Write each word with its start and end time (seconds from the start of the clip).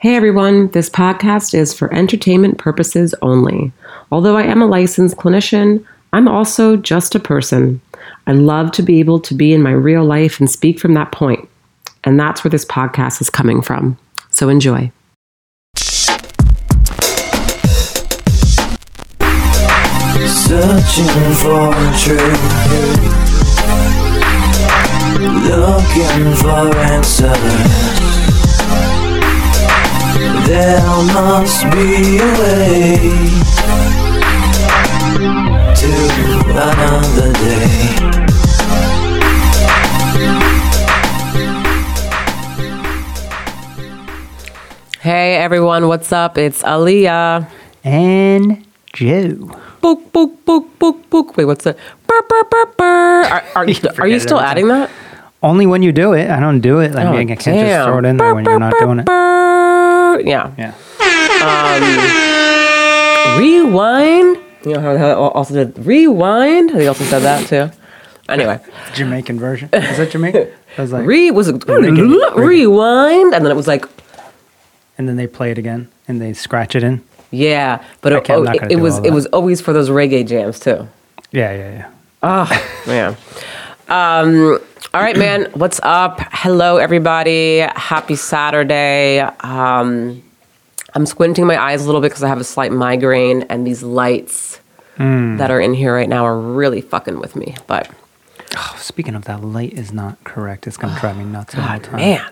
Hey 0.00 0.16
everyone, 0.16 0.68
this 0.68 0.88
podcast 0.88 1.52
is 1.52 1.74
for 1.74 1.92
entertainment 1.92 2.56
purposes 2.56 3.14
only. 3.20 3.70
Although 4.10 4.38
I 4.38 4.44
am 4.44 4.62
a 4.62 4.66
licensed 4.66 5.18
clinician, 5.18 5.84
I'm 6.14 6.26
also 6.26 6.78
just 6.78 7.14
a 7.14 7.20
person. 7.20 7.82
I 8.26 8.32
love 8.32 8.72
to 8.72 8.82
be 8.82 8.98
able 9.00 9.20
to 9.20 9.34
be 9.34 9.52
in 9.52 9.62
my 9.62 9.72
real 9.72 10.02
life 10.02 10.40
and 10.40 10.50
speak 10.50 10.80
from 10.80 10.94
that 10.94 11.12
point. 11.12 11.46
And 12.02 12.18
that's 12.18 12.42
where 12.42 12.50
this 12.50 12.64
podcast 12.64 13.20
is 13.20 13.28
coming 13.28 13.60
from. 13.60 13.98
So 14.30 14.48
enjoy. 14.48 14.90
Searching 20.24 21.34
for 21.34 21.74
truth 22.00 23.20
Looking 25.20 26.34
for 26.36 26.74
answers 26.78 27.89
There 30.50 30.80
must 31.14 31.62
be 31.70 32.18
a 32.18 32.30
way 32.40 32.96
To 35.76 35.90
another 36.50 37.32
day 37.34 39.00
Hey 45.00 45.36
everyone, 45.36 45.88
what's 45.88 46.12
up? 46.12 46.36
It's 46.36 46.62
Aliyah. 46.62 47.48
and 47.84 48.66
Joe. 48.92 49.56
Book, 49.80 50.12
book, 50.12 50.44
book, 50.44 50.78
book, 50.78 51.08
book. 51.10 51.36
Wait, 51.38 51.46
what's 51.46 51.64
that? 51.64 51.78
Burr, 52.06 52.22
burr, 52.28 52.44
burr, 52.50 52.66
burr. 52.76 53.22
Are, 53.24 53.44
are, 53.56 53.64
You 53.68 53.76
are 53.98 54.06
you 54.06 54.20
still 54.20 54.40
adding 54.40 54.68
that? 54.68 54.90
Only 55.42 55.64
when 55.66 55.82
you 55.82 55.90
do 55.92 56.12
it. 56.12 56.28
I 56.28 56.38
don't 56.38 56.60
do 56.60 56.80
it. 56.80 56.94
I 56.94 57.04
Oh, 57.06 57.12
mean, 57.16 57.30
I 57.30 57.32
oh, 57.32 57.36
can't 57.36 57.66
just 57.66 57.86
throw 57.86 57.98
it 57.98 58.04
in 58.04 58.18
there 58.18 58.34
when 58.34 58.44
you're 58.44 58.58
not 58.58 58.74
doing 58.78 58.98
it. 58.98 59.06
Burr. 59.06 59.59
Yeah. 60.18 60.52
Yeah. 60.58 60.74
Rewind. 63.38 64.38
You 64.64 64.74
know 64.74 64.80
how 64.80 64.92
they 64.94 65.12
also 65.12 65.54
did 65.54 65.86
rewind? 65.86 66.70
They 66.70 66.86
also 66.86 67.04
said 67.04 67.20
that 67.20 67.46
too. 67.46 67.70
Anyway, 68.28 68.60
Jamaican 68.94 69.38
version. 69.40 69.68
Is 69.72 69.96
that 69.96 70.10
Jamaican? 70.10 70.48
I 70.78 70.82
was 70.82 70.92
like, 70.92 71.06
re 71.06 71.30
was 71.30 71.48
it 71.48 71.64
rewind, 71.68 73.34
and 73.34 73.44
then 73.44 73.50
it 73.50 73.56
was 73.56 73.66
like 73.66 73.86
and 74.98 75.08
then 75.08 75.16
they 75.16 75.26
play 75.26 75.50
it 75.50 75.58
again 75.58 75.88
and 76.08 76.20
they 76.20 76.32
scratch 76.34 76.76
it 76.76 76.82
in. 76.82 77.02
yeah, 77.30 77.82
but 78.02 78.12
it, 78.12 78.30
oh, 78.30 78.42
it, 78.44 78.72
it 78.72 78.76
was 78.76 78.98
it 78.98 79.12
was 79.12 79.26
always 79.26 79.60
for 79.60 79.72
those 79.72 79.88
reggae 79.88 80.26
jams 80.26 80.60
too. 80.60 80.86
Yeah, 81.32 81.52
yeah, 81.52 81.70
yeah. 81.72 81.90
Oh 82.22 82.82
man. 82.86 83.16
Um, 83.90 84.58
all 84.94 85.00
right, 85.00 85.16
man. 85.16 85.46
What's 85.54 85.80
up? 85.82 86.20
Hello, 86.32 86.76
everybody. 86.76 87.58
Happy 87.58 88.14
Saturday. 88.16 89.20
Um, 89.20 90.22
I'm 90.94 91.06
squinting 91.06 91.46
my 91.46 91.60
eyes 91.60 91.82
a 91.82 91.86
little 91.86 92.00
bit 92.00 92.08
because 92.10 92.22
I 92.22 92.28
have 92.28 92.40
a 92.40 92.44
slight 92.44 92.72
migraine, 92.72 93.42
and 93.42 93.66
these 93.66 93.82
lights 93.82 94.60
that 94.98 95.50
are 95.50 95.58
in 95.60 95.72
here 95.72 95.94
right 95.94 96.08
now 96.10 96.24
are 96.26 96.38
really 96.38 96.82
fucking 96.82 97.20
with 97.20 97.34
me. 97.34 97.56
But 97.66 97.90
Oh, 98.56 98.74
speaking 98.78 99.14
of 99.14 99.24
that, 99.26 99.42
light 99.42 99.72
is 99.74 99.92
not 99.92 100.22
correct. 100.24 100.66
It's 100.66 100.76
gonna 100.76 100.98
drive 101.00 101.16
me 101.16 101.24
nuts 101.24 101.54
all 101.56 101.62
the 101.78 101.84
time. 101.84 101.96
man. 101.96 102.30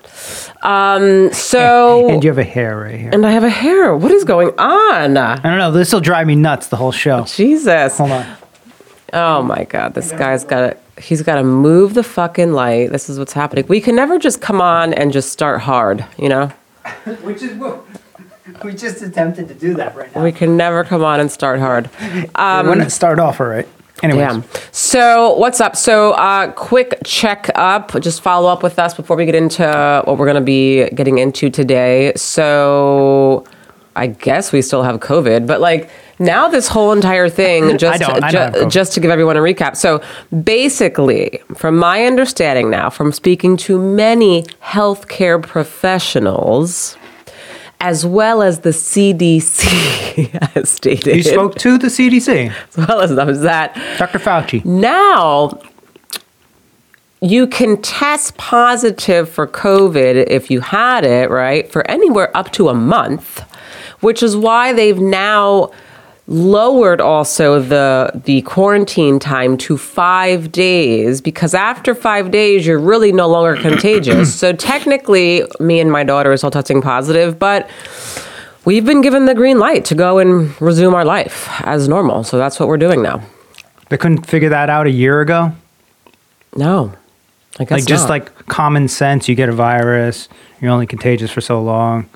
Um, 0.62 1.32
so 1.32 2.08
And 2.10 2.22
you 2.24 2.28
have 2.30 2.38
a 2.38 2.42
hair 2.44 2.76
right 2.78 2.98
here. 2.98 3.10
and 3.12 3.24
I 3.24 3.30
have 3.30 3.44
a 3.44 3.48
hair. 3.48 3.96
What 3.96 4.10
is 4.10 4.24
going 4.24 4.48
on? 4.58 5.16
I 5.16 5.36
don't 5.36 5.58
know. 5.58 5.70
This 5.70 5.92
will 5.92 6.00
drive 6.00 6.26
me 6.26 6.34
nuts 6.34 6.66
the 6.66 6.76
whole 6.76 6.90
show. 6.92 7.22
Jesus. 7.24 7.96
Hold 7.98 8.10
on. 8.10 8.26
Oh 9.14 9.42
my 9.42 9.64
God, 9.64 9.94
this 9.94 10.10
guy's 10.12 10.44
got 10.44 10.60
to, 10.70 10.76
he's 11.00 11.22
got 11.22 11.36
to 11.36 11.44
move 11.44 11.94
the 11.94 12.02
fucking 12.02 12.52
light. 12.52 12.90
This 12.90 13.08
is 13.08 13.18
what's 13.18 13.32
happening. 13.32 13.66
We 13.68 13.80
can 13.80 13.96
never 13.96 14.18
just 14.18 14.40
come 14.40 14.60
on 14.60 14.92
and 14.94 15.12
just 15.12 15.32
start 15.32 15.60
hard, 15.60 16.04
you 16.16 16.28
know? 16.28 16.48
Which 17.22 17.42
is 17.42 17.54
what 17.56 17.84
we 18.64 18.74
just 18.74 19.02
attempted 19.02 19.48
to 19.48 19.54
do 19.54 19.74
that 19.74 19.94
right 19.94 20.14
now. 20.14 20.22
We 20.22 20.32
can 20.32 20.56
never 20.56 20.84
come 20.84 21.04
on 21.04 21.20
and 21.20 21.30
start 21.30 21.60
hard. 21.60 21.90
Um, 22.34 22.66
We're 22.66 22.76
gonna 22.76 22.90
start 22.90 23.18
off 23.18 23.40
all 23.40 23.46
right. 23.46 23.66
Anyways, 24.02 24.28
Damn. 24.28 24.44
So, 24.70 25.34
what's 25.34 25.60
up? 25.60 25.74
So, 25.74 26.12
uh, 26.12 26.52
quick 26.52 26.98
check 27.04 27.50
up. 27.56 28.00
Just 28.00 28.22
follow 28.22 28.48
up 28.48 28.62
with 28.62 28.78
us 28.78 28.94
before 28.94 29.16
we 29.16 29.26
get 29.26 29.34
into 29.34 30.02
what 30.04 30.18
we're 30.18 30.26
going 30.26 30.36
to 30.36 30.40
be 30.40 30.88
getting 30.90 31.18
into 31.18 31.50
today. 31.50 32.12
So, 32.14 33.44
I 33.96 34.06
guess 34.06 34.52
we 34.52 34.62
still 34.62 34.84
have 34.84 35.00
COVID, 35.00 35.48
but 35.48 35.60
like 35.60 35.90
now 36.18 36.48
this 36.48 36.68
whole 36.68 36.92
entire 36.92 37.28
thing, 37.28 37.78
just, 37.78 38.02
ju- 38.30 38.68
just 38.68 38.92
to 38.94 39.00
give 39.00 39.10
everyone 39.10 39.36
a 39.36 39.40
recap. 39.40 39.76
So, 39.76 40.02
basically, 40.44 41.40
from 41.54 41.78
my 41.78 42.04
understanding 42.04 42.70
now, 42.70 42.90
from 42.90 43.12
speaking 43.12 43.56
to 43.58 43.78
many 43.78 44.42
healthcare 44.62 45.42
professionals, 45.42 46.96
as 47.80 48.04
well 48.04 48.42
as 48.42 48.60
the 48.60 48.70
CDC 48.70 50.28
has 50.54 50.68
stated, 50.78 51.16
you 51.16 51.22
spoke 51.22 51.54
to 51.56 51.78
the 51.78 51.88
CDC, 51.88 52.52
as 52.68 52.76
well 52.76 53.00
as 53.00 53.40
that 53.42 53.74
Dr. 53.98 54.18
Fauci. 54.18 54.64
now 54.64 55.60
you 57.20 57.46
can 57.46 57.80
test 57.82 58.36
positive 58.36 59.28
for 59.28 59.46
COVID 59.46 60.28
if 60.28 60.50
you 60.50 60.60
had 60.60 61.04
it, 61.04 61.30
right? 61.30 61.70
For 61.70 61.88
anywhere 61.90 62.36
up 62.36 62.52
to 62.52 62.68
a 62.68 62.74
month, 62.74 63.40
which 64.00 64.22
is 64.22 64.36
why 64.36 64.72
they've 64.72 65.00
now 65.00 65.72
lowered 66.28 67.00
also 67.00 67.58
the 67.58 68.12
the 68.26 68.42
quarantine 68.42 69.18
time 69.18 69.56
to 69.56 69.78
5 69.78 70.52
days 70.52 71.22
because 71.22 71.54
after 71.54 71.94
5 71.94 72.30
days 72.30 72.66
you're 72.66 72.78
really 72.78 73.12
no 73.12 73.26
longer 73.26 73.60
contagious. 73.68 74.34
So 74.34 74.52
technically 74.52 75.42
me 75.58 75.80
and 75.80 75.90
my 75.90 76.04
daughter 76.04 76.30
are 76.30 76.36
still 76.36 76.50
testing 76.50 76.82
positive, 76.82 77.38
but 77.38 77.68
we've 78.66 78.84
been 78.84 79.00
given 79.00 79.24
the 79.24 79.34
green 79.34 79.58
light 79.58 79.86
to 79.86 79.94
go 79.94 80.18
and 80.18 80.60
resume 80.60 80.94
our 80.94 81.04
life 81.04 81.48
as 81.62 81.88
normal. 81.88 82.24
So 82.24 82.36
that's 82.36 82.60
what 82.60 82.68
we're 82.68 82.76
doing 82.76 83.02
now. 83.02 83.22
They 83.88 83.96
couldn't 83.96 84.26
figure 84.26 84.50
that 84.50 84.68
out 84.68 84.86
a 84.86 84.90
year 84.90 85.22
ago. 85.22 85.52
No. 86.54 86.92
I 87.58 87.64
guess 87.64 87.70
like 87.70 87.86
just 87.86 88.04
not. 88.04 88.10
like 88.10 88.46
common 88.46 88.86
sense 88.86 89.28
you 89.28 89.34
get 89.34 89.48
a 89.48 89.52
virus 89.52 90.28
you're 90.60 90.70
only 90.70 90.86
contagious 90.86 91.30
for 91.30 91.40
so 91.40 91.60
long 91.60 92.02
like 92.02 92.08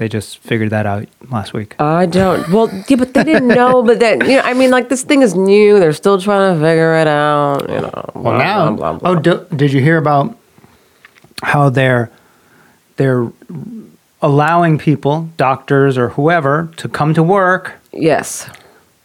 they 0.00 0.08
just 0.08 0.38
figured 0.38 0.70
that 0.70 0.86
out 0.86 1.06
last 1.30 1.52
week 1.52 1.76
I 1.78 2.06
don't. 2.06 2.48
Well, 2.48 2.68
yeah, 2.88 2.96
but 2.96 3.12
they 3.14 3.22
didn't 3.22 3.48
know. 3.48 3.82
But 3.84 4.00
then, 4.00 4.22
you 4.22 4.36
know, 4.36 4.42
I 4.42 4.54
mean, 4.54 4.70
like 4.70 4.88
this 4.88 5.02
thing 5.04 5.20
is 5.22 5.34
new. 5.34 5.78
They're 5.78 5.92
still 5.92 6.18
trying 6.20 6.54
to 6.54 6.60
figure 6.60 6.94
it 6.96 7.06
out. 7.06 7.68
You 7.68 7.80
know. 7.82 8.10
Blah, 8.14 8.22
well 8.22 8.38
now 8.38 8.72
blah, 8.72 8.92
blah, 8.98 9.10
oh, 9.10 9.14
blah. 9.20 9.32
oh 9.34 9.44
d- 9.46 9.56
did 9.56 9.72
you 9.72 9.80
hear 9.80 9.98
about 9.98 10.34
how 11.42 11.68
they're 11.70 12.10
they're 12.96 13.30
allowing 14.22 14.78
people 14.78 15.28
doctors 15.36 15.96
or 15.96 16.10
whoever 16.10 16.70
to 16.76 16.88
come 16.88 17.14
to 17.14 17.22
work 17.22 17.74
yes, 17.92 18.48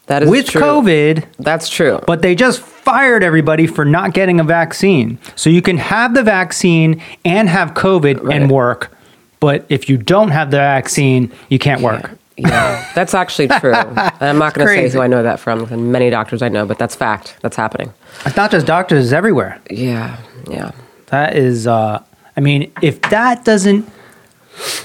that 0.08 0.22
is 0.24 0.28
true 0.28 0.32
with 0.38 0.48
true. 0.48 0.62
covid 0.62 1.26
That's 1.40 1.70
true. 1.70 2.00
but 2.06 2.22
they 2.22 2.36
just 2.36 2.60
fired 2.62 3.24
everybody 3.24 3.66
for 3.68 3.86
not 3.86 4.14
getting 4.14 4.40
a 4.40 4.44
vaccine 4.44 5.18
so 5.36 5.50
you 5.50 5.62
can 5.62 5.78
have 5.78 6.14
the 6.14 6.24
vaccine 6.24 7.02
and 7.24 7.48
have 7.48 7.74
covid 7.74 8.22
Right. 8.22 8.36
and 8.42 8.52
work 8.52 8.92
but 9.40 9.66
if 9.69 9.90
you 9.90 9.97
don't 9.97 10.31
have 10.31 10.51
the 10.51 10.57
vaccine 10.57 11.31
you 11.50 11.59
can't 11.59 11.81
work 11.81 12.12
yeah, 12.38 12.91
that's 12.94 13.13
actually 13.13 13.47
true. 13.47 13.73
I'm 13.75 14.38
not 14.38 14.53
going 14.53 14.68
to 14.68 14.73
say 14.73 14.90
who 14.90 15.01
I 15.01 15.07
know 15.07 15.23
that 15.23 15.40
from. 15.40 15.91
Many 15.91 16.09
doctors 16.09 16.41
I 16.41 16.50
know, 16.50 16.66
but 16.66 16.78
that's 16.78 16.96
fact. 16.96 17.38
That's 17.41 17.56
happening. 17.56 17.94
it's 18.25 18.35
not 18.35 18.51
just 18.51 18.66
doctors 18.66 19.06
it's 19.06 19.13
everywhere 19.13 19.62
Yeah, 19.69 20.19
yeah. 20.50 20.72
That 21.07 21.35
is, 21.38 21.68
uh, 21.68 22.03
I 22.35 22.41
mean, 22.41 22.72
if 22.81 23.01
that 23.03 23.46
doesn't 23.46 23.90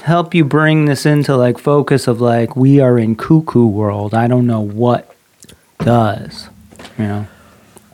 help 0.03 0.33
you 0.33 0.45
bring 0.45 0.85
this 0.85 1.05
into 1.05 1.35
like 1.35 1.57
focus 1.57 2.07
of 2.07 2.21
like 2.21 2.55
we 2.55 2.79
are 2.79 2.97
in 2.97 3.15
cuckoo 3.15 3.65
world, 3.65 4.13
I 4.13 4.27
don't 4.27 4.47
know 4.47 4.61
what 4.61 5.13
does. 5.79 6.49
You 6.97 7.05
know, 7.05 7.27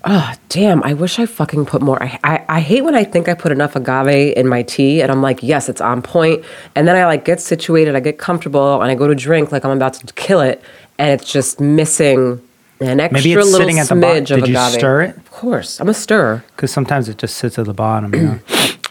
Oh, 0.09 0.33
damn. 0.47 0.81
I 0.83 0.93
wish 0.93 1.19
I 1.19 1.25
fucking 1.25 1.65
put 1.65 1.81
more. 1.81 2.01
I, 2.01 2.17
I, 2.23 2.45
I 2.47 2.59
hate 2.61 2.83
when 2.83 2.95
I 2.95 3.03
think 3.03 3.27
I 3.27 3.33
put 3.33 3.51
enough 3.51 3.75
agave 3.75 4.33
in 4.37 4.47
my 4.47 4.63
tea 4.63 5.01
and 5.01 5.11
I'm 5.11 5.21
like, 5.21 5.43
yes, 5.43 5.67
it's 5.67 5.81
on 5.81 6.01
point. 6.01 6.45
And 6.75 6.87
then 6.87 6.95
I 6.95 7.05
like 7.05 7.25
get 7.25 7.41
situated, 7.41 7.93
I 7.95 7.99
get 7.99 8.17
comfortable, 8.17 8.81
and 8.81 8.89
I 8.89 8.95
go 8.95 9.07
to 9.07 9.15
drink 9.15 9.51
like 9.51 9.65
I'm 9.65 9.71
about 9.75 9.95
to 9.95 10.13
kill 10.13 10.39
it. 10.39 10.61
And 10.97 11.09
it's 11.11 11.29
just 11.31 11.59
missing 11.59 12.41
an 12.79 12.99
extra 13.01 13.13
maybe 13.19 13.33
it's 13.33 13.45
little 13.45 13.59
sitting 13.59 13.79
at 13.79 13.89
the 13.89 13.95
smidge 13.95 14.31
of 14.31 14.39
Did 14.39 14.47
you 14.47 14.55
agave. 14.55 14.71
stir 14.79 15.01
it? 15.01 15.17
Of 15.17 15.29
course. 15.31 15.81
I'm 15.81 15.89
a 15.89 15.93
stirrer. 15.93 16.43
Because 16.55 16.71
sometimes 16.71 17.09
it 17.09 17.17
just 17.17 17.35
sits 17.37 17.59
at 17.59 17.65
the 17.65 17.73
bottom. 17.73 18.13
You 18.15 18.21
know? 18.21 18.39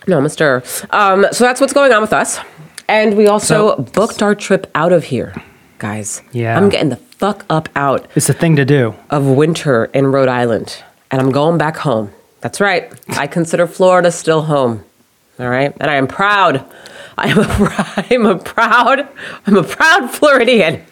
No, 0.08 0.18
I'm 0.18 0.24
a 0.26 0.30
stirrer. 0.30 0.62
Um, 0.90 1.26
so 1.32 1.42
that's 1.42 1.60
what's 1.60 1.72
going 1.72 1.92
on 1.92 2.00
with 2.00 2.12
us. 2.12 2.38
And 2.88 3.16
we 3.16 3.26
also 3.26 3.74
So- 3.76 3.82
booked 3.82 4.22
our 4.22 4.36
trip 4.36 4.70
out 4.76 4.92
of 4.92 5.02
here, 5.02 5.34
guys. 5.78 6.22
Yeah. 6.30 6.56
I'm 6.56 6.68
getting 6.68 6.90
the 6.90 6.96
fuck 6.96 7.44
up 7.50 7.68
out 7.74 8.06
it's 8.14 8.28
a 8.28 8.32
thing 8.32 8.54
to 8.54 8.64
do. 8.64 8.94
of 9.10 9.26
winter 9.26 9.86
in 9.86 10.06
Rhode 10.12 10.28
Island, 10.28 10.80
and 11.16 11.24
I'm 11.24 11.32
going 11.32 11.56
back 11.56 11.78
home. 11.78 12.12
That's 12.42 12.60
right. 12.60 12.92
I 13.08 13.26
consider 13.26 13.66
Florida 13.66 14.12
still 14.12 14.42
home. 14.42 14.84
All 15.40 15.48
right, 15.48 15.74
and 15.80 15.90
I 15.90 15.94
am 15.94 16.06
proud. 16.06 16.62
I 17.16 17.28
am 17.28 17.38
a, 17.38 18.04
I'm 18.10 18.26
a 18.26 18.36
proud. 18.38 19.08
I'm 19.46 19.56
a 19.56 19.62
proud 19.62 20.10
Floridian 20.10 20.84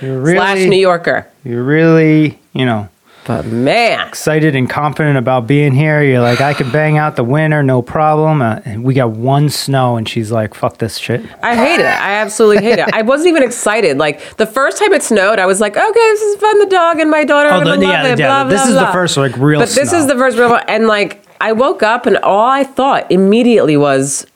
You're 0.00 0.24
slash 0.24 0.58
New 0.58 0.76
Yorker. 0.76 1.28
you're 1.42 1.64
really, 1.64 2.38
you 2.52 2.64
know, 2.64 2.88
But 3.26 3.46
man, 3.46 4.06
excited 4.06 4.54
and 4.54 4.68
confident 4.68 5.16
about 5.16 5.46
being 5.46 5.72
here. 5.72 6.02
You're 6.02 6.20
like, 6.20 6.42
I 6.42 6.52
could 6.52 6.70
bang 6.70 6.98
out 6.98 7.16
the 7.16 7.24
winter, 7.24 7.62
no 7.62 7.80
problem. 7.80 8.42
Uh, 8.42 8.60
and 8.66 8.84
we 8.84 8.92
got 8.92 9.12
one 9.12 9.48
snow, 9.48 9.96
and 9.96 10.06
she's 10.06 10.30
like, 10.30 10.52
fuck 10.54 10.76
this 10.76 10.98
shit. 10.98 11.24
I 11.42 11.56
hate 11.56 11.80
it. 11.80 11.86
I 11.86 12.16
absolutely 12.16 12.62
hate 12.62 12.78
it. 12.78 12.92
I 12.92 13.00
wasn't 13.00 13.28
even 13.28 13.42
excited. 13.42 13.96
Like 13.96 14.36
the 14.36 14.44
first 14.46 14.76
time 14.78 14.92
it 14.92 15.02
snowed, 15.02 15.38
I 15.38 15.46
was 15.46 15.58
like, 15.58 15.74
okay, 15.74 15.92
this 15.92 16.20
is 16.20 16.36
fun. 16.36 16.58
The 16.58 16.66
dog 16.66 17.00
and 17.00 17.10
my 17.10 17.24
daughter 17.24 17.48
are 17.48 17.62
Oh, 17.62 17.64
gonna 17.64 17.78
the- 17.80 17.86
love 17.86 17.92
yeah, 17.94 18.12
it. 18.12 18.18
yeah, 18.18 18.26
blah, 18.26 18.50
this 18.50 18.60
blah, 18.62 18.70
is 18.72 18.76
the 18.78 18.92
first, 18.92 19.16
like, 19.16 19.36
real 19.38 19.60
But 19.60 19.70
this 19.70 19.92
is 19.94 20.06
the 20.06 20.14
first 20.16 20.36
real 20.36 20.50
one. 20.50 20.62
And 20.68 20.86
like 20.86 21.24
I 21.40 21.52
woke 21.52 21.82
up 21.82 22.04
and 22.04 22.18
all 22.18 22.44
I 22.48 22.62
thought 22.64 23.10
immediately 23.10 23.76
was. 23.78 24.26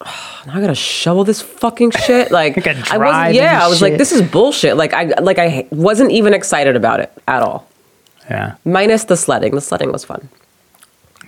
"Oh, 0.00 0.42
now 0.48 0.56
I 0.56 0.60
gotta 0.60 0.74
shovel 0.74 1.22
this 1.22 1.40
fucking 1.42 1.92
shit. 1.92 2.32
Like 2.32 2.58
I 2.66 2.70
I 2.90 2.98
wasn't. 2.98 3.34
Yeah, 3.34 3.64
I 3.64 3.68
was 3.68 3.80
like, 3.80 3.98
this 3.98 4.10
is 4.10 4.20
bullshit. 4.22 4.76
Like 4.76 4.92
I 4.94 5.04
like 5.20 5.38
I 5.38 5.68
wasn't 5.70 6.10
even 6.10 6.34
excited 6.34 6.74
about 6.74 6.98
it 6.98 7.12
at 7.28 7.42
all. 7.42 7.68
Yeah. 8.30 8.56
Minus 8.64 9.04
the 9.04 9.16
sledding. 9.16 9.54
The 9.54 9.60
sledding 9.60 9.92
was 9.92 10.04
fun. 10.04 10.28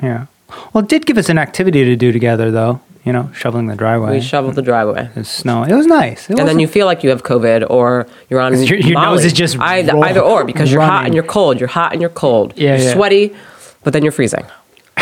Yeah. 0.03 0.27
Well, 0.73 0.83
it 0.85 0.89
did 0.89 1.07
give 1.07 1.19
us 1.19 1.29
an 1.29 1.39
activity 1.39 1.85
to 1.85 1.97
do 1.97 2.13
together, 2.13 2.51
though. 2.51 2.81
You 3.05 3.13
know, 3.13 3.31
shoveling 3.33 3.69
the 3.69 3.77
driveway. 3.77 4.13
We 4.13 4.21
shoveled 4.21 4.55
the 4.55 4.63
driveway. 4.63 5.09
It's 5.17 5.31
snow. 5.31 5.63
It 5.63 5.73
was 5.75 5.87
nice. 5.87 6.29
It 6.29 6.39
And 6.39 6.47
then 6.49 6.59
you 6.59 6.67
feel 6.67 6.85
like 6.85 7.03
you 7.03 7.11
have 7.11 7.23
COVID 7.23 7.71
or 7.71 8.07
you're 8.29 8.41
on 8.41 8.53
Your- 8.63 8.79
your 8.79 9.01
nose 9.01 9.25
is 9.25 9.33
just 9.33 9.59
either, 9.59 9.95
roll- 9.95 10.05
either 10.05 10.21
or 10.21 10.45
because 10.45 10.71
you're 10.71 10.83
hot 10.83 11.07
and 11.07 11.15
you're 11.15 11.23
cold. 11.23 11.59
You're 11.59 11.69
hot 11.71 11.93
and 11.93 12.03
you're 12.03 12.11
cold. 12.11 12.53
Yeah, 12.57 12.77
you're 12.77 12.87
yeah. 12.87 12.95
sweaty, 12.95 13.35
but 13.83 13.93
then 13.95 14.03
you're 14.03 14.13
freezing. 14.13 14.45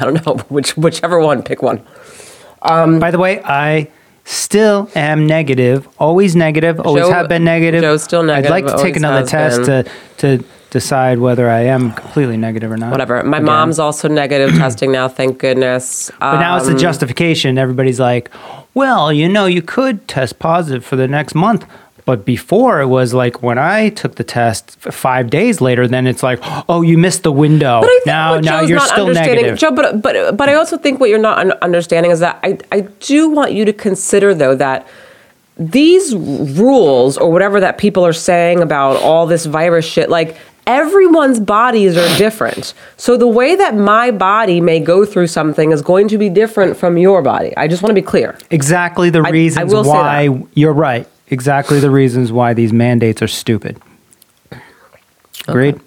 I 0.00 0.04
don't 0.04 0.26
know 0.26 0.36
which 0.48 0.76
whichever 0.76 1.20
one. 1.20 1.42
Pick 1.42 1.62
one. 1.62 1.86
Um, 2.62 2.98
By 2.98 3.10
the 3.10 3.18
way, 3.18 3.40
I 3.44 3.88
still 4.30 4.88
am 4.94 5.26
negative. 5.26 5.88
Always 5.98 6.36
negative. 6.36 6.80
Always 6.80 7.04
Joe- 7.04 7.12
have 7.12 7.28
been 7.28 7.44
negative. 7.44 7.82
Joe's 7.82 8.02
still 8.04 8.28
I'd 8.30 8.48
like 8.48 8.66
to 8.66 8.76
take 8.76 8.96
another 8.96 9.26
test 9.26 9.62
been. 9.66 9.84
to 9.84 9.90
to 10.38 10.44
decide 10.70 11.18
whether 11.18 11.50
I 11.50 11.62
am 11.62 11.90
completely 11.92 12.36
negative 12.36 12.70
or 12.70 12.76
not. 12.76 12.92
Whatever. 12.92 13.22
My 13.24 13.38
Again. 13.38 13.46
mom's 13.46 13.80
also 13.80 14.06
negative 14.06 14.54
testing 14.56 14.92
now. 14.92 15.08
Thank 15.08 15.38
goodness. 15.38 16.12
But 16.20 16.38
now 16.38 16.56
it's 16.58 16.66
the 16.66 16.72
Um, 16.72 16.78
justification. 16.78 17.58
Everybody's 17.58 17.98
like, 17.98 18.30
well, 18.74 19.12
you 19.12 19.28
know, 19.28 19.46
you 19.46 19.62
could 19.62 20.06
test 20.06 20.38
positive 20.38 20.84
for 20.84 20.94
the 20.94 21.08
next 21.08 21.34
month. 21.34 21.66
But 22.04 22.24
before 22.24 22.80
it 22.80 22.86
was 22.86 23.14
like 23.14 23.42
when 23.42 23.58
I 23.58 23.90
took 23.90 24.16
the 24.16 24.24
test 24.24 24.78
five 24.80 25.30
days 25.30 25.60
later, 25.60 25.86
then 25.86 26.06
it's 26.06 26.22
like, 26.22 26.38
oh, 26.68 26.82
you 26.82 26.98
missed 26.98 27.22
the 27.22 27.32
window. 27.32 27.80
But 27.80 27.86
I 27.86 27.92
think 27.94 28.06
now, 28.06 28.34
what 28.34 28.44
now 28.44 28.60
Joe's 28.60 28.68
you're 28.70 28.78
not 28.78 28.88
still 28.88 29.06
understanding, 29.06 29.36
negative. 29.36 29.58
Joe, 29.58 29.70
but 29.72 30.02
but 30.02 30.36
but 30.36 30.48
I 30.48 30.54
also 30.54 30.76
think 30.78 31.00
what 31.00 31.10
you're 31.10 31.18
not 31.18 31.38
un- 31.38 31.58
understanding 31.62 32.10
is 32.12 32.20
that 32.20 32.38
I 32.42 32.58
I 32.72 32.80
do 33.00 33.28
want 33.28 33.52
you 33.52 33.64
to 33.64 33.72
consider 33.72 34.34
though 34.34 34.54
that 34.56 34.86
these 35.56 36.14
rules 36.14 37.18
or 37.18 37.30
whatever 37.30 37.60
that 37.60 37.76
people 37.78 38.04
are 38.06 38.14
saying 38.14 38.60
about 38.62 38.96
all 39.02 39.26
this 39.26 39.44
virus 39.44 39.84
shit, 39.84 40.08
like 40.08 40.36
everyone's 40.66 41.38
bodies 41.40 41.96
are 41.96 42.16
different. 42.16 42.72
So 42.96 43.16
the 43.16 43.26
way 43.26 43.56
that 43.56 43.74
my 43.74 44.10
body 44.10 44.60
may 44.60 44.80
go 44.80 45.04
through 45.04 45.26
something 45.26 45.70
is 45.72 45.82
going 45.82 46.08
to 46.08 46.18
be 46.18 46.30
different 46.30 46.76
from 46.76 46.96
your 46.96 47.20
body. 47.22 47.54
I 47.56 47.68
just 47.68 47.82
want 47.82 47.90
to 47.90 47.94
be 48.00 48.06
clear. 48.06 48.38
exactly 48.50 49.10
the 49.10 49.20
I- 49.20 49.28
I 49.28 49.30
reasons 49.30 49.72
will 49.74 49.84
say 49.84 49.90
why 49.90 50.42
you're 50.54 50.72
right. 50.72 51.06
Exactly 51.30 51.78
the 51.78 51.90
reasons 51.90 52.32
why 52.32 52.54
these 52.54 52.72
mandates 52.72 53.22
are 53.22 53.28
stupid. 53.28 53.80
Agreed? 55.48 55.80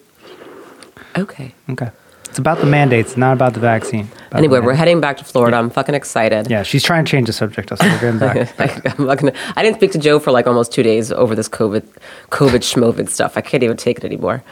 Okay. 1.17 1.53
Okay. 1.69 1.91
It's 2.33 2.39
about 2.39 2.57
the 2.57 2.65
mandates, 2.65 3.15
not 3.15 3.33
about 3.33 3.53
the 3.53 3.59
vaccine. 3.59 4.05
About 4.07 4.29
the 4.31 4.37
Anyway, 4.37 4.59
we're 4.59 4.73
heading 4.73 4.99
back 4.99 5.17
to 5.17 5.23
Florida. 5.23 5.55
I'm 5.55 5.69
fucking 5.69 5.93
excited. 5.93 6.49
Yeah, 6.49 6.63
she's 6.63 6.81
trying 6.81 7.05
to 7.05 7.11
change 7.11 7.27
the 7.27 7.31
subject. 7.33 7.69
So 7.69 7.75
we're 7.79 7.99
getting 7.99 8.17
back. 8.17 8.59
I'm 8.99 9.05
not 9.05 9.19
gonna, 9.19 9.33
I 9.55 9.61
didn't 9.61 9.77
speak 9.77 9.91
to 9.91 9.99
Joe 9.99 10.17
for 10.17 10.31
like 10.31 10.47
almost 10.47 10.71
two 10.71 10.81
days 10.81 11.11
over 11.11 11.35
this 11.35 11.47
COVID, 11.47 11.83
COVID 12.31 12.61
schmovid 12.61 13.09
stuff. 13.09 13.37
I 13.37 13.41
can't 13.41 13.61
even 13.61 13.77
take 13.77 13.99
it 13.99 14.03
anymore. 14.03 14.43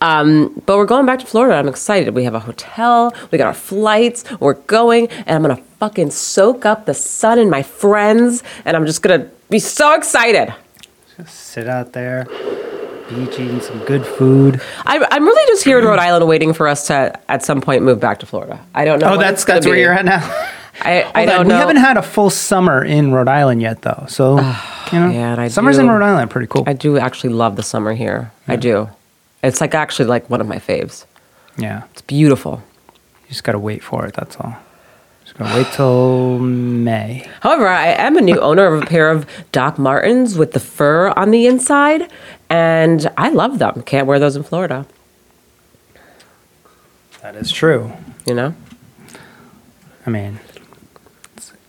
Um, 0.00 0.62
but 0.64 0.78
we're 0.78 0.86
going 0.86 1.04
back 1.04 1.18
to 1.18 1.26
Florida. 1.26 1.56
I'm 1.56 1.68
excited. 1.68 2.14
We 2.14 2.24
have 2.24 2.32
a 2.32 2.40
hotel. 2.40 3.12
We 3.30 3.36
got 3.36 3.48
our 3.48 3.52
flights. 3.52 4.24
We're 4.40 4.54
going, 4.54 5.08
and 5.08 5.36
I'm 5.36 5.42
gonna 5.42 5.62
fucking 5.78 6.12
soak 6.12 6.64
up 6.64 6.86
the 6.86 6.94
sun 6.94 7.38
and 7.38 7.50
my 7.50 7.62
friends, 7.62 8.42
and 8.64 8.74
I'm 8.74 8.86
just 8.86 9.02
gonna 9.02 9.30
be 9.50 9.58
so 9.58 9.94
excited. 9.94 10.54
Just 11.18 11.34
Sit 11.34 11.68
out 11.68 11.92
there, 11.92 12.26
beach, 13.08 13.38
eating 13.38 13.60
some 13.60 13.78
good 13.84 14.04
food. 14.06 14.60
I'm, 14.84 15.04
I'm 15.10 15.24
really 15.24 15.46
just 15.52 15.64
here 15.64 15.78
in 15.78 15.84
Rhode 15.84 15.98
Island, 15.98 16.26
waiting 16.28 16.52
for 16.52 16.68
us 16.68 16.86
to 16.88 17.18
at 17.30 17.44
some 17.44 17.60
point 17.60 17.82
move 17.82 18.00
back 18.00 18.18
to 18.20 18.26
Florida. 18.26 18.60
I 18.74 18.84
don't 18.84 18.98
know. 19.00 19.14
Oh, 19.14 19.18
that's 19.18 19.44
that's 19.44 19.66
where 19.66 19.74
be. 19.74 19.80
you're 19.82 19.92
at 19.92 20.04
now. 20.04 20.20
I, 20.82 21.02
I 21.14 21.22
on, 21.22 21.26
don't 21.26 21.38
we 21.46 21.48
know. 21.50 21.54
We 21.54 21.60
haven't 21.60 21.76
had 21.76 21.96
a 21.96 22.02
full 22.02 22.28
summer 22.30 22.84
in 22.84 23.12
Rhode 23.12 23.28
Island 23.28 23.62
yet, 23.62 23.82
though. 23.82 24.04
So 24.08 24.36
you 24.92 24.98
know, 25.00 25.08
yeah, 25.10 25.36
I 25.38 25.48
summers 25.48 25.76
do- 25.76 25.82
in 25.82 25.88
Rhode 25.88 26.02
Island 26.04 26.30
pretty 26.30 26.46
cool. 26.48 26.64
I 26.66 26.72
do 26.74 26.98
actually 26.98 27.32
love 27.32 27.56
the 27.56 27.62
summer 27.62 27.94
here. 27.94 28.30
I 28.46 28.56
do. 28.56 28.88
It's 29.42 29.60
like 29.60 29.74
actually 29.74 30.06
like 30.06 30.28
one 30.28 30.40
of 30.40 30.46
my 30.48 30.58
faves. 30.58 31.06
yeah, 31.56 31.84
It's 31.92 32.02
beautiful. 32.02 32.62
you 33.22 33.28
just 33.28 33.44
gotta 33.44 33.58
wait 33.58 33.82
for 33.82 34.04
it. 34.06 34.14
That's 34.14 34.36
all. 34.36 34.56
Just 35.24 35.38
gotta 35.38 35.54
wait 35.56 35.66
till 35.72 36.38
May. 36.40 37.28
However, 37.40 37.66
I 37.68 37.88
am 37.88 38.16
a 38.16 38.20
new 38.20 38.38
owner 38.40 38.66
of 38.66 38.82
a 38.82 38.86
pair 38.86 39.10
of 39.10 39.26
Doc 39.52 39.78
Martens 39.78 40.36
with 40.36 40.52
the 40.52 40.60
fur 40.60 41.08
on 41.16 41.30
the 41.30 41.46
inside, 41.46 42.10
and 42.50 43.10
I 43.16 43.30
love 43.30 43.58
them. 43.58 43.82
Can't 43.82 44.06
wear 44.06 44.18
those 44.18 44.36
in 44.36 44.42
Florida, 44.42 44.86
That 47.22 47.34
is 47.36 47.50
true. 47.50 47.92
you 48.26 48.34
know? 48.34 48.54
I 50.06 50.10
mean, 50.10 50.38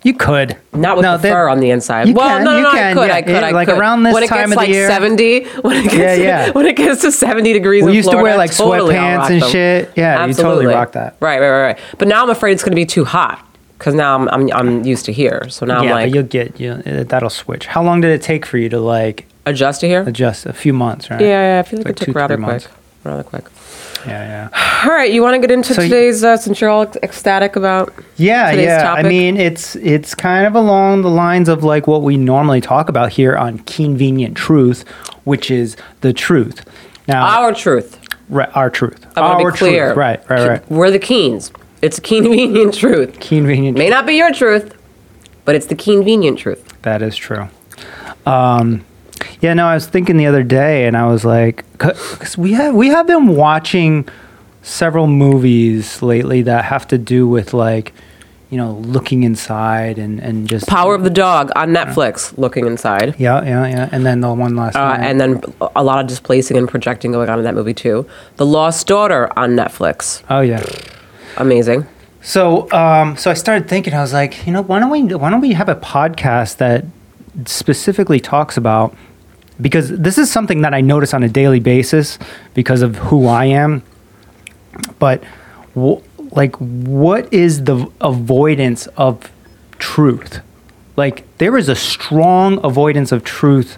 you 0.03 0.13
could 0.13 0.55
Not 0.73 0.95
with 0.97 1.03
No, 1.03 1.17
the 1.17 1.27
fur 1.29 1.49
on 1.49 1.59
the 1.59 1.71
inside. 1.71 2.15
well, 2.15 2.27
can, 2.37 2.43
no, 2.45 2.51
no, 2.51 2.57
you 2.57 2.63
no, 2.63 2.71
can, 2.71 2.97
I 2.97 3.01
could, 3.01 3.07
yeah, 3.07 3.15
I 3.15 3.21
could, 3.23 3.31
yeah, 3.31 3.39
I 3.47 3.51
like 3.51 3.67
could. 3.67 3.77
around 3.79 4.03
this 4.03 4.13
when 4.13 4.23
it 4.23 4.27
time 4.27 4.49
gets 4.49 4.51
of 4.51 4.51
the 4.51 4.55
like 4.57 4.69
year. 4.69 4.87
70, 4.87 5.43
when 5.61 5.77
it 5.77 5.83
gets, 5.91 5.95
Yeah, 5.95 6.15
yeah. 6.45 6.51
when 6.51 6.65
it 6.67 6.75
gets 6.77 7.01
to 7.01 7.11
70 7.11 7.51
degrees 7.53 7.83
We 7.83 7.95
used 7.95 8.11
to 8.11 8.17
wear, 8.17 8.37
like, 8.37 8.55
totally 8.55 8.93
sweatpants 8.93 9.29
and 9.31 9.41
them. 9.41 9.49
shit. 9.49 9.91
Yeah, 9.95 10.23
you 10.25 10.33
totally 10.35 10.67
rock 10.67 10.91
that. 10.91 11.17
Right, 11.19 11.39
right, 11.39 11.49
right, 11.49 11.61
right. 11.63 11.79
But 11.97 12.07
now 12.07 12.21
I'm 12.23 12.29
afraid 12.29 12.51
it's 12.53 12.63
going 12.63 12.71
to 12.73 12.75
be 12.75 12.85
too 12.85 13.05
hot 13.05 13.43
because 13.79 13.95
now 13.95 14.15
I'm, 14.15 14.29
I'm, 14.29 14.51
I'm 14.53 14.83
used 14.85 15.05
to 15.05 15.11
here. 15.13 15.49
So 15.49 15.65
now 15.65 15.81
yeah, 15.81 15.89
I'm 15.95 16.03
like, 16.05 16.13
you'll 16.13 16.23
get 16.23 16.59
you. 16.59 16.75
That'll 16.75 17.29
switch. 17.31 17.65
How 17.65 17.81
long 17.83 17.99
did 18.01 18.11
it 18.11 18.21
take 18.21 18.45
for 18.45 18.57
you 18.59 18.69
to 18.69 18.79
like 18.79 19.25
adjust 19.49 19.81
to 19.81 19.87
here? 19.87 20.01
adjust? 20.07 20.45
A 20.45 20.53
few 20.53 20.73
months, 20.73 21.09
right? 21.09 21.19
Yeah, 21.21 21.27
yeah, 21.55 21.59
I 21.59 21.63
feel 21.63 21.79
like, 21.79 21.87
Like 21.87 21.95
it 21.95 21.97
two, 21.99 22.05
took 22.07 22.15
rather 22.15 22.35
quick. 22.37 22.47
months. 22.47 22.67
Rather 23.03 23.23
quick. 23.23 23.45
Yeah, 24.05 24.49
yeah. 24.53 24.81
All 24.85 24.91
right, 24.95 25.11
you 25.11 25.21
want 25.21 25.35
to 25.35 25.39
get 25.45 25.51
into 25.51 25.73
So 25.73 25.81
today's, 25.81 26.23
uh, 26.23 26.37
since 26.37 26.61
you're 26.61 26.69
all 26.69 26.83
ecstatic 27.03 27.55
about 27.55 27.93
Yeah, 28.15 28.51
today's 28.51 28.65
yeah. 28.67 28.83
topic? 28.83 29.05
I 29.05 29.09
mean, 29.09 29.37
it's 29.37 29.75
it's 29.77 30.13
kind 30.15 30.45
of 30.45 30.55
along 30.55 31.01
the 31.01 31.09
lines 31.09 31.49
of 31.49 31.63
like 31.63 31.87
what 31.87 32.03
we 32.03 32.15
normally 32.15 32.61
talk 32.61 32.87
about 32.89 33.11
here 33.11 33.35
on 33.35 33.59
Convenient 33.59 34.37
Truth, 34.37 34.87
which 35.25 35.49
is 35.51 35.75
the 36.01 36.13
truth. 36.13 36.63
Now, 37.07 37.25
our 37.25 37.53
truth. 37.53 37.99
right, 38.29 38.49
our 38.55 38.69
truth. 38.69 39.05
I 39.17 39.21
want 39.21 39.41
our 39.43 39.51
to 39.51 39.53
be 39.53 39.57
clear. 39.57 39.85
truth. 39.87 39.97
Right, 39.97 40.29
right, 40.29 40.47
right. 40.47 40.71
We're 40.71 40.91
the 40.91 40.99
Keens. 40.99 41.51
It's 41.81 41.97
a 41.97 42.01
convenient 42.01 42.73
truth. 42.75 43.19
Convenient. 43.19 43.77
May 43.77 43.89
not 43.89 44.05
be 44.05 44.13
your 44.15 44.31
truth, 44.33 44.73
but 45.45 45.55
it's 45.55 45.65
the 45.67 45.75
convenient 45.75 46.37
truth. 46.39 46.63
That 46.83 47.01
is 47.01 47.15
true. 47.15 47.47
Um, 48.25 48.83
yeah, 49.41 49.53
no, 49.53 49.65
I 49.67 49.73
was 49.75 49.85
thinking 49.87 50.17
the 50.17 50.25
other 50.27 50.43
day, 50.43 50.85
and 50.87 50.95
I 50.97 51.07
was 51.07 51.23
like, 51.25 51.63
because 51.73 52.37
we 52.37 52.53
have 52.53 52.73
we 52.75 52.87
have 52.89 53.07
been 53.07 53.27
watching 53.27 54.07
several 54.61 55.07
movies 55.07 56.01
lately 56.01 56.41
that 56.43 56.65
have 56.65 56.87
to 56.89 56.97
do 56.97 57.27
with 57.27 57.53
like, 57.53 57.93
you 58.49 58.57
know, 58.57 58.73
looking 58.73 59.23
inside 59.23 59.97
and 59.97 60.19
and 60.19 60.47
just 60.49 60.67
Power 60.67 60.93
of 60.95 61.03
the 61.03 61.09
Dog 61.09 61.51
on 61.55 61.69
Netflix, 61.69 62.37
looking 62.37 62.65
inside. 62.67 63.15
Yeah, 63.17 63.43
yeah, 63.43 63.65
yeah. 63.67 63.89
And 63.91 64.05
then 64.05 64.21
the 64.21 64.33
one 64.33 64.55
last 64.55 64.75
Uh, 64.75 64.97
night. 64.97 64.99
and 65.01 65.21
then 65.21 65.41
a 65.75 65.83
lot 65.83 65.99
of 66.01 66.07
displacing 66.07 66.57
and 66.57 66.67
projecting 66.67 67.11
going 67.11 67.29
on 67.29 67.37
in 67.39 67.45
that 67.45 67.55
movie 67.55 67.73
too. 67.73 68.05
The 68.37 68.45
Lost 68.45 68.87
Daughter 68.87 69.31
on 69.39 69.51
Netflix. 69.55 70.21
oh 70.29 70.41
yeah. 70.41 70.63
Amazing. 71.37 71.85
So, 72.21 72.69
um, 72.73 73.15
so 73.15 73.31
I 73.31 73.35
started 73.35 73.69
thinking. 73.69 73.93
I 73.93 74.01
was 74.01 74.11
like, 74.11 74.45
you 74.45 74.51
know, 74.51 74.61
why 74.63 74.79
don't 74.79 74.89
we 74.89 75.03
why 75.15 75.29
don't 75.29 75.39
we 75.39 75.53
have 75.53 75.69
a 75.69 75.75
podcast 75.75 76.57
that 76.57 76.83
specifically 77.45 78.19
talks 78.19 78.57
about 78.57 78.95
because 79.59 79.89
this 79.89 80.17
is 80.17 80.31
something 80.31 80.61
that 80.61 80.73
I 80.73 80.81
notice 80.81 81.13
on 81.13 81.23
a 81.23 81.29
daily 81.29 81.59
basis 81.59 82.19
because 82.53 82.81
of 82.81 82.95
who 82.95 83.27
I 83.27 83.45
am. 83.45 83.83
But 84.99 85.23
like, 85.75 86.55
what 86.57 87.31
is 87.33 87.63
the 87.63 87.89
avoidance 88.01 88.87
of 88.97 89.31
truth? 89.79 90.41
Like, 90.95 91.25
there 91.37 91.57
is 91.57 91.69
a 91.69 91.75
strong 91.75 92.59
avoidance 92.63 93.11
of 93.11 93.23
truth. 93.23 93.77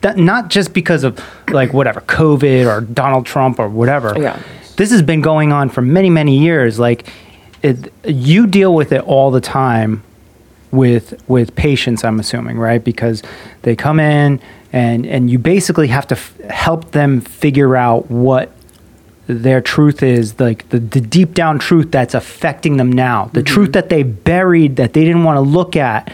That, 0.00 0.16
not 0.16 0.48
just 0.48 0.72
because 0.72 1.04
of 1.04 1.22
like 1.50 1.72
whatever 1.74 2.00
COVID 2.02 2.66
or 2.66 2.80
Donald 2.80 3.26
Trump 3.26 3.58
or 3.58 3.68
whatever 3.68 4.14
Yeah. 4.18 4.38
this 4.76 4.90
has 4.90 5.02
been 5.02 5.20
going 5.20 5.52
on 5.52 5.68
for 5.68 5.82
many 5.82 6.08
many 6.08 6.38
years 6.38 6.78
like 6.78 7.06
it, 7.60 7.92
you 8.06 8.46
deal 8.46 8.74
with 8.74 8.90
it 8.92 9.02
all 9.02 9.30
the 9.30 9.40
time 9.40 10.02
with 10.72 11.20
with 11.28 11.54
patients 11.56 12.04
i'm 12.04 12.20
assuming 12.20 12.58
right? 12.58 12.82
Because 12.84 13.22
they 13.62 13.74
come 13.74 13.98
in 14.00 14.40
and 14.72 15.06
and 15.06 15.30
you 15.30 15.38
basically 15.38 15.88
have 15.88 16.06
to 16.08 16.14
f- 16.14 16.38
help 16.50 16.92
them 16.92 17.20
figure 17.20 17.76
out 17.76 18.10
what 18.10 18.52
their 19.26 19.60
truth 19.60 20.02
is 20.02 20.38
like 20.40 20.68
the, 20.70 20.78
the 20.78 21.00
deep 21.00 21.34
down 21.34 21.58
truth 21.58 21.90
that's 21.90 22.14
affecting 22.14 22.76
them 22.76 22.90
now. 22.90 23.26
The 23.26 23.40
mm-hmm. 23.40 23.54
truth 23.54 23.72
that 23.72 23.88
they 23.88 24.02
buried 24.02 24.76
that 24.76 24.92
they 24.92 25.04
didn't 25.04 25.24
want 25.24 25.36
to 25.36 25.40
look 25.40 25.76
at 25.76 26.08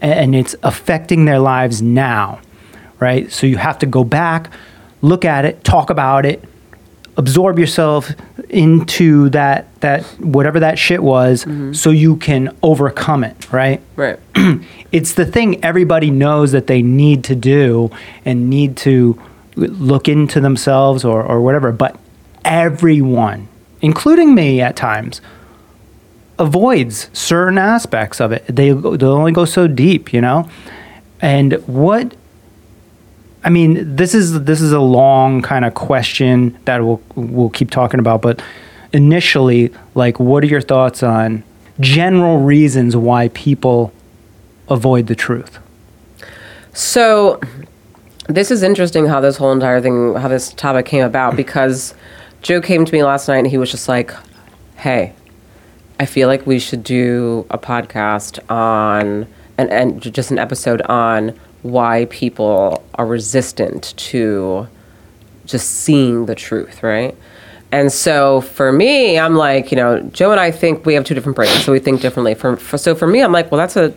a- 0.00 0.04
and 0.04 0.34
it's 0.34 0.54
affecting 0.62 1.24
their 1.24 1.38
lives 1.38 1.82
now 1.82 2.40
right? 3.00 3.30
So 3.30 3.46
you 3.46 3.58
have 3.58 3.78
to 3.78 3.86
go 3.86 4.04
back 4.04 4.50
look 5.02 5.24
at 5.24 5.44
it, 5.44 5.62
talk 5.64 5.90
about 5.90 6.26
it, 6.26 6.42
absorb 7.18 7.58
yourself 7.58 8.12
into 8.48 9.28
that 9.30 9.66
that 9.80 10.04
whatever 10.20 10.60
that 10.60 10.78
shit 10.78 11.02
was 11.02 11.44
mm-hmm. 11.44 11.72
so 11.72 11.90
you 11.90 12.16
can 12.16 12.56
overcome 12.62 13.24
it, 13.24 13.52
right? 13.52 13.82
Right. 13.96 14.18
it's 14.92 15.14
the 15.14 15.26
thing 15.26 15.62
everybody 15.64 16.10
knows 16.10 16.52
that 16.52 16.68
they 16.68 16.80
need 16.80 17.24
to 17.24 17.34
do 17.34 17.90
and 18.24 18.48
need 18.48 18.76
to 18.78 19.20
look 19.56 20.08
into 20.08 20.40
themselves 20.40 21.04
or, 21.04 21.22
or 21.22 21.42
whatever. 21.42 21.72
But 21.72 21.98
everyone, 22.44 23.48
including 23.82 24.34
me 24.34 24.60
at 24.60 24.76
times, 24.76 25.20
avoids 26.38 27.10
certain 27.12 27.58
aspects 27.58 28.20
of 28.20 28.30
it. 28.30 28.46
They 28.46 28.70
they 28.70 29.06
only 29.06 29.32
go 29.32 29.44
so 29.44 29.66
deep, 29.66 30.12
you 30.12 30.20
know. 30.20 30.48
And 31.20 31.54
what 31.66 32.14
I 33.44 33.50
mean, 33.50 33.96
this 33.96 34.14
is 34.14 34.44
this 34.44 34.60
is 34.60 34.72
a 34.72 34.80
long 34.80 35.42
kind 35.42 35.64
of 35.64 35.74
question 35.74 36.58
that 36.64 36.84
we'll 36.84 37.00
we'll 37.14 37.50
keep 37.50 37.70
talking 37.70 38.00
about, 38.00 38.22
but 38.22 38.42
initially, 38.92 39.72
like, 39.94 40.18
what 40.18 40.42
are 40.42 40.46
your 40.46 40.60
thoughts 40.60 41.02
on 41.02 41.44
general 41.80 42.38
reasons 42.38 42.96
why 42.96 43.28
people 43.28 43.92
avoid 44.68 45.06
the 45.06 45.14
truth? 45.14 45.58
So, 46.72 47.40
this 48.28 48.50
is 48.50 48.62
interesting 48.62 49.06
how 49.06 49.20
this 49.20 49.36
whole 49.36 49.52
entire 49.52 49.80
thing, 49.80 50.14
how 50.14 50.28
this 50.28 50.52
topic 50.52 50.86
came 50.86 51.04
about 51.04 51.36
because 51.36 51.94
Joe 52.42 52.60
came 52.60 52.84
to 52.84 52.92
me 52.92 53.02
last 53.02 53.28
night 53.28 53.38
and 53.38 53.46
he 53.46 53.58
was 53.58 53.70
just 53.70 53.88
like, 53.88 54.12
hey, 54.76 55.12
I 56.00 56.06
feel 56.06 56.28
like 56.28 56.46
we 56.46 56.58
should 56.58 56.84
do 56.84 57.46
a 57.50 57.58
podcast 57.58 58.38
on, 58.50 59.26
and, 59.56 59.70
and 59.70 60.00
just 60.00 60.30
an 60.30 60.38
episode 60.38 60.82
on 60.82 61.38
why 61.70 62.06
people 62.10 62.84
are 62.94 63.06
resistant 63.06 63.94
to 63.96 64.68
just 65.46 65.68
seeing 65.70 66.26
the 66.26 66.34
truth, 66.34 66.82
right? 66.82 67.16
And 67.70 67.92
so 67.92 68.40
for 68.40 68.72
me, 68.72 69.18
I'm 69.18 69.34
like, 69.34 69.70
you 69.70 69.76
know, 69.76 70.00
Joe 70.00 70.30
and 70.30 70.40
I 70.40 70.50
think 70.50 70.86
we 70.86 70.94
have 70.94 71.04
two 71.04 71.14
different 71.14 71.36
brains, 71.36 71.64
so 71.64 71.72
we 71.72 71.78
think 71.78 72.00
differently. 72.00 72.34
For, 72.34 72.56
for 72.56 72.78
so 72.78 72.94
for 72.94 73.06
me, 73.06 73.22
I'm 73.22 73.32
like, 73.32 73.50
well, 73.50 73.58
that's 73.58 73.76
a 73.76 73.94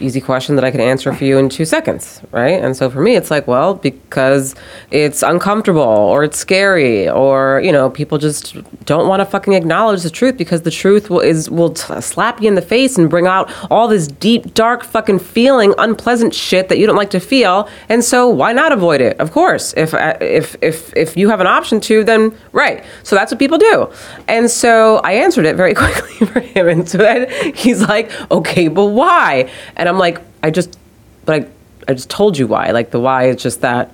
easy 0.00 0.20
question 0.20 0.56
that 0.56 0.64
I 0.64 0.70
can 0.70 0.80
answer 0.80 1.12
for 1.12 1.24
you 1.24 1.38
in 1.38 1.48
two 1.48 1.64
seconds, 1.64 2.20
right? 2.30 2.62
And 2.62 2.76
so 2.76 2.90
for 2.90 3.00
me, 3.00 3.16
it's 3.16 3.30
like, 3.30 3.46
well, 3.46 3.74
because 3.74 4.54
it's 4.90 5.22
uncomfortable 5.22 5.80
or 5.80 6.24
it's 6.24 6.38
scary 6.38 7.08
or 7.08 7.60
you 7.64 7.72
know, 7.72 7.90
people 7.90 8.18
just 8.18 8.56
don't 8.84 9.08
want 9.08 9.20
to 9.20 9.26
fucking 9.26 9.54
acknowledge 9.54 10.02
the 10.02 10.10
truth 10.10 10.36
because 10.36 10.62
the 10.62 10.70
truth 10.70 11.10
will 11.10 11.20
is 11.20 11.50
will 11.50 11.70
t- 11.70 12.00
slap 12.00 12.40
you 12.42 12.48
in 12.48 12.54
the 12.54 12.62
face 12.62 12.98
and 12.98 13.08
bring 13.08 13.26
out 13.26 13.50
all 13.70 13.88
this 13.88 14.06
deep, 14.06 14.54
dark, 14.54 14.84
fucking 14.84 15.18
feeling, 15.18 15.74
unpleasant 15.78 16.34
shit 16.34 16.68
that 16.68 16.78
you 16.78 16.86
don't 16.86 16.96
like 16.96 17.10
to 17.10 17.20
feel. 17.20 17.68
And 17.88 18.04
so 18.04 18.28
why 18.28 18.52
not 18.52 18.72
avoid 18.72 19.00
it? 19.00 19.18
Of 19.18 19.32
course, 19.32 19.72
if 19.76 19.94
uh, 19.94 20.16
if 20.20 20.56
if 20.62 20.94
if 20.96 21.16
you 21.16 21.28
have 21.30 21.40
an 21.40 21.46
option 21.46 21.80
to, 21.82 22.04
then 22.04 22.36
right. 22.52 22.84
So 23.02 23.16
that's 23.16 23.32
what 23.32 23.38
people 23.38 23.58
do. 23.58 23.90
And 24.28 24.50
so 24.50 24.98
I 24.98 25.12
answered 25.12 25.46
it 25.46 25.56
very 25.56 25.74
quickly 25.82 26.26
for 26.26 26.40
him, 26.40 26.68
and 26.68 26.88
so 26.88 26.98
then 26.98 27.54
he's 27.54 27.82
like, 27.82 28.10
okay, 28.30 28.68
but 28.68 28.86
why? 28.86 29.50
And 29.76 29.88
I'm 29.88 29.98
like, 29.98 30.20
I 30.42 30.50
just, 30.50 30.78
but 31.24 31.42
I, 31.42 31.46
I 31.88 31.94
just 31.94 32.10
told 32.10 32.38
you 32.38 32.46
why. 32.46 32.70
Like 32.70 32.90
the 32.90 33.00
why 33.00 33.28
is 33.28 33.42
just 33.42 33.60
that 33.60 33.92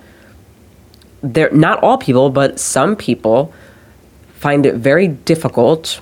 they're 1.21 1.51
not 1.51 1.81
all 1.83 1.97
people, 1.97 2.29
but 2.29 2.59
some 2.59 2.95
people 2.95 3.53
find 4.35 4.65
it 4.65 4.75
very 4.75 5.07
difficult 5.07 6.01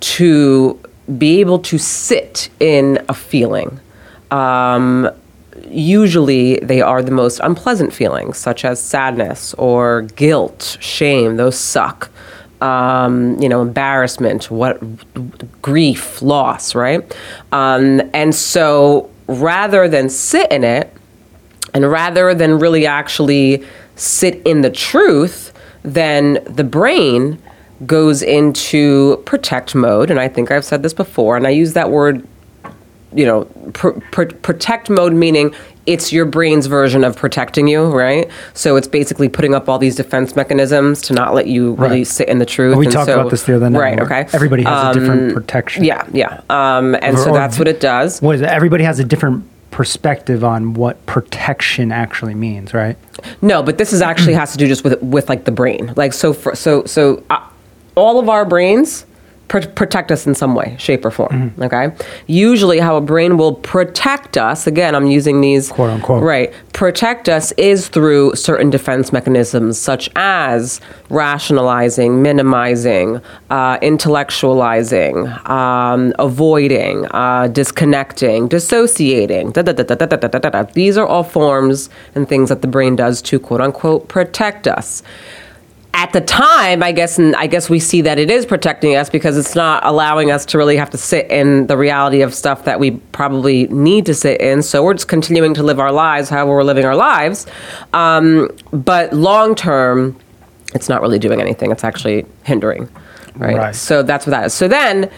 to 0.00 0.78
be 1.16 1.40
able 1.40 1.58
to 1.58 1.78
sit 1.78 2.50
in 2.60 3.04
a 3.08 3.14
feeling. 3.14 3.80
Um, 4.30 5.10
usually, 5.68 6.56
they 6.56 6.80
are 6.80 7.02
the 7.02 7.10
most 7.10 7.40
unpleasant 7.40 7.92
feelings, 7.92 8.38
such 8.38 8.64
as 8.64 8.80
sadness 8.80 9.54
or 9.54 10.02
guilt, 10.14 10.76
shame. 10.80 11.36
Those 11.36 11.58
suck. 11.58 12.10
Um, 12.60 13.40
you 13.40 13.48
know, 13.48 13.62
embarrassment, 13.62 14.50
what 14.50 14.82
grief, 15.62 16.20
loss, 16.20 16.74
right? 16.74 17.16
Um, 17.52 18.02
and 18.12 18.34
so, 18.34 19.10
rather 19.28 19.86
than 19.86 20.08
sit 20.08 20.50
in 20.50 20.64
it, 20.64 20.92
and 21.72 21.88
rather 21.88 22.34
than 22.34 22.58
really 22.58 22.84
actually 22.84 23.64
sit 23.94 24.42
in 24.44 24.62
the 24.62 24.70
truth, 24.70 25.52
then 25.82 26.42
the 26.46 26.64
brain 26.64 27.40
goes 27.86 28.22
into 28.22 29.22
protect 29.24 29.74
mode. 29.74 30.10
And 30.10 30.18
I 30.18 30.28
think 30.28 30.50
I've 30.50 30.64
said 30.64 30.82
this 30.82 30.94
before, 30.94 31.36
and 31.36 31.46
I 31.46 31.50
use 31.50 31.74
that 31.74 31.90
word, 31.90 32.26
you 33.12 33.24
know, 33.24 33.44
pr- 33.72 34.00
pr- 34.10 34.24
protect 34.24 34.90
mode 34.90 35.12
meaning 35.12 35.54
it's 35.88 36.12
your 36.12 36.26
brain's 36.26 36.66
version 36.66 37.02
of 37.02 37.16
protecting 37.16 37.66
you, 37.66 37.86
right? 37.86 38.28
So 38.52 38.76
it's 38.76 38.86
basically 38.86 39.28
putting 39.30 39.54
up 39.54 39.68
all 39.70 39.78
these 39.78 39.96
defense 39.96 40.36
mechanisms 40.36 41.00
to 41.02 41.14
not 41.14 41.32
let 41.34 41.46
you 41.46 41.72
really 41.74 41.98
Right. 42.00 42.06
sit 42.06 42.28
in 42.28 42.38
the 42.38 42.44
truth. 42.46 42.76
We 42.76 42.84
And 42.86 42.92
talked 42.92 43.06
so- 43.06 43.18
about 43.20 43.30
this 43.30 43.44
the 43.44 43.56
other 43.56 43.70
night. 43.70 43.80
Right, 43.80 44.00
okay. 44.00 44.26
Everybody 44.34 44.64
has 44.64 44.94
a 44.94 45.00
different 45.00 45.28
Um, 45.28 45.34
protection. 45.34 45.84
Yeah, 45.84 46.02
yeah. 46.12 46.40
Um, 46.50 46.94
and 47.00 47.18
so 47.18 47.28
Or- 47.28 47.30
or 47.30 47.34
that's 47.38 47.58
what 47.58 47.68
it 47.68 47.80
does. 47.80 48.20
What 48.20 48.34
is 48.34 48.42
it? 48.42 48.48
Everybody 48.48 48.84
has 48.84 49.00
a 49.00 49.04
different 49.04 49.44
perspective 49.70 50.44
on 50.44 50.74
what 50.74 51.04
protection 51.06 51.90
actually 51.92 52.34
means, 52.34 52.74
right? 52.74 52.96
No, 53.40 53.62
but 53.62 53.78
this 53.78 53.92
is 53.94 54.02
actually 54.02 54.34
has 54.42 54.52
to 54.52 54.58
do 54.58 54.66
just 54.66 54.84
with 54.84 55.00
with 55.02 55.28
like 55.30 55.44
the 55.44 55.52
brain. 55.52 55.92
Like 55.96 56.12
so 56.12 56.32
for 56.34 56.54
so 56.54 56.84
so 56.84 57.22
uh, 57.30 57.38
all 57.94 58.18
of 58.18 58.28
our 58.28 58.44
brains 58.44 59.06
pr- 59.48 59.66
protect 59.74 60.12
us 60.12 60.26
in 60.26 60.34
some 60.34 60.54
way, 60.54 60.76
shape, 60.78 61.04
or 61.04 61.10
form. 61.10 61.50
Mm-hmm. 61.50 61.62
Okay. 61.64 61.90
Usually, 62.26 62.78
how 62.78 62.96
a 62.96 63.00
brain 63.00 63.36
will 63.36 63.54
protect 63.54 64.36
us 64.36 64.66
again, 64.66 64.94
I'm 64.94 65.06
using 65.06 65.40
these 65.40 65.70
quote 65.70 65.90
unquote 65.90 66.22
right 66.22 66.52
protect 66.78 67.28
us 67.28 67.50
is 67.56 67.88
through 67.88 68.32
certain 68.36 68.70
defense 68.70 69.12
mechanisms 69.12 69.76
such 69.76 70.08
as 70.14 70.80
rationalizing, 71.10 72.22
minimizing, 72.22 73.20
uh, 73.50 73.76
intellectualizing, 73.80 75.26
um, 75.50 76.14
avoiding, 76.20 77.04
uh, 77.06 77.48
disconnecting, 77.48 78.46
dissociating. 78.46 79.52
These 80.74 80.96
are 80.96 81.06
all 81.06 81.24
forms 81.24 81.90
and 82.14 82.28
things 82.28 82.48
that 82.48 82.62
the 82.62 82.68
brain 82.68 82.94
does 82.94 83.20
to 83.22 83.40
quote 83.40 83.60
unquote 83.60 84.06
protect 84.06 84.68
us 84.68 85.02
at 85.98 86.12
the 86.12 86.20
time, 86.20 86.80
I 86.80 86.92
guess, 86.92 87.18
and 87.18 87.34
I 87.34 87.48
guess 87.48 87.68
we 87.68 87.80
see 87.80 88.02
that 88.02 88.20
it 88.20 88.30
is 88.30 88.46
protecting 88.46 88.94
us 88.94 89.10
because 89.10 89.36
it's 89.36 89.56
not 89.56 89.84
allowing 89.84 90.30
us 90.30 90.46
to 90.46 90.56
really 90.56 90.76
have 90.76 90.90
to 90.90 90.96
sit 90.96 91.28
in 91.28 91.66
the 91.66 91.76
reality 91.76 92.22
of 92.22 92.32
stuff 92.32 92.66
that 92.66 92.78
we 92.78 92.92
probably 93.10 93.66
need 93.66 94.06
to 94.06 94.14
sit 94.14 94.40
in. 94.40 94.62
So 94.62 94.84
we're 94.84 94.94
just 94.94 95.08
continuing 95.08 95.54
to 95.54 95.64
live 95.64 95.80
our 95.80 95.90
lives 95.90 96.28
however 96.28 96.52
we're 96.52 96.62
living 96.62 96.84
our 96.84 96.94
lives. 96.94 97.48
Um, 97.94 98.48
but 98.70 99.12
long 99.12 99.56
term, 99.56 100.16
it's 100.72 100.88
not 100.88 101.02
really 101.02 101.18
doing 101.18 101.40
anything. 101.40 101.72
It's 101.72 101.82
actually 101.82 102.26
hindering, 102.44 102.88
right? 103.34 103.56
Right. 103.56 103.74
So 103.74 104.04
that's 104.04 104.24
what 104.24 104.30
that 104.30 104.46
is. 104.46 104.54
So 104.54 104.68
then, 104.68 105.10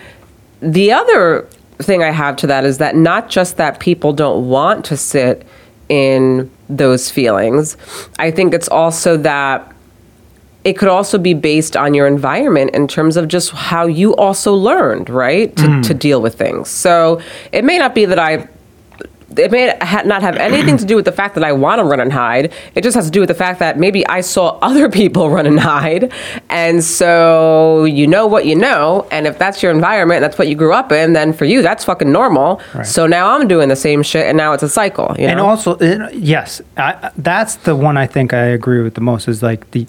the 0.62 0.92
other 0.92 1.46
thing 1.82 2.02
I 2.02 2.10
have 2.10 2.37
to 2.37 2.46
that 2.46 2.64
is 2.64 2.78
that 2.78 2.96
not 2.96 3.28
just 3.28 3.58
that 3.58 3.80
people 3.80 4.14
don't 4.14 4.49
want 4.49 4.87
to 4.87 4.96
sit 4.96 5.46
in 5.90 6.50
those 6.70 7.10
feelings, 7.10 7.76
I 8.18 8.30
think 8.30 8.54
it's 8.54 8.68
also 8.68 9.18
that 9.18 9.69
it 10.64 10.74
could 10.74 10.88
also 10.88 11.18
be 11.18 11.34
based 11.34 11.76
on 11.76 11.94
your 11.94 12.06
environment 12.06 12.70
in 12.74 12.86
terms 12.86 13.16
of 13.16 13.28
just 13.28 13.50
how 13.50 13.86
you 13.86 14.14
also 14.16 14.54
learned, 14.54 15.08
right, 15.08 15.54
to, 15.56 15.82
to 15.82 15.94
deal 15.94 16.20
with 16.20 16.34
things. 16.36 16.68
So 16.68 17.20
it 17.52 17.64
may 17.64 17.78
not 17.78 17.94
be 17.94 18.04
that 18.04 18.18
I. 18.18 18.48
It 19.36 19.52
may 19.52 19.72
ha- 19.80 20.02
not 20.04 20.22
have 20.22 20.34
anything 20.34 20.76
to 20.78 20.84
do 20.84 20.96
with 20.96 21.04
the 21.04 21.12
fact 21.12 21.36
that 21.36 21.44
I 21.44 21.52
want 21.52 21.78
to 21.78 21.84
run 21.84 22.00
and 22.00 22.12
hide. 22.12 22.52
It 22.74 22.82
just 22.82 22.96
has 22.96 23.04
to 23.04 23.12
do 23.12 23.20
with 23.20 23.28
the 23.28 23.34
fact 23.34 23.60
that 23.60 23.78
maybe 23.78 24.04
I 24.08 24.22
saw 24.22 24.58
other 24.62 24.90
people 24.90 25.30
run 25.30 25.46
and 25.46 25.58
hide. 25.60 26.12
And 26.50 26.82
so 26.82 27.84
you 27.84 28.08
know 28.08 28.26
what 28.26 28.44
you 28.44 28.56
know. 28.56 29.06
And 29.12 29.28
if 29.28 29.38
that's 29.38 29.62
your 29.62 29.70
environment, 29.70 30.20
that's 30.20 30.36
what 30.36 30.48
you 30.48 30.56
grew 30.56 30.72
up 30.72 30.90
in, 30.90 31.12
then 31.12 31.32
for 31.32 31.44
you, 31.44 31.62
that's 31.62 31.84
fucking 31.84 32.10
normal. 32.10 32.60
So 32.82 33.06
now 33.06 33.36
I'm 33.38 33.46
doing 33.46 33.68
the 33.68 33.76
same 33.76 34.02
shit 34.02 34.26
and 34.26 34.36
now 34.36 34.52
it's 34.52 34.64
a 34.64 34.68
cycle. 34.68 35.14
You 35.16 35.26
know? 35.28 35.30
And 35.30 35.40
also, 35.40 35.76
uh, 35.76 36.10
yes, 36.12 36.60
I, 36.76 37.12
that's 37.16 37.54
the 37.54 37.76
one 37.76 37.96
I 37.96 38.08
think 38.08 38.34
I 38.34 38.46
agree 38.46 38.82
with 38.82 38.94
the 38.94 39.00
most 39.00 39.28
is 39.28 39.44
like 39.44 39.70
the 39.70 39.86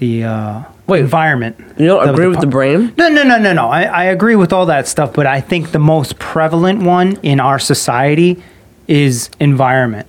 the 0.00 0.24
uh, 0.24 0.62
Wait, 0.86 1.00
environment. 1.00 1.56
you 1.78 1.86
don't 1.86 2.08
agree 2.08 2.26
with 2.26 2.40
the 2.40 2.46
brain? 2.46 2.92
No, 2.98 3.08
no, 3.08 3.22
no, 3.22 3.38
no, 3.38 3.52
no. 3.52 3.68
I, 3.68 3.82
I 3.82 4.04
agree 4.04 4.34
with 4.34 4.52
all 4.52 4.66
that 4.66 4.88
stuff, 4.88 5.12
but 5.12 5.26
I 5.26 5.40
think 5.40 5.70
the 5.72 5.78
most 5.78 6.18
prevalent 6.18 6.82
one 6.82 7.16
in 7.22 7.38
our 7.38 7.58
society 7.58 8.42
is 8.88 9.30
environment. 9.38 10.08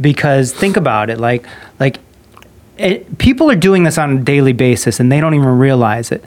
Because 0.00 0.52
think 0.52 0.76
about 0.76 1.10
it, 1.10 1.18
like 1.18 1.46
like 1.80 1.98
it, 2.76 3.18
people 3.18 3.50
are 3.50 3.56
doing 3.56 3.84
this 3.84 3.98
on 3.98 4.18
a 4.18 4.20
daily 4.22 4.52
basis 4.52 5.00
and 5.00 5.10
they 5.10 5.20
don't 5.20 5.34
even 5.34 5.58
realize 5.58 6.10
it. 6.12 6.24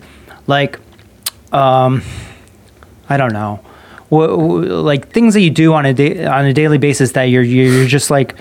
Like, 0.48 0.80
um, 1.52 2.02
I 3.10 3.18
don't 3.18 3.34
know, 3.34 3.60
wh- 4.10 4.32
wh- 4.36 4.84
like 4.84 5.10
things 5.10 5.34
that 5.34 5.42
you 5.42 5.50
do 5.50 5.74
on 5.74 5.86
a 5.86 5.94
da- 5.94 6.26
on 6.26 6.46
a 6.46 6.54
daily 6.54 6.78
basis 6.78 7.12
that 7.14 7.24
you're 7.24 7.44
you're 7.44 7.86
just 7.88 8.10
like 8.10 8.36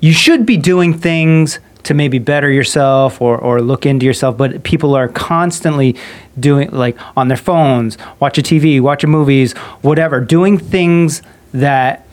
you 0.00 0.12
should 0.12 0.44
be 0.46 0.56
doing 0.56 0.98
things 0.98 1.60
to 1.84 1.94
maybe 1.94 2.18
better 2.18 2.50
yourself 2.50 3.20
or, 3.20 3.38
or 3.38 3.60
look 3.60 3.86
into 3.86 4.06
yourself, 4.06 4.36
but 4.36 4.62
people 4.62 4.94
are 4.94 5.08
constantly 5.08 5.96
doing 6.38 6.70
like 6.70 6.96
on 7.16 7.28
their 7.28 7.36
phones, 7.36 7.96
watching 8.20 8.44
TV, 8.44 8.80
watching 8.80 9.10
movies, 9.10 9.52
whatever, 9.82 10.20
doing 10.20 10.58
things 10.58 11.22
that 11.52 12.06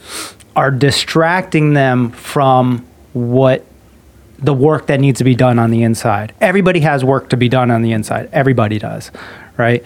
are 0.55 0.71
distracting 0.71 1.73
them 1.73 2.11
from 2.11 2.85
what 3.13 3.65
the 4.37 4.53
work 4.53 4.87
that 4.87 4.99
needs 4.99 5.19
to 5.19 5.23
be 5.23 5.35
done 5.35 5.59
on 5.59 5.71
the 5.71 5.83
inside. 5.83 6.33
Everybody 6.41 6.79
has 6.81 7.03
work 7.03 7.29
to 7.29 7.37
be 7.37 7.47
done 7.47 7.71
on 7.71 7.81
the 7.81 7.91
inside. 7.91 8.29
Everybody 8.31 8.79
does, 8.79 9.11
right? 9.57 9.83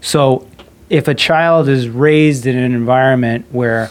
So 0.00 0.48
if 0.88 1.08
a 1.08 1.14
child 1.14 1.68
is 1.68 1.88
raised 1.88 2.46
in 2.46 2.56
an 2.56 2.72
environment 2.72 3.46
where 3.50 3.90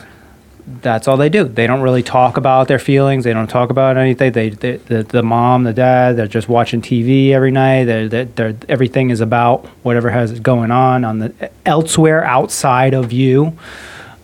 that's 0.68 1.08
all 1.08 1.16
they 1.16 1.30
do. 1.30 1.44
They 1.44 1.68
don't 1.68 1.82
really 1.82 2.02
talk 2.02 2.38
about 2.38 2.68
their 2.68 2.80
feelings. 2.80 3.24
They 3.24 3.34
don't 3.34 3.50
talk 3.50 3.70
about 3.70 3.98
anything. 3.98 4.32
They, 4.32 4.50
they 4.50 4.78
the, 4.78 5.04
the 5.04 5.22
mom, 5.22 5.64
the 5.64 5.74
dad, 5.74 6.16
they're 6.18 6.28
just 6.28 6.50
watching 6.50 6.82
TV 6.82 7.30
every 7.32 7.52
night. 7.52 7.86
They're, 7.86 8.10
they're, 8.10 8.26
they're, 8.26 8.56
everything 8.68 9.12
is 9.12 9.22
about 9.22 9.66
whatever 9.84 10.10
has 10.10 10.40
going 10.40 10.72
on 10.72 11.06
on 11.06 11.20
the 11.20 11.52
elsewhere 11.66 12.24
outside 12.24 12.96
of 12.96 13.12
you. 13.12 13.58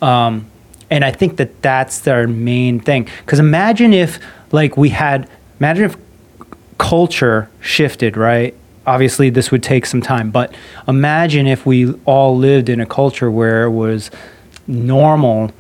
Um, 0.01 0.48
and 0.89 1.05
I 1.05 1.12
think 1.12 1.38
that 1.38 1.62
that's 1.62 2.00
their 2.00 2.27
main 2.27 2.79
thing. 2.79 3.07
Because 3.19 3.39
imagine 3.39 3.93
if, 3.93 4.19
like, 4.51 4.75
we 4.77 4.89
had, 4.89 5.29
imagine 5.60 5.86
if 5.86 5.98
culture 6.79 7.50
shifted, 7.60 8.17
right? 8.17 8.55
Obviously, 8.88 9.29
this 9.29 9.51
would 9.51 9.62
take 9.62 9.86
some 9.86 10.01
time, 10.01 10.31
but 10.31 10.55
imagine 10.88 11.45
if 11.45 11.67
we 11.67 11.93
all 12.05 12.36
lived 12.36 12.67
in 12.67 12.81
a 12.81 12.86
culture 12.86 13.29
where 13.29 13.65
it 13.65 13.69
was 13.69 14.10
normal 14.67 15.51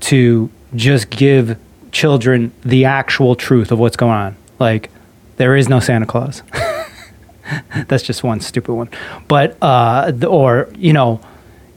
to 0.00 0.50
just 0.74 1.10
give 1.10 1.58
children 1.92 2.52
the 2.62 2.84
actual 2.84 3.34
truth 3.34 3.72
of 3.72 3.78
what's 3.78 3.96
going 3.96 4.12
on. 4.12 4.36
Like, 4.58 4.90
there 5.36 5.56
is 5.56 5.68
no 5.68 5.80
Santa 5.80 6.06
Claus. 6.06 6.42
That's 7.88 8.02
just 8.02 8.22
one 8.22 8.40
stupid 8.40 8.74
one. 8.74 8.90
But, 9.26 9.56
uh, 9.62 10.12
or, 10.28 10.68
you 10.76 10.92
know, 10.92 11.20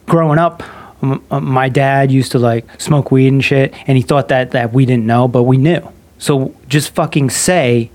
growing 0.06 0.40
up, 0.40 0.64
m- 1.02 1.24
uh, 1.32 1.40
my 1.40 1.70
dad 1.70 2.12
used 2.12 2.34
to 2.34 2.40
like 2.40 2.66
smoke 2.82 3.12
weed 3.12 3.30
and 3.30 3.44
shit, 3.44 3.74
and 3.88 3.98
he 3.98 4.04
thought 4.04 4.28
that, 4.30 4.52
that 4.52 4.74
we 4.74 4.86
didn't 4.86 5.06
know, 5.06 5.28
but 5.28 5.44
we 5.44 5.58
knew. 5.58 5.88
So 6.18 6.54
just 6.68 6.94
fucking 6.94 7.30
say, 7.30 7.90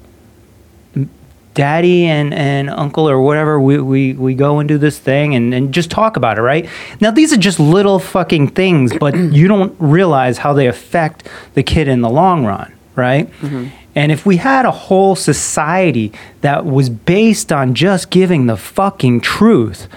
daddy 1.56 2.04
and, 2.04 2.32
and 2.32 2.70
uncle 2.70 3.08
or 3.08 3.20
whatever, 3.20 3.60
we, 3.60 3.78
we, 3.78 4.12
we 4.12 4.34
go 4.34 4.60
and 4.60 4.68
do 4.68 4.78
this 4.78 4.98
thing 4.98 5.34
and, 5.34 5.52
and 5.52 5.74
just 5.74 5.90
talk 5.90 6.16
about 6.16 6.38
it, 6.38 6.42
right? 6.42 6.68
Now, 7.00 7.10
these 7.10 7.32
are 7.32 7.38
just 7.38 7.58
little 7.58 7.98
fucking 7.98 8.48
things, 8.48 8.92
but 8.96 9.16
you 9.32 9.48
don't 9.48 9.74
realize 9.80 10.38
how 10.38 10.52
they 10.52 10.68
affect 10.68 11.28
the 11.54 11.64
kid 11.64 11.88
in 11.88 12.02
the 12.02 12.10
long 12.10 12.44
run, 12.44 12.72
right? 12.94 13.28
Mm-hmm. 13.40 13.68
And 13.96 14.12
if 14.12 14.26
we 14.26 14.36
had 14.36 14.66
a 14.66 14.70
whole 14.70 15.16
society 15.16 16.12
that 16.42 16.66
was 16.66 16.90
based 16.90 17.50
on 17.50 17.74
just 17.74 18.10
giving 18.10 18.46
the 18.46 18.56
fucking 18.56 19.22
truth, 19.22 19.88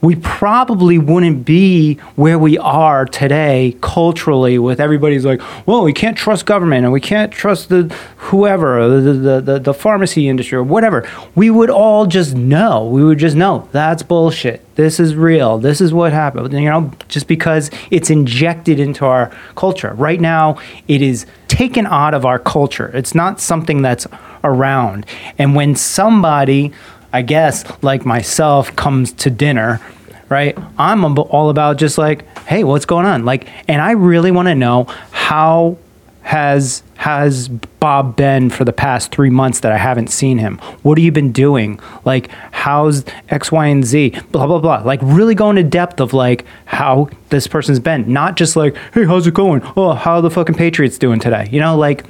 we 0.00 0.14
probably 0.16 0.98
wouldn't 0.98 1.44
be 1.44 1.94
where 2.16 2.38
we 2.38 2.58
are 2.58 3.04
today 3.04 3.76
culturally 3.80 4.58
with 4.58 4.80
everybody's 4.80 5.24
like 5.24 5.40
well 5.66 5.82
we 5.82 5.92
can't 5.92 6.16
trust 6.16 6.46
government 6.46 6.84
and 6.84 6.92
we 6.92 7.00
can't 7.00 7.32
trust 7.32 7.68
the 7.68 7.94
whoever 8.16 8.88
the, 9.00 9.12
the, 9.12 9.40
the, 9.40 9.58
the 9.58 9.74
pharmacy 9.74 10.28
industry 10.28 10.58
or 10.58 10.62
whatever. 10.62 11.08
We 11.34 11.50
would 11.50 11.70
all 11.70 12.06
just 12.06 12.34
know. 12.34 12.86
We 12.86 13.04
would 13.04 13.18
just 13.18 13.36
know 13.36 13.68
that's 13.72 14.02
bullshit. 14.02 14.62
This 14.74 15.00
is 15.00 15.14
real. 15.14 15.58
This 15.58 15.80
is 15.80 15.92
what 15.92 16.12
happened 16.12 16.52
you 16.52 16.70
know 16.70 16.90
just 17.08 17.28
because 17.28 17.70
it's 17.90 18.10
injected 18.10 18.80
into 18.80 19.04
our 19.04 19.30
culture. 19.54 19.94
Right 19.94 20.20
now 20.20 20.58
it 20.88 21.02
is 21.02 21.26
taken 21.48 21.86
out 21.86 22.14
of 22.14 22.24
our 22.24 22.38
culture. 22.38 22.90
It's 22.94 23.14
not 23.14 23.40
something 23.40 23.82
that's 23.82 24.06
around. 24.44 25.06
And 25.38 25.54
when 25.54 25.74
somebody 25.74 26.72
I 27.12 27.22
guess, 27.22 27.64
like 27.82 28.04
myself, 28.04 28.74
comes 28.76 29.12
to 29.12 29.30
dinner, 29.30 29.80
right? 30.28 30.56
I'm 30.78 31.04
all 31.18 31.50
about 31.50 31.78
just 31.78 31.98
like, 31.98 32.26
hey, 32.40 32.64
what's 32.64 32.86
going 32.86 33.06
on? 33.06 33.24
Like, 33.24 33.48
and 33.68 33.80
I 33.80 33.92
really 33.92 34.30
want 34.30 34.48
to 34.48 34.54
know 34.54 34.84
how 35.12 35.78
has 36.26 36.82
has 36.96 37.46
Bob 37.46 38.16
been 38.16 38.50
for 38.50 38.64
the 38.64 38.72
past 38.72 39.12
three 39.12 39.30
months 39.30 39.60
that 39.60 39.70
I 39.70 39.76
haven't 39.76 40.08
seen 40.08 40.38
him? 40.38 40.58
What 40.82 40.98
have 40.98 41.04
you 41.04 41.12
been 41.12 41.30
doing? 41.30 41.78
Like, 42.04 42.30
how's 42.50 43.04
X, 43.28 43.52
Y, 43.52 43.66
and 43.66 43.84
Z? 43.84 44.10
Blah 44.32 44.48
blah 44.48 44.58
blah. 44.58 44.82
Like, 44.82 44.98
really 45.02 45.36
go 45.36 45.50
into 45.50 45.62
depth 45.62 46.00
of 46.00 46.12
like 46.12 46.44
how 46.64 47.08
this 47.28 47.46
person's 47.46 47.78
been, 47.78 48.12
not 48.12 48.36
just 48.36 48.56
like, 48.56 48.76
hey, 48.92 49.04
how's 49.04 49.26
it 49.28 49.34
going? 49.34 49.62
Oh, 49.76 49.92
how 49.92 50.16
are 50.16 50.22
the 50.22 50.30
fucking 50.30 50.56
Patriots 50.56 50.98
doing 50.98 51.20
today? 51.20 51.48
You 51.52 51.60
know, 51.60 51.76
like. 51.76 52.04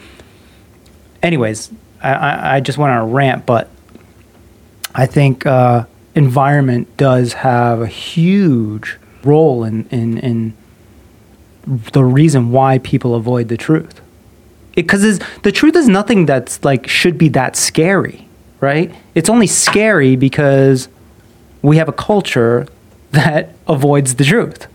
Anyways, 1.23 1.71
I 2.03 2.13
I, 2.13 2.57
I 2.57 2.61
just 2.61 2.79
went 2.79 2.93
on 2.93 2.99
a 2.99 3.07
rant, 3.07 3.45
but 3.47 3.69
I 4.99 5.05
think 5.05 5.45
uh, 5.45 5.85
environment 6.15 6.97
does 6.97 7.35
have 7.35 7.83
a 7.83 7.87
huge 7.87 8.97
role 9.23 9.63
in, 9.63 9.87
in, 9.91 10.17
in 10.19 10.55
the 11.67 12.03
reason 12.03 12.51
why 12.51 12.79
people 12.79 13.15
avoid 13.15 13.49
the 13.49 13.59
truth. 13.59 14.01
Because 14.75 15.21
the 15.43 15.53
truth 15.53 15.77
is 15.77 15.87
nothing 15.87 16.25
that's 16.25 16.65
like 16.65 16.89
should 16.89 17.19
be 17.19 17.29
that 17.31 17.57
scary, 17.57 18.27
right? 18.61 18.95
It's 19.15 19.29
only 19.29 19.47
scary 19.47 20.17
because 20.17 20.89
we 21.61 21.77
have 21.77 21.89
a 21.89 21.93
culture 21.93 22.67
that 23.11 23.55
avoids 23.69 24.15
the 24.15 24.25
truth. 24.25 24.67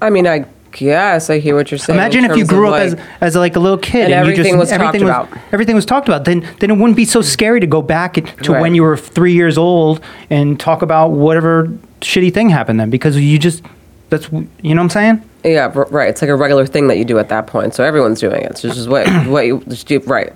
I 0.00 0.10
mean, 0.10 0.26
I 0.26 0.44
guess 0.72 1.30
I 1.30 1.38
hear 1.38 1.54
what 1.54 1.70
you're 1.70 1.78
saying. 1.78 1.98
Imagine 1.98 2.24
if 2.24 2.36
you 2.36 2.44
grew 2.46 2.66
up 2.66 2.72
like- 2.72 2.82
as, 2.82 2.96
as 3.20 3.36
like 3.36 3.56
a 3.56 3.60
little 3.60 3.78
kid 3.78 4.04
And 4.06 4.14
and, 4.14 4.26
you 4.26 4.32
everything 4.32 4.52
just 4.54 4.58
was 4.58 4.70
talked 4.70 4.80
everything 4.82 5.06
was 5.06 5.10
about. 5.10 5.38
everything 5.52 5.74
was 5.76 5.86
talked 5.86 6.08
about. 6.08 6.24
Then 6.24 6.46
then 6.60 6.70
it 6.70 6.76
wouldn't 6.76 6.96
be 6.96 7.04
so 7.04 7.20
scary 7.22 7.60
to 7.60 7.66
go 7.66 7.82
back 7.82 8.14
to 8.14 8.52
Right. 8.52 8.60
when 8.60 8.74
you 8.74 8.82
were 8.82 8.96
three 8.96 9.32
years 9.34 9.56
old 9.56 10.00
and 10.30 10.58
talk 10.58 10.82
about 10.82 11.12
whatever 11.12 11.68
shitty 12.00 12.34
thing 12.34 12.48
happened 12.50 12.80
then 12.80 12.90
because 12.90 13.16
you 13.16 13.38
just 13.38 13.62
that's 14.10 14.30
you 14.32 14.74
know 14.74 14.80
what 14.80 14.80
I'm 14.80 14.90
saying. 14.90 15.22
Yeah, 15.44 15.72
right. 15.90 16.08
It's 16.08 16.22
like 16.22 16.28
a 16.30 16.36
regular 16.36 16.66
thing 16.66 16.86
that 16.88 16.98
you 16.98 17.04
do 17.04 17.18
at 17.18 17.28
that 17.30 17.46
point. 17.46 17.74
So 17.74 17.82
everyone's 17.82 18.20
doing 18.20 18.42
it. 18.42 18.58
So 18.58 18.68
it's 18.68 18.76
just 18.76 18.88
what 18.88 19.06
what 19.26 19.46
you 19.46 19.62
just 19.68 19.86
do. 19.86 19.98
Right. 20.00 20.32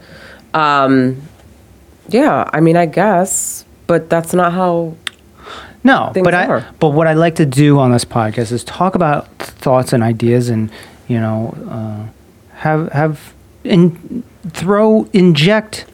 Um, 0.54 1.20
yeah. 2.08 2.48
I 2.52 2.60
mean, 2.60 2.76
I 2.76 2.86
guess, 2.86 3.64
but 3.86 4.08
that's 4.10 4.32
not 4.34 4.52
how. 4.52 4.94
No, 5.86 6.12
but 6.14 6.34
I 6.34 6.64
but 6.80 6.90
what 6.90 7.06
I 7.06 7.12
like 7.12 7.36
to 7.36 7.46
do 7.46 7.78
on 7.78 7.92
this 7.92 8.04
podcast 8.04 8.50
is 8.50 8.64
talk 8.64 8.94
about 8.94 9.28
thoughts 9.38 9.92
and 9.92 10.02
ideas 10.02 10.48
and 10.48 10.70
you 11.06 11.20
know 11.20 11.56
uh, 11.70 12.56
have 12.56 12.90
have 12.92 13.34
in 13.62 14.24
throw 14.50 15.08
inject 15.12 15.86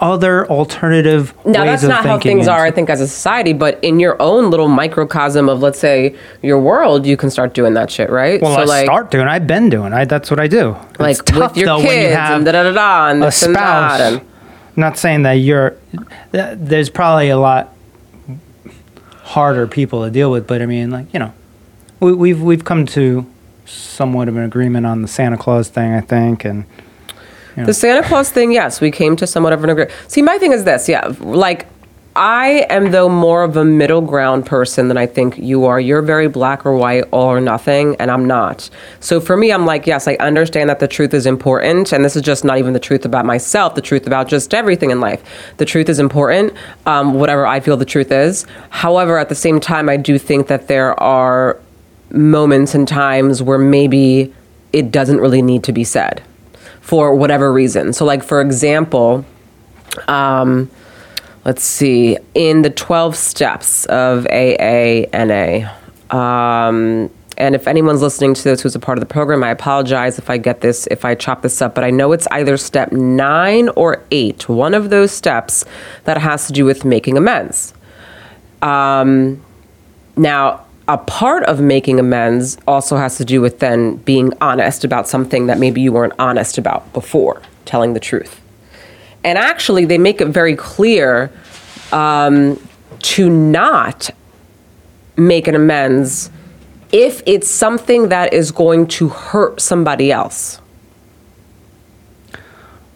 other 0.00 0.46
alternative 0.48 1.34
Now 1.44 1.60
ways 1.60 1.82
that's 1.82 1.82
of 1.84 1.88
not 1.90 2.04
how 2.06 2.18
things 2.18 2.48
are. 2.48 2.64
I 2.64 2.70
think 2.70 2.88
as 2.88 3.00
a 3.00 3.06
society, 3.06 3.52
but 3.52 3.82
in 3.82 4.00
your 4.00 4.20
own 4.20 4.50
little 4.50 4.68
microcosm 4.68 5.48
of, 5.48 5.60
let's 5.60 5.78
say, 5.78 6.16
your 6.42 6.58
world, 6.58 7.04
you 7.06 7.18
can 7.18 7.30
start 7.30 7.52
doing 7.52 7.74
that 7.74 7.90
shit, 7.90 8.08
right? 8.08 8.40
Well, 8.40 8.54
so 8.54 8.62
I 8.62 8.64
like, 8.64 8.86
start 8.86 9.10
doing. 9.10 9.28
I've 9.28 9.46
been 9.46 9.68
doing. 9.68 9.92
I 9.92 10.06
that's 10.06 10.30
what 10.30 10.40
I 10.40 10.48
do. 10.48 10.76
like 10.98 11.18
it's 11.18 11.22
tough 11.22 11.50
with 11.52 11.56
your 11.58 11.66
though 11.66 11.80
kids 11.82 12.10
you 12.10 12.16
have 12.16 12.36
and 12.36 12.44
da 12.44 12.52
da 12.52 12.62
da 12.64 12.72
da 12.72 13.08
and 13.10 13.22
a 13.22 13.26
and 13.26 13.34
spouse. 13.34 14.00
And, 14.00 14.20
not 14.76 14.96
saying 14.96 15.22
that 15.22 15.32
you're. 15.32 15.76
th- 16.32 16.56
There's 16.58 16.88
probably 16.88 17.28
a 17.28 17.38
lot 17.38 17.74
harder 19.30 19.66
people 19.66 20.04
to 20.04 20.10
deal 20.10 20.30
with, 20.30 20.46
but 20.46 20.60
I 20.60 20.66
mean, 20.66 20.90
like 20.90 21.12
you 21.14 21.20
know, 21.20 21.32
we, 22.00 22.12
we've 22.12 22.42
we've 22.42 22.64
come 22.64 22.84
to 22.86 23.24
somewhat 23.64 24.28
of 24.28 24.36
an 24.36 24.42
agreement 24.42 24.86
on 24.86 25.02
the 25.02 25.08
Santa 25.08 25.38
Claus 25.38 25.68
thing, 25.68 25.94
I 25.94 26.00
think, 26.00 26.44
and 26.44 26.64
you 27.56 27.62
know, 27.62 27.66
The 27.66 27.74
Santa 27.74 28.06
Claus 28.06 28.30
thing, 28.30 28.52
yes, 28.52 28.80
we 28.80 28.90
came 28.90 29.16
to 29.16 29.26
somewhat 29.26 29.52
of 29.52 29.62
an 29.62 29.70
agreement. 29.70 29.94
See, 30.08 30.22
my 30.22 30.38
thing 30.38 30.52
is 30.52 30.64
this, 30.64 30.88
yeah, 30.88 31.14
like 31.20 31.66
I 32.16 32.66
am 32.68 32.90
though 32.90 33.08
more 33.08 33.44
of 33.44 33.56
a 33.56 33.64
middle 33.64 34.00
ground 34.00 34.44
person 34.44 34.88
than 34.88 34.96
I 34.96 35.06
think 35.06 35.38
you 35.38 35.64
are. 35.66 35.78
You're 35.78 36.02
very 36.02 36.28
black 36.28 36.66
or 36.66 36.76
white, 36.76 37.04
all 37.12 37.28
or 37.28 37.40
nothing, 37.40 37.94
and 38.00 38.10
I'm 38.10 38.26
not. 38.26 38.68
So 38.98 39.20
for 39.20 39.36
me, 39.36 39.52
I'm 39.52 39.64
like, 39.64 39.86
yes, 39.86 40.08
I 40.08 40.14
understand 40.14 40.68
that 40.70 40.80
the 40.80 40.88
truth 40.88 41.14
is 41.14 41.24
important, 41.24 41.92
and 41.92 42.04
this 42.04 42.16
is 42.16 42.22
just 42.22 42.44
not 42.44 42.58
even 42.58 42.72
the 42.72 42.80
truth 42.80 43.04
about 43.04 43.26
myself, 43.26 43.76
the 43.76 43.80
truth 43.80 44.08
about 44.08 44.26
just 44.26 44.52
everything 44.52 44.90
in 44.90 45.00
life. 45.00 45.22
The 45.58 45.64
truth 45.64 45.88
is 45.88 46.00
important, 46.00 46.52
um, 46.84 47.14
whatever 47.14 47.46
I 47.46 47.60
feel 47.60 47.76
the 47.76 47.84
truth 47.84 48.10
is. 48.10 48.44
However, 48.70 49.16
at 49.16 49.28
the 49.28 49.36
same 49.36 49.60
time, 49.60 49.88
I 49.88 49.96
do 49.96 50.18
think 50.18 50.48
that 50.48 50.66
there 50.66 51.00
are 51.00 51.60
moments 52.10 52.74
and 52.74 52.88
times 52.88 53.40
where 53.40 53.58
maybe 53.58 54.34
it 54.72 54.90
doesn't 54.90 55.18
really 55.18 55.42
need 55.42 55.62
to 55.64 55.72
be 55.72 55.84
said 55.84 56.22
for 56.80 57.14
whatever 57.14 57.52
reason. 57.52 57.92
So, 57.92 58.04
like 58.04 58.24
for 58.24 58.40
example, 58.40 59.24
um, 60.08 60.70
let's 61.44 61.62
see, 61.62 62.18
in 62.34 62.62
the 62.62 62.70
twelve 62.70 63.16
steps 63.16 63.84
of 63.86 64.24
AANA. 64.24 65.72
Um, 66.12 67.10
and 67.38 67.54
if 67.54 67.66
anyone's 67.66 68.02
listening 68.02 68.34
to 68.34 68.44
this 68.44 68.60
who's 68.60 68.74
a 68.74 68.78
part 68.78 68.98
of 68.98 69.00
the 69.00 69.06
program, 69.06 69.42
I 69.42 69.50
apologize 69.50 70.18
if 70.18 70.28
I 70.28 70.36
get 70.36 70.60
this, 70.60 70.86
if 70.90 71.04
I 71.04 71.14
chop 71.14 71.40
this 71.40 71.62
up, 71.62 71.74
but 71.74 71.84
I 71.84 71.90
know 71.90 72.12
it's 72.12 72.26
either 72.32 72.56
step 72.56 72.92
nine 72.92 73.70
or 73.70 74.04
eight, 74.10 74.48
one 74.48 74.74
of 74.74 74.90
those 74.90 75.10
steps 75.10 75.64
that 76.04 76.18
has 76.18 76.46
to 76.48 76.52
do 76.52 76.64
with 76.66 76.84
making 76.84 77.16
amends. 77.16 77.72
Um, 78.60 79.42
now, 80.16 80.66
a 80.86 80.98
part 80.98 81.44
of 81.44 81.60
making 81.60 82.00
amends 82.00 82.58
also 82.66 82.96
has 82.96 83.16
to 83.18 83.24
do 83.24 83.40
with 83.40 83.60
then 83.60 83.96
being 83.96 84.32
honest 84.40 84.84
about 84.84 85.08
something 85.08 85.46
that 85.46 85.58
maybe 85.58 85.80
you 85.80 85.92
weren't 85.92 86.14
honest 86.18 86.58
about 86.58 86.92
before, 86.92 87.40
telling 87.64 87.94
the 87.94 88.00
truth. 88.00 88.39
And 89.24 89.36
actually, 89.38 89.84
they 89.84 89.98
make 89.98 90.20
it 90.20 90.28
very 90.28 90.56
clear 90.56 91.30
um, 91.92 92.58
to 93.00 93.28
not 93.28 94.10
make 95.16 95.46
an 95.46 95.54
amends 95.54 96.30
if 96.92 97.22
it's 97.26 97.48
something 97.48 98.08
that 98.08 98.32
is 98.32 98.50
going 98.50 98.86
to 98.86 99.08
hurt 99.08 99.60
somebody 99.60 100.10
else. 100.10 100.60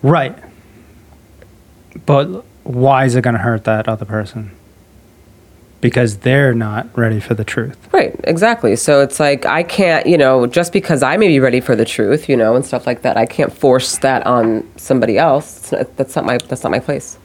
Right. 0.02 0.36
But 2.06 2.44
why 2.64 3.04
is 3.04 3.14
it 3.14 3.22
going 3.22 3.34
to 3.34 3.40
hurt 3.40 3.64
that 3.64 3.88
other 3.88 4.04
person? 4.04 4.50
Because 5.84 6.16
they're 6.16 6.54
not 6.54 6.88
ready 6.96 7.20
for 7.20 7.34
the 7.34 7.44
truth. 7.44 7.76
Right, 7.92 8.18
exactly. 8.24 8.74
So 8.74 9.02
it's 9.02 9.20
like 9.20 9.44
I 9.44 9.62
can't, 9.62 10.06
you 10.06 10.16
know, 10.16 10.46
just 10.46 10.72
because 10.72 11.02
I 11.02 11.18
may 11.18 11.28
be 11.28 11.40
ready 11.40 11.60
for 11.60 11.76
the 11.76 11.84
truth, 11.84 12.26
you 12.26 12.38
know, 12.38 12.56
and 12.56 12.64
stuff 12.64 12.86
like 12.86 13.02
that, 13.02 13.18
I 13.18 13.26
can't 13.26 13.52
force 13.52 13.98
that 13.98 14.26
on 14.26 14.66
somebody 14.76 15.18
else. 15.18 15.72
Not, 15.72 15.94
that's 15.98 16.16
not 16.16 16.24
my 16.24 16.38
that's 16.38 16.62
not 16.64 16.70
my 16.70 16.78
place. 16.78 17.18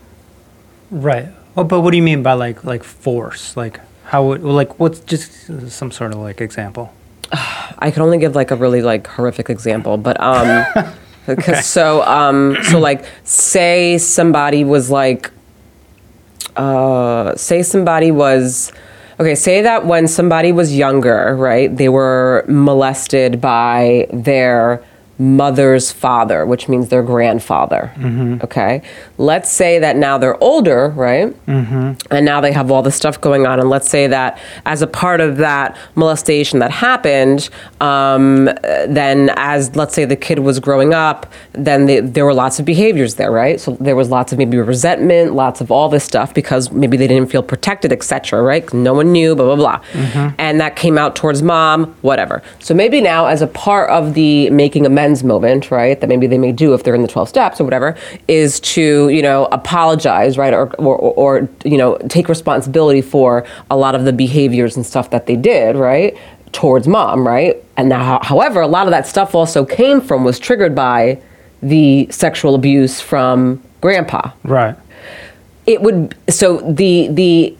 Right. 0.91 1.29
Well, 1.55 1.63
but 1.63 1.79
what 1.79 1.91
do 1.91 1.97
you 1.97 2.03
mean 2.03 2.21
by 2.21 2.33
like 2.33 2.65
like 2.65 2.83
force? 2.83 3.55
Like 3.55 3.79
how 4.03 4.25
would 4.25 4.43
like 4.43 4.77
what's 4.77 4.99
just 4.99 5.71
some 5.71 5.89
sort 5.89 6.11
of 6.11 6.19
like 6.19 6.41
example? 6.41 6.93
I 7.31 7.91
can 7.91 8.01
only 8.01 8.17
give 8.17 8.35
like 8.35 8.51
a 8.51 8.57
really 8.57 8.81
like 8.81 9.07
horrific 9.07 9.49
example, 9.49 9.95
but 9.95 10.19
um, 10.19 10.65
because 11.27 11.65
so 11.65 12.03
um, 12.03 12.57
so 12.63 12.77
like 12.77 13.05
say 13.23 13.97
somebody 13.97 14.65
was 14.65 14.91
like, 14.91 15.31
uh, 16.59 17.35
say 17.37 17.63
somebody 17.63 18.11
was, 18.11 18.71
okay, 19.19 19.33
say 19.33 19.61
that 19.61 19.85
when 19.85 20.07
somebody 20.07 20.51
was 20.51 20.75
younger, 20.75 21.35
right, 21.37 21.75
they 21.75 21.87
were 21.87 22.43
molested 22.47 23.39
by 23.39 24.07
their 24.11 24.83
mother's 25.19 25.91
father, 25.91 26.45
which 26.45 26.69
means 26.69 26.87
their 26.87 27.03
grandfather. 27.03 27.91
Mm-hmm. 27.97 28.37
Okay, 28.41 28.81
let's 29.17 29.51
say 29.51 29.77
that 29.77 29.97
now 29.97 30.17
they're 30.17 30.41
older, 30.41 30.89
right, 30.89 31.27
mm-hmm. 31.45 31.93
and 32.09 32.25
now 32.25 32.39
they 32.39 32.53
have 32.53 32.71
all 32.71 32.81
this 32.81 32.95
stuff 32.95 33.19
going 33.19 33.45
on, 33.45 33.59
and 33.59 33.69
let's 33.69 33.89
say 33.89 34.07
that 34.07 34.39
as 34.65 34.81
a 34.81 34.87
part 34.87 35.19
of 35.19 35.35
that 35.37 35.77
molestation 35.95 36.59
that 36.59 36.71
happened, 36.71 37.49
um, 37.81 38.45
then 38.87 39.29
as 39.35 39.75
let's 39.75 39.93
say 39.93 40.05
the 40.05 40.15
kid 40.15 40.39
was 40.39 40.59
growing 40.61 40.93
up, 40.93 41.31
then 41.51 41.85
the, 41.85 41.99
there 41.99 42.23
were 42.25 42.33
lots 42.33 42.57
of 42.57 42.65
behaviors 42.65 43.15
there, 43.15 43.31
right? 43.31 43.59
So 43.59 43.75
there 43.81 43.97
was 43.97 44.09
lots 44.09 44.31
of 44.31 44.37
maybe 44.37 44.57
resentment, 44.57 45.33
lots 45.33 45.59
of 45.59 45.69
all 45.69 45.89
this 45.89 46.05
stuff 46.05 46.33
because 46.33 46.71
maybe 46.71 46.95
they 46.95 47.07
didn't 47.07 47.29
feel 47.29 47.43
protected, 47.43 47.91
etc. 47.91 48.41
Right? 48.41 48.73
No 48.73 48.93
one 48.93 49.11
knew, 49.11 49.35
blah 49.35 49.53
blah 49.53 49.55
blah, 49.55 49.85
mm-hmm. 49.91 50.35
and 50.37 50.61
that 50.61 50.77
came 50.77 50.97
out 50.97 51.17
towards 51.17 51.43
mom, 51.43 51.93
whatever. 52.03 52.41
So 52.59 52.73
maybe 52.73 53.01
now 53.01 53.25
as 53.25 53.41
a 53.41 53.47
part 53.47 53.89
of 53.89 54.13
the 54.13 54.49
making 54.51 54.85
amends 54.85 55.08
moment, 55.23 55.71
right? 55.71 55.99
That 55.99 56.07
maybe 56.07 56.27
they 56.27 56.37
may 56.37 56.51
do 56.51 56.73
if 56.73 56.83
they're 56.83 56.95
in 56.95 57.01
the 57.01 57.07
twelve 57.07 57.29
steps 57.29 57.59
or 57.59 57.63
whatever, 57.63 57.95
is 58.27 58.59
to 58.61 59.09
you 59.09 59.21
know 59.21 59.47
apologize, 59.51 60.37
right, 60.37 60.53
or 60.53 60.73
or, 60.75 60.97
or 60.97 61.49
you 61.65 61.77
know 61.77 61.97
take 62.09 62.29
responsibility 62.29 63.01
for 63.01 63.45
a 63.69 63.77
lot 63.77 63.95
of 63.95 64.05
the 64.05 64.13
behaviors 64.13 64.75
and 64.75 64.85
stuff 64.85 65.09
that 65.09 65.25
they 65.25 65.35
did, 65.35 65.75
right? 65.75 66.17
towards 66.51 66.87
mom, 66.87 67.27
right? 67.27 67.63
And 67.77 67.89
now, 67.89 68.19
however, 68.23 68.61
a 68.61 68.67
lot 68.67 68.87
of 68.87 68.91
that 68.91 69.07
stuff 69.07 69.35
also 69.35 69.65
came 69.65 70.01
from, 70.01 70.23
was 70.23 70.39
triggered 70.39 70.75
by 70.75 71.21
the 71.61 72.07
sexual 72.11 72.55
abuse 72.55 72.99
from 73.01 73.61
grandpa. 73.81 74.31
Right. 74.43 74.75
It 75.65 75.81
would, 75.81 76.15
so 76.29 76.57
the, 76.57 77.07
the, 77.09 77.55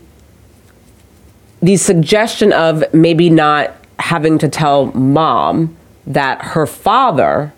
the 1.62 1.78
suggestion 1.78 2.54
of 2.54 2.84
maybe 2.94 3.30
not 3.30 3.76
having 4.00 4.38
to 4.40 4.50
tell 4.50 4.88
mom 4.94 5.76
that 6.10 6.42
her 6.42 6.66
father 6.66 7.54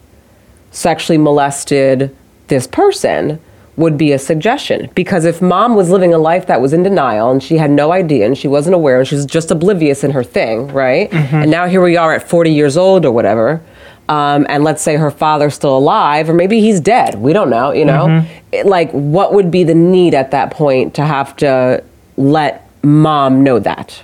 sexually 0.71 1.17
molested 1.17 2.15
this 2.47 2.67
person 2.67 3.39
would 3.77 3.97
be 3.97 4.11
a 4.11 4.19
suggestion. 4.19 4.89
Because 4.93 5.23
if 5.25 5.41
mom 5.41 5.75
was 5.75 5.89
living 5.89 6.13
a 6.13 6.17
life 6.17 6.45
that 6.47 6.59
was 6.61 6.73
in 6.73 6.83
denial 6.83 7.31
and 7.31 7.41
she 7.41 7.57
had 7.57 7.71
no 7.71 7.91
idea 7.93 8.25
and 8.25 8.37
she 8.37 8.47
wasn't 8.47 8.75
aware 8.75 8.99
and 8.99 9.07
she 9.07 9.15
was 9.15 9.25
just 9.25 9.49
oblivious 9.49 10.03
in 10.03 10.11
her 10.11 10.23
thing 10.23 10.67
right? 10.67 11.11
And 11.13 11.49
now 11.49 11.65
here 11.67 11.81
we 11.81 11.95
are 11.97 12.13
at 12.13 12.27
40 12.27 12.51
years 12.51 12.75
old 12.77 13.05
or 13.05 13.11
whatever 13.11 13.61
um, 14.09 14.45
and 14.49 14.65
let's 14.65 14.81
say 14.81 14.97
her 14.97 15.09
father's 15.11 15.55
still 15.55 15.77
alive 15.77 16.29
or 16.29 16.33
maybe 16.33 16.59
he's 16.59 16.81
dead. 16.81 17.15
We 17.15 17.31
don't 17.31 17.49
know 17.49 17.71
you 17.71 17.85
know? 17.85 18.25
It- 18.51 18.65
like 18.65 18.91
what 18.91 19.33
would 19.33 19.49
be 19.49 19.63
the 19.63 19.73
need 19.75 20.13
at 20.13 20.31
that 20.31 20.51
point 20.51 20.93
to 20.95 21.05
have 21.05 21.35
to 21.37 21.81
let 22.17 22.67
mom 22.83 23.43
know 23.43 23.57
that 23.59 24.03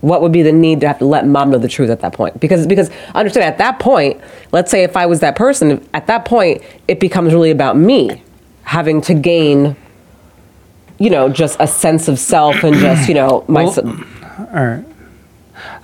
what 0.00 0.22
would 0.22 0.32
be 0.32 0.42
the 0.42 0.52
need 0.52 0.80
to 0.80 0.86
have 0.88 0.98
to 0.98 1.04
let 1.04 1.26
mom 1.26 1.50
know 1.50 1.58
the 1.58 1.68
truth 1.68 1.90
at 1.90 2.00
that 2.00 2.12
point 2.12 2.38
because 2.40 2.66
because 2.66 2.90
understand 3.14 3.44
at 3.44 3.58
that 3.58 3.78
point 3.78 4.20
let's 4.52 4.70
say 4.70 4.82
if 4.82 4.96
i 4.96 5.04
was 5.06 5.20
that 5.20 5.36
person 5.36 5.86
at 5.92 6.06
that 6.06 6.24
point 6.24 6.62
it 6.88 6.98
becomes 7.00 7.32
really 7.34 7.50
about 7.50 7.76
me 7.76 8.22
having 8.62 9.00
to 9.00 9.12
gain 9.14 9.76
you 10.98 11.10
know 11.10 11.28
just 11.28 11.56
a 11.60 11.66
sense 11.66 12.08
of 12.08 12.18
self 12.18 12.62
and 12.64 12.76
just 12.76 13.08
you 13.08 13.14
know 13.14 13.44
my 13.48 13.64
Well, 13.64 13.78
All 14.38 14.66
right. 14.66 14.84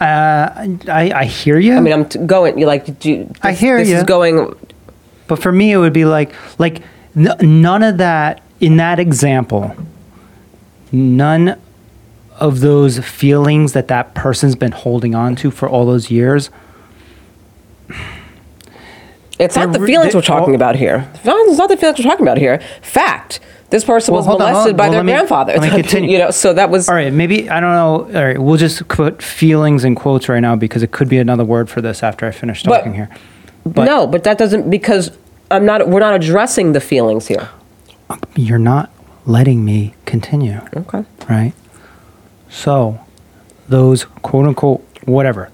Uh, 0.01 0.67
I 0.89 1.13
I 1.15 1.25
hear 1.27 1.59
you. 1.59 1.75
i 1.77 1.81
mean 1.81 1.93
i'm 1.93 2.09
t- 2.09 2.19
going 2.19 2.59
you 2.59 2.67
like 2.67 2.99
do 2.99 3.11
you, 3.11 3.31
I 3.43 3.51
this- 3.51 3.61
hear 3.61 3.77
this 3.79 3.91
is 3.91 4.05
going 4.05 4.55
But 5.29 5.41
for 5.43 5.51
me, 5.53 5.73
it 5.73 5.77
would 5.79 5.93
be 5.93 6.05
like 6.07 6.33
like 6.59 6.81
n- 7.17 7.37
none 7.63 7.83
of 7.83 7.99
that 7.99 8.41
in 8.61 8.77
that 8.77 8.99
example. 9.01 9.75
None 10.93 11.61
of 12.39 12.61
those 12.61 12.99
feelings 13.01 13.73
that 13.73 13.89
that 13.89 14.15
person's 14.15 14.55
been 14.57 14.73
holding 14.73 15.15
on 15.15 15.35
to 15.37 15.51
for 15.51 15.69
all 15.69 15.87
those 15.87 16.11
years. 16.11 16.51
it's 19.39 19.57
not 19.57 19.73
the 19.73 19.81
feelings 19.87 20.13
they- 20.13 20.19
we're 20.19 20.23
talking 20.23 20.49
well- 20.49 20.55
about 20.55 20.77
here 20.77 21.07
it's 21.15 21.25
not 21.59 21.69
the 21.69 21.77
feelings 21.77 21.99
we're 21.99 22.05
talking 22.11 22.25
about 22.27 22.39
here 22.39 22.61
fact 22.83 23.39
this 23.71 23.85
person 23.85 24.15
Well, 24.15 24.23
was 24.23 24.29
molested 24.39 24.73
on. 24.73 24.77
by 24.77 24.85
Well, 24.85 24.93
their 24.93 25.05
me- 25.05 25.13
grandfather 25.13 25.61
me 25.61 25.69
continue. 25.83 26.11
you 26.13 26.19
know 26.19 26.31
so 26.31 26.53
that 26.55 26.71
was 26.71 26.89
All 26.89 26.95
right, 26.95 27.13
maybe 27.13 27.51
I 27.51 27.59
don't 27.61 27.73
know. 27.73 28.19
All 28.19 28.25
right, 28.27 28.39
we'll 28.41 28.57
just 28.57 28.87
put 28.89 29.21
feelings 29.21 29.85
in 29.85 29.95
quotes 29.97 30.29
right 30.29 30.39
now 30.41 30.55
because 30.57 30.83
it 30.85 30.93
could 30.93 31.09
be 31.09 31.19
another 31.19 31.45
word 31.45 31.69
for 31.69 31.81
this 31.81 32.03
after 32.03 32.27
I 32.27 32.31
finish 32.31 32.63
But- 32.63 32.79
talking 32.79 32.95
here. 32.95 33.09
But 33.65 33.85
no 33.85 34.07
but 34.07 34.23
that 34.25 34.39
doesn't 34.39 34.71
because 34.71 35.11
i'm 35.51 35.65
not 35.67 35.89
we're 35.89 35.99
not 36.01 36.15
addressing 36.15 36.73
the 36.73 36.81
feelings 36.81 37.27
here 37.27 37.49
you're 38.37 38.59
not 38.61 38.91
letting 39.27 39.65
me 39.65 39.95
continue. 40.07 40.61
okay 40.77 41.05
right? 41.29 41.53
So, 42.57 42.99
those 43.69 44.07
quote 44.23 44.47
unquote 44.47 44.83
whatever 45.05 45.51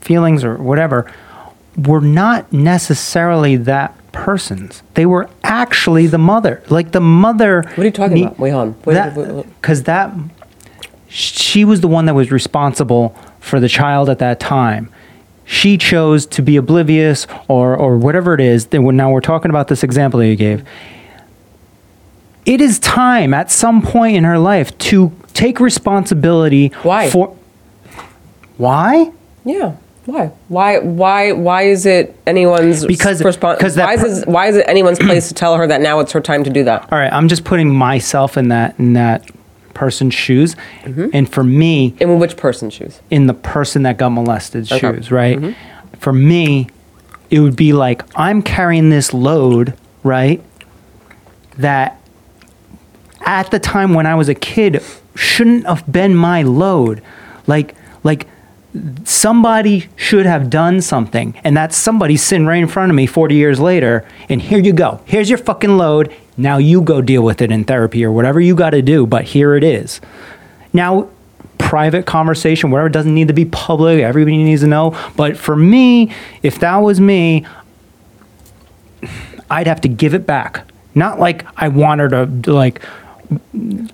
feelings 0.00 0.42
or 0.42 0.56
whatever 0.56 1.12
were 1.76 2.00
not 2.00 2.50
necessarily 2.52 3.56
that 3.56 3.94
person's. 4.12 4.82
They 4.94 5.04
were 5.04 5.28
actually 5.44 6.06
the 6.06 6.18
mother. 6.18 6.62
Like 6.70 6.92
the 6.92 7.02
mother. 7.02 7.62
What 7.62 7.78
are 7.78 7.84
you 7.84 7.90
talking 7.90 8.24
about? 8.24 8.38
Wait, 8.38 8.52
on. 8.52 8.72
Because 9.60 9.82
that, 9.82 10.14
she 11.06 11.66
was 11.66 11.82
the 11.82 11.88
one 11.88 12.06
that 12.06 12.14
was 12.14 12.32
responsible 12.32 13.10
for 13.38 13.60
the 13.60 13.68
child 13.68 14.08
at 14.08 14.18
that 14.20 14.40
time. 14.40 14.90
She 15.44 15.76
chose 15.76 16.24
to 16.26 16.40
be 16.42 16.56
oblivious 16.56 17.26
or, 17.46 17.76
or 17.76 17.98
whatever 17.98 18.32
it 18.32 18.40
is. 18.40 18.72
Now 18.72 19.10
we're 19.10 19.20
talking 19.20 19.50
about 19.50 19.68
this 19.68 19.82
example 19.82 20.20
that 20.20 20.28
you 20.28 20.36
gave 20.36 20.64
it 22.44 22.60
is 22.60 22.78
time 22.80 23.32
at 23.32 23.50
some 23.50 23.82
point 23.82 24.16
in 24.16 24.24
her 24.24 24.38
life 24.38 24.76
to 24.76 25.12
take 25.34 25.60
responsibility 25.60 26.68
Why? 26.82 27.10
for 27.10 27.36
why 28.56 29.10
Yeah. 29.44 29.74
Why? 30.04 30.32
Why? 30.48 30.78
Why? 30.80 31.30
Why 31.32 31.62
is 31.62 31.86
it 31.86 32.16
anyone's 32.26 32.84
Because- 32.84 33.22
respon- 33.22 33.56
because 33.56 33.76
that 33.76 33.84
why 33.86 33.96
per- 33.96 34.06
is 34.06 34.18
it, 34.22 34.28
why 34.28 34.46
is 34.48 34.56
it 34.56 34.64
anyone's 34.66 34.98
place 35.08 35.28
to 35.28 35.34
tell 35.34 35.56
her 35.56 35.66
that 35.68 35.80
now 35.80 36.00
it's 36.00 36.10
her 36.12 36.20
time 36.20 36.42
to 36.44 36.50
do 36.50 36.64
that? 36.64 36.92
all 36.92 36.98
right 36.98 37.12
i'm 37.12 37.28
just 37.28 37.44
putting 37.44 37.72
myself 37.74 38.36
in 38.36 38.48
that 38.48 38.76
in 38.80 38.94
that 38.94 39.28
person's 39.74 40.12
shoes 40.14 40.54
Mm-hmm. 40.82 41.06
and 41.14 41.32
for 41.32 41.44
me 41.44 41.94
In 42.00 42.18
which 42.18 42.36
person's 42.36 42.74
shoes? 42.74 43.00
in 43.10 43.26
the 43.28 43.34
person 43.34 43.84
that 43.84 43.96
got 43.96 44.10
molested 44.10 44.70
Okay. 44.72 44.80
Mm-hmm. 44.80 44.96
shoes 44.96 45.10
right 45.12 45.56
for 45.98 46.12
me 46.12 46.66
it 47.30 47.38
would 47.40 47.56
be 47.56 47.72
like 47.72 48.02
i'm 48.16 48.42
carrying 48.42 48.90
this 48.90 49.14
load 49.14 49.74
right 50.02 50.42
that 51.58 52.00
at 53.20 53.50
the 53.52 53.58
time 53.60 53.94
when 53.94 54.06
i 54.06 54.14
was 54.16 54.28
a 54.28 54.34
kid 54.34 54.82
shouldn't 55.14 55.66
have 55.66 55.90
been 55.90 56.14
my 56.14 56.42
load. 56.42 57.02
Like 57.46 57.74
like 58.04 58.26
somebody 59.04 59.88
should 59.96 60.24
have 60.24 60.48
done 60.48 60.80
something 60.80 61.38
and 61.44 61.56
that 61.56 61.74
somebody 61.74 62.16
sitting 62.16 62.46
right 62.46 62.62
in 62.62 62.68
front 62.68 62.90
of 62.90 62.96
me 62.96 63.06
40 63.06 63.34
years 63.34 63.60
later 63.60 64.06
and 64.28 64.40
here 64.40 64.58
you 64.58 64.72
go. 64.72 65.00
Here's 65.04 65.28
your 65.28 65.38
fucking 65.38 65.76
load. 65.76 66.14
Now 66.36 66.56
you 66.56 66.80
go 66.80 67.02
deal 67.02 67.22
with 67.22 67.42
it 67.42 67.52
in 67.52 67.64
therapy 67.64 68.04
or 68.04 68.10
whatever 68.10 68.40
you 68.40 68.54
got 68.54 68.70
to 68.70 68.82
do 68.82 69.06
but 69.06 69.24
here 69.24 69.54
it 69.54 69.64
is. 69.64 70.00
Now 70.72 71.10
private 71.58 72.06
conversation 72.06 72.70
whatever 72.70 72.88
doesn't 72.88 73.14
need 73.14 73.28
to 73.28 73.34
be 73.34 73.44
public 73.44 74.00
everybody 74.00 74.36
needs 74.36 74.62
to 74.62 74.66
know 74.66 74.98
but 75.16 75.36
for 75.36 75.54
me 75.54 76.12
if 76.42 76.58
that 76.58 76.76
was 76.78 77.00
me 77.00 77.46
i'd 79.48 79.66
have 79.66 79.80
to 79.82 79.88
give 79.88 80.14
it 80.14 80.26
back. 80.26 80.66
Not 80.94 81.18
like 81.18 81.46
i 81.56 81.68
want 81.68 82.00
her 82.00 82.08
to 82.08 82.52
like 82.52 82.82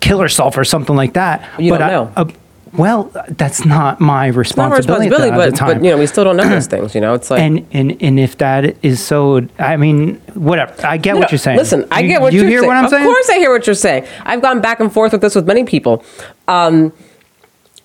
kill 0.01 0.19
herself 0.19 0.57
or 0.57 0.63
something 0.63 0.95
like 0.95 1.13
that 1.13 1.47
You 1.59 1.71
but 1.73 1.77
don't 1.79 1.89
I- 1.89 1.91
know. 1.91 2.11
uh, 2.15 2.25
well 2.73 3.11
that's 3.29 3.65
not 3.65 3.99
my 3.99 4.27
Not 4.27 4.27
my 4.27 4.27
responsibility, 4.27 5.07
at 5.07 5.11
responsibility, 5.11 5.51
but 5.51 5.59
but 5.59 5.83
you 5.83 5.89
know 5.89 5.97
we 5.97 6.05
still 6.05 6.23
don't 6.23 6.37
know 6.37 6.47
those 6.47 6.67
things. 6.73 6.93
You 6.93 7.01
know, 7.01 7.15
it's 7.15 7.31
like 7.31 7.41
and 7.41 7.65
and 7.71 7.97
and 7.99 8.19
if 8.19 8.37
that 8.37 8.75
is 8.83 9.03
so 9.03 9.47
i 9.57 9.75
mean 9.75 10.15
whatever 10.35 10.73
i 10.85 10.97
get 10.97 11.13
No, 11.15 11.21
what 11.21 11.31
you're 11.31 11.39
saying 11.39 11.57
Listen, 11.57 11.87
I 11.89 12.01
You- 12.01 12.07
get 12.09 12.21
what 12.21 12.31
you 12.33 12.43
are 12.43 12.47
hear 12.47 12.59
saying. 12.59 12.67
what 12.67 12.77
i'm 12.77 12.85
of 12.85 12.91
saying 12.91 13.05
course, 13.05 13.29
I 13.29 13.37
hear 13.39 13.51
what 13.51 13.65
you're 13.65 13.73
saying. 13.73 14.05
I've 14.23 14.41
gone 14.43 14.61
back 14.61 14.79
and 14.79 14.93
forth 14.93 15.11
with 15.13 15.21
this 15.21 15.33
with 15.33 15.47
many 15.47 15.63
people. 15.63 16.03
Um, 16.47 16.93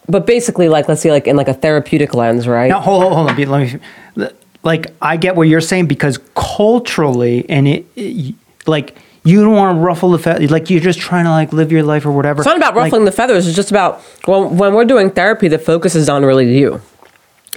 but 0.06 0.26
basically, 0.26 0.68
like 0.68 0.86
let's 0.86 1.00
say, 1.00 1.10
like 1.10 1.26
in 1.26 1.34
like 1.36 1.48
a 1.48 1.54
therapeutic 1.54 2.12
lens, 2.12 2.46
right? 2.46 2.68
Now, 2.68 2.80
hold, 2.80 3.02
hold, 3.04 3.14
hold 3.14 3.30
on. 3.30 3.36
Let 3.36 3.72
me. 4.18 4.28
Like, 4.62 4.94
I 5.00 5.16
get 5.16 5.34
what 5.36 5.48
you're 5.48 5.60
saying 5.62 5.86
because 5.86 6.18
culturally, 6.34 7.44
and 7.48 7.66
it, 7.66 7.86
it- 7.96 8.34
like 8.66 8.96
you 9.24 9.42
don't 9.42 9.54
want 9.54 9.76
to 9.76 9.80
ruffle 9.80 10.10
the 10.10 10.18
feathers. 10.18 10.50
Like 10.50 10.68
you're 10.70 10.80
just 10.80 10.98
trying 11.00 11.24
to 11.24 11.30
like 11.30 11.52
live 11.52 11.72
your 11.72 11.82
life 11.82 12.04
or 12.06 12.12
whatever. 12.12 12.40
It's 12.42 12.46
not 12.46 12.56
about 12.56 12.74
Like, 12.76 12.84
ruffling 12.84 13.04
the 13.06 13.12
feathers. 13.12 13.46
It's 13.46 13.56
just 13.56 13.70
about 13.70 14.02
well, 14.26 14.48
when 14.48 14.74
we're 14.74 14.84
doing 14.84 15.10
therapy, 15.10 15.48
the 15.48 15.58
focus 15.58 15.94
is 15.94 16.08
on 16.08 16.24
really 16.24 16.56
you. 16.56 16.80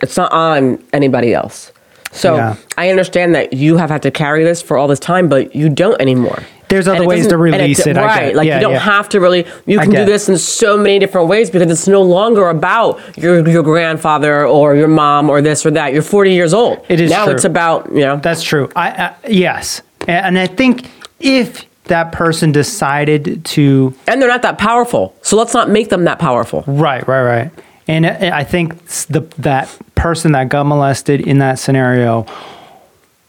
It's 0.01 0.15
not 0.17 0.31
on 0.31 0.81
anybody 0.93 1.33
else. 1.33 1.71
So 2.11 2.35
Yeah. 2.35 2.55
I 2.77 2.89
understand 2.89 3.35
that 3.35 3.53
you 3.53 3.77
have 3.77 3.89
had 3.89 4.01
to 4.03 4.11
carry 4.11 4.43
this 4.43 4.61
for 4.61 4.77
all 4.77 4.87
this 4.87 4.99
time, 4.99 5.27
but 5.27 5.55
you 5.55 5.69
don't 5.69 5.99
anymore. 6.01 6.39
There's 6.69 6.87
other 6.87 7.05
ways 7.05 7.27
to 7.27 7.37
release 7.37 7.85
it, 7.85 7.97
I 7.97 8.05
Right. 8.05 8.23
it. 8.29 8.35
Like 8.35 8.47
Yeah, 8.47 8.55
you 8.55 8.61
don't 8.61 8.73
yeah. 8.73 8.79
have 8.79 9.09
to 9.09 9.19
really. 9.19 9.45
You 9.65 9.79
can 9.79 9.89
do 9.89 10.05
this 10.05 10.29
in 10.29 10.37
so 10.37 10.77
many 10.77 10.99
different 10.99 11.27
ways 11.27 11.49
because 11.49 11.69
it's 11.71 11.87
no 11.87 12.01
longer 12.01 12.47
about 12.49 12.99
your 13.17 13.47
your 13.47 13.63
grandfather 13.63 14.45
or 14.45 14.75
your 14.75 14.87
mom 14.87 15.29
or 15.29 15.41
this 15.41 15.65
or 15.65 15.71
that. 15.71 15.93
You're 15.93 16.01
40 16.01 16.33
years 16.33 16.53
old. 16.53 16.79
It 16.89 16.99
is 17.01 17.11
now. 17.11 17.25
true. 17.25 17.33
It's 17.33 17.45
about 17.45 17.89
you 17.93 18.01
know. 18.01 18.17
That's 18.17 18.43
true. 18.43 18.69
I, 18.75 18.87
I 18.89 19.13
yes, 19.27 19.81
and 20.07 20.37
I 20.37 20.47
think 20.47 20.89
if 21.19 21.65
that 21.85 22.11
person 22.11 22.51
decided 22.51 23.43
to 23.45 23.93
and 24.07 24.21
they're 24.21 24.29
not 24.29 24.41
that 24.41 24.57
powerful. 24.57 25.15
So 25.21 25.37
let's 25.37 25.53
not 25.53 25.69
make 25.69 25.89
them 25.89 26.03
that 26.05 26.19
powerful. 26.19 26.63
Right, 26.67 27.07
right, 27.07 27.23
right. 27.23 27.51
And 27.87 28.05
I 28.05 28.43
think 28.43 28.85
the 29.07 29.21
that 29.37 29.75
person 29.95 30.33
that 30.33 30.49
got 30.49 30.65
molested 30.65 31.21
in 31.21 31.39
that 31.39 31.59
scenario 31.59 32.25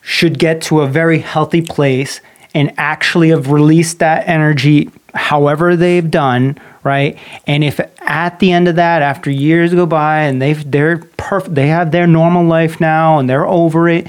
should 0.03 0.39
get 0.39 0.63
to 0.63 0.81
a 0.81 0.89
very 0.89 1.19
healthy 1.19 1.63
place 1.63 2.21
and 2.55 2.73
actually 2.77 3.29
have 3.29 3.51
released 3.51 4.01
that 4.01 4.27
energy 4.27 4.91
however 5.15 5.77
they've 5.77 6.11
done, 6.11 6.59
right? 6.83 7.19
And 7.47 7.63
if 7.63 7.81
at 8.01 8.39
the 8.41 8.53
end 8.53 8.69
of 8.69 8.77
that 8.77 9.03
after 9.03 9.31
years 9.31 9.75
go 9.75 9.87
by 9.87 10.23
and 10.23 10.43
they've 10.43 10.69
they're 10.71 10.99
perfect 11.17 11.55
they 11.55 11.69
have 11.69 11.93
their 11.93 12.07
normal 12.07 12.45
life 12.45 12.81
now 12.81 13.19
and 13.19 13.29
they're 13.29 13.47
over 13.47 13.89
it 13.89 14.07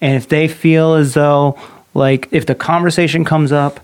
and 0.00 0.16
if 0.16 0.28
they 0.28 0.48
feel 0.48 0.94
as 0.94 1.14
though 1.14 1.58
like 1.94 2.28
if 2.30 2.46
the 2.46 2.54
conversation 2.54 3.24
comes 3.24 3.52
up 3.52 3.80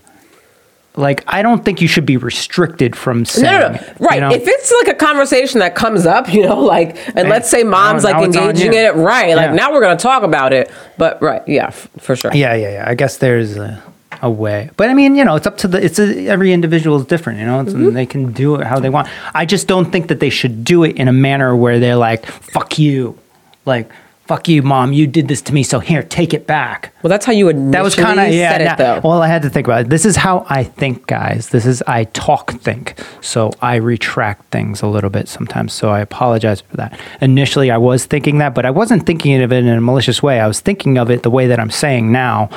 like 0.95 1.23
I 1.27 1.43
don't 1.43 1.63
think 1.63 1.79
you 1.79 1.87
should 1.87 2.07
be 2.07 2.17
restricted 2.17 2.95
from 2.95 3.23
saying 3.25 3.45
No, 3.45 3.67
no, 3.69 3.75
no. 3.75 3.93
Right. 3.99 4.15
you 4.15 4.21
know? 4.21 4.31
If 4.31 4.43
it's 4.47 4.71
like 4.83 4.87
a 4.95 4.97
conversation 4.97 5.59
that 5.59 5.75
comes 5.75 6.07
up, 6.07 6.27
you 6.33 6.41
know, 6.43 6.59
like, 6.59 6.97
and 7.09 7.19
And 7.19 7.29
let's 7.29 7.49
say 7.49 7.63
mom's 7.63 8.03
now- 8.03 8.19
like 8.19 8.29
now 8.31 8.49
engaging 8.49 8.73
in 8.73 8.85
it, 8.85 8.95
right? 8.95 9.35
Like 9.35 9.49
Yeah. 9.49 9.53
now 9.53 9.71
we're 9.71 9.81
going 9.81 9.95
to 9.95 10.01
talk 10.01 10.23
about 10.23 10.53
it. 10.53 10.71
But 10.97 11.21
right, 11.21 11.43
yeah, 11.47 11.67
f- 11.67 11.87
for 11.99 12.15
sure. 12.15 12.33
Yeah, 12.33 12.55
yeah, 12.55 12.71
yeah. 12.71 12.85
I 12.87 12.95
guess 12.95 13.17
there's 13.17 13.57
a, 13.57 13.79
a 14.23 14.29
way, 14.31 14.71
but 14.75 14.89
I 14.89 14.95
mean, 14.95 15.15
you 15.15 15.23
know, 15.23 15.35
it's 15.35 15.45
up 15.45 15.57
to 15.59 15.67
the. 15.67 15.83
It's 15.85 15.99
a, 15.99 16.27
every 16.29 16.51
individual 16.51 16.97
is 16.99 17.05
different, 17.05 17.37
you 17.39 17.45
know. 17.45 17.59
It's, 17.59 17.73
Mm-hmm. 17.73 17.93
They 17.93 18.07
can 18.07 18.31
do 18.31 18.55
it 18.55 18.65
how 18.65 18.79
they 18.79 18.89
want. 18.89 19.07
I 19.35 19.45
just 19.45 19.67
don't 19.67 19.91
think 19.91 20.07
that 20.07 20.19
they 20.19 20.31
should 20.31 20.63
do 20.63 20.83
it 20.83 20.95
in 20.95 21.07
a 21.07 21.13
manner 21.13 21.55
where 21.55 21.77
they're 21.79 21.95
like, 21.95 22.25
"Fuck 22.25 22.79
you," 22.79 23.19
like, 23.65 23.87
"Fuck 24.27 24.47
you, 24.47 24.61
mom, 24.61 24.93
you 24.93 25.07
did 25.07 25.27
this 25.27 25.41
to 25.43 25.53
me, 25.53 25.63
so 25.63 25.79
here, 25.79 26.03
take 26.03 26.33
it 26.33 26.45
back." 26.45 26.93
Well, 27.01 27.09
that's 27.09 27.25
how 27.25 27.31
you 27.31 27.45
would. 27.45 27.71
That 27.71 27.83
was 27.83 27.95
kind 27.95 28.19
of 28.19 28.33
yeah. 28.33 28.51
Said 28.51 28.61
it, 28.61 28.65
nah, 28.65 28.75
though. 28.75 29.09
well, 29.09 29.21
I 29.21 29.27
had 29.27 29.41
to 29.43 29.49
think 29.49 29.67
about 29.67 29.81
it. 29.81 29.89
This 29.89 30.05
is 30.05 30.17
how 30.17 30.45
I 30.49 30.63
think, 30.63 31.07
guys. 31.07 31.49
This 31.49 31.65
is 31.65 31.81
I 31.87 32.03
talk 32.05 32.51
think, 32.53 32.99
so 33.21 33.51
I 33.61 33.75
retract 33.75 34.51
things 34.51 34.81
a 34.81 34.87
little 34.87 35.09
bit 35.09 35.27
sometimes. 35.27 35.73
So 35.73 35.89
I 35.89 36.01
apologize 36.01 36.61
for 36.61 36.77
that. 36.77 36.99
Initially, 37.21 37.71
I 37.71 37.77
was 37.77 38.05
thinking 38.05 38.37
that, 38.39 38.53
but 38.53 38.65
I 38.65 38.71
wasn't 38.71 39.05
thinking 39.05 39.41
of 39.41 39.51
it 39.51 39.63
in 39.63 39.69
a 39.69 39.81
malicious 39.81 40.21
way. 40.21 40.39
I 40.39 40.47
was 40.47 40.59
thinking 40.59 40.97
of 40.97 41.09
it 41.09 41.23
the 41.23 41.31
way 41.31 41.47
that 41.47 41.59
I'm 41.59 41.71
saying 41.71 42.11
now, 42.11 42.49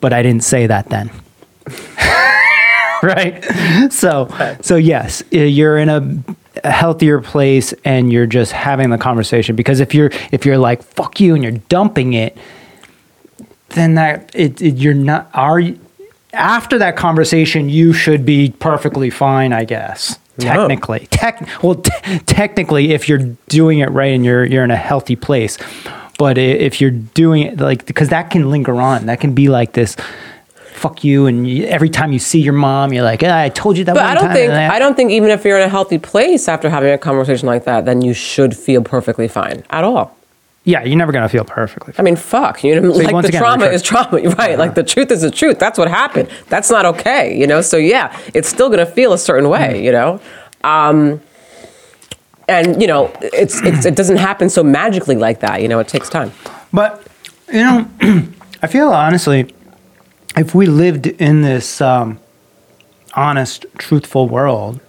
but 0.00 0.12
I 0.12 0.22
didn't 0.22 0.44
say 0.44 0.66
that 0.66 0.88
then. 0.88 1.10
right. 3.02 3.44
So 3.92 4.28
so 4.60 4.76
yes, 4.76 5.22
uh, 5.34 5.38
you're 5.38 5.78
in 5.78 5.88
a 5.88 6.18
a 6.64 6.70
healthier 6.70 7.20
place 7.20 7.72
and 7.84 8.12
you're 8.12 8.26
just 8.26 8.52
having 8.52 8.90
the 8.90 8.98
conversation 8.98 9.54
because 9.56 9.80
if 9.80 9.94
you're 9.94 10.10
if 10.32 10.44
you're 10.44 10.58
like 10.58 10.82
fuck 10.82 11.20
you 11.20 11.34
and 11.34 11.42
you're 11.42 11.52
dumping 11.68 12.14
it 12.14 12.36
then 13.70 13.94
that 13.94 14.30
it, 14.34 14.60
it 14.60 14.76
you're 14.76 14.94
not 14.94 15.30
are 15.34 15.60
you, 15.60 15.78
after 16.32 16.78
that 16.78 16.96
conversation 16.96 17.68
you 17.68 17.92
should 17.92 18.26
be 18.26 18.50
perfectly 18.58 19.08
fine 19.08 19.52
i 19.52 19.64
guess 19.64 20.18
No. 20.38 20.46
technically 20.46 21.06
tech 21.10 21.48
well 21.62 21.76
t- 21.76 22.18
technically 22.26 22.92
if 22.92 23.08
you're 23.08 23.36
doing 23.48 23.78
it 23.78 23.90
right 23.90 24.12
and 24.12 24.24
you're 24.24 24.44
you're 24.44 24.64
in 24.64 24.70
a 24.72 24.76
healthy 24.76 25.14
place 25.16 25.58
but 26.18 26.38
if 26.38 26.80
you're 26.80 26.90
doing 26.90 27.44
it 27.44 27.58
like 27.60 27.86
because 27.86 28.08
that 28.08 28.30
can 28.30 28.50
linger 28.50 28.80
on 28.80 29.06
that 29.06 29.20
can 29.20 29.32
be 29.32 29.48
like 29.48 29.74
this 29.74 29.96
fuck 30.78 31.02
you 31.04 31.26
and 31.26 31.48
you, 31.48 31.64
every 31.66 31.88
time 31.88 32.12
you 32.12 32.18
see 32.18 32.40
your 32.40 32.52
mom 32.52 32.92
you're 32.92 33.02
like 33.02 33.22
ah, 33.24 33.38
i 33.46 33.48
told 33.48 33.76
you 33.76 33.84
that 33.84 33.94
But 33.94 34.04
I 34.04 34.14
don't 34.14 34.32
think 34.32 34.50
and 34.52 34.72
I 34.72 34.78
don't 34.78 34.94
think 34.94 35.10
even 35.10 35.30
if 35.30 35.44
you're 35.44 35.58
in 35.58 35.64
a 35.64 35.68
healthy 35.68 35.98
place 35.98 36.48
after 36.48 36.70
having 36.70 36.92
a 36.92 36.98
conversation 36.98 37.46
like 37.46 37.64
that, 37.64 37.84
then 37.84 38.00
you 38.02 38.14
should 38.14 38.56
feel 38.56 38.82
perfectly 38.82 39.28
fine 39.28 39.64
at 39.70 39.84
all. 39.84 40.16
yeah 40.64 40.84
you're 40.84 40.96
never 40.96 41.12
to 41.12 41.28
feel 41.28 41.44
perfectly 41.44 41.92
I 41.98 42.02
mean, 42.02 42.16
fuck. 42.16 42.62
You 42.64 42.80
know, 42.80 42.90
like 42.90 43.10
the 43.10 43.28
again, 43.28 43.40
trauma 43.42 43.66
is 43.66 43.82
trauma, 43.82 44.20
right? 44.42 44.56
Like 44.58 44.74
the 44.74 44.84
truth 44.84 45.10
is 45.10 45.22
the 45.22 45.30
truth. 45.30 45.58
That's 45.58 45.78
what 45.78 45.88
happened. 45.88 46.28
That's 46.48 46.70
not 46.70 46.84
okay. 46.92 47.36
You 47.40 47.46
know. 47.46 47.60
So 47.60 47.76
yeah, 47.76 48.06
it's 48.34 48.48
still 48.48 48.68
gonna 48.70 48.86
feel 48.86 49.12
a 49.12 49.18
certain 49.18 49.48
way. 49.48 49.84
You 49.84 49.92
know. 49.92 50.20
Um, 50.64 51.20
and 52.48 52.80
you 52.80 52.88
know, 52.88 53.12
it's, 53.20 53.60
it's 53.62 53.84
it 53.84 53.94
doesn't 53.94 54.16
happen 54.16 54.48
so 54.48 54.62
magically 54.62 55.16
like 55.16 55.40
that. 55.40 55.60
You 55.62 55.68
know, 55.68 55.78
it 55.80 55.88
takes 55.88 56.08
time. 56.08 56.32
But 56.72 57.06
you 57.52 57.62
know, 57.64 57.88
I 58.62 58.66
feel 58.66 58.88
honestly, 58.88 59.54
if 60.36 60.54
we 60.54 60.66
lived 60.66 61.06
in 61.06 61.42
this 61.42 61.80
um, 61.80 62.20
honest, 63.14 63.66
truthful 63.78 64.28
world, 64.28 64.80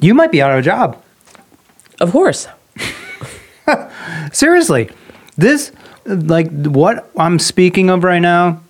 you 0.00 0.14
might 0.14 0.32
be 0.32 0.40
out 0.40 0.50
of 0.50 0.58
a 0.58 0.62
job. 0.62 1.02
Of 2.00 2.12
course. 2.12 2.46
Seriously, 4.32 4.90
this 5.36 5.72
like 6.06 6.50
what 6.50 7.10
I'm 7.16 7.38
speaking 7.38 7.90
of 7.90 8.04
right 8.04 8.20
now 8.20 8.62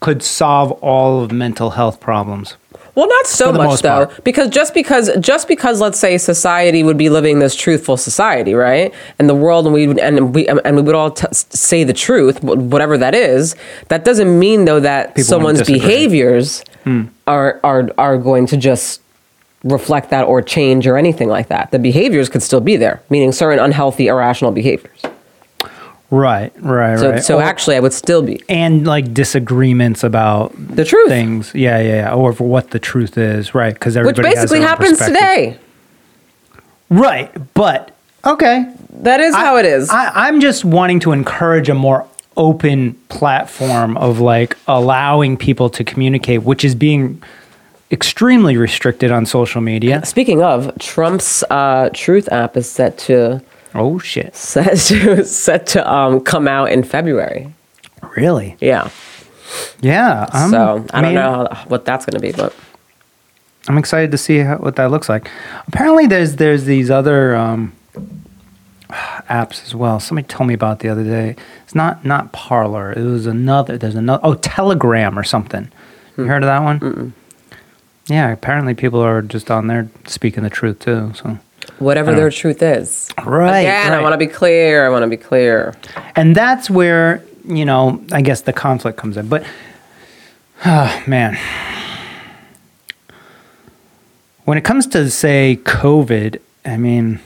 could 0.00 0.22
solve 0.22 0.72
all 0.72 1.22
of 1.22 1.32
mental 1.32 1.70
health 1.70 2.00
problems. 2.00 2.56
Well, 2.98 3.08
not 3.08 3.26
so 3.28 3.52
much 3.52 3.80
though, 3.82 4.06
part. 4.06 4.24
because 4.24 4.48
just 4.48 4.74
because 4.74 5.10
just 5.20 5.46
because 5.46 5.80
let's 5.80 5.98
say 6.00 6.18
society 6.18 6.82
would 6.82 6.98
be 6.98 7.08
living 7.08 7.38
this 7.38 7.54
truthful 7.54 7.96
society, 7.96 8.54
right? 8.54 8.92
And 9.20 9.28
the 9.28 9.34
world, 9.36 9.66
and 9.66 9.72
we 9.74 9.86
would- 9.86 9.98
and 10.00 10.34
we 10.34 10.48
and 10.48 10.74
we 10.76 10.82
would 10.82 10.96
all 10.96 11.12
t- 11.12 11.26
say 11.32 11.84
the 11.84 11.92
truth, 11.92 12.42
whatever 12.42 12.98
that 12.98 13.14
is. 13.14 13.54
That 13.86 14.04
doesn't 14.04 14.36
mean 14.36 14.64
though 14.64 14.80
that 14.80 15.14
People 15.14 15.24
someone's 15.24 15.62
behaviors 15.62 16.64
are 17.28 17.60
are 17.62 17.88
are 17.98 18.18
going 18.18 18.46
to 18.48 18.56
just 18.56 19.00
reflect 19.64 20.10
that 20.10 20.24
or 20.24 20.40
change 20.42 20.86
or 20.86 20.96
anything 20.96 21.28
like 21.28 21.48
that. 21.48 21.70
The 21.70 21.78
behaviors 21.78 22.28
could 22.28 22.42
still 22.42 22.60
be 22.60 22.76
there, 22.76 23.00
meaning 23.10 23.30
certain 23.32 23.58
unhealthy, 23.58 24.06
irrational 24.08 24.50
behaviors. 24.52 25.00
Right, 26.10 26.52
right, 26.62 26.98
So, 26.98 27.10
right. 27.10 27.22
so 27.22 27.38
Or- 27.38 27.42
actually, 27.42 27.76
I 27.76 27.80
would 27.80 27.92
still 27.92 28.22
be 28.22 28.42
and 28.48 28.86
like 28.86 29.12
disagreements 29.12 30.02
about 30.02 30.52
the 30.56 30.84
truth, 30.84 31.08
things. 31.08 31.52
Yeah, 31.54 31.78
yeah, 31.80 31.94
yeah. 31.96 32.14
Or 32.14 32.32
for 32.32 32.48
what 32.48 32.70
the 32.70 32.78
truth 32.78 33.18
is, 33.18 33.54
right? 33.54 33.74
Because 33.74 33.94
which 33.94 34.00
everybody 34.00 34.28
has 34.28 34.36
basically 34.36 34.60
their 34.60 34.68
own 34.68 34.70
happens 34.70 34.98
perspective. 34.98 35.16
today. 35.18 35.58
Right, 36.90 37.54
but 37.54 37.94
okay. 38.24 38.72
That 39.00 39.20
is 39.20 39.34
how 39.34 39.58
it 39.58 39.66
is. 39.66 39.90
I, 39.90 40.10
I'm 40.26 40.40
just 40.40 40.64
wanting 40.64 41.00
to 41.00 41.12
encourage 41.12 41.68
a 41.68 41.74
more 41.74 42.06
open 42.36 42.94
platform 43.10 43.96
of 43.98 44.20
like 44.20 44.56
allowing 44.66 45.36
people 45.36 45.68
to 45.70 45.84
communicate, 45.84 46.42
which 46.44 46.64
is 46.64 46.74
being 46.74 47.22
extremely 47.90 48.56
restricted 48.56 49.10
on 49.10 49.26
social 49.26 49.60
media. 49.60 50.04
Speaking 50.06 50.42
of, 50.42 50.72
Trump's 50.78 51.42
uh, 51.50 51.90
Truth 51.92 52.28
app 52.32 52.56
is 52.56 52.70
set 52.70 52.96
to 52.98 53.42
Oh 53.74 53.98
shit! 53.98 54.34
set 54.36 54.76
to 54.76 55.24
set 55.24 55.66
to 55.68 55.92
um, 55.92 56.20
come 56.20 56.48
out 56.48 56.70
in 56.72 56.82
February. 56.82 57.52
Really? 58.16 58.56
Yeah. 58.60 58.90
Yeah. 59.80 60.26
I'm, 60.32 60.50
so 60.50 60.86
I, 60.92 61.00
don't 61.00 61.14
know 61.14 61.48
how, 61.50 61.64
what 61.68 61.84
that's 61.84 62.04
going 62.04 62.14
to 62.14 62.20
be, 62.20 62.32
but 62.32 62.54
I'm 63.68 63.78
excited 63.78 64.10
to 64.12 64.18
see 64.18 64.38
how, 64.38 64.58
what 64.58 64.76
that 64.76 64.90
looks 64.90 65.08
like. 65.08 65.30
Apparently, 65.66 66.06
there's 66.06 66.36
there's 66.36 66.64
these 66.64 66.90
other 66.90 67.36
um, 67.36 67.72
apps 68.90 69.64
as 69.64 69.74
well. 69.74 70.00
Somebody 70.00 70.26
told 70.26 70.48
me 70.48 70.54
about 70.54 70.80
the 70.80 70.88
other 70.88 71.04
day. 71.04 71.36
It's 71.64 71.74
not 71.74 72.04
not 72.04 72.32
Parler. 72.32 72.92
It 72.92 73.04
was 73.04 73.26
another. 73.26 73.76
There's 73.78 73.94
another. 73.94 74.20
Oh, 74.24 74.34
Telegram 74.34 75.18
or 75.18 75.24
something. 75.24 75.70
You 76.16 76.24
heard 76.24 76.42
of 76.42 76.48
that 76.48 76.62
one? 76.62 77.12
Yeah. 78.06 78.30
Apparently, 78.30 78.74
people 78.74 79.00
are 79.00 79.22
just 79.22 79.50
on 79.50 79.66
there 79.66 79.88
speaking 80.06 80.42
the 80.42 80.50
truth 80.50 80.80
too. 80.80 81.12
So. 81.14 81.38
Whatever 81.78 82.14
their 82.14 82.26
oh. 82.26 82.30
truth 82.30 82.62
is. 82.62 83.08
Right. 83.24 83.60
Again, 83.60 83.92
I 83.92 84.02
want 84.02 84.12
to 84.14 84.18
be 84.18 84.26
clear. 84.26 84.84
I 84.86 84.90
want 84.90 85.02
to 85.02 85.08
be 85.08 85.16
clear. 85.16 85.74
and 86.16 86.34
that's 86.34 86.68
where 86.68 87.22
you 87.48 87.64
know 87.64 88.04
i 88.12 88.20
guess 88.20 88.42
the 88.42 88.52
conflict 88.52 88.98
comes 88.98 89.16
in 89.16 89.26
but 89.26 89.42
oh 90.66 91.02
man 91.06 91.36
when 94.44 94.58
it 94.58 94.64
comes 94.64 94.86
to 94.86 95.10
say 95.10 95.58
covid 95.64 96.40
i 96.64 96.76
mean 96.76 97.20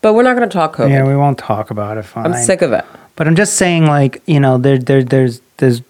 But 0.00 0.14
we're 0.14 0.22
not 0.22 0.36
going 0.36 0.48
to 0.48 0.52
talk 0.52 0.76
COVID. 0.76 0.90
yeah 0.90 1.06
we 1.06 1.16
won't 1.16 1.38
talk 1.38 1.70
about 1.70 1.98
it 1.98 2.02
fine 2.04 2.26
I'm 2.26 2.34
sick 2.34 2.62
of 2.62 2.72
it. 2.72 2.84
but 3.16 3.26
i'm 3.28 3.36
just 3.36 3.54
saying 3.54 3.86
like 3.86 4.22
you 4.26 4.40
know 4.40 4.58
there, 4.58 4.78
there 4.78 5.04
there's 5.04 5.40
there's 5.58 5.82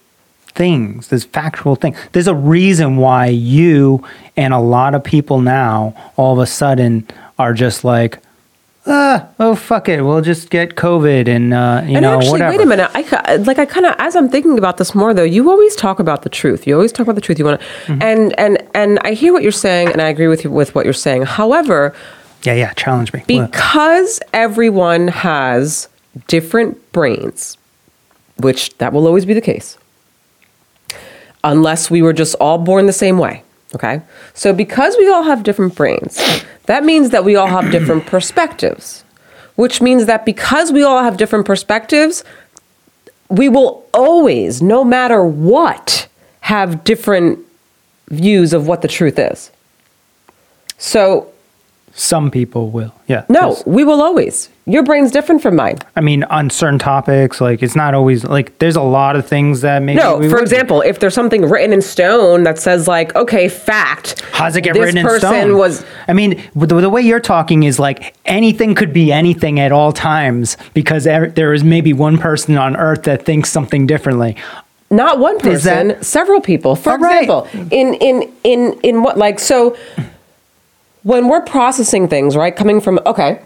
things 0.52 1.08
there's 1.08 1.24
factual 1.24 1.76
things 1.76 1.96
there's 2.12 2.26
a 2.26 2.34
reason 2.34 2.96
why 2.96 3.26
you 3.26 4.04
and 4.36 4.52
a 4.52 4.58
lot 4.58 4.96
of 4.96 5.04
people 5.04 5.40
now 5.40 5.94
all 6.16 6.32
of 6.32 6.40
a 6.40 6.46
sudden 6.46 7.06
are 7.40 7.54
just 7.54 7.84
like 7.84 8.18
uh, 8.86 9.20
oh 9.38 9.54
fuck 9.54 9.88
it, 9.90 10.00
we'll 10.02 10.22
just 10.22 10.48
get 10.50 10.74
COVID 10.74 11.28
and 11.28 11.52
uh, 11.52 11.82
you 11.84 11.96
and 11.96 12.02
know 12.02 12.14
actually, 12.16 12.30
whatever. 12.32 12.50
wait 12.56 12.60
a 12.64 12.66
minute. 12.66 12.90
I 12.94 13.36
like 13.36 13.58
I 13.58 13.66
kind 13.66 13.84
of 13.86 13.94
as 13.98 14.16
I'm 14.16 14.28
thinking 14.30 14.56
about 14.58 14.78
this 14.78 14.94
more 14.94 15.12
though. 15.12 15.22
You 15.36 15.50
always 15.50 15.76
talk 15.76 16.00
about 16.00 16.22
the 16.22 16.30
truth. 16.30 16.66
You 16.66 16.74
always 16.76 16.90
talk 16.90 17.04
about 17.06 17.14
the 17.14 17.20
truth. 17.20 17.38
You 17.38 17.44
want 17.44 17.60
to, 17.60 17.66
Mm-hmm. 17.66 18.02
and 18.02 18.38
and 18.40 18.52
and 18.74 18.98
I 19.04 19.12
hear 19.12 19.32
what 19.34 19.42
you're 19.42 19.52
saying, 19.52 19.88
and 19.92 20.00
I 20.00 20.08
agree 20.08 20.28
with 20.28 20.44
you 20.44 20.50
with 20.50 20.74
what 20.74 20.84
you're 20.86 20.94
saying. 20.94 21.22
However, 21.24 21.94
Yeah, 22.42 22.54
yeah, 22.54 22.72
challenge 22.72 23.12
me. 23.12 23.20
What? 23.28 23.50
because 23.52 24.18
everyone 24.32 25.08
has 25.08 25.88
different 26.26 26.74
brains, 26.92 27.58
which 28.38 28.76
that 28.78 28.92
will 28.94 29.06
always 29.06 29.26
be 29.26 29.34
the 29.34 29.42
case, 29.52 29.76
unless 31.44 31.90
we 31.90 32.00
were 32.02 32.14
just 32.14 32.34
all 32.40 32.58
born 32.58 32.86
the 32.86 32.92
same 32.94 33.18
way. 33.18 33.42
Okay? 33.74 34.02
So, 34.34 34.52
because 34.52 34.96
we 34.96 35.08
all 35.08 35.22
have 35.22 35.42
different 35.42 35.74
brains, 35.74 36.20
that 36.66 36.84
means 36.84 37.10
that 37.10 37.24
we 37.24 37.36
all 37.36 37.46
have 37.46 37.70
different 37.76 38.06
perspectives, 38.06 39.04
which 39.56 39.80
means 39.80 40.06
that 40.06 40.24
because 40.24 40.72
we 40.72 40.82
all 40.82 41.02
have 41.02 41.16
different 41.16 41.46
perspectives, 41.46 42.24
we 43.28 43.48
will 43.48 43.86
always, 43.94 44.60
no 44.60 44.84
matter 44.84 45.22
what, 45.22 46.08
have 46.40 46.82
different 46.82 47.38
views 48.08 48.52
of 48.52 48.66
what 48.66 48.82
the 48.82 48.88
truth 48.88 49.18
is. 49.18 49.50
So, 50.78 51.30
Some 51.94 52.30
people 52.30 52.70
will. 52.70 52.94
Yeah. 53.06 53.24
no, 53.28 53.56
we 53.66 53.84
will 53.84 54.02
always. 54.02 54.48
Your 54.70 54.82
brain's 54.82 55.10
different 55.10 55.42
from 55.42 55.56
mine. 55.56 55.78
I 55.96 56.00
mean, 56.00 56.24
on 56.24 56.48
certain 56.50 56.78
topics, 56.78 57.40
like 57.40 57.62
it's 57.62 57.74
not 57.74 57.92
always 57.94 58.24
like 58.24 58.58
there's 58.58 58.76
a 58.76 58.82
lot 58.82 59.16
of 59.16 59.26
things 59.26 59.62
that 59.62 59.82
maybe. 59.82 59.98
No, 59.98 60.18
we 60.18 60.28
for 60.28 60.38
example, 60.40 60.80
if 60.82 61.00
there's 61.00 61.14
something 61.14 61.48
written 61.48 61.72
in 61.72 61.82
stone 61.82 62.44
that 62.44 62.58
says 62.58 62.86
like, 62.86 63.14
okay, 63.16 63.48
fact. 63.48 64.20
How's 64.32 64.54
it 64.56 64.60
get 64.62 64.74
this 64.74 64.82
written 64.84 64.98
in 64.98 65.06
person 65.06 65.28
stone? 65.28 65.56
was 65.58 65.84
I 66.08 66.12
mean, 66.12 66.42
the, 66.54 66.66
the 66.80 66.88
way 66.90 67.02
you're 67.02 67.20
talking 67.20 67.64
is 67.64 67.78
like 67.78 68.14
anything 68.24 68.74
could 68.74 68.92
be 68.92 69.10
anything 69.12 69.58
at 69.58 69.72
all 69.72 69.92
times 69.92 70.56
because 70.74 71.04
there, 71.04 71.28
there 71.30 71.52
is 71.52 71.64
maybe 71.64 71.92
one 71.92 72.16
person 72.18 72.56
on 72.56 72.76
earth 72.76 73.02
that 73.04 73.24
thinks 73.24 73.50
something 73.50 73.86
differently. 73.86 74.36
not 74.90 75.18
one 75.18 75.36
Is 75.46 75.64
that- 75.64 75.86
person, 75.86 76.02
several 76.02 76.40
people. 76.40 76.76
For 76.76 76.92
All 76.92 76.98
right. 76.98 77.22
example, 77.24 77.48
in 77.70 77.94
in 77.94 78.32
in 78.44 78.78
in 78.82 79.02
what 79.02 79.18
like 79.18 79.38
so 79.40 79.76
when 81.02 81.28
we're 81.28 81.40
processing 81.42 82.08
things, 82.08 82.36
right? 82.36 82.54
Coming 82.54 82.80
from 82.80 83.00
okay, 83.06 83.40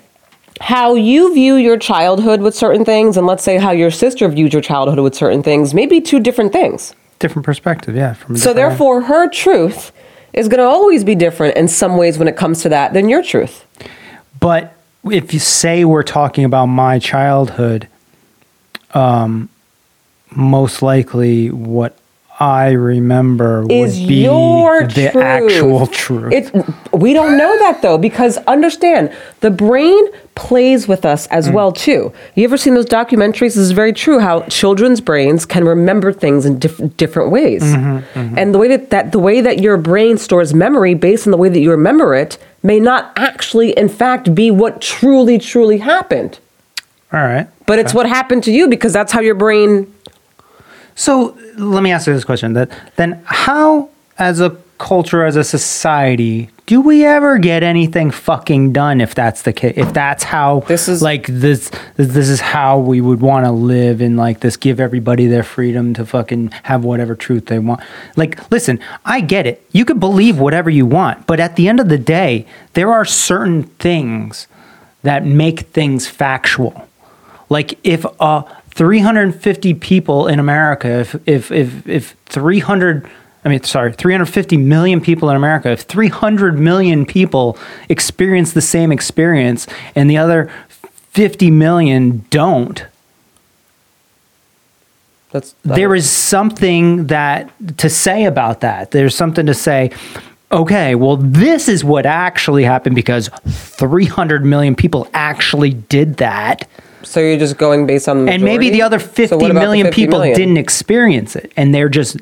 how 0.60 0.94
you 0.94 1.34
view 1.34 1.56
your 1.56 1.76
childhood 1.76 2.40
with 2.40 2.54
certain 2.54 2.84
things 2.84 3.16
and 3.16 3.26
let's 3.26 3.42
say 3.42 3.58
how 3.58 3.72
your 3.72 3.90
sister 3.90 4.28
viewed 4.28 4.52
your 4.52 4.62
childhood 4.62 5.00
with 5.00 5.14
certain 5.14 5.42
things, 5.42 5.74
maybe 5.74 6.00
two 6.00 6.20
different 6.20 6.52
things. 6.52 6.94
Different 7.18 7.44
perspective, 7.44 7.96
yeah. 7.96 8.14
From 8.14 8.36
So 8.36 8.52
therefore 8.52 9.02
her 9.02 9.28
truth 9.28 9.92
is 10.32 10.48
going 10.48 10.58
to 10.58 10.64
always 10.64 11.04
be 11.04 11.14
different 11.14 11.56
in 11.56 11.68
some 11.68 11.96
ways 11.96 12.18
when 12.18 12.28
it 12.28 12.36
comes 12.36 12.62
to 12.62 12.68
that 12.68 12.92
than 12.92 13.08
your 13.08 13.22
truth. 13.22 13.64
But 14.40 14.74
if 15.10 15.32
you 15.32 15.40
say 15.40 15.84
we're 15.84 16.02
talking 16.02 16.44
about 16.44 16.66
my 16.66 16.98
childhood, 16.98 17.88
um, 18.92 19.48
most 20.30 20.82
likely 20.82 21.50
what 21.50 21.96
I 22.40 22.72
remember 22.72 23.64
is 23.70 23.98
would 24.00 24.08
be 24.08 24.24
your 24.24 24.86
the 24.88 25.10
truth. 25.10 25.16
actual 25.24 25.86
truth. 25.86 26.32
It, 26.32 26.52
we 26.92 27.12
don't 27.12 27.36
know 27.38 27.56
that 27.60 27.80
though, 27.80 27.96
because 27.96 28.38
understand 28.48 29.12
the 29.40 29.50
brain 29.52 30.04
plays 30.34 30.88
with 30.88 31.04
us 31.04 31.28
as 31.28 31.48
Mm. 31.48 31.52
well 31.52 31.70
too. 31.72 32.12
You 32.34 32.42
ever 32.44 32.56
seen 32.56 32.74
those 32.74 32.86
documentaries? 32.86 33.54
This 33.54 33.58
is 33.58 33.70
very 33.70 33.92
true. 33.92 34.18
How 34.18 34.40
children's 34.48 35.00
brains 35.00 35.46
can 35.46 35.64
remember 35.64 36.12
things 36.12 36.44
in 36.44 36.58
diff- 36.58 36.96
different 36.96 37.30
ways, 37.30 37.62
Mm-hmm, 37.62 38.36
and 38.36 38.52
the 38.52 38.58
way 38.58 38.66
that, 38.68 38.90
that 38.90 39.12
the 39.12 39.20
way 39.20 39.40
that 39.40 39.60
your 39.60 39.76
brain 39.76 40.18
stores 40.18 40.52
memory 40.52 40.94
based 40.94 41.26
on 41.28 41.30
the 41.30 41.36
way 41.36 41.48
that 41.48 41.60
you 41.60 41.70
remember 41.70 42.14
it 42.16 42.36
may 42.64 42.80
not 42.80 43.12
actually, 43.16 43.70
in 43.78 43.88
fact, 43.88 44.34
be 44.34 44.50
what 44.50 44.80
truly, 44.80 45.38
truly 45.38 45.78
happened. 45.78 46.38
All 47.12 47.20
right. 47.20 47.46
But 47.66 47.78
it's 47.78 47.94
what 47.94 48.06
happened 48.08 48.42
to 48.44 48.50
you 48.52 48.66
because 48.66 48.92
that's 48.92 49.12
how 49.12 49.20
your 49.20 49.36
brain 49.36 49.92
So 50.94 51.36
let 51.56 51.82
me 51.82 51.90
ask 51.92 52.06
you 52.06 52.12
this 52.14 52.24
question: 52.24 52.52
that 52.54 52.70
then, 52.96 53.20
how, 53.24 53.90
as 54.18 54.40
a 54.40 54.56
culture, 54.78 55.24
as 55.24 55.36
a 55.36 55.44
society, 55.44 56.50
do 56.66 56.80
we 56.80 57.04
ever 57.04 57.38
get 57.38 57.62
anything 57.62 58.10
fucking 58.10 58.72
done? 58.72 59.00
If 59.00 59.14
that's 59.14 59.42
the 59.42 59.52
case, 59.52 59.74
if 59.76 59.92
that's 59.92 60.24
how 60.24 60.60
This 60.66 60.88
is- 60.88 61.02
like 61.02 61.26
this, 61.26 61.70
this 61.96 62.28
is 62.28 62.40
how 62.40 62.78
we 62.78 63.00
would 63.00 63.20
want 63.20 63.44
to 63.46 63.52
live, 63.52 64.00
and 64.00 64.16
like 64.16 64.40
this, 64.40 64.56
give 64.56 64.80
everybody 64.80 65.26
their 65.26 65.42
freedom 65.42 65.94
to 65.94 66.04
fucking 66.06 66.50
have 66.64 66.84
whatever 66.84 67.14
truth 67.14 67.46
they 67.46 67.58
want. 67.58 67.80
Like, 68.16 68.50
listen, 68.50 68.78
I 69.04 69.20
get 69.20 69.46
it. 69.46 69.64
You 69.72 69.84
could 69.84 70.00
believe 70.00 70.38
whatever 70.38 70.70
you 70.70 70.86
want, 70.86 71.26
but 71.26 71.38
at 71.40 71.56
the 71.56 71.68
end 71.68 71.80
of 71.80 71.88
the 71.88 71.98
day, 71.98 72.46
there 72.74 72.92
are 72.92 73.04
certain 73.04 73.64
things 73.78 74.46
that 75.02 75.24
make 75.26 75.60
things 75.60 76.06
factual. 76.08 76.88
Like 77.50 77.78
if 77.84 78.06
uh 78.20 78.42
350 78.74 79.74
people 79.74 80.26
in 80.26 80.38
America, 80.38 81.00
if 81.00 81.14
if 81.26 81.52
if 81.52 81.88
if 81.88 82.16
300 82.26 83.08
I 83.44 83.50
mean, 83.50 83.62
sorry, 83.62 83.92
350 83.92 84.56
million 84.56 85.00
people 85.02 85.28
in 85.28 85.36
America. 85.36 85.70
If 85.70 85.82
300 85.82 86.58
million 86.58 87.04
people 87.04 87.58
experience 87.90 88.54
the 88.54 88.62
same 88.62 88.90
experience 88.90 89.66
and 89.94 90.08
the 90.08 90.16
other 90.16 90.50
50 91.10 91.50
million 91.50 92.24
don't, 92.30 92.84
that's 95.30 95.54
there 95.62 95.94
is 95.94 96.08
something 96.08 97.08
that 97.08 97.52
to 97.78 97.90
say 97.90 98.24
about 98.24 98.60
that. 98.60 98.92
There's 98.92 99.14
something 99.14 99.46
to 99.46 99.54
say. 99.54 99.90
Okay, 100.52 100.94
well, 100.94 101.16
this 101.16 101.68
is 101.68 101.82
what 101.82 102.06
actually 102.06 102.62
happened 102.62 102.94
because 102.94 103.28
300 103.48 104.44
million 104.44 104.76
people 104.76 105.08
actually 105.12 105.70
did 105.70 106.18
that. 106.18 106.68
So 107.04 107.20
you're 107.20 107.38
just 107.38 107.56
going 107.58 107.86
based 107.86 108.08
on 108.08 108.24
the 108.26 108.32
and 108.32 108.42
maybe 108.42 108.70
the 108.70 108.82
other 108.82 108.98
So 108.98 109.06
50 109.06 109.36
what 109.36 109.50
about 109.50 109.60
the 109.60 109.66
million 109.66 109.86
50 109.86 109.94
people 110.02 110.18
million? 110.20 110.36
didn't 110.36 110.56
experience 110.56 111.36
it 111.36 111.52
and 111.56 111.74
they're 111.74 111.88
just 111.88 112.16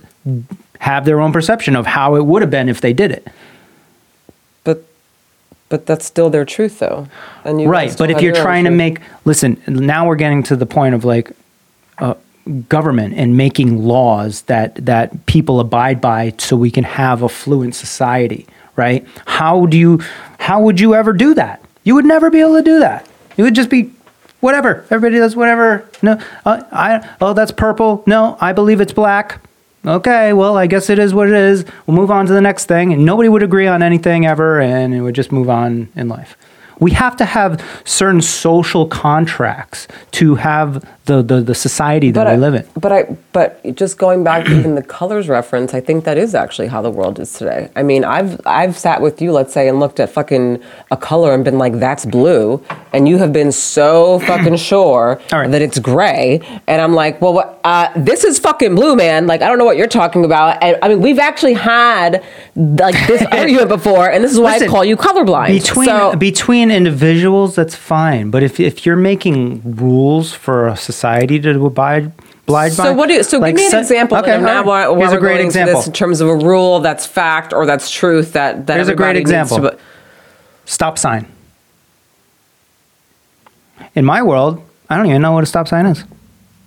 have 0.80 1.04
their 1.04 1.20
own 1.20 1.32
perception 1.32 1.76
of 1.76 1.86
how 1.86 2.16
it 2.16 2.24
would 2.26 2.42
have 2.42 2.50
been 2.50 2.68
if 2.68 2.80
they 2.80 2.92
did 2.92 3.10
it 3.12 3.26
But 4.64 4.84
but 5.68 5.86
that's 5.86 6.04
still 6.04 6.28
their 6.30 6.44
truth 6.44 6.78
though. 6.80 7.06
And 7.44 7.60
you 7.60 7.68
right 7.68 7.94
but 7.96 8.10
if 8.10 8.20
you're 8.20 8.34
your 8.34 8.42
trying 8.44 8.64
to 8.64 8.70
truth. 8.70 8.78
make 8.78 8.98
listen 9.24 9.62
now 9.66 10.06
we're 10.06 10.16
getting 10.16 10.42
to 10.44 10.56
the 10.56 10.66
point 10.66 10.94
of 10.94 11.04
like 11.04 11.30
uh, 11.98 12.14
government 12.68 13.14
and 13.16 13.36
making 13.36 13.84
laws 13.84 14.42
that 14.42 14.74
that 14.84 15.26
people 15.26 15.60
abide 15.60 16.00
by 16.00 16.34
so 16.38 16.56
we 16.56 16.70
can 16.70 16.84
have 16.84 17.22
a 17.22 17.28
fluent 17.28 17.74
society 17.74 18.46
right 18.74 19.06
how 19.26 19.66
do 19.66 19.76
you 19.78 20.00
how 20.40 20.60
would 20.60 20.80
you 20.80 20.94
ever 20.94 21.12
do 21.12 21.34
that 21.34 21.62
you 21.84 21.94
would 21.94 22.04
never 22.04 22.30
be 22.30 22.40
able 22.40 22.56
to 22.56 22.62
do 22.62 22.80
that 22.80 23.06
it 23.36 23.42
would 23.42 23.54
just 23.54 23.70
be 23.70 23.92
whatever. 24.42 24.84
Everybody 24.90 25.16
does 25.16 25.34
whatever. 25.34 25.88
No 26.02 26.20
uh, 26.44 26.62
i 26.70 27.16
oh 27.20 27.32
that's 27.32 27.52
purple. 27.52 28.02
No 28.06 28.36
i 28.40 28.52
believe 28.52 28.82
it's 28.82 28.92
black. 28.92 29.40
Okay 29.86 30.32
well 30.32 30.56
i 30.56 30.66
guess 30.66 30.90
it 30.90 30.98
is 30.98 31.14
what 31.14 31.28
it 31.28 31.34
is. 31.34 31.64
We'll 31.86 31.96
move 31.96 32.10
on 32.10 32.26
to 32.26 32.32
the 32.32 32.40
next 32.42 32.66
thing 32.66 32.92
and 32.92 33.06
nobody 33.06 33.30
would 33.30 33.42
agree 33.42 33.66
on 33.66 33.82
anything 33.82 34.26
ever 34.26 34.60
and 34.60 34.92
it 34.92 35.00
would 35.00 35.14
just 35.14 35.32
move 35.32 35.48
on 35.48 35.88
in 35.96 36.08
life. 36.08 36.36
We 36.80 36.90
have 36.90 37.16
to 37.18 37.24
have 37.24 37.64
certain 37.84 38.20
social 38.20 38.86
contracts 38.88 39.86
to 40.12 40.34
have 40.34 40.84
the, 41.04 41.20
the, 41.20 41.40
the 41.40 41.54
society 41.54 42.12
that 42.12 42.26
we 42.26 42.32
I, 42.32 42.36
live 42.36 42.54
in. 42.54 42.64
But 42.78 42.92
I 42.92 43.16
but 43.32 43.60
just 43.74 43.98
going 43.98 44.22
back 44.22 44.44
to 44.46 44.56
even 44.56 44.76
the 44.76 44.82
colors 44.82 45.28
reference, 45.28 45.74
I 45.74 45.80
think 45.80 46.04
that 46.04 46.16
is 46.16 46.34
actually 46.34 46.68
how 46.68 46.80
the 46.80 46.90
world 46.90 47.18
is 47.18 47.32
today. 47.32 47.70
I 47.74 47.82
mean, 47.82 48.04
I've 48.04 48.40
I've 48.46 48.78
sat 48.78 49.00
with 49.02 49.20
you, 49.20 49.32
let's 49.32 49.52
say, 49.52 49.68
and 49.68 49.80
looked 49.80 49.98
at 49.98 50.10
fucking 50.10 50.62
a 50.92 50.96
color 50.96 51.34
and 51.34 51.44
been 51.44 51.58
like, 51.58 51.80
that's 51.80 52.04
blue, 52.04 52.62
and 52.92 53.08
you 53.08 53.18
have 53.18 53.32
been 53.32 53.50
so 53.50 54.20
fucking 54.20 54.56
sure 54.56 55.20
right. 55.32 55.50
that 55.50 55.60
it's 55.60 55.80
gray, 55.80 56.40
and 56.68 56.80
I'm 56.80 56.94
like, 56.94 57.20
well, 57.20 57.32
what, 57.32 57.60
uh, 57.64 57.90
this 57.96 58.22
is 58.22 58.38
fucking 58.38 58.76
blue, 58.76 58.94
man. 58.94 59.26
Like, 59.26 59.42
I 59.42 59.48
don't 59.48 59.58
know 59.58 59.64
what 59.64 59.76
you're 59.76 59.88
talking 59.88 60.24
about. 60.24 60.62
And 60.62 60.78
I 60.82 60.88
mean, 60.88 61.00
we've 61.00 61.18
actually 61.18 61.54
had 61.54 62.24
like 62.54 62.94
this 63.08 63.22
argument 63.32 63.68
before, 63.68 64.08
and 64.08 64.22
this 64.22 64.30
is 64.30 64.38
why 64.38 64.52
Listen, 64.52 64.68
I 64.68 64.70
call 64.70 64.84
you 64.84 64.96
colorblind. 64.96 65.48
Between 65.48 65.86
so, 65.86 66.14
between 66.14 66.70
individuals, 66.70 67.56
that's 67.56 67.74
fine. 67.74 68.30
But 68.30 68.44
if 68.44 68.60
if 68.60 68.86
you're 68.86 68.94
making 68.94 69.62
rules 69.64 70.32
for 70.32 70.68
a 70.68 70.76
society 70.76 70.91
to 71.00 71.66
abide 71.66 72.12
abide 72.46 72.46
by, 72.46 72.68
So 72.68 72.92
what 72.92 73.08
do 73.08 73.14
you, 73.14 73.22
so 73.22 73.38
like 73.38 73.56
give 73.56 73.70
me 73.70 73.72
an 73.72 73.78
example 73.82 74.18
Okay, 74.18 74.32
and 74.34 74.44
right. 74.44 74.64
while, 74.64 74.90
while 74.96 75.00
here's 75.00 75.12
a 75.12 75.20
great 75.20 75.40
example. 75.40 75.76
this 75.76 75.86
in 75.86 75.92
terms 75.92 76.20
of 76.20 76.28
a 76.28 76.36
rule 76.36 76.80
that's 76.80 77.06
fact 77.06 77.52
or 77.52 77.66
that's 77.66 77.90
truth 77.90 78.32
that, 78.34 78.66
that 78.66 78.76
Here's 78.76 78.88
a 78.88 78.94
great 78.94 79.16
example. 79.16 79.58
to- 79.60 79.78
Stop 80.64 80.98
sign. 80.98 81.26
In 83.94 84.04
my 84.04 84.22
world, 84.22 84.62
I 84.88 84.96
don't 84.96 85.06
even 85.06 85.22
know 85.22 85.32
what 85.32 85.42
a 85.42 85.46
stop 85.46 85.68
sign 85.68 85.86
is. 85.86 86.04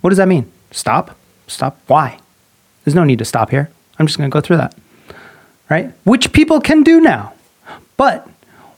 What 0.00 0.10
does 0.10 0.18
that 0.18 0.28
mean? 0.28 0.50
Stop? 0.70 1.16
Stop? 1.46 1.78
Why? 1.86 2.18
There's 2.84 2.94
no 2.94 3.04
need 3.04 3.18
to 3.18 3.24
stop 3.24 3.50
here. 3.50 3.70
I'm 3.98 4.06
just 4.06 4.18
going 4.18 4.30
to 4.30 4.32
go 4.34 4.40
through 4.40 4.58
that. 4.58 4.74
Right? 5.70 5.92
Which 6.04 6.32
people 6.32 6.60
can 6.60 6.82
do 6.82 7.00
now. 7.00 7.32
But 7.96 8.28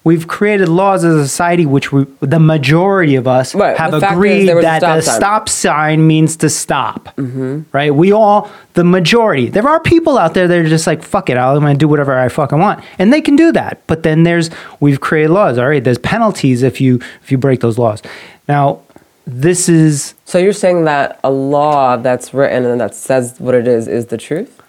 We've 0.09 0.27
created 0.27 0.69
laws 0.71 1.05
as 1.05 1.15
a 1.17 1.29
society 1.29 1.67
which 1.67 1.93
we, 1.93 2.07
the 2.21 2.39
majority 2.41 3.15
of 3.17 3.29
us 3.29 3.55
Right, 3.55 3.77
have 3.77 3.91
the 3.91 4.11
agreed 4.11 4.49
a 4.49 4.61
that 4.63 4.81
the 4.81 5.03
stop 5.03 5.03
sign. 5.03 5.15
stop 5.21 5.49
sign 5.51 6.07
means 6.07 6.37
to 6.37 6.49
stop. 6.49 7.15
Mm-hmm. 7.17 7.65
Right? 7.73 7.95
We 7.95 8.11
all, 8.13 8.51
the 8.73 8.85
majority. 8.85 9.51
There 9.51 9.69
are 9.69 9.81
people 9.81 10.17
out 10.17 10.33
there 10.33 10.49
that 10.49 10.59
are 10.59 10.67
just 10.67 10.87
like, 10.87 11.03
fuck 11.03 11.29
it, 11.29 11.37
I'm 11.37 11.61
going 11.61 11.75
to 11.75 11.79
do 11.79 11.89
whatever 11.89 12.19
I 12.19 12.31
fucking 12.31 12.59
want, 12.59 12.83
and 12.99 13.13
they 13.13 13.21
can 13.21 13.37
do 13.37 13.53
that. 13.53 13.83
But 13.87 14.03
then 14.03 14.23
there's 14.23 14.49
we've 14.81 15.01
created 15.01 15.31
laws. 15.31 15.59
All 15.59 15.69
right, 15.69 15.85
there's 15.85 15.99
penalties 15.99 16.63
if 16.63 16.81
you 16.81 17.01
if 17.23 17.31
you 17.31 17.37
break 17.37 17.61
those 17.61 17.77
laws. 17.77 18.01
Now, 18.49 18.81
this 19.27 19.69
is 19.69 20.15
So 20.25 20.39
you're 20.39 20.55
saying 20.55 20.85
that 20.87 21.21
a 21.23 21.31
law 21.31 21.99
that's 21.99 22.33
written 22.33 22.65
and 22.65 22.81
that 22.81 22.95
says 22.95 23.35
what 23.39 23.55
it 23.55 23.69
is 23.69 23.87
is 23.87 24.07
the 24.07 24.17
truth? 24.17 24.63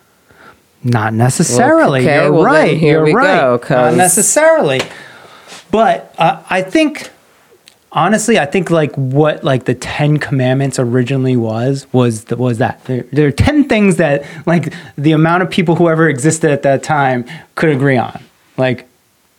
Not 0.84 1.14
necessarily. 1.14 2.02
Okay, 2.02 2.24
You're 2.24 2.34
well, 2.34 2.44
right. 2.44 2.78
here 2.78 2.98
You're 2.98 3.04
we 3.06 3.14
right. 3.14 3.62
go, 3.62 3.62
Not 3.70 3.96
necessarily. 3.96 4.82
But 5.72 6.14
uh, 6.18 6.44
I 6.50 6.62
think, 6.62 7.10
honestly, 7.92 8.40
I 8.40 8.46
think 8.46 8.70
like 8.70 8.94
what 8.96 9.44
like 9.44 9.66
the 9.66 9.76
Ten 9.76 10.18
Commandments 10.18 10.80
originally 10.80 11.36
was 11.36 11.88
was 11.92 12.26
the, 12.26 12.38
was 12.38 12.58
that 12.58 12.84
there, 12.86 13.04
there 13.12 13.28
are 13.28 13.32
ten 13.32 13.66
things 13.66 13.98
that 13.98 14.26
like 14.46 14.74
the 14.98 15.12
amount 15.12 15.44
of 15.44 15.50
people 15.50 15.76
who 15.76 15.90
ever 15.90 16.10
existed 16.10 16.52
at 16.52 16.64
that 16.64 16.84
time 16.84 17.26
could 17.56 17.70
agree 17.70 17.98
on. 17.98 18.24
Like, 18.58 18.88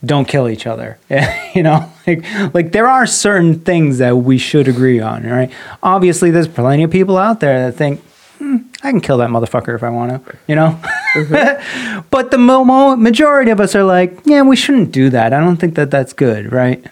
don't 0.05 0.27
kill 0.27 0.49
each 0.49 0.67
other. 0.67 0.99
you 1.55 1.63
know, 1.63 1.91
like 2.07 2.25
like 2.55 2.73
there 2.73 2.89
are 2.89 3.07
certain 3.07 3.61
things 3.61 3.99
that 3.99 4.17
we 4.17 4.39
should 4.39 4.69
agree 4.69 5.01
on. 5.01 5.25
Right? 5.25 5.51
Obviously, 5.83 6.31
there's 6.31 6.49
plenty 6.49 6.85
of 6.85 6.91
people 6.91 7.17
out 7.17 7.41
there 7.41 7.71
that 7.71 7.77
think. 7.77 8.03
"Hmm, 8.81 8.87
I 8.87 8.91
can 8.91 9.01
kill 9.01 9.19
that 9.19 9.31
motherfucker 9.31 9.75
if 9.75 9.83
I 9.83 9.89
want 9.91 10.25
to, 10.27 10.37
you 10.47 10.55
know? 10.55 10.79
but 12.11 12.31
the 12.31 12.39
mo- 12.39 12.65
mo- 12.65 12.97
majority 12.97 13.51
of 13.51 13.61
us 13.61 13.75
are 13.75 13.85
like, 13.85 14.19
yeah, 14.25 14.43
we 14.43 14.57
shouldn't 14.57 14.93
do 14.93 15.11
that. 15.11 15.33
I 15.33 15.41
don't 15.41 15.57
think 15.57 15.75
that 15.75 15.91
that's 15.91 16.13
good, 16.13 16.53
right? 16.53 16.85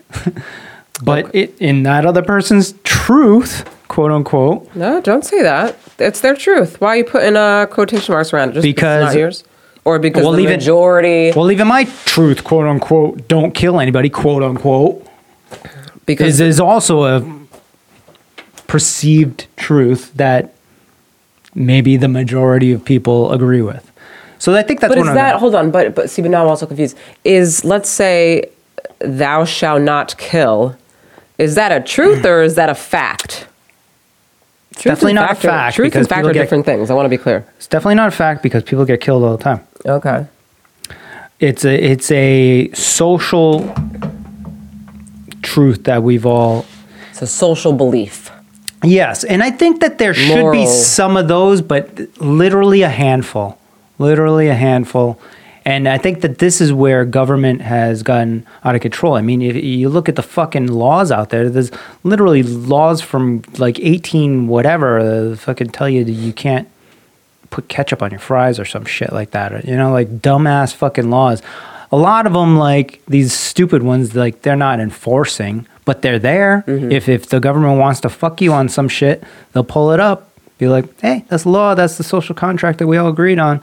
but 1.03 1.35
it, 1.35 1.57
in 1.61 1.83
that 1.85 2.05
other 2.07 2.23
person's 2.23 2.75
truth, 2.85 3.65
quote 3.89 4.11
unquote, 4.11 4.75
No, 4.75 5.01
don't 5.01 5.25
say 5.25 5.43
that. 5.43 5.77
It's 5.99 6.21
their 6.21 6.37
truth. 6.37 6.81
Why 6.81 6.89
are 6.89 6.97
you 6.99 7.05
putting 7.05 7.37
uh, 7.37 7.67
quotation 7.67 8.13
marks 8.13 8.33
around 8.33 8.51
it? 8.51 8.55
Just 8.55 8.63
Because- 8.63 9.05
it's 9.07 9.15
not 9.15 9.21
yours? 9.21 9.45
Or 9.85 9.99
because 9.99 10.23
Well, 10.23 10.33
the 10.33 10.41
even- 10.43 10.57
majority 10.59 11.33
well, 11.35 11.51
even 11.51 11.67
my 11.67 11.85
truth, 12.05 12.45
quote 12.45 12.67
unquote, 12.67 13.27
don't 13.27 13.53
kill 13.55 13.81
anybody, 13.81 14.11
quote 14.11 14.43
unquote, 14.43 15.07
because 16.05 16.41
is, 16.41 16.57
is 16.57 16.61
also 16.61 17.05
a 17.05 17.23
perceived 18.67 19.47
truth 19.57 20.13
that 20.17 20.53
maybe 21.59 21.97
the 21.97 22.09
majority 22.09 22.73
of 22.73 22.85
people 22.85 23.33
agree 23.33 23.63
with. 23.63 23.85
So 24.39 24.55
I 24.55 24.63
think 24.63 24.81
that's 24.81 24.95
But 24.95 24.99
is 25.07 25.15
that 25.15 25.37
hold 25.37 25.55
on? 25.55 25.71
But 25.71 25.95
but 25.95 26.09
see, 26.11 26.23
but 26.23 26.31
now 26.31 26.43
I'm 26.43 26.49
also 26.49 26.67
confused. 26.67 26.97
Is 27.25 27.65
let's 27.65 27.89
say, 27.91 28.49
thou 29.01 29.45
shall 29.45 29.79
not 29.81 30.17
kill. 30.17 30.77
Is 31.39 31.55
that 31.57 31.71
a 31.73 31.81
truth 31.85 32.25
or 32.25 32.43
is 32.43 32.55
that 32.55 32.69
a 32.69 32.75
fact? 32.75 33.47
Truth 34.75 34.85
Definitely 34.85 35.13
not 35.15 35.25
a 35.33 35.35
fact 35.35 35.45
are- 35.45 35.49
fact, 35.49 35.77
Truth 35.77 35.95
and 35.97 36.09
fact 36.09 36.27
are 36.27 36.33
get- 36.33 36.41
different 36.43 36.65
things. 36.67 36.89
I 36.91 36.95
want 36.95 37.07
to 37.07 37.11
be 37.11 37.19
clear. 37.19 37.45
it's 37.57 37.67
definitely 37.67 37.97
not 37.97 38.09
a 38.09 38.13
fact 38.13 38.43
because 38.45 38.63
people 38.63 38.85
get 38.85 39.01
killed 39.01 39.25
all 39.25 39.37
the 39.37 39.43
time. 39.43 39.61
Okay. 39.85 40.27
it's 41.41 41.65
a 41.65 41.75
it's 41.75 42.11
a 42.13 42.71
social 42.75 43.73
truth 45.43 45.85
that 45.85 46.03
we've 46.03 46.27
all 46.27 46.65
It's 47.11 47.23
a 47.23 47.27
social 47.27 47.73
belief. 47.73 48.28
Yes 48.85 49.25
and 49.25 49.43
i 49.43 49.51
think 49.51 49.81
that 49.81 49.99
there 49.99 50.15
should 50.15 50.53
be 50.53 50.67
some 50.67 51.17
of 51.17 51.29
those 51.29 51.61
but 51.61 51.99
literally 52.21 52.83
a 52.83 52.89
handful 52.89 53.59
literally 53.99 54.49
a 54.49 54.55
handful 54.55 55.21
and 55.65 55.89
i 55.89 55.99
think 55.99 56.21
that 56.21 56.39
this 56.39 56.61
is 56.61 56.73
where 56.73 57.05
government 57.05 57.61
has 57.61 58.03
gotten 58.03 58.47
out 58.65 58.75
of 58.75 58.81
control 58.81 59.15
i 59.15 59.21
mean 59.21 59.43
if 59.43 59.57
you 59.57 59.89
look 59.89 60.09
at 60.09 60.17
the 60.17 60.23
fucking 60.23 60.67
laws 60.67 61.11
out 61.11 61.31
there 61.31 61.49
there's 61.49 61.71
literally 62.05 62.43
laws 62.43 63.01
from 63.01 63.43
like 63.59 63.79
18 63.81 64.47
whatever 64.47 64.99
uh, 64.99 65.37
fucking 65.37 65.71
tell 65.71 65.89
you 65.89 66.05
that 66.05 66.13
you 66.13 66.33
can't 66.33 66.69
put 67.51 67.69
ketchup 67.69 68.03
on 68.03 68.11
your 68.11 68.21
fries 68.21 68.59
or 68.59 68.65
some 68.65 68.85
shit 68.85 69.13
like 69.13 69.31
that. 69.33 69.53
Or, 69.53 69.61
you 69.61 69.77
know, 69.77 69.93
like 69.93 70.21
dumbass 70.21 70.75
fucking 70.75 71.11
laws. 71.11 71.43
A 71.91 71.97
lot 71.97 72.27
of 72.27 72.33
them, 72.33 72.59
like 72.59 73.03
these 73.07 73.33
stupid 73.33 73.83
ones, 73.83 74.15
like 74.15 74.43
they're 74.43 74.57
not 74.57 74.81
enforcing, 74.81 75.67
but 75.89 76.03
they're 76.03 76.19
there. 76.19 76.65
If 76.67 77.09
if 77.09 77.31
the 77.31 77.41
government 77.41 77.79
wants 77.81 78.01
to 78.01 78.11
fuck 78.11 78.43
you 78.43 78.53
on 78.53 78.69
some 78.69 78.91
shit, 78.91 79.25
they'll 79.53 79.65
pull 79.65 79.91
it 79.93 80.01
up. 80.01 80.31
Be 80.59 80.69
like, 80.69 81.01
hey, 81.01 81.25
that's 81.29 81.47
law. 81.47 81.75
That's 81.75 81.97
the 81.97 82.05
social 82.05 82.35
contract 82.35 82.79
that 82.81 82.87
we 82.87 82.99
all 82.99 83.09
agreed 83.09 83.39
on. 83.39 83.63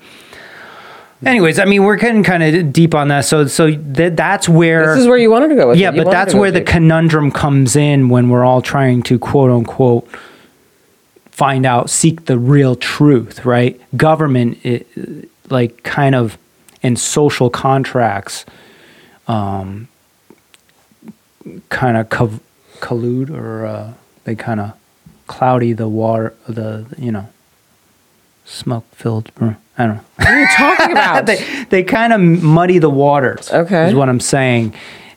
Anyways, 1.23 1.59
I 1.59 1.65
mean, 1.65 1.83
we're 1.83 1.97
getting 1.97 2.23
kind 2.23 2.41
of 2.41 2.73
deep 2.73 2.95
on 2.95 3.09
that. 3.09 3.25
So 3.25 3.45
so 3.45 3.69
th- 3.69 4.15
that's 4.15 4.49
where 4.49 4.95
This 4.95 5.01
is 5.01 5.07
where 5.07 5.19
you 5.19 5.29
wanted 5.29 5.49
to 5.49 5.55
go 5.55 5.67
with 5.67 5.77
yeah. 5.77 5.91
But 5.91 6.09
that's 6.09 6.33
where 6.33 6.49
the 6.49 6.61
deep. 6.61 6.67
conundrum 6.67 7.29
comes 7.29 7.75
in 7.75 8.09
when 8.09 8.29
we're 8.29 8.43
all 8.43 8.63
trying 8.63 9.03
to 9.03 9.19
quote 9.19 9.51
unquote 9.51 10.09
find 11.29 11.63
out, 11.63 11.91
seek 11.91 12.25
the 12.25 12.39
real 12.39 12.75
truth, 12.75 13.45
right? 13.45 13.79
Government, 13.95 14.57
it, 14.63 14.87
like, 15.51 15.83
kind 15.83 16.15
of 16.15 16.39
in 16.81 16.95
social 16.95 17.49
contracts, 17.49 18.45
um, 19.27 19.89
kind 21.69 21.97
of 21.97 22.09
co- 22.09 22.39
collude 22.79 23.29
or 23.29 23.65
uh, 23.65 23.93
they 24.23 24.35
kind 24.35 24.59
of 24.59 24.73
cloudy 25.27 25.73
the 25.73 25.87
water, 25.87 26.33
the, 26.47 26.85
you 26.97 27.11
know, 27.11 27.27
smoke 28.45 28.85
filled, 28.91 29.31
I 29.77 29.87
don't 29.87 29.95
know. 29.97 30.01
What 30.17 30.27
are 30.27 30.39
you 30.41 30.47
talking 30.55 30.91
about? 30.91 31.25
they 31.25 31.65
they 31.69 31.83
kind 31.83 32.13
of 32.13 32.21
muddy 32.21 32.77
the 32.79 32.89
waters. 32.89 33.51
Okay. 33.51 33.87
is 33.87 33.93
what 33.95 34.07
I'm 34.07 34.19
saying 34.19 34.73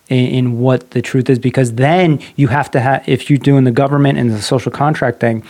in, 0.08 0.26
in 0.26 0.58
what 0.60 0.90
the 0.90 1.02
truth 1.02 1.28
is 1.30 1.38
because 1.38 1.74
then 1.74 2.20
you 2.36 2.48
have 2.48 2.70
to 2.72 2.80
have 2.80 3.06
if 3.08 3.28
you're 3.30 3.38
doing 3.38 3.64
the 3.64 3.70
government 3.70 4.18
and 4.18 4.30
the 4.30 4.40
social 4.42 4.72
contract 4.72 5.20
thing, 5.20 5.44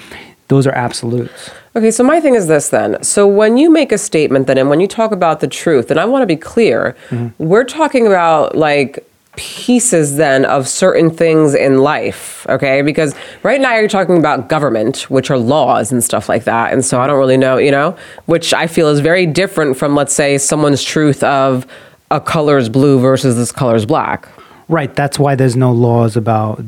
those 0.48 0.66
are 0.66 0.72
absolutes. 0.72 1.50
Okay, 1.76 1.90
so 1.92 2.02
my 2.02 2.20
thing 2.20 2.34
is 2.34 2.48
this 2.48 2.70
then. 2.70 3.02
So 3.04 3.26
when 3.26 3.56
you 3.56 3.70
make 3.70 3.92
a 3.92 3.98
statement 3.98 4.46
then 4.48 4.58
and 4.58 4.68
when 4.68 4.80
you 4.80 4.88
talk 4.88 5.12
about 5.12 5.40
the 5.40 5.46
truth, 5.48 5.90
and 5.90 6.00
I 6.00 6.04
want 6.04 6.22
to 6.22 6.26
be 6.26 6.36
clear, 6.36 6.96
Mm-hmm. 7.10 7.42
we're 7.42 7.64
talking 7.64 8.06
about 8.06 8.56
like 8.56 9.07
pieces 9.38 10.16
then 10.16 10.44
of 10.44 10.68
certain 10.68 11.10
things 11.10 11.54
in 11.54 11.78
life, 11.78 12.44
okay? 12.48 12.82
Because 12.82 13.14
right 13.42 13.60
now 13.60 13.76
you're 13.76 13.88
talking 13.88 14.18
about 14.18 14.48
government, 14.48 15.08
which 15.10 15.30
are 15.30 15.38
laws 15.38 15.92
and 15.92 16.02
stuff 16.02 16.28
like 16.28 16.44
that. 16.44 16.72
And 16.72 16.84
so 16.84 17.00
I 17.00 17.06
don't 17.06 17.18
really 17.18 17.36
know, 17.36 17.56
you 17.56 17.70
know, 17.70 17.96
which 18.26 18.52
I 18.52 18.66
feel 18.66 18.88
is 18.88 19.00
very 19.00 19.26
different 19.26 19.76
from 19.76 19.94
let's 19.94 20.12
say 20.12 20.38
someone's 20.38 20.82
truth 20.82 21.22
of 21.22 21.66
a 22.10 22.20
color 22.20 22.58
is 22.58 22.68
blue 22.68 22.98
versus 22.98 23.36
this 23.36 23.52
color 23.52 23.76
is 23.76 23.86
black. 23.86 24.28
Right. 24.68 24.94
That's 24.94 25.18
why 25.18 25.34
there's 25.34 25.56
no 25.56 25.72
laws 25.72 26.16
about 26.16 26.62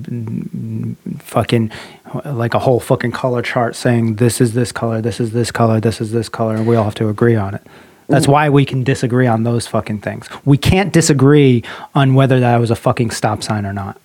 fucking 1.19 1.71
like 2.25 2.55
a 2.55 2.59
whole 2.59 2.81
fucking 2.81 3.13
color 3.13 3.43
chart 3.43 3.77
saying 3.77 4.17
this 4.17 4.41
is 4.41 4.55
this 4.55 4.73
color, 4.73 5.03
this 5.03 5.21
is 5.21 5.33
this 5.33 5.51
color, 5.51 5.81
this 5.81 6.01
is 6.01 6.13
this 6.13 6.29
color, 6.29 6.55
and 6.55 6.67
we 6.67 6.77
all 6.77 6.85
have 6.85 6.95
to 6.97 7.09
agree 7.09 7.37
on 7.37 7.55
it. 7.55 7.63
That's 8.11 8.29
why 8.29 8.49
we 8.49 8.65
can 8.65 8.85
disagree 8.85 9.27
on 9.27 9.45
those 9.45 9.67
fucking 9.67 10.01
things. 10.01 10.29
We 10.45 10.57
can't 10.57 10.93
disagree 10.93 11.63
on 11.95 12.15
whether 12.15 12.41
that 12.41 12.57
was 12.59 12.71
a 12.71 12.77
fucking 12.77 13.11
stop 13.11 13.43
sign 13.43 13.65
or 13.65 13.73
not. 13.73 14.01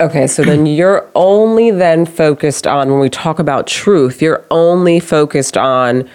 Okay, 0.00 0.26
so 0.26 0.42
then 0.42 0.66
you're 0.78 1.08
only 1.14 1.70
then 1.70 2.06
focused 2.06 2.66
on 2.66 2.90
when 2.90 3.00
we 3.00 3.10
talk 3.10 3.38
about 3.38 3.66
truth, 3.66 4.20
you're 4.20 4.44
only 4.50 5.00
focused 5.00 5.56
on 5.56 6.08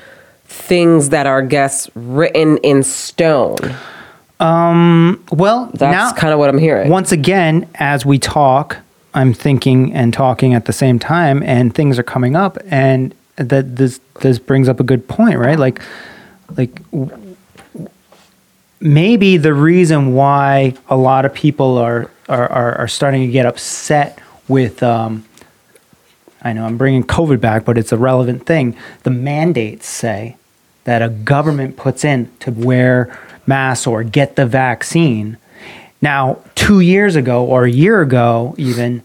things 0.45 1.09
that 1.09 1.25
are, 1.25 1.41
I 1.41 1.45
guess, 1.45 1.89
written 1.95 2.57
in 2.57 2.83
stone. 2.83 3.57
Um, 4.39 5.23
well, 5.31 5.69
That's 5.73 6.17
kind 6.19 6.33
of 6.33 6.39
what 6.39 6.49
I'm 6.49 6.57
hearing. 6.57 6.89
once 6.89 7.11
again, 7.11 7.69
as 7.75 8.05
we 8.05 8.17
talk, 8.17 8.77
I'm 9.13 9.33
thinking 9.33 9.93
and 9.93 10.13
talking 10.13 10.53
at 10.53 10.65
the 10.65 10.73
same 10.73 10.97
time, 10.97 11.43
and 11.43 11.73
things 11.73 11.99
are 11.99 12.03
coming 12.03 12.35
up, 12.35 12.57
and 12.65 13.13
that 13.35 13.75
this 13.75 13.99
this 14.21 14.39
brings 14.39 14.67
up 14.67 14.79
a 14.79 14.83
good 14.83 15.07
point, 15.07 15.37
right? 15.37 15.59
Like, 15.59 15.81
like 16.57 16.81
maybe 18.79 19.37
the 19.37 19.53
reason 19.53 20.13
why 20.13 20.75
a 20.89 20.97
lot 20.97 21.25
of 21.25 21.33
people 21.33 21.77
are 21.77 22.09
are 22.27 22.51
are, 22.51 22.75
are 22.79 22.87
starting 22.87 23.21
to 23.21 23.31
get 23.31 23.45
upset 23.45 24.19
with. 24.47 24.81
Um, 24.83 25.25
I 26.43 26.53
know 26.53 26.65
I'm 26.65 26.77
bringing 26.77 27.03
COVID 27.03 27.39
back, 27.39 27.65
but 27.65 27.77
it's 27.77 27.91
a 27.91 27.97
relevant 27.97 28.47
thing. 28.47 28.75
The 29.03 29.11
mandates 29.11 29.87
say 29.87 30.37
that 30.85 31.03
a 31.03 31.09
government 31.09 31.77
puts 31.77 32.03
in 32.03 32.31
to 32.39 32.51
wear 32.51 33.15
masks 33.45 33.85
or 33.85 34.03
get 34.03 34.35
the 34.35 34.47
vaccine. 34.47 35.37
Now, 36.01 36.39
two 36.55 36.79
years 36.79 37.15
ago 37.15 37.45
or 37.45 37.65
a 37.65 37.71
year 37.71 38.01
ago, 38.01 38.55
even, 38.57 39.03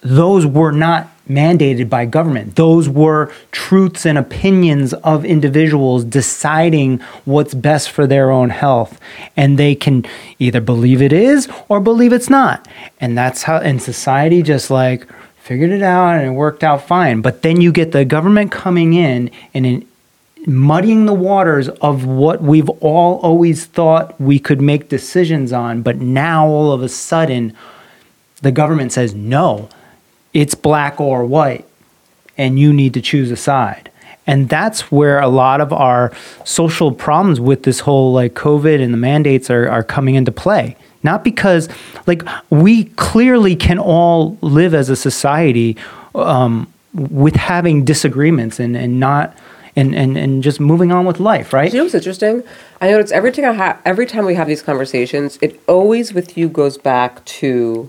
those 0.00 0.46
were 0.46 0.72
not 0.72 1.10
mandated 1.30 1.88
by 1.88 2.04
government. 2.04 2.56
Those 2.56 2.88
were 2.88 3.32
truths 3.52 4.04
and 4.04 4.18
opinions 4.18 4.92
of 4.92 5.24
individuals 5.24 6.04
deciding 6.04 6.98
what's 7.24 7.54
best 7.54 7.90
for 7.90 8.06
their 8.06 8.30
own 8.30 8.50
health. 8.50 9.00
And 9.36 9.58
they 9.58 9.74
can 9.74 10.04
either 10.38 10.60
believe 10.60 11.00
it 11.00 11.12
is 11.12 11.48
or 11.68 11.80
believe 11.80 12.12
it's 12.12 12.28
not. 12.28 12.66
And 13.00 13.16
that's 13.16 13.44
how, 13.44 13.58
and 13.58 13.80
society 13.80 14.42
just 14.42 14.70
like 14.70 15.06
figured 15.38 15.70
it 15.70 15.82
out 15.82 16.16
and 16.16 16.26
it 16.26 16.30
worked 16.32 16.64
out 16.64 16.86
fine. 16.86 17.22
But 17.22 17.42
then 17.42 17.60
you 17.60 17.72
get 17.72 17.92
the 17.92 18.04
government 18.04 18.52
coming 18.52 18.92
in 18.94 19.30
and 19.54 19.64
in, 19.66 19.86
muddying 20.46 21.06
the 21.06 21.14
waters 21.14 21.68
of 21.68 22.06
what 22.06 22.42
we've 22.42 22.68
all 22.68 23.18
always 23.20 23.66
thought 23.66 24.18
we 24.20 24.38
could 24.38 24.60
make 24.60 24.88
decisions 24.88 25.52
on, 25.52 25.82
but 25.82 25.98
now 25.98 26.46
all 26.46 26.72
of 26.72 26.82
a 26.82 26.88
sudden 26.88 27.54
the 28.42 28.50
government 28.50 28.92
says 28.92 29.14
no, 29.14 29.68
it's 30.32 30.54
black 30.54 31.00
or 31.00 31.24
white, 31.24 31.64
and 32.38 32.58
you 32.58 32.72
need 32.72 32.94
to 32.94 33.00
choose 33.00 33.30
a 33.30 33.36
side. 33.36 33.90
And 34.26 34.48
that's 34.48 34.92
where 34.92 35.18
a 35.18 35.28
lot 35.28 35.60
of 35.60 35.72
our 35.72 36.12
social 36.44 36.92
problems 36.92 37.40
with 37.40 37.64
this 37.64 37.80
whole 37.80 38.12
like 38.12 38.34
COVID 38.34 38.80
and 38.80 38.92
the 38.92 38.98
mandates 38.98 39.50
are, 39.50 39.68
are 39.68 39.82
coming 39.82 40.14
into 40.14 40.30
play. 40.30 40.76
Not 41.02 41.24
because, 41.24 41.68
like, 42.06 42.22
we 42.50 42.84
clearly 42.84 43.56
can 43.56 43.78
all 43.78 44.36
live 44.42 44.74
as 44.74 44.90
a 44.90 44.96
society 44.96 45.76
um, 46.14 46.70
with 46.92 47.36
having 47.36 47.84
disagreements 47.84 48.60
and, 48.60 48.76
and 48.76 49.00
not, 49.00 49.34
and, 49.74 49.94
and, 49.94 50.18
and 50.18 50.42
just 50.42 50.60
moving 50.60 50.92
on 50.92 51.06
with 51.06 51.18
life, 51.18 51.54
right? 51.54 51.72
You 51.72 51.78
know 51.78 51.84
what's 51.84 51.94
interesting? 51.94 52.42
I 52.82 52.90
notice 52.90 53.12
every 53.12 53.32
time 53.32 53.44
I 53.46 53.54
ha- 53.54 53.78
every 53.86 54.04
time 54.04 54.26
we 54.26 54.34
have 54.34 54.46
these 54.46 54.62
conversations, 54.62 55.38
it 55.40 55.58
always 55.66 56.12
with 56.12 56.36
you 56.36 56.48
goes 56.48 56.76
back 56.76 57.24
to 57.24 57.88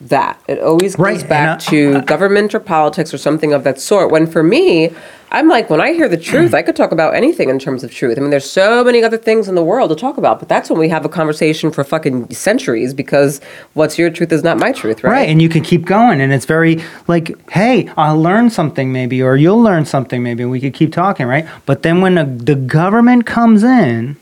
that. 0.00 0.40
It 0.46 0.60
always 0.60 0.94
goes 0.94 1.04
Right, 1.04 1.28
back 1.28 1.56
I- 1.56 1.70
to 1.70 2.02
government 2.02 2.54
or 2.54 2.60
politics 2.60 3.12
or 3.12 3.18
something 3.18 3.52
of 3.52 3.64
that 3.64 3.80
sort. 3.80 4.10
When 4.12 4.26
for 4.28 4.42
me, 4.44 4.90
I'm 5.30 5.48
like, 5.48 5.68
when 5.68 5.80
I 5.80 5.92
hear 5.92 6.08
the 6.08 6.16
truth, 6.16 6.54
I 6.54 6.62
could 6.62 6.76
talk 6.76 6.90
about 6.92 7.14
anything 7.14 7.50
in 7.50 7.58
terms 7.58 7.84
of 7.84 7.92
truth. 7.92 8.16
I 8.16 8.20
mean, 8.22 8.30
there's 8.30 8.48
so 8.48 8.82
many 8.84 9.02
other 9.02 9.18
things 9.18 9.46
in 9.48 9.56
the 9.56 9.62
world 9.64 9.90
to 9.90 9.96
talk 9.96 10.16
about, 10.16 10.38
but 10.38 10.48
that's 10.48 10.70
when 10.70 10.78
we 10.78 10.88
have 10.88 11.04
a 11.04 11.08
conversation 11.08 11.70
for 11.70 11.82
fucking 11.84 12.30
centuries 12.30 12.94
because 12.94 13.40
what's 13.74 13.98
your 13.98 14.08
truth 14.08 14.32
is 14.32 14.42
not 14.42 14.56
my 14.58 14.72
truth, 14.72 15.02
right? 15.04 15.10
Right, 15.10 15.28
and 15.28 15.42
you 15.42 15.48
can 15.50 15.62
keep 15.62 15.84
going, 15.84 16.20
and 16.22 16.32
it's 16.32 16.46
very 16.46 16.80
like, 17.08 17.50
hey, 17.50 17.90
I'll 17.96 18.20
learn 18.22 18.48
something 18.50 18.90
maybe, 18.92 19.20
or 19.20 19.36
you'll 19.36 19.60
learn 19.60 19.84
something 19.84 20.22
maybe, 20.22 20.44
and 20.44 20.50
we 20.52 20.60
could 20.60 20.72
keep 20.74 20.92
talking, 20.92 21.26
right? 21.26 21.46
But 21.66 21.82
then 21.82 22.00
when 22.00 22.14
the, 22.14 22.24
the 22.24 22.54
government 22.54 23.26
comes 23.26 23.62
in 23.64 24.16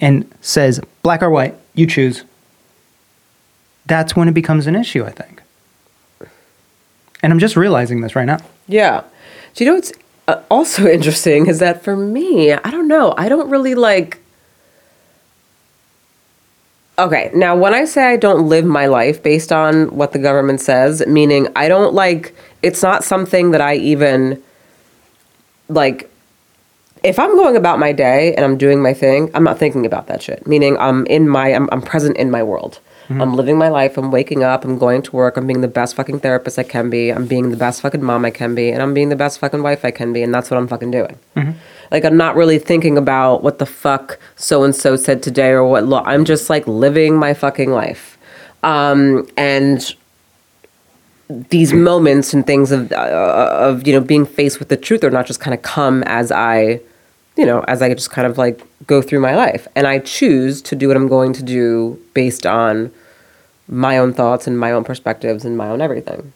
and 0.00 0.30
says 0.42 0.80
black 1.02 1.22
or 1.22 1.30
white, 1.30 1.54
you 1.74 1.86
choose, 1.86 2.24
that's 3.86 4.16
when 4.16 4.28
it 4.28 4.34
becomes 4.34 4.66
an 4.66 4.74
issue, 4.74 5.04
I 5.04 5.10
think. 5.10 5.42
And 7.22 7.32
I'm 7.32 7.38
just 7.38 7.56
realizing 7.56 8.00
this 8.00 8.14
right 8.14 8.24
now. 8.24 8.38
Yeah. 8.68 9.02
Do 9.54 9.64
you 9.64 9.70
know 9.70 9.76
what's 9.76 9.92
uh, 10.28 10.42
also 10.50 10.86
interesting 10.90 11.46
is 11.46 11.58
that 11.60 11.82
for 11.82 11.96
me, 11.96 12.52
I 12.52 12.70
don't 12.70 12.88
know. 12.88 13.14
I 13.16 13.28
don't 13.28 13.48
really 13.48 13.74
like. 13.74 14.18
Okay, 16.98 17.30
now 17.34 17.54
when 17.54 17.74
I 17.74 17.84
say 17.84 18.06
I 18.06 18.16
don't 18.16 18.48
live 18.48 18.64
my 18.64 18.86
life 18.86 19.22
based 19.22 19.52
on 19.52 19.94
what 19.94 20.12
the 20.12 20.18
government 20.18 20.62
says, 20.62 21.06
meaning 21.06 21.46
I 21.54 21.68
don't 21.68 21.92
like, 21.92 22.34
it's 22.62 22.82
not 22.82 23.04
something 23.04 23.50
that 23.50 23.60
I 23.60 23.74
even 23.76 24.42
like. 25.68 26.10
If 27.02 27.18
I'm 27.18 27.36
going 27.36 27.54
about 27.54 27.78
my 27.78 27.92
day 27.92 28.34
and 28.34 28.44
I'm 28.44 28.56
doing 28.56 28.82
my 28.82 28.94
thing, 28.94 29.30
I'm 29.34 29.44
not 29.44 29.58
thinking 29.58 29.84
about 29.84 30.06
that 30.06 30.22
shit. 30.22 30.46
Meaning 30.46 30.76
I'm 30.78 31.06
in 31.06 31.28
my, 31.28 31.48
I'm, 31.50 31.68
I'm 31.70 31.82
present 31.82 32.16
in 32.16 32.30
my 32.30 32.42
world. 32.42 32.80
I'm 33.08 33.34
living 33.34 33.56
my 33.56 33.68
life. 33.68 33.96
I'm 33.96 34.10
waking 34.10 34.42
up. 34.42 34.64
I'm 34.64 34.78
going 34.78 35.02
to 35.02 35.12
work. 35.14 35.36
I'm 35.36 35.46
being 35.46 35.60
the 35.60 35.68
best 35.68 35.94
fucking 35.94 36.20
therapist 36.20 36.58
I 36.58 36.64
can 36.64 36.90
be. 36.90 37.10
I'm 37.10 37.26
being 37.26 37.50
the 37.50 37.56
best 37.56 37.80
fucking 37.80 38.02
mom 38.02 38.24
I 38.24 38.30
can 38.30 38.54
be. 38.54 38.70
And 38.70 38.82
I'm 38.82 38.94
being 38.94 39.10
the 39.10 39.16
best 39.16 39.38
fucking 39.38 39.62
wife 39.62 39.84
I 39.84 39.90
can 39.90 40.12
be. 40.12 40.22
And 40.22 40.34
that's 40.34 40.50
what 40.50 40.58
I'm 40.58 40.66
fucking 40.66 40.90
doing. 40.90 41.18
Like, 41.90 42.04
I'm 42.04 42.16
not 42.16 42.34
really 42.34 42.58
thinking 42.58 42.98
about 42.98 43.42
what 43.42 43.58
the 43.58 43.66
fuck 43.66 44.18
so 44.34 44.64
and 44.64 44.74
so 44.74 44.96
said 44.96 45.22
today 45.22 45.50
or 45.50 45.64
what 45.64 45.84
law. 45.84 46.02
I'm 46.04 46.24
just 46.24 46.50
like 46.50 46.66
living 46.66 47.16
my 47.16 47.32
fucking 47.32 47.70
life. 47.70 48.18
Um, 48.64 49.28
and 49.36 49.94
these 51.28 51.72
moments 51.72 52.34
and 52.34 52.46
things 52.46 52.72
of, 52.72 52.90
uh, 52.92 53.50
of, 53.52 53.86
you 53.86 53.92
know, 53.92 54.00
being 54.00 54.26
faced 54.26 54.58
with 54.58 54.68
the 54.68 54.76
truth 54.76 55.04
or 55.04 55.10
not 55.10 55.26
just 55.26 55.40
kind 55.40 55.54
of 55.54 55.62
come 55.62 56.02
as 56.04 56.32
I, 56.32 56.80
you 57.36 57.44
know, 57.44 57.60
as 57.68 57.82
I 57.82 57.92
just 57.94 58.10
kind 58.10 58.26
of 58.26 58.38
like 58.38 58.62
go 58.86 59.02
through 59.02 59.20
my 59.20 59.34
life. 59.34 59.68
And 59.76 59.86
I 59.86 59.98
choose 59.98 60.62
to 60.62 60.76
do 60.76 60.88
what 60.88 60.96
I'm 60.96 61.08
going 61.08 61.32
to 61.34 61.42
do 61.42 62.00
based 62.14 62.46
on 62.46 62.90
my 63.68 63.98
own 63.98 64.12
thoughts 64.12 64.46
and 64.46 64.58
my 64.58 64.72
own 64.72 64.84
perspectives 64.84 65.44
and 65.44 65.56
my 65.56 65.68
own 65.68 65.80
everything. 65.80 66.32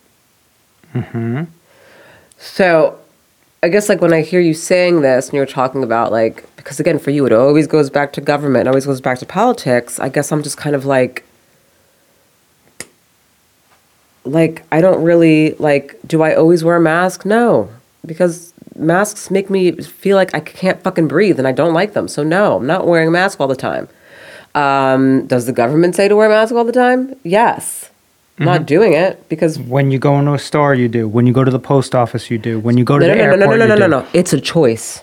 Hmm. 0.92 1.44
So 2.38 2.98
I 3.62 3.68
guess 3.68 3.88
like 3.88 4.00
when 4.00 4.12
I 4.12 4.22
hear 4.22 4.40
you 4.40 4.54
saying 4.54 5.02
this 5.02 5.28
and 5.28 5.34
you're 5.34 5.46
talking 5.46 5.84
about 5.84 6.10
like, 6.12 6.44
because 6.56 6.80
again, 6.80 6.98
for 6.98 7.10
you, 7.10 7.24
it 7.26 7.32
always 7.32 7.66
goes 7.66 7.90
back 7.90 8.12
to 8.14 8.20
government, 8.20 8.66
it 8.66 8.68
always 8.68 8.86
goes 8.86 9.00
back 9.00 9.18
to 9.18 9.26
politics. 9.26 9.98
I 10.00 10.08
guess 10.08 10.32
I'm 10.32 10.42
just 10.42 10.56
kind 10.56 10.74
of 10.74 10.84
like, 10.84 11.24
like, 14.24 14.64
I 14.70 14.80
don't 14.80 15.02
really 15.02 15.54
like, 15.54 15.98
do 16.06 16.22
I 16.22 16.34
always 16.34 16.62
wear 16.62 16.76
a 16.76 16.80
mask? 16.80 17.24
No, 17.24 17.70
because 18.04 18.49
masks 18.76 19.30
make 19.30 19.50
me 19.50 19.72
feel 19.72 20.16
like 20.16 20.34
I 20.34 20.40
can't 20.40 20.82
fucking 20.82 21.08
breathe 21.08 21.38
and 21.38 21.46
I 21.48 21.52
don't 21.52 21.74
like 21.74 21.92
them. 21.92 22.08
So 22.08 22.22
no, 22.22 22.56
I'm 22.56 22.66
not 22.66 22.86
wearing 22.86 23.08
a 23.08 23.10
mask 23.10 23.40
all 23.40 23.48
the 23.48 23.56
time. 23.56 23.88
Um, 24.54 25.26
does 25.26 25.46
the 25.46 25.52
government 25.52 25.94
say 25.94 26.08
to 26.08 26.16
wear 26.16 26.26
a 26.26 26.30
mask 26.30 26.54
all 26.54 26.64
the 26.64 26.72
time? 26.72 27.14
Yes. 27.22 27.90
Not 28.38 28.64
doing 28.64 28.94
it 28.94 29.28
because 29.28 29.58
When 29.58 29.90
you 29.90 29.98
go 29.98 30.18
into 30.18 30.32
a 30.32 30.38
store, 30.38 30.74
you 30.74 30.88
do. 30.88 31.06
When 31.06 31.26
you 31.26 31.32
go 31.34 31.44
to 31.44 31.50
the 31.50 31.58
post 31.58 31.94
office, 31.94 32.30
you 32.30 32.38
do. 32.38 32.58
When 32.58 32.78
you 32.78 32.84
go 32.84 32.98
to 32.98 33.06
no, 33.06 33.12
the 33.12 33.18
no, 33.18 33.24
no, 33.26 33.32
airport, 33.32 33.40
no, 33.40 33.46
no, 33.50 33.66
no, 33.66 33.66
no, 33.66 33.74
do. 33.74 33.90
no, 33.90 34.00
no. 34.00 34.06
It's 34.14 34.32
a 34.32 34.40
choice. 34.40 35.02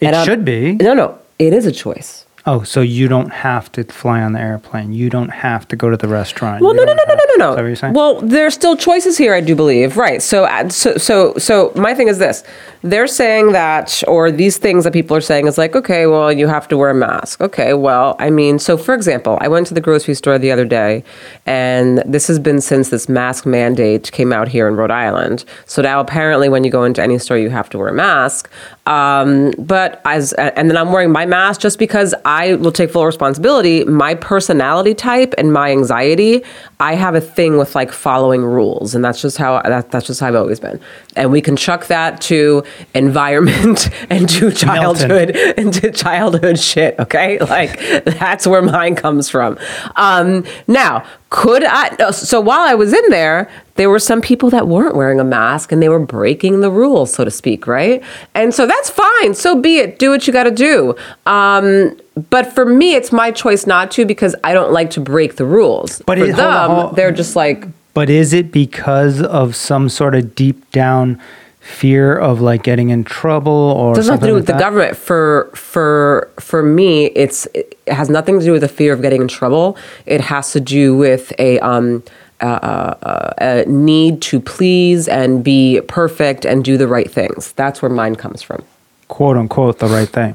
It 0.00 0.06
And 0.08 0.16
I'm- 0.16 0.26
should 0.26 0.44
be. 0.44 0.72
No, 0.74 0.92
no, 0.92 1.18
it 1.38 1.52
is 1.52 1.66
a 1.66 1.72
choice. 1.72 2.25
Oh, 2.48 2.62
so 2.62 2.80
you 2.80 3.08
don't 3.08 3.32
have 3.32 3.72
to 3.72 3.82
fly 3.82 4.22
on 4.22 4.32
the 4.32 4.40
airplane. 4.40 4.92
You 4.92 5.10
don't 5.10 5.30
have 5.30 5.66
to 5.68 5.74
go 5.74 5.90
to 5.90 5.96
the 5.96 6.06
restaurant. 6.06 6.62
Well, 6.62 6.74
no, 6.74 6.84
no, 6.84 6.92
no, 6.92 7.02
no, 7.02 7.14
no, 7.14 7.14
Is 7.14 7.26
that 7.26 7.38
no, 7.38 7.50
what 7.50 7.56
no. 7.56 7.66
you're 7.66 7.76
saying? 7.76 7.94
Well, 7.94 8.20
there's 8.20 8.54
still 8.54 8.76
choices 8.76 9.18
here, 9.18 9.34
I 9.34 9.40
do 9.40 9.56
believe. 9.56 9.96
Right. 9.96 10.22
So, 10.22 10.46
so, 10.68 10.96
so, 10.96 11.34
so 11.38 11.72
my 11.74 11.92
thing 11.92 12.06
is 12.06 12.18
this: 12.18 12.44
they're 12.82 13.08
saying 13.08 13.50
that, 13.50 14.04
or 14.06 14.30
these 14.30 14.58
things 14.58 14.84
that 14.84 14.92
people 14.92 15.16
are 15.16 15.20
saying 15.20 15.48
is 15.48 15.58
like, 15.58 15.74
okay, 15.74 16.06
well, 16.06 16.32
you 16.32 16.46
have 16.46 16.68
to 16.68 16.76
wear 16.76 16.90
a 16.90 16.94
mask. 16.94 17.40
Okay, 17.40 17.74
well, 17.74 18.14
I 18.20 18.30
mean, 18.30 18.60
so 18.60 18.76
for 18.76 18.94
example, 18.94 19.38
I 19.40 19.48
went 19.48 19.66
to 19.68 19.74
the 19.74 19.80
grocery 19.80 20.14
store 20.14 20.38
the 20.38 20.52
other 20.52 20.64
day, 20.64 21.02
and 21.46 21.98
this 22.06 22.28
has 22.28 22.38
been 22.38 22.60
since 22.60 22.90
this 22.90 23.08
mask 23.08 23.44
mandate 23.44 24.12
came 24.12 24.32
out 24.32 24.46
here 24.46 24.68
in 24.68 24.76
Rhode 24.76 24.92
Island. 24.92 25.44
So 25.64 25.82
now, 25.82 25.98
apparently, 25.98 26.48
when 26.48 26.62
you 26.62 26.70
go 26.70 26.84
into 26.84 27.02
any 27.02 27.18
store, 27.18 27.38
you 27.38 27.50
have 27.50 27.68
to 27.70 27.78
wear 27.78 27.88
a 27.88 27.92
mask. 27.92 28.48
Um, 28.86 29.52
but 29.58 30.00
as 30.04 30.32
and 30.34 30.70
then 30.70 30.76
I'm 30.76 30.92
wearing 30.92 31.10
my 31.10 31.26
mask 31.26 31.60
just 31.60 31.80
because 31.80 32.14
I 32.24 32.35
will 32.54 32.72
take 32.72 32.90
full 32.90 33.06
responsibility. 33.06 33.84
My 33.84 34.14
personality 34.14 34.94
type 34.94 35.34
and 35.38 35.52
my 35.52 35.70
anxiety, 35.70 36.42
I 36.78 36.94
have 36.94 37.14
a 37.14 37.20
thing 37.20 37.56
with 37.56 37.74
like 37.74 37.92
following 37.92 38.42
rules, 38.42 38.94
and 38.94 39.04
that's 39.04 39.20
just 39.22 39.38
how 39.38 39.60
that, 39.62 39.90
that's 39.90 40.06
just 40.06 40.20
how 40.20 40.28
I've 40.28 40.34
always 40.34 40.60
been. 40.60 40.80
And 41.16 41.32
we 41.32 41.40
can 41.40 41.56
chuck 41.56 41.86
that 41.86 42.20
to 42.22 42.62
environment 42.94 43.90
and 44.10 44.28
to 44.30 44.50
childhood 44.52 45.30
and 45.56 45.72
to 45.74 45.90
childhood 45.90 46.58
shit. 46.58 46.98
Okay, 46.98 47.38
like 47.56 47.78
that's 48.04 48.46
where 48.46 48.62
mine 48.62 48.94
comes 48.94 49.28
from. 49.28 49.58
Um, 49.96 50.44
now, 50.66 51.04
could 51.30 51.64
I? 51.64 51.96
no, 51.98 52.10
So 52.10 52.40
while 52.40 52.60
I 52.68 52.74
was 52.74 52.92
in 52.92 53.08
there, 53.10 53.50
there 53.76 53.90
were 53.90 53.98
some 53.98 54.20
people 54.20 54.50
that 54.50 54.68
weren't 54.68 54.96
wearing 54.96 55.20
a 55.20 55.24
mask 55.24 55.72
and 55.72 55.82
they 55.82 55.88
were 55.88 55.98
breaking 55.98 56.60
the 56.60 56.70
rules, 56.70 57.12
so 57.12 57.24
to 57.24 57.30
speak, 57.30 57.66
right? 57.66 58.02
And 58.34 58.54
so 58.54 58.66
that's 58.66 58.90
fine. 58.90 59.34
So 59.34 59.60
be 59.60 59.78
it. 59.78 59.98
Do 59.98 60.10
what 60.10 60.26
you 60.26 60.32
got 60.32 60.44
to 60.44 60.50
do. 60.50 60.94
Um, 61.26 61.96
but 62.30 62.52
for 62.52 62.64
me, 62.64 62.94
it's 62.94 63.12
my 63.12 63.30
choice 63.30 63.66
not 63.66 63.90
to 63.92 64.04
because 64.04 64.34
I 64.44 64.54
don't 64.54 64.72
like 64.72 64.90
to 64.90 65.00
break 65.00 65.36
the 65.36 65.44
rules. 65.44 66.02
But 66.06 66.18
for 66.18 66.24
it- 66.24 66.36
them, 66.36 66.48
on, 66.50 66.70
hold- 66.70 66.96
they're 66.96 67.12
just 67.12 67.36
like, 67.36 67.66
But 67.94 68.08
is 68.10 68.32
it 68.32 68.52
because 68.52 69.20
of 69.22 69.54
some 69.56 69.88
sort 69.88 70.14
of 70.14 70.34
deep 70.34 70.70
down 70.70 71.20
fear 71.60 72.16
of 72.16 72.40
like 72.40 72.62
getting 72.62 72.90
in 72.90 73.02
trouble 73.02 73.52
or 73.52 73.92
doesn't 73.94 74.12
have 74.12 74.20
to 74.20 74.26
do 74.26 74.32
like 74.34 74.38
with 74.40 74.46
the 74.46 74.52
that? 74.52 74.60
government. 74.60 74.96
For 74.96 75.50
for 75.54 76.30
for 76.38 76.62
me, 76.62 77.06
it's 77.06 77.46
it 77.54 77.76
has 77.88 78.08
nothing 78.08 78.38
to 78.38 78.44
do 78.44 78.52
with 78.52 78.60
the 78.62 78.68
fear 78.68 78.92
of 78.92 79.02
getting 79.02 79.20
in 79.22 79.28
trouble. 79.28 79.76
It 80.06 80.20
has 80.20 80.52
to 80.52 80.60
do 80.60 80.96
with 80.96 81.32
a 81.40 81.58
um 81.60 82.02
uh, 82.40 82.44
uh, 82.44 83.32
a 83.38 83.64
need 83.66 84.20
to 84.22 84.38
please 84.40 85.08
and 85.08 85.42
be 85.42 85.80
perfect 85.88 86.44
and 86.44 86.62
do 86.64 86.76
the 86.76 86.86
right 86.86 87.10
things. 87.10 87.52
That's 87.52 87.80
where 87.82 87.90
mine 87.90 88.14
comes 88.14 88.42
from. 88.42 88.62
quote 89.08 89.36
unquote 89.36 89.78
the 89.80 89.86
right 89.88 90.08
thing. 90.08 90.34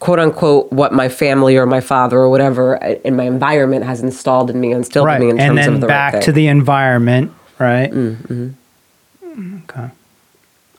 Quote 0.00 0.20
unquote, 0.20 0.72
what 0.72 0.92
my 0.92 1.08
family 1.08 1.56
or 1.56 1.66
my 1.66 1.80
father 1.80 2.18
or 2.18 2.28
whatever 2.30 2.82
uh, 2.82 2.94
in 3.04 3.16
my 3.16 3.24
environment 3.24 3.84
has 3.84 4.00
installed 4.00 4.48
in 4.50 4.60
me 4.60 4.68
and 4.72 4.78
instilled 4.78 5.06
Right. 5.06 5.20
in 5.20 5.26
me 5.26 5.30
in 5.32 5.40
And 5.40 5.56
terms 5.56 5.66
then 5.66 5.74
of 5.74 5.80
the 5.80 5.86
back 5.88 6.14
right 6.14 6.22
to 6.22 6.30
the 6.32 6.46
environment, 6.46 7.32
right? 7.58 7.90
Mm-hmm. 7.90 8.50
Okay. 9.68 9.90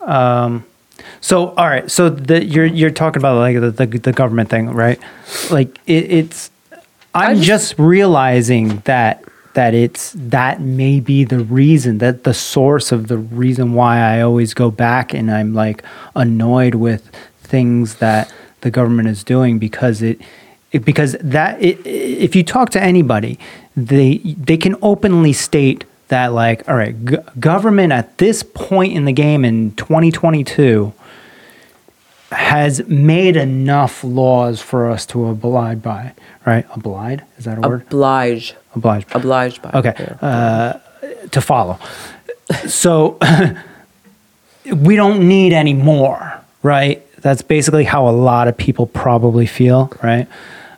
Um, 0.02 0.66
so 1.22 1.50
all 1.50 1.68
right, 1.68 1.90
so 1.92 2.10
the, 2.10 2.44
you're 2.46 2.66
you're 2.66 2.92
talking 2.92 3.20
about 3.22 3.38
like 3.38 3.56
the, 3.60 3.72
the, 3.72 3.86
the 4.00 4.12
government 4.14 4.50
thing, 4.50 4.70
right? 4.70 5.00
Like 5.52 5.78
it, 5.86 6.12
it's 6.12 6.52
I'm 7.14 7.38
just- 7.38 7.48
just, 7.48 7.80
realizing 7.80 8.80
that 8.86 9.24
that 9.56 9.74
it's 9.74 10.14
that 10.16 10.62
may 10.62 11.00
be 11.00 11.24
the 11.26 11.40
reason 11.40 11.98
that 11.98 12.24
the 12.24 12.34
source 12.34 12.92
of 12.92 13.08
the 13.08 13.18
reason 13.18 13.74
why 13.74 13.98
I 14.00 14.22
always 14.22 14.54
go 14.54 14.72
back 14.72 15.14
and 15.14 15.30
I'm 15.32 15.54
like 15.54 15.84
annoyed 16.16 16.76
with 16.76 17.10
things 17.44 17.96
that 17.96 18.32
the 18.62 18.72
government 18.72 19.08
is 19.08 19.24
doing 19.24 19.60
because 19.60 20.02
it, 20.02 20.20
it 20.72 20.86
because 20.86 21.14
that 21.22 21.62
it, 21.62 21.86
if 21.86 22.36
you 22.36 22.44
talk 22.44 22.70
to 22.72 22.82
anybody 22.82 23.38
they 23.76 24.18
they 24.18 24.58
can 24.58 24.76
openly 24.82 25.34
state 25.34 25.86
that 26.10 26.28
like 26.34 26.68
all 26.68 26.76
right 26.76 27.06
g- 27.06 27.18
government 27.40 27.94
at 27.94 28.18
this 28.18 28.44
point 28.44 28.94
in 28.94 29.06
the 29.06 29.14
game 29.14 29.46
in 29.46 29.72
2022 29.76 30.94
has 32.32 32.88
made 32.88 33.36
enough 33.36 34.04
laws 34.04 34.62
for 34.62 34.90
us 34.90 35.06
to 35.08 35.26
abide 35.28 35.82
by, 35.82 36.14
right? 36.46 36.66
Abide 36.76 37.24
is 37.38 37.46
that 37.46 37.58
a 37.58 37.62
word? 37.68 37.82
Oblige. 37.88 38.56
Oblige. 38.76 39.06
Obliged 39.14 39.62
by. 39.62 39.72
Okay, 39.74 40.16
uh, 40.22 40.74
to 41.32 41.42
follow. 41.42 41.80
So 42.68 43.18
we 44.72 44.96
don't 44.96 45.28
need 45.28 45.54
any 45.54 45.74
more, 45.74 46.40
right? 46.62 47.04
That's 47.22 47.42
basically 47.42 47.84
how 47.84 48.08
a 48.08 48.12
lot 48.12 48.48
of 48.48 48.58
people 48.58 48.86
probably 48.88 49.46
feel, 49.46 49.92
right? 50.04 50.28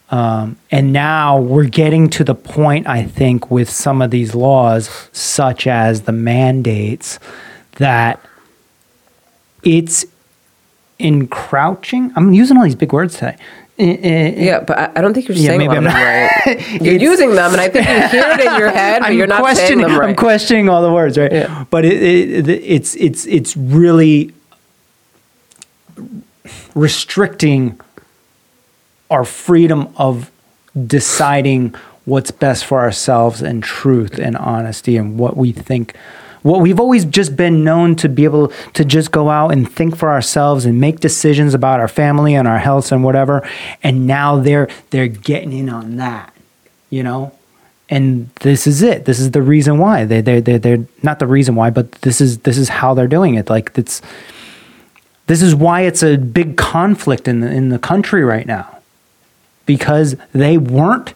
Um, 0.10 0.58
and 0.72 0.92
now 0.92 1.40
we're 1.40 1.66
getting 1.70 2.10
to 2.12 2.24
the 2.24 2.36
point, 2.36 2.86
I 2.88 3.04
think, 3.04 3.50
with 3.50 3.70
some 3.70 4.02
of 4.02 4.12
these 4.12 4.36
laws, 4.36 4.90
such 5.14 5.68
as 5.68 6.02
the 6.02 6.12
mandates, 6.12 7.18
that 7.78 8.20
it's 9.64 10.06
encroaching. 11.00 12.12
I'm 12.16 12.34
using 12.34 12.58
all 12.58 12.64
these 12.64 12.76
big 12.76 12.94
words 12.94 13.16
today. 13.16 13.38
Yeah, 13.78 14.60
but 14.60 14.96
I, 14.96 15.02
don't 15.02 15.14
think 15.14 15.28
you're 15.28 15.38
Yeah, 15.38 15.48
saying 15.48 15.58
maybe 15.60 15.74
them 15.74 15.88
I'm 15.88 15.94
not. 15.94 16.46
right. 16.46 16.82
You're 16.82 16.98
using 17.00 17.32
them, 17.34 17.52
and 17.54 17.60
I 17.62 17.68
think 17.68 17.88
you 17.88 18.08
hear 18.20 18.30
it 18.32 18.40
in 18.42 18.60
your 18.60 18.70
head, 18.70 19.02
but 19.02 19.16
you're 19.16 19.26
not 19.26 19.38
saying 19.44 19.56
questioning, 19.56 19.88
them 19.88 20.00
right. 20.00 20.10
I'm 20.10 20.16
questioning 20.16 20.70
all 20.70 20.84
the 20.84 20.92
words, 20.94 21.18
right? 21.18 21.32
Yeah. 21.32 21.66
But 21.72 21.86
it, 21.86 22.00
it, 22.04 22.50
it's 22.50 22.94
it's 22.96 23.26
it's 23.26 23.58
really 23.58 24.34
restricting 26.76 27.80
our 29.10 29.26
freedom 29.26 29.94
of 29.98 30.32
deciding 30.88 31.76
what's 32.06 32.32
best 32.32 32.66
for 32.66 32.80
ourselves 32.80 33.42
and 33.42 33.64
truth 33.64 34.18
and 34.18 34.38
honesty 34.38 34.98
and 34.98 35.20
what 35.20 35.38
we 35.38 35.52
think 35.52 35.96
what 36.44 36.60
we've 36.60 36.80
always 36.80 37.06
just 37.06 37.36
been 37.36 37.64
known 37.64 37.96
to 37.96 38.10
be 38.10 38.24
able 38.24 38.48
to 38.74 38.84
just 38.84 39.12
go 39.12 39.30
out 39.30 39.50
and 39.50 39.72
think 39.72 39.96
for 39.96 40.10
ourselves 40.10 40.66
and 40.66 40.82
make 40.82 41.00
decisions 41.00 41.54
about 41.54 41.80
our 41.80 41.88
family 41.88 42.34
and 42.34 42.48
our 42.48 42.58
health 42.58 42.92
and 42.92 43.04
whatever. 43.04 43.48
And 43.84 44.08
now 44.08 44.40
they're 44.40 44.68
they're 44.90 45.08
getting 45.08 45.54
in 45.54 45.70
on 45.70 45.98
that 45.98 46.32
you 46.92 47.02
know? 47.02 47.32
And 47.90 48.30
this 48.42 48.68
is 48.68 48.84
it. 48.84 49.06
This 49.06 49.20
is 49.20 49.32
the 49.32 49.42
reason 49.42 49.80
why. 49.80 50.06
They 50.06 50.22
they 50.22 50.40
they 50.40 50.58
they're 50.58 50.86
not 51.02 51.20
the 51.20 51.28
reason 51.28 51.56
why 51.56 51.72
but 51.72 51.92
this 52.04 52.22
is 52.22 52.40
this 52.40 52.58
is 52.58 52.70
how 52.70 52.94
they're 52.94 53.08
doing 53.08 53.36
it. 53.36 53.50
Like 53.50 53.72
it's 53.76 54.02
this 55.32 55.42
is 55.42 55.56
why 55.56 55.82
it's 55.82 56.04
a 56.04 56.18
big 56.18 56.58
conflict 56.58 57.26
in 57.26 57.40
the 57.40 57.50
in 57.50 57.70
the 57.70 57.80
country 57.80 58.22
right 58.22 58.46
now. 58.46 58.80
Because 59.66 60.18
they 60.34 60.58
weren't 60.58 61.14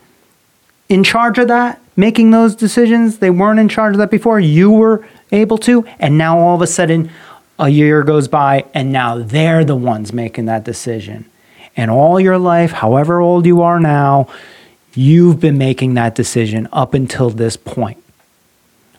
in 0.88 1.04
charge 1.04 1.38
of 1.38 1.50
that 1.50 1.82
making 1.98 2.32
those 2.32 2.56
decisions. 2.56 3.18
They 3.18 3.30
weren't 3.30 3.60
in 3.60 3.68
charge 3.68 3.96
of 3.96 3.98
that 4.00 4.12
before. 4.12 4.40
You 4.40 4.72
were 4.72 5.06
able 5.34 5.58
to. 5.60 5.86
And 6.00 6.18
now 6.18 6.40
all 6.40 6.56
of 6.56 6.62
a 6.62 6.68
sudden 6.68 7.10
a 7.60 7.68
year 7.68 8.04
goes 8.04 8.30
by 8.30 8.64
and 8.74 8.90
now 8.94 9.18
they're 9.18 9.66
the 9.66 9.76
ones 9.76 10.14
making 10.14 10.46
that 10.46 10.64
decision. 10.64 11.26
And 11.76 11.92
all 11.92 12.18
your 12.18 12.38
life 12.38 12.72
however 12.72 13.20
old 13.20 13.46
you 13.46 13.64
are 13.64 13.82
now 13.82 14.30
you've 14.94 15.42
been 15.42 15.58
making 15.58 15.96
that 15.96 16.16
decision 16.16 16.70
up 16.72 16.94
until 16.94 17.30
this 17.30 17.58
point 17.58 18.02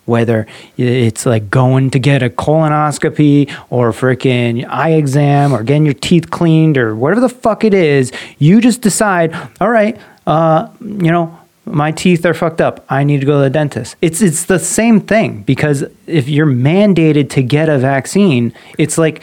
whether 0.06 0.46
it's 0.76 1.26
like 1.26 1.50
going 1.50 1.90
to 1.90 1.98
get 1.98 2.22
a 2.22 2.30
colonoscopy 2.30 3.52
or 3.70 3.92
freaking 3.92 4.66
eye 4.68 4.92
exam 4.92 5.52
or 5.52 5.62
getting 5.62 5.84
your 5.84 5.94
teeth 5.94 6.30
cleaned 6.30 6.78
or 6.78 6.96
whatever 6.96 7.20
the 7.20 7.28
fuck 7.28 7.64
it 7.64 7.74
is, 7.74 8.12
you 8.38 8.60
just 8.60 8.80
decide, 8.80 9.34
all 9.60 9.68
right, 9.68 9.98
uh, 10.26 10.68
you 10.80 11.10
know, 11.10 11.38
my 11.66 11.90
teeth 11.90 12.24
are 12.24 12.34
fucked 12.34 12.60
up. 12.60 12.86
I 12.88 13.02
need 13.04 13.20
to 13.20 13.26
go 13.26 13.38
to 13.38 13.42
the 13.42 13.50
dentist. 13.50 13.96
It's 14.00 14.22
it's 14.22 14.44
the 14.44 14.60
same 14.60 15.00
thing 15.00 15.42
because 15.42 15.84
if 16.06 16.28
you're 16.28 16.46
mandated 16.46 17.28
to 17.30 17.42
get 17.42 17.68
a 17.68 17.78
vaccine, 17.78 18.54
it's 18.78 18.96
like, 18.96 19.20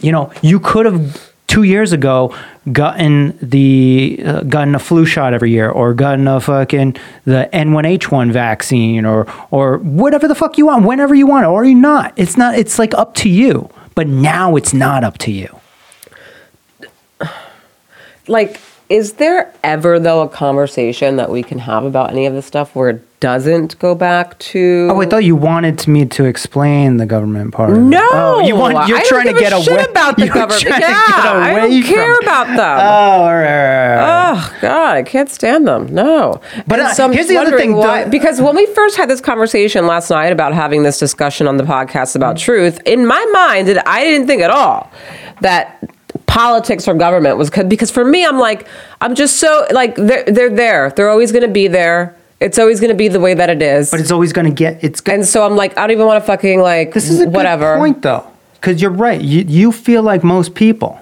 you 0.00 0.10
know, 0.10 0.32
you 0.42 0.58
could 0.58 0.86
have 0.86 1.30
two 1.46 1.62
years 1.62 1.92
ago 1.92 2.34
gotten 2.72 3.38
the 3.42 4.20
uh, 4.24 4.42
gotten 4.42 4.74
a 4.74 4.78
flu 4.78 5.04
shot 5.04 5.34
every 5.34 5.50
year 5.50 5.70
or 5.70 5.94
gotten 5.94 6.26
a 6.26 6.40
fucking 6.40 6.96
the 7.24 7.48
N1H1 7.52 8.32
vaccine 8.32 9.04
or 9.04 9.26
or 9.50 9.78
whatever 9.78 10.26
the 10.26 10.34
fuck 10.34 10.58
you 10.58 10.66
want 10.66 10.84
whenever 10.84 11.14
you 11.14 11.26
want 11.26 11.46
or 11.46 11.64
you 11.64 11.74
not? 11.74 12.12
It's 12.16 12.36
not 12.36 12.58
it's 12.58 12.78
like 12.78 12.94
up 12.94 13.14
to 13.16 13.28
you 13.28 13.70
but 13.94 14.08
now 14.08 14.56
it's 14.56 14.74
not 14.74 15.04
up 15.04 15.18
to 15.18 15.30
you. 15.30 15.60
Like 18.26 18.60
is 18.90 19.14
there 19.14 19.52
ever 19.62 19.98
though 19.98 20.22
a 20.22 20.28
conversation 20.28 21.16
that 21.16 21.30
we 21.30 21.42
can 21.42 21.58
have 21.58 21.84
about 21.84 22.10
any 22.10 22.26
of 22.26 22.34
this 22.34 22.44
stuff 22.46 22.74
where 22.76 22.90
it 22.90 23.20
doesn't 23.20 23.78
go 23.78 23.94
back 23.94 24.38
to 24.38 24.88
oh 24.90 25.00
I 25.00 25.06
thought 25.06 25.24
you 25.24 25.34
wanted 25.34 25.88
me 25.88 26.04
to 26.04 26.24
explain 26.26 26.98
the 26.98 27.06
government 27.06 27.54
part 27.54 27.70
no! 27.78 28.06
Oh, 28.12 28.46
you 28.46 28.54
want 28.54 28.86
you're 28.86 28.98
I 28.98 29.04
trying 29.08 29.32
to 29.32 29.40
get 29.40 29.52
a 29.52 29.56
away 29.56 29.64
shit 29.64 29.90
about 29.90 30.18
the 30.18 30.28
government. 30.28 30.64
yeah 30.64 31.02
I 31.08 31.54
don't 31.54 31.82
care 31.84 32.14
from- 32.16 32.24
about 32.24 32.46
them. 32.48 32.58
Oh 32.58 33.22
all 33.24 33.34
right, 33.34 33.96
all 33.96 34.34
right. 34.34 34.54
Oh 34.54 34.58
God, 34.60 34.96
I 34.96 35.02
can't 35.02 35.30
stand 35.30 35.66
them. 35.66 35.86
No, 35.94 36.40
But, 36.66 36.80
uh, 36.80 37.02
I'm 37.02 37.12
here's 37.12 37.28
the 37.28 37.38
other 37.38 37.56
thing, 37.56 37.74
why- 37.76 38.04
the- 38.04 38.10
because 38.10 38.40
when 38.42 38.54
we 38.56 38.66
first 38.66 38.96
had 38.96 39.08
this 39.08 39.20
conversation 39.22 39.86
last 39.86 40.10
night 40.10 40.32
about 40.32 40.52
having 40.52 40.82
this 40.82 40.98
discussion 40.98 41.48
on 41.48 41.56
the 41.56 41.64
podcast 41.64 42.16
about 42.16 42.36
truth, 42.36 42.78
in 42.84 43.06
my 43.06 43.24
mind, 43.32 43.68
I 43.86 44.04
didn't 44.04 44.26
think 44.26 44.42
at 44.42 44.50
all 44.50 44.90
that 45.40 45.82
politics 46.26 46.88
or 46.88 46.94
government 46.94 47.36
was 47.38 47.50
good 47.50 47.68
because 47.68 47.90
for 47.90 48.04
me, 48.04 48.24
I'm 48.24 48.38
like, 48.38 48.66
I'm 49.00 49.14
just 49.14 49.36
so 49.36 49.66
like 49.72 49.94
they're 49.96 50.24
they're 50.24 50.50
there. 50.50 50.90
They're 50.90 51.10
always 51.10 51.32
going 51.32 51.42
to 51.46 51.52
be 51.52 51.68
there. 51.68 52.16
It's 52.40 52.58
always 52.58 52.80
going 52.80 52.90
to 52.90 52.96
be 52.96 53.08
the 53.08 53.20
way 53.20 53.32
that 53.34 53.48
it 53.48 53.62
is. 53.62 53.90
but 53.90 54.00
it's 54.00 54.10
always 54.10 54.32
going 54.32 54.46
to 54.46 54.52
get 54.52 54.82
it's 54.84 55.00
good 55.00 55.14
and 55.14 55.26
so 55.26 55.46
I'm 55.46 55.56
like, 55.56 55.72
I 55.78 55.82
don't 55.82 55.92
even 55.92 56.06
want 56.06 56.22
to 56.22 56.26
fucking 56.26 56.60
like 56.60 56.92
This 56.92 57.08
is 57.08 57.20
a 57.20 57.28
whatever. 57.28 57.76
point, 57.78 58.02
though, 58.02 58.26
because 58.54 58.82
you're 58.82 58.90
right. 58.90 59.20
You 59.20 59.44
you 59.46 59.72
feel 59.72 60.02
like 60.02 60.22
most 60.24 60.54
people, 60.54 61.00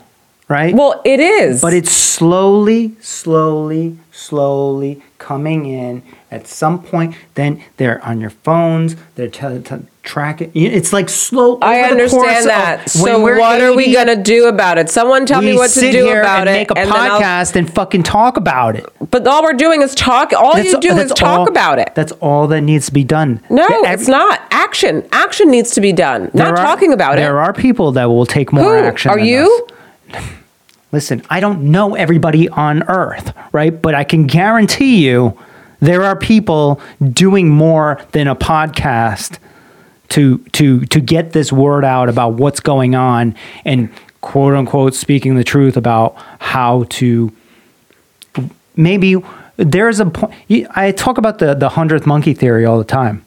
right? 0.48 0.74
Well, 0.74 1.00
it 1.04 1.18
is, 1.20 1.60
but 1.60 1.72
it's 1.72 1.90
slowly, 1.90 2.94
slowly, 3.00 3.98
slowly 4.12 5.02
coming 5.18 5.66
in. 5.66 6.02
At 6.30 6.46
some 6.46 6.82
point, 6.82 7.14
then 7.34 7.62
they're 7.76 8.02
on 8.04 8.20
your 8.20 8.30
phones. 8.30 8.96
They're 9.16 9.28
t- 9.28 9.58
t- 9.60 9.86
tracking. 10.02 10.50
It's 10.54 10.92
like 10.92 11.08
slow. 11.08 11.58
I 11.62 11.80
understand 11.82 12.38
of- 12.38 12.44
that. 12.46 12.78
when 13.00 13.12
So 13.14 13.20
what 13.20 13.60
are 13.60 13.74
we 13.74 13.92
gonna 13.92 14.20
do 14.20 14.46
about 14.46 14.78
it? 14.78 14.90
Someone 14.90 15.26
tell 15.26 15.40
me 15.40 15.54
what 15.54 15.70
to 15.70 15.92
do 15.92 16.10
about 16.10 16.40
and 16.40 16.50
it. 16.50 16.52
make 16.52 16.70
a 16.72 16.78
and 16.78 16.90
podcast 16.90 17.54
and 17.56 17.72
fucking 17.72 18.02
talk 18.02 18.36
about 18.36 18.74
it. 18.76 18.84
But 19.10 19.26
all 19.26 19.42
we're 19.42 19.52
doing 19.52 19.80
is 19.82 19.94
talk. 19.94 20.32
All 20.32 20.58
you 20.58 20.78
do 20.80 20.96
is 20.96 21.12
talk 21.12 21.40
all- 21.40 21.48
about 21.48 21.78
it. 21.78 21.92
That's 21.94 22.12
all 22.20 22.46
that 22.48 22.62
needs 22.62 22.86
to 22.86 22.92
be 22.92 23.04
done. 23.04 23.40
No, 23.48 23.64
Every- 23.64 23.88
it's 23.90 24.08
not. 24.08 24.40
Action. 24.50 25.04
Action 25.12 25.50
needs 25.50 25.70
to 25.72 25.80
be 25.80 25.92
done. 25.92 26.30
Not 26.34 26.48
are- 26.48 26.56
talking 26.56 26.92
about 26.92 27.16
There 27.16 27.24
it. 27.24 27.28
There 27.28 27.40
are 27.40 27.52
people 27.52 27.92
that 27.92 28.06
will 28.06 28.26
take 28.26 28.52
more 28.52 28.78
Who? 28.80 28.84
action. 28.84 29.10
Are 29.10 29.18
you? 29.18 29.66
Listen, 30.90 31.22
I 31.30 31.40
don't 31.40 31.62
know 31.70 31.94
everybody 31.94 32.48
on 32.50 32.82
earth, 32.88 33.32
right? 33.52 33.80
But 33.80 33.94
I 33.94 34.04
can 34.04 34.26
guarantee 34.26 35.06
you 35.06 35.36
there 35.80 36.02
are 36.04 36.16
people 36.16 36.80
doing 37.12 37.48
more 37.48 37.98
than 38.12 38.28
a 38.28 38.36
podcast 38.36 39.38
to 40.12 40.38
to 40.52 40.84
to 40.86 41.00
get 41.00 41.32
this 41.32 41.50
word 41.52 41.84
out 41.84 42.08
about 42.08 42.34
what's 42.34 42.60
going 42.60 42.94
on 42.94 43.34
and 43.64 43.88
quote 44.20 44.54
unquote 44.54 44.94
speaking 44.94 45.36
the 45.36 45.44
truth 45.44 45.76
about 45.76 46.14
how 46.38 46.84
to 46.90 47.32
maybe 48.76 49.16
there's 49.56 50.00
a 50.00 50.06
point 50.06 50.34
I 50.74 50.92
talk 50.92 51.16
about 51.18 51.38
the 51.38 51.54
the 51.54 51.70
100th 51.70 52.06
monkey 52.06 52.34
theory 52.34 52.64
all 52.66 52.78
the 52.78 52.84
time. 52.84 53.24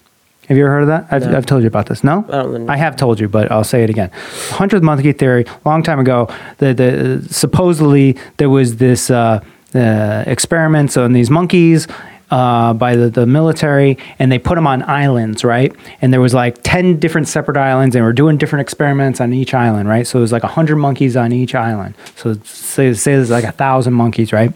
Have 0.47 0.57
you 0.57 0.63
ever 0.63 0.73
heard 0.73 0.81
of 0.83 0.87
that? 0.89 1.07
I've, 1.09 1.25
No. 1.31 1.37
I've 1.37 1.45
told 1.47 1.63
you 1.63 1.67
about 1.67 1.87
this. 1.87 2.03
No, 2.03 2.23
I. 2.29 2.73
I 2.73 2.77
have 2.77 2.95
told 2.95 3.19
you, 3.19 3.27
but 3.27 3.51
I'll 3.51 3.63
say 3.63 3.83
it 3.83 3.89
again. 3.89 4.11
Hundredth 4.51 4.83
monkey 4.83 5.11
theory. 5.11 5.45
Long 5.65 5.81
time 5.81 5.99
ago, 5.99 6.29
the, 6.59 6.71
the 6.71 7.27
supposedly 7.33 8.15
there 8.37 8.51
was 8.51 8.75
this 8.75 9.09
uh, 9.09 9.43
uh, 9.73 10.23
experiments 10.27 10.97
on 10.97 11.13
these 11.13 11.31
monkeys 11.31 11.87
uh, 12.31 12.73
by 12.73 12.95
the, 12.95 13.09
the 13.09 13.25
military, 13.25 13.97
and 14.19 14.31
they 14.31 14.39
put 14.39 14.55
them 14.55 14.67
on 14.67 14.81
islands, 14.83 15.43
right? 15.43 15.73
And 16.01 16.11
there 16.11 16.21
was 16.21 16.33
like 16.33 16.57
ten 16.63 16.99
different 16.99 17.27
separate 17.27 17.57
islands, 17.57 17.95
and 17.95 18.03
we're 18.03 18.13
doing 18.13 18.37
different 18.37 18.61
experiments 18.61 19.21
on 19.21 19.33
each 19.33 19.53
island, 19.53 19.89
right? 19.89 20.05
So 20.07 20.19
it 20.19 20.21
was 20.21 20.31
like 20.31 20.43
hundred 20.43 20.77
monkeys 20.77 21.15
on 21.15 21.31
each 21.31 21.55
island. 21.55 21.95
So 22.15 22.33
say 22.43 22.93
say 22.93 23.15
there's 23.15 23.29
like 23.29 23.43
a 23.43 23.51
thousand 23.51 23.93
monkeys, 23.93 24.33
right? 24.33 24.51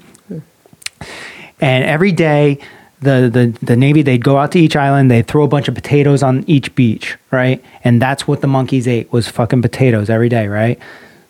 and 1.62 1.84
every 1.84 2.12
day 2.12 2.60
the, 3.02 3.30
the, 3.32 3.66
the 3.66 3.76
navy 3.76 4.02
they'd 4.02 4.24
go 4.24 4.38
out 4.38 4.52
to 4.52 4.60
each 4.60 4.76
island 4.76 5.10
they'd 5.10 5.28
throw 5.28 5.44
a 5.44 5.48
bunch 5.48 5.68
of 5.68 5.76
potatoes 5.76 6.24
on 6.24 6.44
each 6.48 6.74
beach 6.76 7.18
right 7.32 7.64
and 7.84 8.02
that's 8.02 8.28
what 8.28 8.42
the 8.42 8.48
monkeys 8.48 8.88
ate 8.88 9.12
was 9.12 9.28
fucking 9.28 9.62
potatoes 9.62 10.10
every 10.10 10.30
day 10.30 10.48
right 10.48 10.80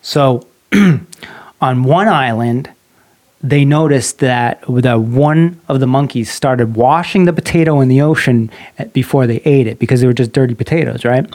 so 0.02 0.46
on 1.60 1.82
one 1.84 2.08
island 2.08 2.70
they 3.42 3.64
noticed 3.64 4.18
that 4.18 4.60
the 4.68 4.98
one 4.98 5.60
of 5.68 5.80
the 5.80 5.86
monkeys 5.86 6.30
started 6.30 6.76
washing 6.76 7.24
the 7.24 7.32
potato 7.32 7.80
in 7.80 7.88
the 7.88 8.00
ocean 8.00 8.50
before 8.92 9.26
they 9.26 9.38
ate 9.44 9.66
it 9.66 9.78
because 9.78 10.00
they 10.00 10.06
were 10.06 10.12
just 10.12 10.32
dirty 10.32 10.54
potatoes 10.54 11.04
right 11.04 11.32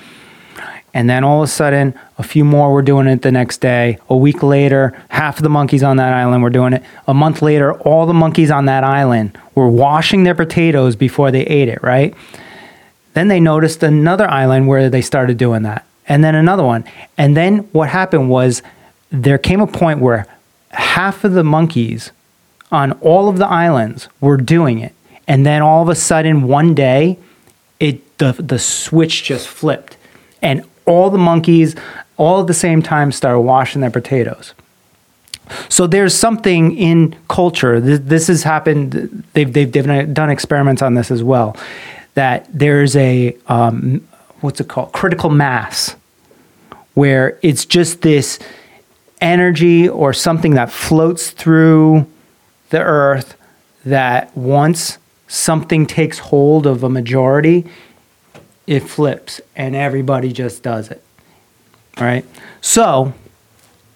and 0.95 1.09
then 1.09 1.25
all 1.25 1.43
of 1.43 1.49
a 1.49 1.51
sudden, 1.51 1.93
a 2.17 2.23
few 2.23 2.45
more 2.45 2.71
were 2.71 2.81
doing 2.81 3.05
it 3.07 3.21
the 3.21 3.31
next 3.31 3.57
day. 3.57 3.99
A 4.09 4.15
week 4.15 4.41
later, 4.41 4.97
half 5.09 5.35
of 5.35 5.43
the 5.43 5.49
monkeys 5.49 5.83
on 5.83 5.97
that 5.97 6.13
island 6.13 6.41
were 6.41 6.49
doing 6.49 6.71
it. 6.71 6.83
A 7.05 7.13
month 7.13 7.41
later, 7.41 7.73
all 7.81 8.05
the 8.05 8.13
monkeys 8.13 8.49
on 8.49 8.63
that 8.67 8.85
island 8.85 9.37
were 9.55 9.67
washing 9.67 10.23
their 10.23 10.33
potatoes 10.33 10.95
before 10.95 11.31
they 11.31 11.41
ate 11.41 11.67
it, 11.67 11.83
right? 11.83 12.13
Then 13.13 13.27
they 13.27 13.41
noticed 13.41 13.83
another 13.83 14.25
island 14.29 14.69
where 14.69 14.89
they 14.89 15.01
started 15.01 15.37
doing 15.37 15.63
that. 15.63 15.85
And 16.07 16.23
then 16.23 16.33
another 16.33 16.63
one. 16.63 16.85
And 17.17 17.35
then 17.35 17.59
what 17.73 17.89
happened 17.89 18.29
was 18.29 18.61
there 19.11 19.37
came 19.37 19.59
a 19.59 19.67
point 19.67 19.99
where 19.99 20.25
half 20.76 21.23
of 21.23 21.34
the 21.34 21.43
monkeys 21.43 22.11
on 22.71 22.91
all 22.93 23.30
of 23.30 23.38
the 23.38 23.47
islands 23.47 24.07
were 24.21 24.38
doing 24.38 24.80
it. 24.80 24.93
And 25.28 25.45
then 25.45 25.61
all 25.61 25.82
of 25.82 25.89
a 25.89 25.95
sudden, 25.95 26.43
one 26.43 26.76
day, 26.76 27.17
it 27.80 28.17
the, 28.17 28.34
the 28.34 28.59
switch 28.59 29.23
just 29.23 29.47
flipped. 29.47 29.97
And 30.41 30.63
all 30.86 31.09
the 31.09 31.17
monkeys, 31.17 31.76
all 32.17 32.41
at 32.41 32.47
the 32.47 32.53
same 32.53 32.82
time, 32.82 33.11
started 33.11 33.41
washing 33.41 33.82
their 33.82 33.91
potatoes. 33.91 34.53
So 35.69 35.88
there's 35.88 36.13
something 36.13 36.76
in 36.78 37.15
culture. 37.28 37.80
This, 37.80 37.99
this 37.99 38.28
has 38.28 38.43
happened. 38.43 39.23
They've, 39.34 39.51
they've, 39.51 39.71
they've 39.71 40.13
done 40.13 40.30
experiments 40.30 40.82
on 40.82 40.95
this 40.95 41.11
as 41.11 41.23
well. 41.23 41.55
That 42.15 42.47
there's 42.51 42.95
a 42.95 43.36
um, 43.47 44.07
what's 44.41 44.59
it 44.61 44.67
called? 44.67 44.91
Critical 44.93 45.30
mass, 45.30 45.95
where 46.93 47.38
it's 47.41 47.65
just 47.65 48.01
this 48.01 48.39
energy 49.22 49.88
or 49.88 50.13
something 50.13 50.55
that 50.55 50.72
floats 50.72 51.32
through 51.32 52.05
the 52.70 52.82
earth 52.82 53.36
that 53.86 54.36
once 54.36 54.97
something 55.28 55.86
takes 55.86 56.20
hold 56.20 56.66
of 56.66 56.84
a 56.84 56.89
majority, 56.89 57.66
it 58.68 58.82
flips 58.82 59.41
and 59.55 59.76
everybody 59.76 60.32
just 60.32 60.63
does 60.63 60.89
it. 60.89 61.03
All 61.97 62.03
right. 62.03 62.26
So, 62.61 63.13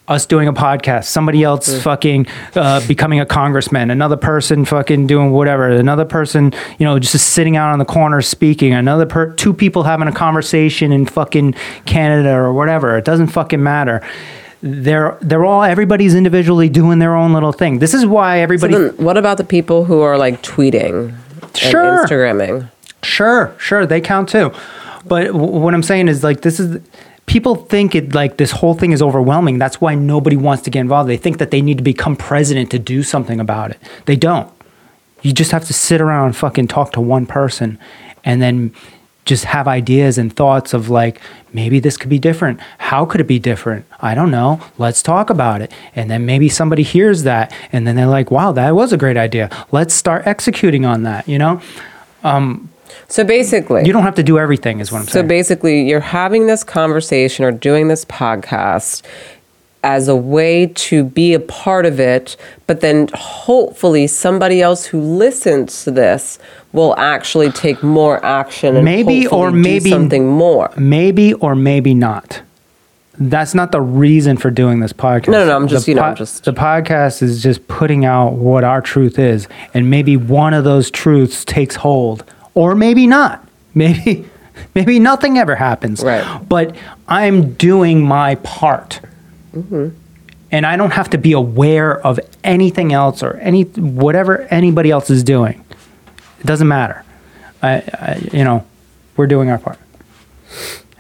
us 0.08 0.26
doing 0.26 0.48
a 0.48 0.54
podcast, 0.54 1.06
somebody 1.06 1.44
else 1.44 1.82
fucking 1.84 2.26
uh, 2.56 2.86
becoming 2.88 3.20
a 3.20 3.26
congressman, 3.26 3.92
another 3.92 4.18
person 4.18 4.66
fucking 4.66 5.06
doing 5.06 5.30
whatever, 5.32 5.70
another 5.70 6.06
person, 6.06 6.52
you 6.80 6.86
know, 6.86 6.98
just 6.98 7.30
sitting 7.30 7.56
out 7.56 7.72
on 7.72 7.78
the 7.78 7.86
corner 7.86 8.22
speaking, 8.22 8.74
another 8.74 9.06
per- 9.06 9.34
two 9.34 9.54
people 9.54 9.84
having 9.84 10.08
a 10.08 10.12
conversation 10.12 10.92
in 10.92 11.06
fucking 11.06 11.54
Canada 11.86 12.34
or 12.34 12.52
whatever. 12.54 12.98
It 12.98 13.06
doesn't 13.06 13.28
fucking 13.28 13.62
matter. 13.62 14.02
They're 14.62 15.18
they're 15.22 15.46
all 15.46 15.64
everybody's 15.64 16.16
individually 16.16 16.68
doing 16.70 17.00
their 17.00 17.16
own 17.16 17.32
little 17.34 17.54
thing. 17.54 17.80
This 17.80 17.94
is 17.94 18.06
why 18.06 18.38
So 18.38 18.42
everybody. 18.44 18.74
then 18.74 18.90
what 18.98 19.18
about 19.18 19.38
the 19.38 19.44
people 19.46 19.86
who 19.86 20.02
are 20.02 20.18
like 20.18 20.42
tweeting 20.44 21.16
Sure. 21.56 21.82
and 22.00 22.08
Instagramming? 22.10 22.70
Sure, 23.02 23.54
sure, 23.58 23.86
they 23.86 24.02
count 24.02 24.28
too. 24.30 24.52
But 25.06 25.28
w- 25.28 25.46
what 25.60 25.74
I'm 25.74 25.84
saying 25.84 26.10
is 26.10 26.24
like 26.26 26.42
this 26.42 26.60
is 26.60 26.82
people 27.26 27.56
think 27.56 27.96
it 27.96 28.14
like 28.14 28.36
this 28.36 28.52
whole 28.52 28.74
thing 28.74 28.92
is 28.92 29.02
overwhelming. 29.02 29.60
That's 29.60 29.80
why 29.80 29.96
nobody 29.96 30.36
wants 30.36 30.64
to 30.64 30.70
get 30.70 30.82
involved. 30.82 31.10
They 31.10 31.16
think 31.18 31.38
that 31.38 31.52
they 31.52 31.62
need 31.62 31.78
to 31.78 31.84
become 31.84 32.18
president 32.18 32.70
to 32.72 32.80
do 32.80 33.02
something 33.02 33.40
about 33.40 33.72
it. 33.72 33.78
They 34.08 34.18
don't. 34.18 34.52
You 35.22 35.32
just 35.32 35.52
have 35.52 35.64
to 35.66 35.74
sit 35.74 36.02
around 36.02 36.26
and 36.28 36.36
fucking 36.36 36.68
talk 36.68 36.92
to 36.94 37.02
one 37.02 37.26
person 37.26 37.78
and 38.26 38.42
then 38.42 38.74
just 39.30 39.46
have 39.46 39.68
ideas 39.68 40.18
and 40.18 40.36
thoughts 40.36 40.74
of 40.74 40.90
like 40.90 41.22
maybe 41.54 41.80
this 41.80 41.98
could 41.98 42.10
be 42.10 42.18
different. 42.18 42.60
How 42.80 43.06
could 43.06 43.22
it 43.22 43.28
be 43.28 43.38
different? 43.38 43.86
I 44.02 44.16
don't 44.16 44.32
know. 44.32 44.60
Let's 44.80 45.04
talk 45.04 45.30
about 45.30 45.62
it. 45.62 45.72
And 45.96 46.10
then 46.10 46.26
maybe 46.26 46.50
somebody 46.50 46.82
hears 46.82 47.24
that 47.24 47.54
and 47.72 47.86
then 47.86 47.96
they're 47.96 48.08
like, 48.08 48.32
"Wow, 48.32 48.52
that 48.54 48.76
was 48.76 48.92
a 48.92 48.98
great 48.98 49.18
idea. 49.18 49.50
Let's 49.72 49.94
start 49.94 50.26
executing 50.26 50.84
on 50.84 51.04
that," 51.04 51.30
you 51.30 51.38
know? 51.38 51.62
Um, 52.24 52.70
so 53.08 53.24
basically, 53.24 53.86
You 53.86 53.94
don't 53.94 54.04
have 54.04 54.16
to 54.16 54.24
do 54.24 54.40
everything, 54.40 54.80
is 54.80 54.92
what 54.92 55.00
I'm 55.00 55.06
So 55.06 55.12
saying. 55.14 55.26
So 55.26 55.28
basically, 55.28 55.88
you're 55.88 56.00
having 56.00 56.48
this 56.48 56.64
conversation 56.64 57.46
or 57.46 57.52
doing 57.52 57.88
this 57.88 58.04
podcast 58.06 59.04
as 59.84 60.08
a 60.08 60.16
way 60.16 60.68
to 60.76 61.04
be 61.06 61.34
a 61.34 61.40
part 61.40 61.86
of 61.86 62.00
it, 62.00 62.36
but 62.68 62.82
then 62.82 63.10
hopefully 63.14 64.08
somebody 64.08 64.62
else 64.62 64.86
who 64.86 65.00
listens 65.00 65.84
to 65.86 65.92
this 65.92 66.38
will 66.74 66.94
actually 66.98 67.50
take 67.52 67.82
more 67.82 68.24
action 68.26 68.76
and 68.76 68.84
Maybe 68.86 69.26
or 69.28 69.52
do 69.52 69.56
maybe- 69.58 69.90
something 69.90 70.28
more. 70.28 70.70
maybe 70.78 71.34
or 71.36 71.56
maybe 71.56 71.94
not. 71.94 72.42
That's 73.22 73.54
not 73.54 73.72
the 73.74 73.82
reason 73.82 74.38
for 74.38 74.50
doing 74.50 74.80
this 74.80 74.94
podcast. 74.94 75.28
No, 75.30 75.40
no, 75.40 75.48
no, 75.48 75.56
I'm 75.56 75.68
just, 75.68 75.86
The 75.86 75.92
you 75.92 75.96
know, 75.96 76.04
I'm 76.04 76.16
just- 76.16 76.46
the 76.46 76.54
podcast 76.54 77.22
is 77.22 77.42
just 77.44 77.68
putting 77.68 78.06
out 78.06 78.34
what 78.34 78.64
our 78.64 78.82
truth 78.82 79.20
is, 79.20 79.48
and 79.74 79.90
maybe 79.90 80.16
one 80.16 80.54
of 80.54 80.64
those 80.64 80.90
truths 80.92 81.44
takes 81.44 81.76
hold, 81.76 82.24
or 82.54 82.76
maybe 82.76 83.08
not. 83.08 83.46
Maybe, 83.76 84.26
maybe 84.74 85.00
nothing 85.00 85.38
ever 85.38 85.56
happens. 85.56 86.02
Right. 86.04 86.26
But 86.50 86.76
I'm 87.08 87.54
doing 87.54 88.02
my 88.04 88.36
part, 88.36 89.00
Mm-hmm. 89.54 89.90
and 90.52 90.66
I 90.66 90.78
don't 90.78 90.92
have 90.92 91.10
to 91.12 91.18
be 91.18 91.32
aware 91.32 92.06
of 92.06 92.20
anything 92.44 92.94
else 92.94 93.24
or 93.24 93.38
any 93.38 93.64
whatever 93.64 94.42
anybody 94.52 94.92
else 94.92 95.10
is 95.10 95.24
doing. 95.24 95.64
It 96.40 96.46
doesn't 96.46 96.68
matter. 96.68 97.04
I, 97.62 97.84
I 97.94 98.30
you 98.32 98.44
know, 98.44 98.66
we're 99.18 99.28
doing 99.28 99.50
our 99.50 99.58
part 99.58 99.80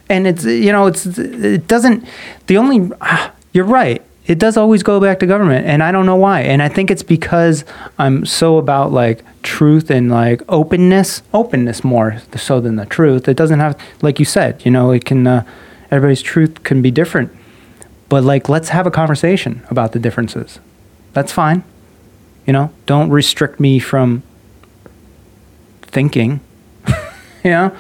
and 0.09 0.27
it's 0.27 0.43
you 0.43 0.71
know 0.71 0.87
it's 0.87 1.05
it 1.05 1.67
doesn't 1.67 2.05
the 2.47 2.57
only 2.57 2.91
ah, 3.01 3.31
you're 3.53 3.63
right 3.63 4.01
it 4.25 4.37
does 4.37 4.57
always 4.57 4.83
go 4.83 4.99
back 4.99 5.19
to 5.19 5.25
government 5.25 5.65
and 5.65 5.81
i 5.81 5.91
don't 5.91 6.05
know 6.05 6.15
why 6.15 6.41
and 6.41 6.61
i 6.61 6.67
think 6.67 6.91
it's 6.91 7.03
because 7.03 7.63
i'm 7.97 8.25
so 8.25 8.57
about 8.57 8.91
like 8.91 9.23
truth 9.43 9.89
and 9.89 10.09
like 10.09 10.41
openness 10.49 11.21
openness 11.33 11.83
more 11.83 12.19
so 12.35 12.59
than 12.59 12.75
the 12.75 12.85
truth 12.87 13.27
it 13.27 13.37
doesn't 13.37 13.59
have 13.59 13.79
like 14.01 14.19
you 14.19 14.25
said 14.25 14.63
you 14.65 14.71
know 14.71 14.91
it 14.91 15.05
can 15.05 15.25
uh, 15.25 15.45
everybody's 15.91 16.21
truth 16.21 16.63
can 16.63 16.81
be 16.81 16.91
different 16.91 17.31
but 18.09 18.23
like 18.23 18.49
let's 18.49 18.69
have 18.69 18.85
a 18.85 18.91
conversation 18.91 19.65
about 19.69 19.93
the 19.93 19.99
differences. 19.99 20.59
That's 21.13 21.31
fine. 21.31 21.63
You 22.45 22.53
know 22.53 22.71
don't 22.85 23.09
restrict 23.09 23.59
me 23.59 23.79
from 23.79 24.23
thinking. 25.81 26.41
You 27.41 27.51
know? 27.51 27.77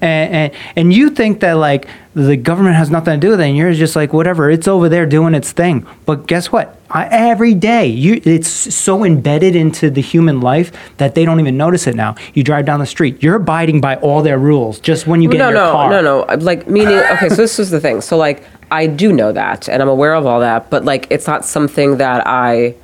And, 0.00 0.02
and 0.02 0.52
and 0.74 0.92
you 0.92 1.10
think 1.10 1.38
that 1.38 1.52
like 1.52 1.86
the 2.14 2.36
government 2.36 2.74
has 2.74 2.90
nothing 2.90 3.14
to 3.14 3.24
do 3.24 3.30
with 3.30 3.40
it 3.40 3.44
and 3.44 3.56
you're 3.56 3.72
just 3.72 3.94
like 3.94 4.12
whatever 4.12 4.50
it's 4.50 4.66
over 4.66 4.88
there 4.88 5.06
doing 5.06 5.32
its 5.32 5.52
thing. 5.52 5.86
But 6.06 6.26
guess 6.26 6.50
what? 6.50 6.76
I, 6.90 7.06
every 7.06 7.54
day 7.54 7.86
you 7.86 8.20
it's 8.24 8.48
so 8.48 9.04
embedded 9.04 9.54
into 9.54 9.90
the 9.90 10.00
human 10.00 10.40
life 10.40 10.72
that 10.96 11.14
they 11.14 11.24
don't 11.24 11.38
even 11.38 11.56
notice 11.56 11.86
it 11.86 11.94
now. 11.94 12.16
You 12.34 12.42
drive 12.42 12.64
down 12.66 12.80
the 12.80 12.86
street 12.86 13.22
you're 13.22 13.36
abiding 13.36 13.80
by 13.80 13.94
all 13.96 14.22
their 14.22 14.40
rules 14.40 14.80
just 14.80 15.06
when 15.06 15.22
you 15.22 15.28
get 15.28 15.38
no, 15.38 15.48
in 15.50 15.54
your 15.54 15.64
no, 15.64 15.72
car. 15.72 15.90
no, 15.90 16.00
no. 16.02 16.36
Like 16.42 16.66
meaning, 16.66 16.98
okay. 16.98 17.28
So 17.28 17.36
this 17.36 17.60
is 17.60 17.70
the 17.70 17.80
thing. 17.80 18.00
So 18.00 18.16
like, 18.16 18.42
I 18.70 18.86
do 18.86 19.12
know 19.12 19.32
that, 19.32 19.68
and 19.68 19.80
I'm 19.82 19.88
aware 19.88 20.14
of 20.14 20.26
all 20.26 20.40
that, 20.40 20.70
but 20.70 20.84
like, 20.84 21.06
it's 21.10 21.26
not 21.26 21.44
something 21.44 21.98
that 21.98 22.26
I. 22.26 22.74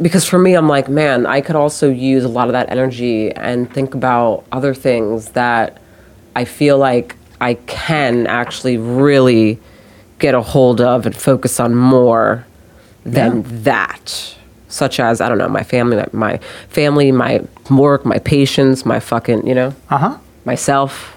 Because 0.00 0.24
for 0.24 0.38
me, 0.38 0.54
I'm 0.54 0.68
like, 0.68 0.88
man, 0.88 1.26
I 1.26 1.40
could 1.40 1.56
also 1.56 1.90
use 1.90 2.22
a 2.22 2.28
lot 2.28 2.46
of 2.46 2.52
that 2.52 2.70
energy 2.70 3.32
and 3.32 3.72
think 3.72 3.94
about 3.94 4.44
other 4.52 4.72
things 4.72 5.30
that 5.30 5.78
I 6.36 6.44
feel 6.44 6.78
like 6.78 7.16
I 7.40 7.54
can 7.54 8.28
actually 8.28 8.76
really 8.76 9.58
get 10.20 10.36
a 10.36 10.40
hold 10.40 10.80
of 10.80 11.04
and 11.04 11.16
focus 11.16 11.58
on 11.58 11.74
more 11.74 12.46
than 13.04 13.38
Yeah. 13.42 13.48
that. 13.62 14.34
Such 14.68 15.00
as 15.00 15.20
I 15.20 15.28
don't 15.28 15.38
know, 15.38 15.48
my 15.48 15.64
family, 15.64 15.96
my, 15.96 16.06
my 16.12 16.36
family, 16.68 17.10
my 17.10 17.42
work, 17.68 18.04
my 18.04 18.18
patients, 18.18 18.86
my 18.86 19.00
fucking, 19.00 19.46
you 19.48 19.54
know 19.54 19.74
uh-huh 19.90 20.18
myself. 20.44 21.14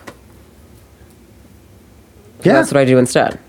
Yeah 2.46 2.54
That's 2.54 2.72
what 2.72 2.80
I 2.80 2.86
do 2.86 2.98
instead. 2.98 3.40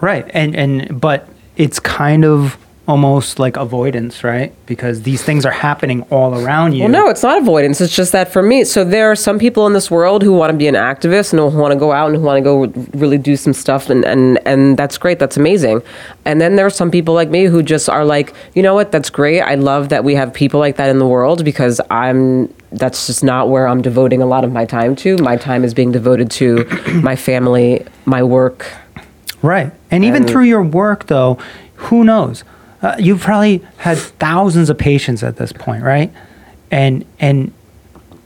Right. 0.00 0.30
And 0.34 0.54
and 0.56 1.00
but 1.00 1.28
it's 1.56 1.78
kind 1.80 2.24
of 2.24 2.58
almost 2.86 3.38
like 3.38 3.56
avoidance, 3.56 4.22
right? 4.22 4.52
Because 4.66 5.02
these 5.02 5.22
things 5.22 5.46
are 5.46 5.52
happening 5.52 6.02
all 6.10 6.34
around 6.34 6.74
you. 6.74 6.80
Well, 6.80 6.92
no, 6.92 7.08
it's 7.08 7.22
not 7.22 7.40
avoidance. 7.40 7.80
It's 7.80 7.94
just 7.94 8.12
that 8.12 8.30
for 8.30 8.42
me, 8.42 8.64
so 8.64 8.84
there 8.84 9.10
are 9.10 9.16
some 9.16 9.38
people 9.38 9.66
in 9.66 9.72
this 9.72 9.90
world 9.90 10.22
who 10.22 10.32
want 10.32 10.52
to 10.52 10.56
be 10.56 10.68
an 10.68 10.74
activist 10.74 11.32
and 11.32 11.40
who 11.40 11.58
want 11.58 11.72
to 11.72 11.78
go 11.78 11.92
out 11.92 12.08
and 12.08 12.16
who 12.16 12.22
want 12.22 12.36
to 12.36 12.42
go 12.42 12.66
really 12.98 13.16
do 13.16 13.36
some 13.36 13.54
stuff, 13.54 13.88
and, 13.88 14.04
and, 14.04 14.38
and 14.46 14.76
that's 14.76 14.98
great. 14.98 15.18
That's 15.18 15.36
amazing. 15.36 15.80
And 16.26 16.40
then 16.40 16.56
there 16.56 16.66
are 16.66 16.70
some 16.70 16.90
people 16.90 17.14
like 17.14 17.30
me 17.30 17.44
who 17.44 17.62
just 17.62 17.88
are 17.88 18.04
like, 18.04 18.34
you 18.54 18.62
know 18.62 18.74
what? 18.74 18.92
That's 18.92 19.08
great. 19.08 19.40
I 19.40 19.54
love 19.54 19.88
that 19.88 20.04
we 20.04 20.14
have 20.14 20.34
people 20.34 20.60
like 20.60 20.76
that 20.76 20.90
in 20.90 20.98
the 20.98 21.06
world 21.06 21.44
because 21.44 21.80
I'm. 21.90 22.52
That's 22.72 23.06
just 23.06 23.22
not 23.22 23.50
where 23.50 23.68
I'm 23.68 23.82
devoting 23.82 24.20
a 24.20 24.26
lot 24.26 24.42
of 24.42 24.50
my 24.50 24.64
time 24.64 24.96
to. 24.96 25.16
My 25.18 25.36
time 25.36 25.62
is 25.62 25.72
being 25.72 25.92
devoted 25.92 26.28
to 26.32 26.64
my 27.04 27.14
family, 27.14 27.86
my 28.04 28.24
work. 28.24 28.66
Right. 29.42 29.70
And 29.92 30.04
even 30.04 30.26
through 30.26 30.42
your 30.44 30.62
work 30.64 31.06
though, 31.06 31.38
who 31.76 32.02
knows? 32.02 32.42
Uh, 32.84 32.94
you've 32.98 33.22
probably 33.22 33.64
had 33.78 33.96
thousands 33.96 34.68
of 34.68 34.76
patients 34.76 35.22
at 35.22 35.36
this 35.36 35.52
point, 35.52 35.82
right? 35.82 36.12
And 36.70 37.06
and 37.18 37.50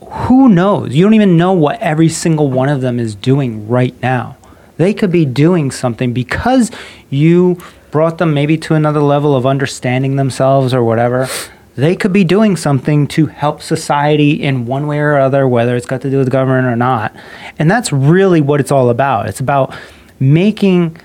who 0.01 0.49
knows? 0.49 0.97
You 0.97 1.05
don't 1.05 1.15
even 1.15 1.37
know 1.37 1.53
what 1.53 1.81
every 1.81 2.09
single 2.09 2.51
one 2.51 2.69
of 2.69 2.81
them 2.81 2.99
is 2.99 3.15
doing 3.15 3.69
right 3.69 3.95
now. 4.03 4.37
They 4.77 4.93
could 4.95 5.13
be 5.13 5.25
doing 5.25 5.71
something 5.71 6.13
because 6.13 6.73
you 7.09 7.63
brought 7.93 8.19
them 8.19 8.35
maybe 8.35 8.57
to 8.59 8.75
another 8.75 9.01
level 9.01 9.37
of 9.37 9.47
understanding 9.47 10.17
themselves 10.17 10.75
or 10.75 10.83
whatever. 10.83 11.29
They 11.77 11.95
could 11.95 12.13
be 12.13 12.25
doing 12.25 12.57
something 12.57 13.07
to 13.09 13.27
help 13.27 13.63
society 13.63 14.43
in 14.43 14.67
one 14.67 14.89
way 14.89 14.99
or 14.99 15.19
other, 15.19 15.47
whether 15.47 15.77
it's 15.77 15.87
got 15.87 16.01
to 16.01 16.11
do 16.11 16.19
with 16.19 16.33
government 16.33 16.67
or 16.67 16.75
not. 16.75 17.15
And 17.61 17.71
that's 17.71 17.93
really 17.93 18.41
what 18.41 18.59
it's 18.59 18.73
all 18.73 18.91
about. 18.91 19.29
It's 19.29 19.39
about 19.39 19.73
making 20.19 20.99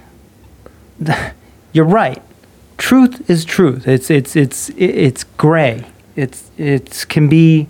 you're 1.72 1.86
right. 1.86 2.24
Truth 2.84 3.30
is 3.30 3.46
truth. 3.46 3.88
It's 3.88 4.10
it's 4.12 4.36
it's 4.36 4.70
it's 4.76 5.24
gray. 5.38 5.86
It's 6.18 6.52
it 6.58 7.06
can 7.08 7.30
be 7.30 7.70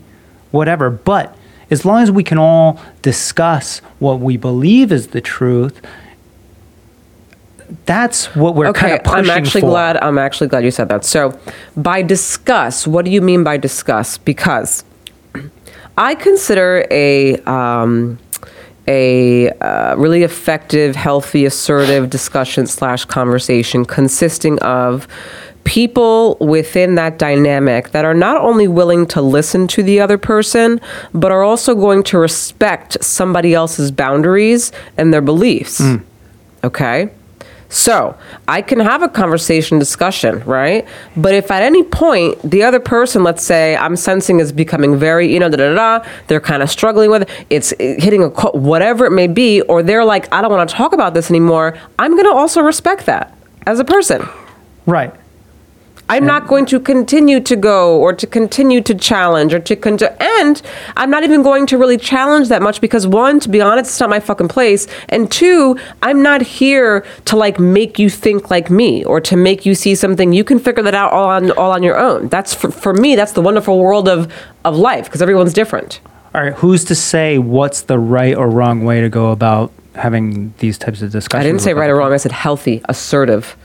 whatever. 0.50 0.90
But 0.90 1.38
as 1.70 1.84
long 1.84 2.02
as 2.02 2.10
we 2.10 2.24
can 2.24 2.36
all 2.36 2.80
discuss 3.00 3.78
what 4.00 4.18
we 4.18 4.36
believe 4.36 4.90
is 4.90 5.06
the 5.08 5.20
truth, 5.20 5.80
that's 7.86 8.34
what 8.34 8.56
we're 8.56 8.72
kind 8.72 8.86
Okay, 8.86 8.96
of 8.96 9.04
pushing 9.04 9.30
I'm 9.30 9.38
actually 9.38 9.60
for. 9.60 9.68
glad. 9.68 9.96
I'm 9.98 10.18
actually 10.18 10.48
glad 10.48 10.64
you 10.64 10.72
said 10.72 10.88
that. 10.88 11.04
So, 11.04 11.38
by 11.76 12.02
discuss, 12.02 12.84
what 12.84 13.04
do 13.04 13.12
you 13.12 13.22
mean 13.22 13.44
by 13.44 13.56
discuss? 13.56 14.18
Because 14.18 14.82
I 15.96 16.16
consider 16.16 16.88
a 16.90 17.36
um, 17.44 18.18
a 18.86 19.50
uh, 19.50 19.94
really 19.96 20.22
effective, 20.22 20.96
healthy, 20.96 21.44
assertive 21.44 22.10
discussion 22.10 22.66
slash 22.66 23.04
conversation 23.04 23.84
consisting 23.84 24.58
of 24.60 25.08
people 25.64 26.36
within 26.40 26.94
that 26.96 27.18
dynamic 27.18 27.90
that 27.90 28.04
are 28.04 28.14
not 28.14 28.40
only 28.42 28.68
willing 28.68 29.06
to 29.06 29.22
listen 29.22 29.66
to 29.66 29.82
the 29.82 29.98
other 30.00 30.18
person, 30.18 30.80
but 31.14 31.32
are 31.32 31.42
also 31.42 31.74
going 31.74 32.02
to 32.02 32.18
respect 32.18 33.02
somebody 33.02 33.54
else's 33.54 33.90
boundaries 33.90 34.72
and 34.98 35.12
their 35.12 35.22
beliefs. 35.22 35.80
Okay? 36.62 37.10
So 37.68 38.16
I 38.46 38.62
can 38.62 38.78
have 38.80 39.02
a 39.02 39.08
conversation 39.08 39.78
discussion, 39.78 40.40
right? 40.44 40.86
But 41.16 41.34
if 41.34 41.50
at 41.50 41.62
any 41.62 41.82
point 41.82 42.40
the 42.42 42.62
other 42.62 42.80
person, 42.80 43.24
let's 43.24 43.42
say 43.42 43.76
I'm 43.76 43.96
sensing 43.96 44.40
is 44.40 44.52
becoming 44.52 44.96
very, 44.96 45.32
you 45.32 45.40
know, 45.40 45.48
da 45.48 45.56
da 45.56 45.74
da, 45.74 46.08
they're 46.28 46.40
kind 46.40 46.62
of 46.62 46.70
struggling 46.70 47.10
with 47.10 47.22
it, 47.22 47.30
it's 47.50 47.70
hitting 47.78 48.22
a 48.22 48.30
co- 48.30 48.52
whatever 48.52 49.06
it 49.06 49.10
may 49.10 49.26
be, 49.26 49.60
or 49.62 49.82
they're 49.82 50.04
like, 50.04 50.32
I 50.32 50.40
don't 50.40 50.52
want 50.52 50.68
to 50.68 50.74
talk 50.74 50.92
about 50.92 51.14
this 51.14 51.30
anymore. 51.30 51.76
I'm 51.98 52.12
going 52.12 52.24
to 52.24 52.32
also 52.32 52.60
respect 52.60 53.06
that 53.06 53.36
as 53.66 53.80
a 53.80 53.84
person. 53.84 54.26
Right. 54.86 55.12
I'm 56.08 56.26
not 56.26 56.46
going 56.46 56.66
to 56.66 56.80
continue 56.80 57.40
to 57.40 57.56
go 57.56 57.98
or 57.98 58.12
to 58.12 58.26
continue 58.26 58.82
to 58.82 58.94
challenge 58.94 59.54
or 59.54 59.58
to 59.60 59.76
con- 59.76 59.98
and 60.20 60.62
I'm 60.96 61.10
not 61.10 61.24
even 61.24 61.42
going 61.42 61.66
to 61.68 61.78
really 61.78 61.96
challenge 61.96 62.48
that 62.48 62.60
much 62.60 62.80
because 62.80 63.06
one, 63.06 63.40
to 63.40 63.48
be 63.48 63.60
honest, 63.60 63.90
it's 63.90 64.00
not 64.00 64.10
my 64.10 64.20
fucking 64.20 64.48
place, 64.48 64.86
and 65.08 65.30
two, 65.30 65.78
I'm 66.02 66.22
not 66.22 66.42
here 66.42 67.06
to 67.26 67.36
like 67.36 67.58
make 67.58 67.98
you 67.98 68.10
think 68.10 68.50
like 68.50 68.70
me 68.70 69.04
or 69.04 69.20
to 69.22 69.36
make 69.36 69.64
you 69.64 69.74
see 69.74 69.94
something. 69.94 70.32
You 70.32 70.44
can 70.44 70.58
figure 70.58 70.82
that 70.82 70.94
out 70.94 71.12
all 71.12 71.28
on 71.28 71.50
all 71.52 71.70
on 71.70 71.82
your 71.82 71.98
own. 71.98 72.28
That's 72.28 72.52
for, 72.52 72.70
for 72.70 72.92
me. 72.92 73.16
That's 73.16 73.32
the 73.32 73.42
wonderful 73.42 73.78
world 73.78 74.08
of 74.08 74.32
of 74.64 74.76
life 74.76 75.06
because 75.06 75.22
everyone's 75.22 75.52
different. 75.52 76.00
All 76.34 76.42
right. 76.42 76.54
Who's 76.54 76.84
to 76.86 76.94
say 76.94 77.38
what's 77.38 77.82
the 77.82 77.98
right 77.98 78.36
or 78.36 78.50
wrong 78.50 78.84
way 78.84 79.00
to 79.00 79.08
go 79.08 79.30
about 79.30 79.72
having 79.94 80.52
these 80.58 80.76
types 80.76 81.00
of 81.00 81.12
discussions? 81.12 81.44
I 81.44 81.46
didn't 81.46 81.60
say 81.60 81.74
right 81.74 81.88
or 81.88 81.96
wrong. 81.96 82.12
I 82.12 82.16
said 82.16 82.32
healthy, 82.32 82.82
assertive. 82.88 83.56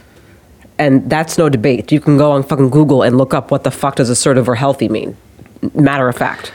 And 0.80 1.10
that's 1.10 1.36
no 1.36 1.50
debate. 1.50 1.92
You 1.92 2.00
can 2.00 2.16
go 2.16 2.32
on 2.32 2.42
fucking 2.42 2.70
Google 2.70 3.02
and 3.02 3.18
look 3.18 3.34
up 3.34 3.50
what 3.50 3.64
the 3.64 3.70
fuck 3.70 3.96
does 3.96 4.08
assertive 4.08 4.48
or 4.48 4.54
healthy 4.54 4.88
mean. 4.88 5.14
Matter 5.74 6.08
of 6.08 6.16
fact. 6.16 6.52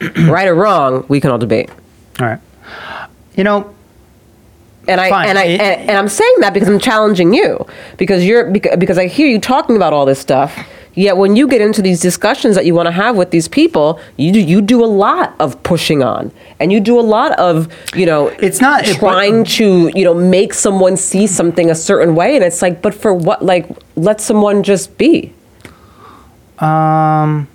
right 0.18 0.48
or 0.48 0.54
wrong, 0.56 1.04
we 1.08 1.20
can 1.20 1.30
all 1.30 1.38
debate. 1.38 1.70
All 2.18 2.26
right. 2.26 2.40
You 3.36 3.44
know, 3.44 3.72
And 4.88 5.00
I 5.00 5.10
Fine. 5.10 5.28
and 5.28 5.38
I 5.38 5.44
and, 5.44 5.90
and 5.90 5.96
I'm 5.96 6.08
saying 6.08 6.34
that 6.40 6.52
because 6.54 6.68
I'm 6.68 6.80
challenging 6.80 7.32
you 7.32 7.64
because 7.98 8.24
you're 8.24 8.50
because, 8.50 8.76
because 8.78 8.98
I 8.98 9.06
hear 9.06 9.28
you 9.28 9.38
talking 9.38 9.76
about 9.76 9.92
all 9.92 10.06
this 10.06 10.18
stuff. 10.18 10.58
Yet 10.98 11.16
when 11.16 11.36
you 11.36 11.46
get 11.46 11.60
into 11.60 11.80
these 11.80 12.00
discussions 12.00 12.56
that 12.56 12.66
you 12.66 12.74
want 12.74 12.86
to 12.86 12.90
have 12.90 13.14
with 13.16 13.30
these 13.30 13.46
people, 13.46 14.00
you 14.16 14.32
do 14.32 14.40
you 14.40 14.60
do 14.60 14.84
a 14.84 14.90
lot 15.06 15.32
of 15.38 15.62
pushing 15.62 16.02
on, 16.02 16.32
and 16.58 16.72
you 16.72 16.80
do 16.80 16.98
a 16.98 17.06
lot 17.16 17.38
of 17.38 17.68
you 17.94 18.04
know 18.04 18.26
It's 18.40 18.60
not- 18.60 18.86
it- 18.88 18.96
trying 18.96 19.44
to 19.58 19.92
you 19.94 20.04
know 20.04 20.12
make 20.14 20.52
someone 20.52 20.96
see 20.96 21.28
something 21.28 21.70
a 21.70 21.74
certain 21.76 22.16
way, 22.16 22.34
and 22.34 22.44
it's 22.44 22.60
like, 22.62 22.82
but 22.82 22.94
for 22.94 23.14
what? 23.14 23.44
Like, 23.44 23.66
let 23.94 24.20
someone 24.20 24.64
just 24.64 24.98
be. 24.98 25.32
um, 26.58 27.46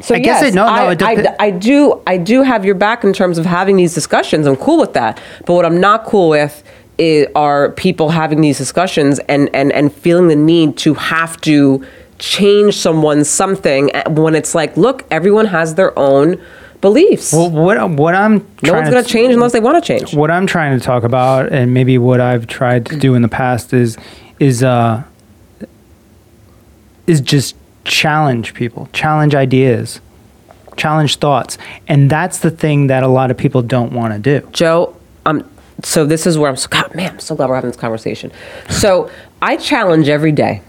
So 0.00 0.14
I 0.16 0.18
guess 0.18 0.42
yes, 0.42 0.52
it- 0.52 0.54
no, 0.56 0.66
no, 0.66 0.72
I, 0.72 0.92
it 0.92 0.98
depe- 0.98 1.36
I, 1.38 1.46
I 1.46 1.50
do 1.50 2.00
I 2.04 2.16
do 2.16 2.42
have 2.42 2.64
your 2.64 2.74
back 2.74 3.04
in 3.04 3.12
terms 3.12 3.38
of 3.38 3.46
having 3.46 3.76
these 3.76 3.94
discussions. 3.94 4.46
I'm 4.46 4.56
cool 4.56 4.78
with 4.80 4.92
that. 4.94 5.20
But 5.46 5.54
what 5.54 5.64
I'm 5.64 5.78
not 5.80 6.04
cool 6.04 6.30
with 6.30 6.64
is, 6.98 7.26
are 7.34 7.70
people 7.72 8.10
having 8.10 8.40
these 8.40 8.58
discussions 8.58 9.18
and, 9.20 9.50
and, 9.54 9.72
and 9.72 9.92
feeling 9.92 10.28
the 10.28 10.36
need 10.36 10.76
to 10.78 10.94
have 10.94 11.40
to 11.42 11.84
change 12.18 12.76
someone 12.76 13.24
something 13.24 13.90
when 14.08 14.34
it's 14.34 14.54
like, 14.54 14.76
look, 14.76 15.04
everyone 15.10 15.46
has 15.46 15.74
their 15.74 15.96
own 15.98 16.40
beliefs. 16.80 17.32
well, 17.32 17.50
what 17.50 17.90
what 17.92 18.14
I'm 18.14 18.46
no 18.62 18.74
one's 18.74 18.90
going 18.90 19.02
to 19.02 19.08
change 19.08 19.32
unless 19.32 19.52
they 19.52 19.60
want 19.60 19.82
to 19.82 19.86
change. 19.86 20.14
what 20.14 20.30
I'm 20.30 20.46
trying 20.46 20.78
to 20.78 20.84
talk 20.84 21.02
about, 21.02 21.50
and 21.50 21.72
maybe 21.72 21.96
what 21.96 22.20
I've 22.20 22.46
tried 22.46 22.84
to 22.86 22.98
do 22.98 23.14
in 23.14 23.22
the 23.22 23.28
past 23.28 23.72
is 23.72 23.96
is 24.38 24.62
uh 24.62 25.02
is 27.06 27.22
just 27.22 27.56
challenge 27.84 28.52
people, 28.52 28.90
challenge 28.92 29.34
ideas, 29.34 30.02
challenge 30.76 31.16
thoughts, 31.16 31.56
and 31.88 32.10
that's 32.10 32.40
the 32.40 32.50
thing 32.50 32.88
that 32.88 33.02
a 33.02 33.08
lot 33.08 33.30
of 33.30 33.38
people 33.38 33.62
don't 33.62 33.92
want 33.92 34.12
to 34.12 34.18
do. 34.18 34.46
Joe, 34.52 34.94
um, 35.24 35.48
so 35.84 36.04
this 36.04 36.26
is 36.26 36.36
where 36.38 36.50
I'm 36.50 36.56
so 36.56 36.68
God, 36.68 36.94
man, 36.94 37.12
I'm 37.12 37.18
so 37.20 37.34
glad 37.36 37.48
we're 37.48 37.54
having 37.54 37.70
this 37.70 37.78
conversation. 37.80 38.32
So 38.70 39.10
I 39.42 39.56
challenge 39.56 40.08
every 40.08 40.32
day. 40.32 40.62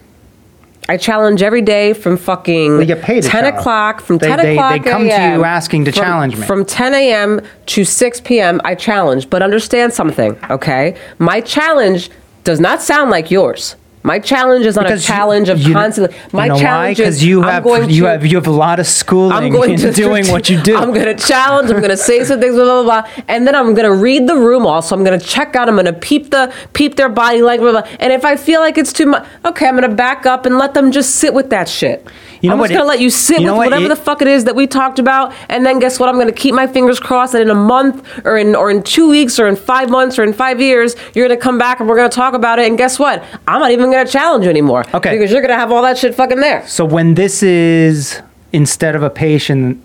I 0.87 0.97
challenge 0.97 1.41
every 1.41 1.63
day 1.63 1.93
from 1.93 2.15
fucking 2.15 2.77
paid 3.01 3.23
10 3.23 3.31
challenge. 3.31 3.55
o'clock 3.57 4.01
from 4.01 4.19
They- 4.19 4.27
10 4.27 4.37
they- 4.37 4.43
they 4.55 4.79
come 4.79 5.01
to 5.01 5.05
you 5.07 5.43
asking 5.43 5.85
to 5.85 5.91
from- 5.91 6.03
challenge 6.03 6.37
me. 6.37 6.45
from 6.45 6.63
10 6.63 6.93
a.m. 6.93 7.41
to 7.67 7.83
6 7.83 8.21
p.m. 8.21 8.61
I 8.63 8.75
challenge, 8.75 9.29
but 9.31 9.41
understand 9.41 9.93
something, 9.93 10.37
okay? 10.51 10.93
My 11.17 11.41
challenge 11.41 12.11
does 12.43 12.59
not 12.59 12.83
sound 12.83 13.09
like 13.09 13.31
yours. 13.31 13.75
My 14.05 14.19
challenge 14.19 14.67
is 14.67 14.75
not 14.75 14.85
a 14.85 14.89
Because 14.89 15.01
you- 15.09 15.15
challenge 15.15 15.49
of 15.49 15.59
you 15.59 15.73
constantly. 15.73 16.15
My 16.31 16.43
you 16.45 16.49
know 16.49 16.55
why? 16.55 16.61
challenge 16.61 16.99
is 16.99 17.23
you 17.23 17.41
I'm 17.43 17.49
have 17.63 17.89
you 17.89 18.03
to, 18.03 18.09
have 18.09 18.25
you 18.25 18.35
have 18.37 18.45
a 18.45 18.51
lot 18.51 18.79
of 18.79 18.85
schooling 18.85 19.31
I'm 19.31 19.49
going 19.51 19.71
in 19.73 19.79
to 19.79 19.91
doing 20.05 20.27
what 20.27 20.47
you 20.47 20.61
do. 20.61 20.77
I'm 20.77 20.93
going 20.93 21.07
to 21.07 21.15
challenge. 21.15 21.71
I'm 21.71 21.77
going 21.77 21.89
to 21.89 21.97
say 21.97 22.23
some 22.23 22.39
things, 22.39 22.53
blah 22.55 22.83
blah 22.83 23.01
blah, 23.01 23.23
and 23.27 23.47
then 23.47 23.55
I'm 23.55 23.73
going 23.73 23.89
to 23.91 23.95
read 23.95 24.27
the 24.27 24.35
room. 24.37 24.67
Also, 24.67 24.95
I'm 24.95 25.03
going 25.03 25.19
to 25.19 25.25
check 25.25 25.55
out. 25.55 25.67
I'm 25.67 25.75
going 25.75 25.85
to 25.85 25.93
peep 25.93 26.29
the 26.29 26.53
peep 26.73 26.95
their 26.97 27.09
body 27.09 27.41
language. 27.41 27.71
Blah, 27.71 27.81
blah. 27.81 27.91
And 27.99 28.13
if 28.13 28.23
I 28.25 28.35
feel 28.35 28.61
like 28.61 28.77
it's 28.77 28.93
too 28.93 29.07
much, 29.07 29.27
okay, 29.43 29.67
I'm 29.67 29.75
going 29.75 29.89
to 29.89 29.95
back 29.95 30.27
up 30.27 30.45
and 30.45 30.59
let 30.59 30.75
them 30.75 30.91
just 30.91 31.15
sit 31.15 31.33
with 31.33 31.49
that 31.49 31.67
shit. 31.67 32.05
You 32.41 32.49
know 32.49 32.53
I'm 32.55 32.59
what 32.59 32.67
just 32.69 32.77
it- 32.77 32.81
to 32.81 32.85
let 32.87 32.99
you 32.99 33.09
sit 33.09 33.39
you 33.41 33.47
with 33.47 33.55
what 33.57 33.65
whatever 33.67 33.85
it- 33.85 33.89
the 33.89 33.95
fuck 33.95 34.21
it 34.21 34.27
is 34.27 34.43
that 34.45 34.55
we 34.55 34.67
talked 34.67 34.99
about, 34.99 35.33
and 35.49 35.65
then 35.65 35.79
guess 35.79 35.99
what? 35.99 36.09
I'm 36.09 36.15
going 36.15 36.27
to 36.27 36.33
keep 36.33 36.53
my 36.53 36.67
fingers 36.67 36.99
crossed 36.99 37.33
that 37.33 37.41
in 37.41 37.49
a 37.49 37.55
month 37.55 38.07
or 38.25 38.37
in 38.37 38.55
or 38.55 38.69
in 38.69 38.83
two 38.83 39.09
weeks 39.09 39.39
or 39.39 39.47
in 39.47 39.55
five 39.55 39.89
months 39.89 40.19
or 40.19 40.23
in 40.23 40.33
five 40.33 40.59
years, 40.61 40.95
you're 41.13 41.27
going 41.27 41.37
to 41.37 41.43
come 41.43 41.57
back 41.57 41.79
and 41.79 41.89
we're 41.89 41.95
going 41.95 42.09
to 42.09 42.15
talk 42.15 42.33
about 42.33 42.59
it. 42.59 42.67
And 42.67 42.77
guess 42.77 42.99
what? 42.99 43.23
I'm 43.47 43.59
not 43.59 43.71
even 43.71 43.91
going 43.91 44.05
to 44.05 44.11
challenge 44.11 44.43
you 44.45 44.49
anymore. 44.49 44.83
Okay. 44.93 45.11
because 45.17 45.31
you're 45.31 45.41
going 45.41 45.49
to 45.53 45.57
have 45.57 45.71
all 45.71 45.81
that 45.83 45.97
shit 45.97 46.13
fucking 46.15 46.39
there. 46.39 46.65
So 46.67 46.85
when 46.85 47.15
this 47.15 47.41
is 47.43 48.21
instead 48.53 48.95
of 48.95 49.03
a 49.03 49.09
patient, 49.09 49.81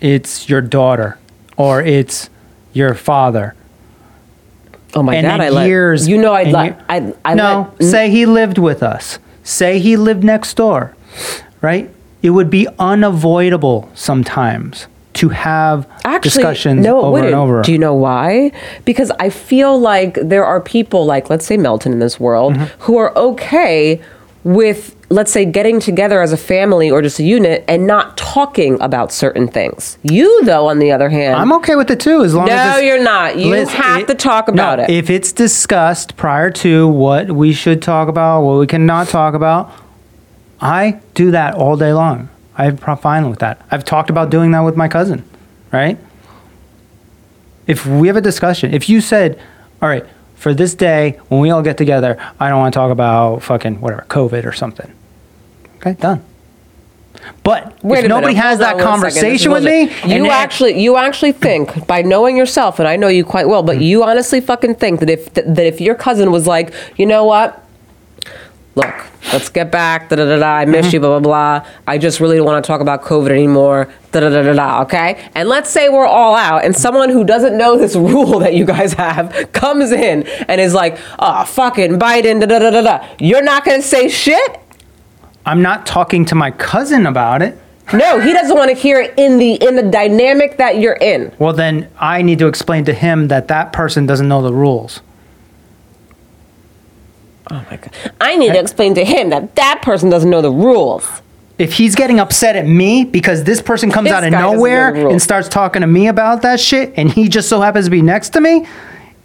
it's 0.00 0.48
your 0.48 0.60
daughter 0.60 1.18
or 1.56 1.80
it's 1.82 2.28
your 2.72 2.94
father. 2.94 3.54
Oh 4.96 5.02
my 5.02 5.16
and 5.16 5.26
god! 5.26 5.40
I 5.40 5.48
let 5.48 5.66
years, 5.66 6.06
you 6.06 6.18
know 6.18 6.32
I'd 6.34 6.46
and 6.48 6.52
let 6.52 6.66
ye- 6.66 6.76
I 6.88 7.14
I 7.24 7.34
no, 7.34 7.72
let, 7.80 7.90
say 7.90 8.10
he 8.10 8.26
lived 8.26 8.58
with 8.58 8.82
us. 8.82 9.18
Say 9.42 9.78
he 9.80 9.96
lived 9.96 10.22
next 10.22 10.54
door, 10.56 10.94
right? 11.64 11.90
It 12.22 12.30
would 12.30 12.50
be 12.50 12.68
unavoidable 12.78 13.90
sometimes 13.94 14.86
to 15.14 15.28
have 15.28 15.86
Actually, 16.04 16.20
discussions 16.30 16.84
no, 16.84 16.98
it 16.98 17.02
over 17.02 17.10
wouldn't. 17.12 17.26
and 17.28 17.34
over. 17.36 17.62
Do 17.62 17.70
you 17.72 17.78
know 17.78 17.94
why? 17.94 18.50
Because 18.84 19.10
I 19.20 19.30
feel 19.30 19.78
like 19.78 20.14
there 20.20 20.44
are 20.44 20.60
people 20.60 21.04
like, 21.06 21.30
let's 21.30 21.46
say 21.46 21.56
Melton 21.56 21.92
in 21.92 21.98
this 22.00 22.18
world, 22.18 22.54
Mm-hmm. 22.54 22.82
who 22.82 22.96
are 22.98 23.16
okay 23.16 24.00
with, 24.42 24.94
let's 25.10 25.30
say, 25.32 25.44
getting 25.44 25.80
together 25.80 26.20
as 26.20 26.32
a 26.32 26.36
family 26.36 26.90
or 26.90 27.00
just 27.00 27.18
a 27.18 27.22
unit 27.22 27.64
and 27.68 27.86
not 27.86 28.16
talking 28.16 28.78
about 28.80 29.12
certain 29.12 29.46
things. 29.48 29.96
You, 30.02 30.44
though, 30.44 30.66
on 30.66 30.80
the 30.80 30.90
other 30.92 31.08
hand, 31.08 31.36
I'm 31.36 31.52
okay 31.54 31.76
with 31.76 31.90
it 31.90 32.00
too, 32.00 32.24
as 32.24 32.34
long 32.34 32.46
No, 32.48 32.52
as 32.52 32.78
it's- 32.78 32.84
you're 32.84 33.02
not. 33.02 33.38
You 33.38 33.50
Listen, 33.50 33.76
have 33.80 34.06
to 34.06 34.14
talk 34.14 34.48
about 34.48 34.78
no, 34.78 34.84
it. 34.84 34.90
If 34.90 35.10
it's 35.10 35.32
discussed 35.32 36.16
prior 36.16 36.50
to 36.50 36.88
what 36.88 37.30
we 37.30 37.52
should 37.52 37.80
talk 37.82 38.08
about, 38.08 38.42
what 38.42 38.58
we 38.58 38.66
cannot 38.66 39.08
talk 39.08 39.34
about, 39.34 39.70
I 40.64 41.00
do 41.12 41.30
that 41.32 41.54
all 41.54 41.76
day 41.76 41.92
long. 41.92 42.30
I'm 42.56 42.78
fine 42.78 43.28
with 43.28 43.40
that. 43.40 43.60
I've 43.70 43.84
talked 43.84 44.08
about 44.08 44.30
doing 44.30 44.52
that 44.52 44.60
with 44.60 44.76
my 44.76 44.88
cousin, 44.88 45.22
right? 45.70 45.98
If 47.66 47.84
we 47.86 48.06
have 48.08 48.16
a 48.16 48.22
discussion, 48.22 48.72
if 48.72 48.88
you 48.88 49.02
said, 49.02 49.38
all 49.82 49.88
right, 49.88 50.06
for 50.36 50.54
this 50.54 50.74
day, 50.74 51.18
when 51.28 51.40
we 51.40 51.50
all 51.50 51.62
get 51.62 51.76
together, 51.76 52.16
I 52.40 52.48
don't 52.48 52.58
want 52.58 52.72
to 52.72 52.78
talk 52.78 52.90
about 52.90 53.42
fucking 53.42 53.80
whatever, 53.80 54.06
COVID 54.08 54.46
or 54.46 54.52
something. 54.52 54.90
Okay, 55.76 55.94
done. 55.94 56.24
But 57.42 57.82
Wait 57.82 58.04
if 58.04 58.08
nobody 58.08 58.34
minute, 58.34 58.42
has 58.42 58.58
that 58.60 58.80
on 58.80 59.00
one 59.00 59.10
second. 59.10 59.32
This 59.32 59.40
is 59.40 59.46
conversation 59.46 59.52
with 59.52 59.64
me. 59.64 60.14
You 60.14 60.28
actually, 60.28 60.80
you 60.82 60.96
actually 60.96 61.32
think 61.32 61.86
by 61.86 62.02
knowing 62.02 62.36
yourself, 62.36 62.78
and 62.78 62.88
I 62.88 62.96
know 62.96 63.08
you 63.08 63.24
quite 63.24 63.48
well, 63.48 63.62
but 63.62 63.76
hmm. 63.76 63.82
you 63.82 64.02
honestly 64.02 64.40
fucking 64.40 64.76
think 64.76 65.00
that 65.00 65.10
if 65.10 65.32
that 65.34 65.58
if 65.58 65.80
your 65.80 65.94
cousin 65.94 66.30
was 66.30 66.46
like, 66.46 66.72
you 66.96 67.06
know 67.06 67.24
what, 67.24 67.63
look, 68.74 68.94
let's 69.32 69.48
get 69.48 69.70
back, 69.70 70.08
da 70.08 70.16
da 70.16 70.24
da 70.24 70.38
da, 70.38 70.46
I 70.46 70.64
miss 70.64 70.86
Mm-hmm. 70.86 70.94
you, 70.94 71.00
blah 71.00 71.18
blah 71.20 71.60
blah. 71.60 71.68
I 71.86 71.98
just 71.98 72.20
really 72.20 72.36
don't 72.36 72.46
want 72.46 72.64
to 72.64 72.66
talk 72.66 72.80
about 72.80 73.02
COVID 73.02 73.30
anymore, 73.30 73.88
da 74.12 74.20
da 74.20 74.28
da 74.30 74.42
da 74.42 74.52
da. 74.52 74.82
Okay, 74.82 75.28
and 75.34 75.48
let's 75.48 75.70
say 75.70 75.88
we're 75.88 76.06
all 76.06 76.34
out, 76.34 76.64
and 76.64 76.74
someone 76.76 77.10
who 77.10 77.24
doesn't 77.24 77.56
know 77.56 77.76
this 77.78 77.94
rule 77.96 78.38
that 78.40 78.54
you 78.54 78.64
guys 78.64 78.92
have 78.94 79.50
comes 79.52 79.92
in 79.92 80.24
and 80.48 80.60
is 80.60 80.74
like, 80.74 80.98
oh 81.18 81.44
fucking 81.44 81.98
Biden, 81.98 82.40
da 82.40 82.46
da 82.46 82.58
da 82.58 82.70
da 82.70 82.82
da. 82.82 83.08
You're 83.18 83.42
not 83.42 83.64
gonna 83.64 83.82
say 83.82 84.08
shit. 84.08 84.60
I'm 85.46 85.60
not 85.62 85.84
talking 85.86 86.24
to 86.26 86.34
my 86.34 86.50
cousin 86.52 87.06
about 87.06 87.42
it. 87.42 87.58
No, 87.92 88.18
he 88.18 88.32
doesn't 88.32 88.56
want 88.56 88.70
to 88.70 88.74
hear 88.74 88.98
it 88.98 89.12
in 89.18 89.36
the 89.36 89.52
in 89.62 89.76
the 89.76 89.82
dynamic 89.82 90.56
that 90.56 90.78
you're 90.78 90.94
in. 90.96 91.30
Well, 91.38 91.52
then 91.52 91.90
I 91.98 92.22
need 92.22 92.38
to 92.38 92.46
explain 92.46 92.86
to 92.86 92.94
him 92.94 93.28
that 93.28 93.48
that 93.48 93.74
person 93.74 94.06
doesn't 94.06 94.26
know 94.26 94.40
the 94.40 94.54
rules. 94.54 95.00
Oh 97.50 97.64
my 97.70 97.76
god! 97.76 97.90
I 98.20 98.36
need 98.36 98.52
to 98.52 98.58
explain 98.60 98.94
to 98.94 99.04
him 99.04 99.30
that 99.30 99.54
that 99.56 99.80
person 99.82 100.08
doesn't 100.10 100.30
know 100.30 100.40
the 100.42 100.50
rules. 100.50 101.06
If 101.58 101.74
he's 101.74 101.94
getting 101.94 102.18
upset 102.18 102.56
at 102.56 102.66
me 102.66 103.04
because 103.04 103.44
this 103.44 103.62
person 103.62 103.90
comes 103.92 104.06
This 104.06 104.12
out 104.14 104.24
of 104.24 104.32
guy 104.32 104.40
doesn't 104.40 104.50
know 104.50 104.56
nowhere 104.56 104.92
the 104.92 105.00
rules. 105.02 105.12
and 105.12 105.22
starts 105.22 105.48
talking 105.48 105.82
to 105.82 105.86
me 105.86 106.08
about 106.08 106.42
that 106.42 106.58
shit, 106.58 106.92
and 106.96 107.10
he 107.12 107.28
just 107.28 107.48
so 107.48 107.60
happens 107.60 107.84
to 107.84 107.90
be 107.92 108.02
next 108.02 108.30
to 108.30 108.40
me, 108.40 108.66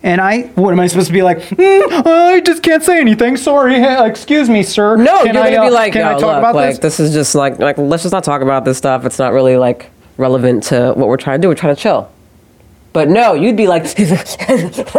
and 0.03 0.21
I, 0.21 0.41
what 0.53 0.71
am 0.71 0.79
I 0.79 0.85
supposed 0.87 1.07
to 1.07 1.13
be 1.13 1.23
like? 1.23 1.39
"Mm, 1.39 2.05
I 2.05 2.39
just 2.41 2.61
can't 2.61 2.83
say 2.83 2.99
anything. 2.99 3.35
Sorry, 3.35 3.75
Hey, 3.79 4.05
excuse 4.07 4.47
me, 4.47 4.61
sir. 4.63 4.95
No, 4.97 5.23
Can 5.23 5.33
you're 5.33 5.43
I, 5.43 5.49
gonna 5.51 5.63
uh, 5.63 5.69
be 5.69 5.73
like, 5.73 5.93
can 5.93 6.03
I 6.05 6.11
"Yo, 6.11 6.19
talk 6.19 6.27
look, 6.29 6.37
about 6.37 6.55
like 6.55 6.69
this? 6.81 6.97
this 6.97 6.99
is 6.99 7.13
just 7.13 7.33
like 7.35 7.57
like 7.57 7.77
let's 7.79 8.03
just 8.03 8.13
not 8.13 8.23
talk 8.23 8.41
about 8.41 8.63
this 8.63 8.77
stuff. 8.77 9.05
It's 9.05 9.17
not 9.17 9.33
really 9.33 9.57
like 9.57 9.89
relevant 10.17 10.63
to 10.65 10.93
what 10.95 11.07
we're 11.07 11.17
trying 11.17 11.39
to 11.39 11.45
do. 11.45 11.47
We're 11.49 11.55
trying 11.55 11.75
to 11.75 11.81
chill." 11.81 12.11
But 12.91 13.07
no, 13.07 13.33
you'd 13.33 13.55
be 13.55 13.67
like, 13.67 13.83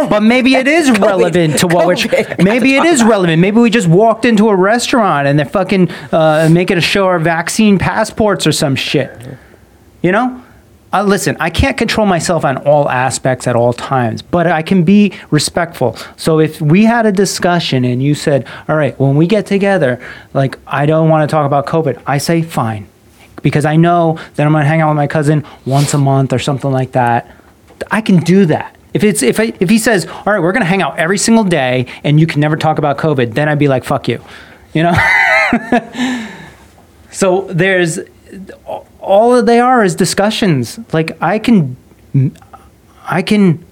But 0.09 0.21
maybe 0.21 0.55
it 0.55 0.67
is 0.67 0.91
relevant 0.99 1.59
to 1.59 1.67
what 1.67 1.87
we're. 1.87 1.97
Maybe 2.39 2.75
it 2.75 2.85
is 2.85 3.03
relevant. 3.03 3.41
Maybe 3.41 3.57
we 3.57 3.69
just 3.69 3.87
walked 3.87 4.23
into 4.23 4.49
a 4.49 4.55
restaurant 4.55 5.27
and 5.27 5.37
they're 5.37 5.45
fucking 5.45 5.91
uh, 6.11 6.47
making 6.51 6.77
us 6.77 6.83
show 6.83 7.05
our 7.05 7.19
vaccine 7.19 7.77
passports 7.77 8.47
or 8.47 8.51
some 8.51 8.75
shit. 8.75 9.11
You 10.01 10.11
know. 10.11 10.43
Uh, 10.93 11.03
listen, 11.03 11.37
I 11.39 11.49
can't 11.49 11.77
control 11.77 12.05
myself 12.05 12.43
on 12.43 12.57
all 12.57 12.89
aspects 12.89 13.47
at 13.47 13.55
all 13.55 13.71
times, 13.71 14.21
but 14.21 14.45
I 14.45 14.61
can 14.61 14.83
be 14.83 15.13
respectful. 15.29 15.95
So 16.17 16.41
if 16.41 16.59
we 16.59 16.83
had 16.83 17.05
a 17.05 17.13
discussion 17.13 17.85
and 17.85 18.03
you 18.03 18.13
said, 18.13 18.45
"All 18.67 18.75
right, 18.75 18.99
when 18.99 19.15
we 19.15 19.25
get 19.25 19.45
together, 19.45 20.01
like 20.33 20.59
I 20.67 20.85
don't 20.85 21.07
want 21.07 21.29
to 21.29 21.33
talk 21.33 21.45
about 21.45 21.65
COVID," 21.65 22.01
I 22.05 22.17
say, 22.17 22.41
"Fine," 22.41 22.87
because 23.41 23.63
I 23.63 23.77
know 23.77 24.19
that 24.35 24.45
I'm 24.45 24.51
going 24.51 24.63
to 24.63 24.67
hang 24.67 24.81
out 24.81 24.89
with 24.89 24.97
my 24.97 25.07
cousin 25.07 25.45
once 25.65 25.93
a 25.93 25.97
month 25.97 26.33
or 26.33 26.39
something 26.39 26.71
like 26.71 26.91
that. 26.91 27.31
I 27.89 28.01
can 28.01 28.17
do 28.17 28.45
that. 28.47 28.75
If 28.93 29.03
it's 29.03 29.23
if 29.23 29.39
I, 29.39 29.53
if 29.59 29.69
he 29.69 29.77
says, 29.77 30.05
"All 30.05 30.23
right, 30.25 30.39
we're 30.39 30.51
going 30.51 30.63
to 30.63 30.67
hang 30.67 30.81
out 30.81 30.97
every 30.97 31.17
single 31.17 31.45
day 31.45 31.85
and 32.03 32.19
you 32.19 32.27
can 32.27 32.41
never 32.41 32.57
talk 32.57 32.77
about 32.77 32.97
COVID," 32.97 33.33
then 33.33 33.47
I'd 33.47 33.59
be 33.59 33.69
like, 33.69 33.83
"Fuck 33.83 34.07
you," 34.07 34.21
you 34.73 34.83
know. 34.83 34.93
so 37.11 37.47
there's 37.49 37.99
all 38.99 39.35
that 39.35 39.45
they 39.45 39.59
are 39.59 39.83
is 39.83 39.95
discussions. 39.95 40.79
Like 40.91 41.21
I 41.21 41.39
can, 41.39 41.77
I 43.05 43.21
can 43.21 43.65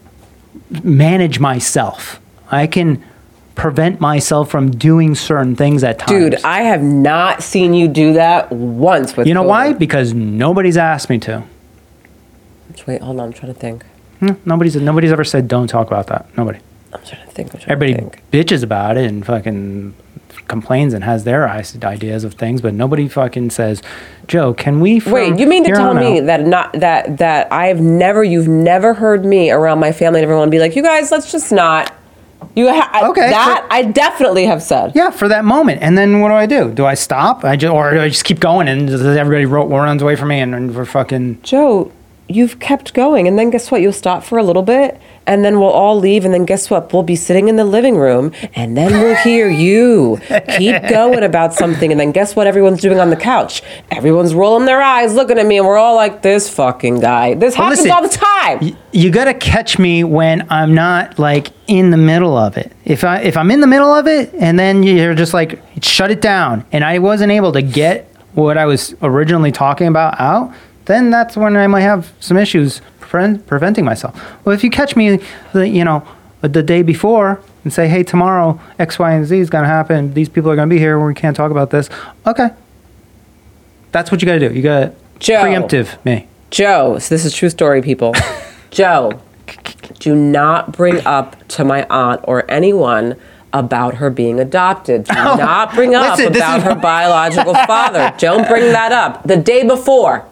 manage 0.83 1.39
myself. 1.39 2.21
I 2.49 2.65
can 2.67 3.03
prevent 3.55 3.99
myself 3.99 4.49
from 4.49 4.71
doing 4.71 5.15
certain 5.15 5.53
things 5.53 5.83
at 5.83 5.99
times. 5.99 6.11
"Dude, 6.11 6.35
I 6.45 6.61
have 6.61 6.81
not 6.81 7.43
seen 7.43 7.73
you 7.73 7.89
do 7.89 8.13
that 8.13 8.53
once 8.53 9.17
with." 9.17 9.27
you 9.27 9.33
know 9.33 9.43
why? 9.43 9.73
Because 9.73 10.13
nobody's 10.13 10.77
asked 10.77 11.09
me 11.09 11.17
to. 11.19 11.43
Wait, 12.87 13.01
hold 13.01 13.19
on. 13.19 13.27
I'm 13.27 13.33
trying 13.33 13.53
to 13.53 13.59
think. 13.59 13.83
Hmm, 14.19 14.31
Nobody's 14.45 14.75
nobody's 14.75 15.11
ever 15.11 15.23
said 15.23 15.47
don't 15.47 15.67
talk 15.67 15.87
about 15.87 16.07
that. 16.07 16.25
Nobody. 16.37 16.59
I'm 16.93 17.01
trying 17.05 17.25
to 17.25 17.31
think. 17.31 17.53
I'm 17.53 17.59
trying 17.61 17.71
Everybody 17.71 17.93
to 17.93 17.99
think. 18.17 18.31
bitches 18.31 18.63
about 18.63 18.97
it 18.97 19.05
and 19.09 19.25
fucking 19.25 19.93
complains 20.47 20.93
and 20.95 21.03
has 21.03 21.23
their 21.23 21.47
ideas 21.47 22.23
of 22.23 22.33
things, 22.33 22.59
but 22.61 22.73
nobody 22.73 23.07
fucking 23.07 23.51
says, 23.51 23.81
"Joe, 24.27 24.53
can 24.53 24.79
we?" 24.81 24.99
Wait, 24.99 25.37
you 25.37 25.45
mean 25.47 25.63
to 25.65 25.69
tell 25.71 25.93
me 25.93 26.19
out-" 26.19 26.25
that 26.25 26.45
not 26.45 26.73
that 26.73 27.17
that 27.19 27.51
I've 27.53 27.79
never 27.79 28.23
you've 28.23 28.47
never 28.47 28.93
heard 28.95 29.23
me 29.23 29.51
around 29.51 29.79
my 29.79 29.91
family 29.91 30.19
and 30.19 30.23
everyone 30.25 30.49
be 30.49 30.59
like, 30.59 30.75
"You 30.75 30.83
guys, 30.83 31.11
let's 31.11 31.31
just 31.31 31.51
not." 31.51 31.93
You 32.55 32.69
ha- 32.73 33.09
Okay, 33.09 33.29
that 33.29 33.65
but- 33.69 33.73
I 33.75 33.83
definitely 33.83 34.45
have 34.45 34.63
said. 34.63 34.93
Yeah, 34.95 35.11
for 35.11 35.27
that 35.27 35.45
moment, 35.45 35.81
and 35.83 35.97
then 35.97 36.19
what 36.21 36.29
do 36.29 36.33
I 36.35 36.45
do? 36.45 36.71
Do 36.71 36.85
I 36.85 36.93
stop? 36.95 37.43
I 37.45 37.55
just 37.55 37.71
or 37.71 37.91
do 37.93 38.01
I 38.01 38.09
just 38.09 38.23
keep 38.23 38.39
going 38.39 38.67
and 38.67 38.89
everybody 38.89 39.45
runs 39.45 40.01
away 40.01 40.15
from 40.15 40.29
me 40.29 40.39
and, 40.39 40.55
and 40.55 40.73
we're 40.75 40.85
fucking. 40.85 41.41
Joe, 41.43 41.91
you've 42.29 42.59
kept 42.59 42.93
going, 42.93 43.27
and 43.27 43.37
then 43.37 43.49
guess 43.49 43.71
what? 43.71 43.81
You'll 43.81 43.91
stop 43.91 44.23
for 44.23 44.37
a 44.37 44.43
little 44.43 44.61
bit, 44.61 44.99
and 45.25 45.43
then 45.43 45.59
we'll 45.59 45.69
all 45.71 45.97
leave, 45.99 46.23
and 46.25 46.33
then 46.33 46.45
guess 46.45 46.69
what? 46.69 46.93
We'll 46.93 47.03
be 47.03 47.15
sitting 47.15 47.47
in 47.49 47.55
the 47.55 47.65
living 47.65 47.97
room, 47.97 48.31
and 48.55 48.77
then 48.77 48.91
we'll 49.01 49.15
hear 49.15 49.49
you 49.65 50.19
keep 50.57 50.81
going 50.89 51.23
about 51.23 51.53
something, 51.53 51.91
and 51.91 51.99
then 51.99 52.11
guess 52.11 52.35
what? 52.35 52.45
Everyone's 52.47 52.81
doing 52.81 52.99
on 52.99 53.09
the 53.09 53.15
couch. 53.15 53.63
Everyone's 53.91 54.33
rolling 54.35 54.65
their 54.65 54.81
eyes, 54.81 55.13
looking 55.15 55.39
at 55.39 55.45
me, 55.45 55.57
and 55.57 55.65
we're 55.67 55.77
all 55.77 55.95
like, 55.95 56.21
"This 56.21 56.49
fucking 56.49 56.99
guy." 56.99 57.33
This 57.33 57.55
Well, 57.57 57.63
happens 57.69 57.79
listen, 57.81 57.91
all 57.91 58.01
the 58.03 58.09
time. 58.09 58.59
y- 58.61 58.75
You 58.91 59.09
gotta 59.11 59.33
catch 59.33 59.79
me 59.79 60.03
when 60.03 60.45
I'm 60.49 60.73
not 60.75 61.17
like 61.19 61.49
in 61.67 61.89
the 61.89 61.97
middle 61.97 62.37
of 62.37 62.57
it. 62.57 62.71
If 62.85 63.03
I 63.03 63.19
if 63.21 63.35
I'm 63.37 63.49
in 63.51 63.59
the 63.61 63.67
middle 63.67 63.93
of 63.93 64.07
it 64.07 64.33
and 64.39 64.57
then 64.57 64.83
you're 64.83 65.13
just 65.15 65.33
like 65.33 65.59
shut 65.81 66.11
it 66.11 66.21
down, 66.21 66.63
and 66.71 66.83
I 66.83 66.99
wasn't 66.99 67.31
able 67.31 67.51
to 67.53 67.61
get 67.61 68.05
what 68.35 68.57
I 68.57 68.65
was 68.67 68.93
originally 69.01 69.51
talking 69.51 69.87
about 69.87 70.19
out, 70.19 70.53
then 70.89 71.11
that's 71.11 71.37
when 71.37 71.55
I 71.55 71.67
might 71.67 71.81
have 71.81 72.11
some 72.19 72.35
issues 72.35 72.81
pre- 72.99 73.37
preventing 73.37 73.85
myself. 73.85 74.19
Well, 74.43 74.55
if 74.55 74.63
you 74.63 74.71
catch 74.71 74.95
me, 74.95 75.19
the, 75.53 75.67
you 75.69 75.85
know, 75.85 76.05
the 76.41 76.63
day 76.63 76.81
before 76.81 77.39
and 77.63 77.71
say, 77.71 77.87
hey, 77.87 78.01
tomorrow 78.01 78.59
X, 78.79 78.97
Y, 78.97 79.11
and 79.11 79.23
Z 79.25 79.37
is 79.37 79.51
gonna 79.51 79.67
happen. 79.67 80.15
These 80.15 80.29
people 80.29 80.49
are 80.49 80.55
gonna 80.55 80.67
be 80.67 80.79
here. 80.79 80.99
We 80.99 81.13
can't 81.13 81.35
talk 81.35 81.51
about 81.51 81.69
this. 81.69 81.89
Okay. 82.25 82.49
That's 83.91 84.11
what 84.11 84.21
you 84.21 84.25
gotta 84.25 84.49
do. 84.49 84.51
You 84.53 84.63
gotta 84.63 84.95
preemptive 85.19 86.03
me. 86.03 86.27
Joe, 86.49 86.97
so 86.97 87.13
this 87.13 87.23
is 87.23 87.35
true 87.35 87.49
story, 87.51 87.83
people. 87.83 88.15
Joe, 88.71 89.21
do 89.99 90.15
not 90.15 90.71
bring 90.71 91.05
up 91.05 91.47
to 91.49 91.63
my 91.63 91.85
aunt 91.87 92.21
or 92.23 92.49
anyone 92.49 93.15
about 93.53 93.95
her 93.95 94.09
being 94.09 94.39
adopted. 94.39 95.03
Do 95.03 95.13
oh, 95.17 95.35
not 95.35 95.73
bring 95.75 95.93
up 95.93 96.13
Oh, 96.17 96.23
listen, 96.23 96.35
about 96.35 96.63
her 96.63 96.75
biological 96.81 97.53
father. 97.53 98.13
Don't 98.17 98.47
bring 98.47 98.71
that 98.71 98.91
up. 98.91 99.23
The 99.23 99.37
day 99.37 99.67
before. 99.67 100.25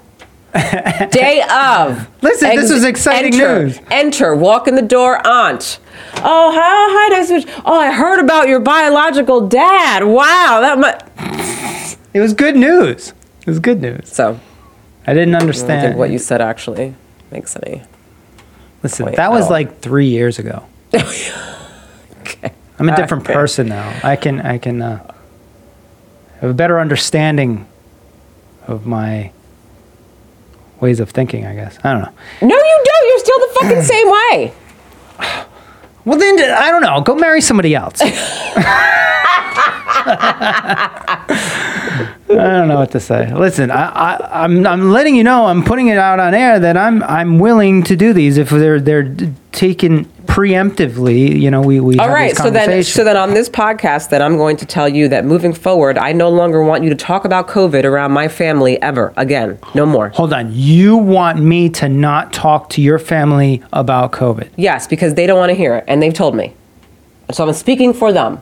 Day 1.12 1.44
of. 1.50 2.08
Listen, 2.24 2.56
this 2.56 2.72
is 2.72 2.84
exciting 2.84 3.34
enter, 3.36 3.66
news. 3.66 3.80
Enter, 3.92 4.36
walk 4.36 4.68
in 4.68 4.76
the 4.76 4.82
door, 4.82 5.26
aunt. 5.26 5.80
Oh, 6.16 6.52
hi, 6.52 6.60
hi, 6.60 7.10
nice 7.10 7.46
to. 7.46 7.62
Oh, 7.66 7.80
I 7.80 7.92
heard 7.92 8.20
about 8.20 8.48
your 8.48 8.60
biological 8.60 9.48
dad. 9.48 10.04
Wow, 10.04 10.60
that 10.62 11.98
It 12.14 12.22
was 12.22 12.34
good 12.34 12.56
news. 12.56 13.14
It 13.42 13.48
was 13.48 13.60
good 13.60 13.82
news. 13.82 14.10
So, 14.12 14.40
I 15.06 15.14
didn't 15.14 15.36
I 15.36 15.40
understand. 15.40 15.82
think 15.82 15.98
what 15.98 16.10
you 16.10 16.18
said 16.18 16.42
actually 16.42 16.96
makes 17.32 17.56
any. 17.56 17.84
Listen, 18.82 19.06
point 19.06 19.18
that 19.18 19.28
at 19.28 19.32
was 19.32 19.46
all. 19.46 19.52
like 19.52 19.80
three 19.80 20.08
years 20.08 20.40
ago. 20.40 20.66
Okay. 20.94 22.54
I'm 22.80 22.90
a 22.90 22.96
different 22.96 23.28
right. 23.28 23.34
person 23.34 23.68
now. 23.68 24.00
I 24.04 24.16
can 24.16 24.40
I 24.42 24.58
can 24.60 24.82
uh, 24.82 25.14
have 26.42 26.50
a 26.50 26.54
better 26.54 26.80
understanding 26.80 27.68
of 28.68 28.86
my 28.86 29.32
ways 30.82 31.00
of 31.00 31.10
thinking. 31.10 31.46
I 31.46 31.56
guess 31.56 31.78
I 31.84 31.94
don't 31.94 32.02
know. 32.02 32.14
No, 32.42 32.56
you 32.56 32.84
don't. 32.86 33.10
You're 33.10 33.20
still 33.20 33.40
the 33.40 33.50
fucking 33.62 33.84
same 33.94 34.10
way. 34.10 34.54
Well, 36.06 36.18
then 36.18 36.40
I 36.52 36.72
don't 36.72 36.82
know. 36.82 37.02
Go 37.02 37.16
marry 37.16 37.42
somebody 37.42 37.76
else. 37.76 38.02
I 42.30 42.34
don't 42.36 42.68
know 42.68 42.78
what 42.78 42.92
to 42.92 43.00
say. 43.00 43.34
Listen, 43.34 43.72
I, 43.72 43.90
I, 43.90 44.44
I'm 44.44 44.66
I'm 44.68 44.92
letting 44.92 45.16
you 45.16 45.24
know. 45.24 45.46
I'm 45.48 45.64
putting 45.64 45.88
it 45.88 45.98
out 45.98 46.20
on 46.20 46.34
air 46.34 46.60
that 46.60 46.78
I'm 46.78 47.02
I'm 47.04 47.40
willing 47.40 47.84
to 47.84 47.96
do 47.96 48.14
these 48.14 48.38
if 48.38 48.50
they're 48.50 48.80
they're 48.80 49.16
taken 49.52 50.10
preemptively. 50.38 51.42
You 51.42 51.50
know, 51.50 51.62
we 51.62 51.80
we 51.80 51.98
All 51.98 52.06
have 52.06 52.14
right. 52.14 52.38
So 52.38 52.52
then, 52.52 52.84
so 52.84 53.04
then 53.04 53.18
on 53.18 53.34
this 53.34 53.50
podcast, 53.50 54.10
then 54.10 54.22
I'm 54.22 54.38
going 54.38 54.56
to 54.58 54.68
tell 54.68 54.88
you 54.88 55.08
that 55.08 55.26
moving 55.26 55.52
forward, 55.52 55.98
I 55.98 56.12
no 56.14 56.30
longer 56.30 56.64
want 56.64 56.84
you 56.84 56.92
to 56.92 56.96
talk 56.96 57.26
about 57.26 57.48
COVID 57.48 57.84
around 57.84 58.12
my 58.12 58.28
family 58.28 58.80
ever 58.84 59.14
again. 59.18 59.58
No 59.74 59.84
more. 59.84 60.10
Hold 60.10 60.34
on. 60.34 60.52
You 60.54 60.96
want 60.96 61.40
me 61.40 61.70
to 61.70 61.90
not 61.90 62.34
talk 62.34 62.70
to 62.72 62.82
your 62.84 63.00
family 63.00 63.64
about 63.74 64.12
COVID? 64.12 64.50
Yes, 64.58 64.86
because 64.86 65.16
they 65.16 65.26
don't 65.26 65.40
want 65.40 65.50
to 65.50 65.56
hear 65.56 65.76
it, 65.78 65.86
and 65.88 66.04
they've 66.04 66.14
told 66.14 66.36
me. 66.36 66.54
So 67.32 67.48
I'm 67.48 67.54
speaking 67.54 67.94
for 67.94 68.14
them. 68.14 68.40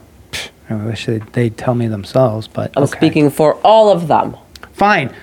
I 0.69 0.75
wish 0.75 1.05
they'd, 1.05 1.25
they'd 1.31 1.57
tell 1.57 1.75
me 1.75 1.87
themselves, 1.87 2.47
but 2.49 2.73
I'm 2.75 2.83
okay. 2.83 2.97
speaking 2.97 3.29
for 3.29 3.53
all 3.63 3.89
of 3.89 4.09
them. 4.09 4.35
Fine. 4.73 5.15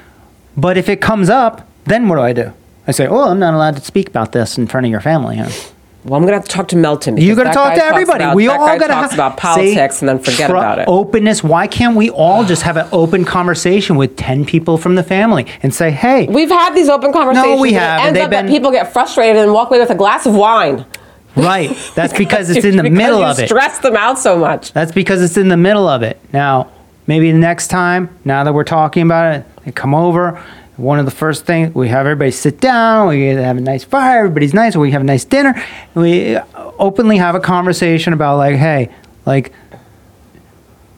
But 0.56 0.78
if 0.78 0.88
it 0.88 1.02
comes 1.02 1.28
up, 1.28 1.68
then 1.84 2.08
what 2.08 2.16
do 2.16 2.22
I 2.22 2.32
do? 2.32 2.52
I 2.86 2.92
say, 2.92 3.06
oh, 3.06 3.28
I'm 3.28 3.38
not 3.38 3.52
allowed 3.52 3.76
to 3.76 3.82
speak 3.82 4.08
about 4.08 4.32
this 4.32 4.56
in 4.56 4.66
front 4.66 4.86
of 4.86 4.90
your 4.90 5.00
family. 5.00 5.36
Huh? 5.36 5.50
Well, 6.04 6.18
I'm 6.18 6.22
gonna 6.24 6.36
have 6.36 6.44
to 6.44 6.50
talk 6.50 6.68
to 6.68 6.76
Melton. 6.76 7.16
You 7.16 7.36
because 7.36 7.44
got 7.44 7.50
to 7.50 7.54
talk 7.54 7.74
to 7.74 7.84
everybody. 7.84 8.24
about- 8.24 8.34
we 8.36 8.46
that 8.46 8.58
all 8.58 8.66
guy 8.66 8.76
got 8.78 8.88
to 8.88 8.92
talks 8.94 9.14
about 9.14 9.36
politics 9.36 10.00
and 10.00 10.08
then 10.08 10.18
forget 10.18 10.50
about 10.50 10.80
it. 10.80 10.88
Openness. 10.88 11.44
Why 11.44 11.68
can't 11.68 11.96
we 11.96 12.10
all 12.10 12.42
ah. 12.42 12.46
just 12.46 12.62
have 12.62 12.76
an 12.76 12.88
open 12.90 13.24
conversation 13.24 13.96
with 13.96 14.16
ten 14.16 14.44
people 14.44 14.78
from 14.78 14.96
the 14.96 15.04
family 15.04 15.46
and 15.62 15.72
say, 15.72 15.90
hey, 15.92 16.26
We've 16.26 16.50
had 16.50 16.74
these 16.74 16.88
open 16.88 17.12
conversations. 17.12 17.54
No, 17.56 17.60
we 17.60 17.68
and 17.68 17.78
have, 17.78 18.00
It 18.00 18.08
and 18.08 18.16
ends 18.16 18.24
up 18.24 18.30
that 18.32 18.48
people 18.48 18.72
get 18.72 18.92
frustrated 18.92 19.42
and 19.42 19.52
walk 19.52 19.70
away 19.70 19.78
with 19.78 19.90
a 19.90 19.94
glass 19.94 20.26
of 20.26 20.34
wine. 20.34 20.84
right? 21.36 21.70
That's 21.94 22.12
because 22.18 22.50
it's 22.50 22.64
in 22.64 22.76
the 22.76 22.82
Because 22.82 22.98
middle 22.98 23.22
of 23.22 23.38
it. 23.38 23.46
Stress 23.48 23.78
them 23.78 23.96
out 23.96 24.18
so 24.18 24.36
much. 24.36 24.72
That's 24.72 24.92
because 24.92 25.22
it's 25.22 25.36
in 25.36 25.48
the 25.48 25.56
middle 25.56 25.86
of 25.86 26.02
it. 26.02 26.18
Now, 26.32 26.70
maybe 27.06 27.30
the 27.30 27.38
next 27.38 27.68
time, 27.68 28.10
now 28.24 28.42
that 28.42 28.52
we're 28.52 28.64
talking 28.64 29.04
about 29.04 29.36
it, 29.36 29.46
they 29.64 29.70
come 29.70 29.94
over. 29.94 30.42
One 30.82 30.98
of 30.98 31.04
the 31.04 31.12
first 31.12 31.46
things 31.46 31.72
we 31.76 31.88
have 31.88 32.06
everybody 32.06 32.32
sit 32.32 32.60
down. 32.60 33.06
We 33.08 33.26
have 33.26 33.56
a 33.56 33.60
nice 33.60 33.84
fire. 33.84 34.18
Everybody's 34.24 34.52
nice. 34.52 34.74
We 34.74 34.90
have 34.90 35.00
a 35.00 35.04
nice 35.04 35.24
dinner. 35.24 35.54
We 35.94 36.36
openly 36.56 37.18
have 37.18 37.36
a 37.36 37.40
conversation 37.40 38.12
about 38.12 38.36
like, 38.38 38.56
hey, 38.56 38.92
like 39.24 39.52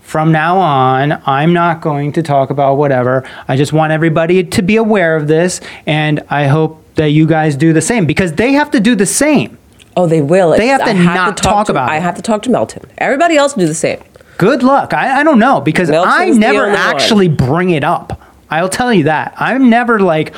from 0.00 0.32
now 0.32 0.56
on, 0.58 1.20
I'm 1.26 1.52
not 1.52 1.82
going 1.82 2.12
to 2.12 2.22
talk 2.22 2.48
about 2.48 2.76
whatever. 2.76 3.28
I 3.46 3.56
just 3.56 3.74
want 3.74 3.92
everybody 3.92 4.42
to 4.44 4.62
be 4.62 4.76
aware 4.76 5.16
of 5.16 5.28
this, 5.28 5.60
and 5.86 6.22
I 6.30 6.46
hope 6.46 6.82
that 6.94 7.08
you 7.10 7.26
guys 7.26 7.54
do 7.56 7.72
the 7.74 7.82
same 7.82 8.06
because 8.06 8.32
they 8.32 8.52
have 8.52 8.70
to 8.70 8.80
do 8.80 8.94
the 8.94 9.06
same. 9.06 9.58
Oh, 9.96 10.06
they 10.06 10.22
will. 10.22 10.52
They 10.56 10.68
have 10.68 10.80
to 10.84 10.90
I 10.90 10.92
not 10.94 11.36
talk 11.36 11.52
talk 11.52 11.66
to- 11.66 11.72
about 11.72 11.90
I 11.90 11.98
have 11.98 12.14
to 12.16 12.22
talk 12.22 12.42
to 12.44 12.50
Melton. 12.50 12.84
Everybody 12.98 13.36
else 13.36 13.52
do 13.54 13.66
the 13.66 13.74
same. 13.74 14.00
Good 14.38 14.62
luck. 14.62 14.94
I, 14.94 15.20
I 15.20 15.22
don't 15.24 15.38
know 15.38 15.60
because 15.60 15.90
Milton's 15.90 16.14
I 16.14 16.30
never 16.30 16.60
only 16.66 16.70
one. 16.70 16.78
actually 16.80 17.28
bring 17.28 17.68
it 17.70 17.84
up. 17.84 18.20
I'll 18.58 18.68
tell 18.68 18.92
you 18.92 19.04
that. 19.04 19.34
I'm 19.36 19.70
never 19.70 20.00
like, 20.00 20.34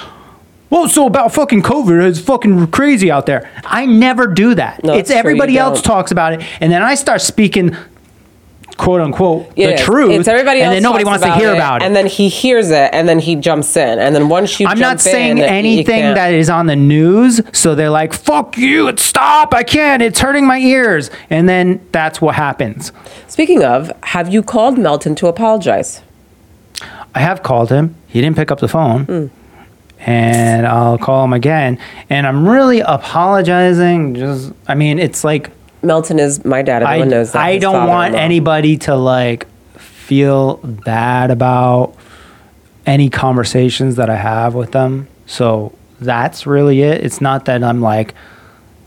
well, 0.71 0.89
so 0.89 1.07
about 1.07 1.33
fucking 1.33 1.63
COVID, 1.63 2.09
it's 2.09 2.21
fucking 2.21 2.69
crazy 2.69 3.11
out 3.11 3.27
there. 3.27 3.51
I 3.65 3.87
never 3.87 4.27
do 4.27 4.55
that. 4.55 4.83
No, 4.83 4.95
it's 4.95 5.11
everybody 5.11 5.57
else 5.57 5.81
don't. 5.81 5.93
talks 5.93 6.11
about 6.11 6.33
it, 6.33 6.43
and 6.61 6.73
then 6.73 6.83
I 6.83 6.97
start 6.97 7.21
speaking, 7.21 7.77
quote 8.77 9.01
unquote, 9.01 9.55
the 9.55 9.77
truth. 9.77 10.11
It's 10.11 10.29
everybody 10.29 10.63
and 10.63 10.73
then 10.73 10.83
nobody 10.83 11.05
wants 11.05 11.25
to 11.25 11.33
hear 11.35 11.53
it, 11.53 11.55
about 11.55 11.83
it. 11.83 11.87
And 11.87 11.95
then 11.95 12.07
he 12.07 12.29
hears 12.29 12.71
it, 12.71 12.91
and 12.93 13.09
then 13.09 13.21
he 13.21 13.37
jumps 13.37 13.77
in, 13.77 13.99
and 14.01 14.15
then 14.15 14.29
once 14.29 14.59
you, 14.59 14.67
I'm 14.67 14.81
not 14.81 15.01
saying 15.01 15.39
in, 15.39 15.45
anything 15.45 16.03
that 16.15 16.35
is 16.35 16.51
on 16.51 16.67
the 16.67 16.77
news, 16.77 17.41
so 17.53 17.77
they're 17.77 17.89
like, 17.91 18.13
"Fuck 18.13 18.59
you! 18.59 18.93
Stop! 18.97 19.55
I 19.55 19.63
can't! 19.63 20.03
It's 20.03 20.19
hurting 20.19 20.47
my 20.47 20.59
ears!" 20.59 21.11
And 21.31 21.49
then 21.49 21.87
that's 21.93 22.21
what 22.21 22.35
happens. 22.35 22.91
Speaking 23.29 23.63
of, 23.63 23.93
have 24.03 24.33
you 24.33 24.43
called 24.43 24.79
Melton 24.79 25.15
to 25.17 25.29
apologize? 25.29 26.03
I 27.17 27.21
have 27.21 27.43
called 27.43 27.71
him. 27.71 27.95
He 28.09 28.21
didn't 28.21 28.37
pick 28.37 28.51
up 28.51 28.61
the 28.61 28.69
phone. 28.69 29.05
Hmm. 29.05 29.27
And 30.01 30.67
I'll 30.67 30.99
call 30.99 31.25
him 31.25 31.33
again. 31.33 31.79
And 32.11 32.27
I'm 32.27 32.47
really 32.47 32.81
apologizing. 32.81 34.15
Just, 34.15 34.53
I 34.69 34.75
mean, 34.75 34.99
it's 34.99 35.25
like 35.25 35.51
Melton 35.83 36.19
is 36.19 36.45
my 36.45 36.61
dad. 36.61 36.83
I, 36.83 36.93
Everyone 36.93 37.09
knows 37.09 37.33
that. 37.33 37.43
I 37.43 37.57
don't 37.57 37.89
want 37.89 38.15
anybody 38.15 38.77
to 38.79 38.95
like 38.97 39.49
feel 39.79 40.59
bad 40.59 41.31
about 41.31 41.95
any 42.85 43.09
conversations 43.09 43.97
that 43.97 44.11
I 44.11 44.17
have 44.17 44.55
with 44.55 44.73
them. 44.73 45.09
So 45.25 45.73
that's 45.99 46.47
really 46.47 46.83
it. 46.83 47.03
It's 47.03 47.23
not 47.23 47.47
that 47.47 47.65
I'm 47.65 47.81
like 47.81 48.15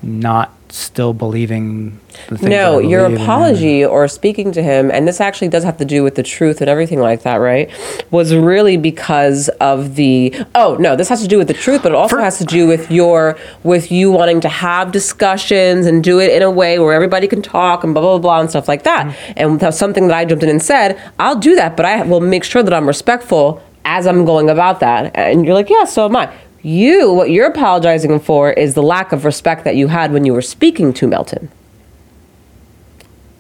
not 0.04 0.54
still 0.72 1.14
believing 1.14 2.00
the 2.28 2.38
things 2.38 2.50
No, 2.50 2.80
your 2.80 3.06
apology 3.06 3.84
or 3.84 4.08
speaking 4.08 4.52
to 4.54 4.62
him, 4.62 4.92
and 4.92 5.08
this 5.08 5.20
actually 5.20 5.48
does 5.48 5.64
have 5.64 5.78
to 5.78 5.86
do 5.86 6.04
with 6.04 6.16
the 6.16 6.24
truth 6.24 6.62
and 6.62 6.70
everything 6.70 7.00
like 7.00 7.24
that, 7.24 7.36
right? 7.36 7.70
Was 8.12 8.36
really 8.36 8.78
because 8.78 9.50
of 9.60 9.96
the 9.96 10.36
oh 10.56 10.78
no, 10.80 10.96
this 10.96 11.10
has 11.10 11.22
to 11.22 11.28
do 11.28 11.38
with 11.38 11.48
the 11.48 11.54
truth, 11.54 11.84
but 11.84 11.92
it 11.92 11.96
also 11.96 12.18
For- 12.18 12.22
has 12.22 12.38
to 12.40 12.46
do 12.46 12.68
with 12.68 12.92
your 12.92 13.38
with 13.64 13.92
you 13.92 14.12
wanting 14.12 14.42
to 14.42 14.50
have 14.50 14.92
discussions 14.92 15.86
and 15.86 16.04
do 16.04 16.20
it 16.20 16.32
in 16.32 16.42
a 16.42 16.52
way 16.52 16.80
where 16.80 16.94
everybody 16.94 17.28
can 17.28 17.42
talk 17.42 17.84
and 17.84 17.94
blah 17.94 18.02
blah 18.02 18.18
blah 18.20 18.40
and 18.40 18.50
stuff 18.50 18.68
like 18.68 18.84
that. 18.84 19.08
Mm-hmm. 19.08 19.34
And 19.38 19.60
that's 19.60 19.78
something 19.78 20.08
that 20.08 20.18
I 20.18 20.26
jumped 20.26 20.44
in 20.44 20.50
and 20.50 20.62
said, 20.62 21.02
I'll 21.20 21.40
do 21.40 21.56
that, 21.56 21.76
but 21.76 21.86
I 21.86 22.04
will 22.04 22.22
make 22.22 22.44
sure 22.44 22.64
that 22.64 22.74
I'm 22.74 22.88
respectful 22.88 23.62
as 23.86 24.06
I'm 24.06 24.26
going 24.26 24.50
about 24.50 24.80
that. 24.82 25.16
And 25.16 25.46
you're 25.46 25.56
like, 25.56 25.70
yeah, 25.70 25.86
so 25.86 26.06
am 26.06 26.16
I. 26.16 26.32
You, 26.62 27.14
what 27.14 27.30
you're 27.30 27.48
apologizing 27.48 28.20
for 28.20 28.52
is 28.52 28.74
the 28.74 28.84
lack 28.84 29.12
of 29.12 29.24
respect 29.26 29.64
that 29.64 29.76
you 29.76 29.88
had 29.88 30.12
when 30.12 30.26
you 30.26 30.34
were 30.34 30.42
speaking 30.42 30.94
to 30.94 31.08
Melton. 31.08 31.50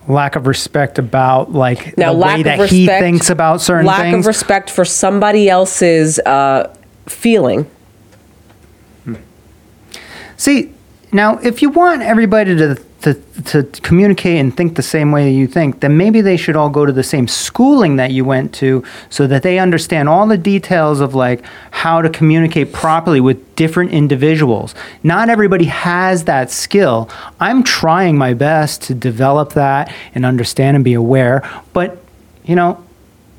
lack 0.07 0.36
of 0.36 0.47
respect 0.47 0.97
about 0.97 1.51
like 1.51 1.95
Now, 1.97 2.13
the 2.13 2.20
lack 2.20 2.34
way 2.36 2.39
of 2.41 2.45
that 2.45 2.59
respect, 2.59 2.72
he 2.72 2.88
thinks 2.88 3.30
about 3.30 3.61
certain 3.61 3.86
lack 3.86 4.01
things. 4.01 4.26
of 4.26 4.28
respect 4.28 4.70
for 4.70 4.84
somebody 4.86 5.49
else's 5.49 6.17
uh, 6.20 6.74
feeling. 7.05 7.70
See, 10.38 10.74
now 11.11 11.38
if 11.39 11.61
you 11.61 11.70
want 11.70 12.01
everybody 12.01 12.55
to, 12.55 12.82
to 13.02 13.14
to 13.45 13.64
communicate 13.82 14.39
and 14.39 14.56
think 14.56 14.76
the 14.76 14.82
same 14.82 15.12
way 15.12 15.32
you 15.32 15.47
think, 15.47 15.80
then 15.80 15.95
maybe 15.95 16.22
they 16.22 16.36
should 16.36 16.56
all 16.56 16.70
go 16.70 16.86
to 16.86 16.91
the 16.91 17.04
same 17.04 17.28
schooling 17.28 17.95
that 17.95 18.12
you 18.12 18.26
went 18.26 18.54
to 18.56 18.84
so 19.10 19.28
that 19.28 19.43
they 19.43 19.60
understand 19.60 20.10
all 20.10 20.28
the 20.28 20.38
details 20.38 21.00
of 21.00 21.16
like 21.16 21.43
how 21.72 22.02
to 22.02 22.10
communicate 22.10 22.74
properly 22.74 23.22
with 23.22 23.56
different 23.56 23.91
individuals. 23.91 24.76
Not 25.04 25.30
everybody 25.30 25.66
has 25.66 26.26
that 26.26 26.52
skill. 26.52 27.10
I'm 27.39 27.64
trying 27.64 28.18
my 28.18 28.34
best 28.34 28.82
to 28.84 28.93
develop 28.93 29.54
that 29.54 29.93
and 30.14 30.26
understand 30.26 30.76
and 30.76 30.84
be 30.84 30.93
aware, 30.93 31.47
but 31.74 32.04
you 32.43 32.56
know, 32.56 32.84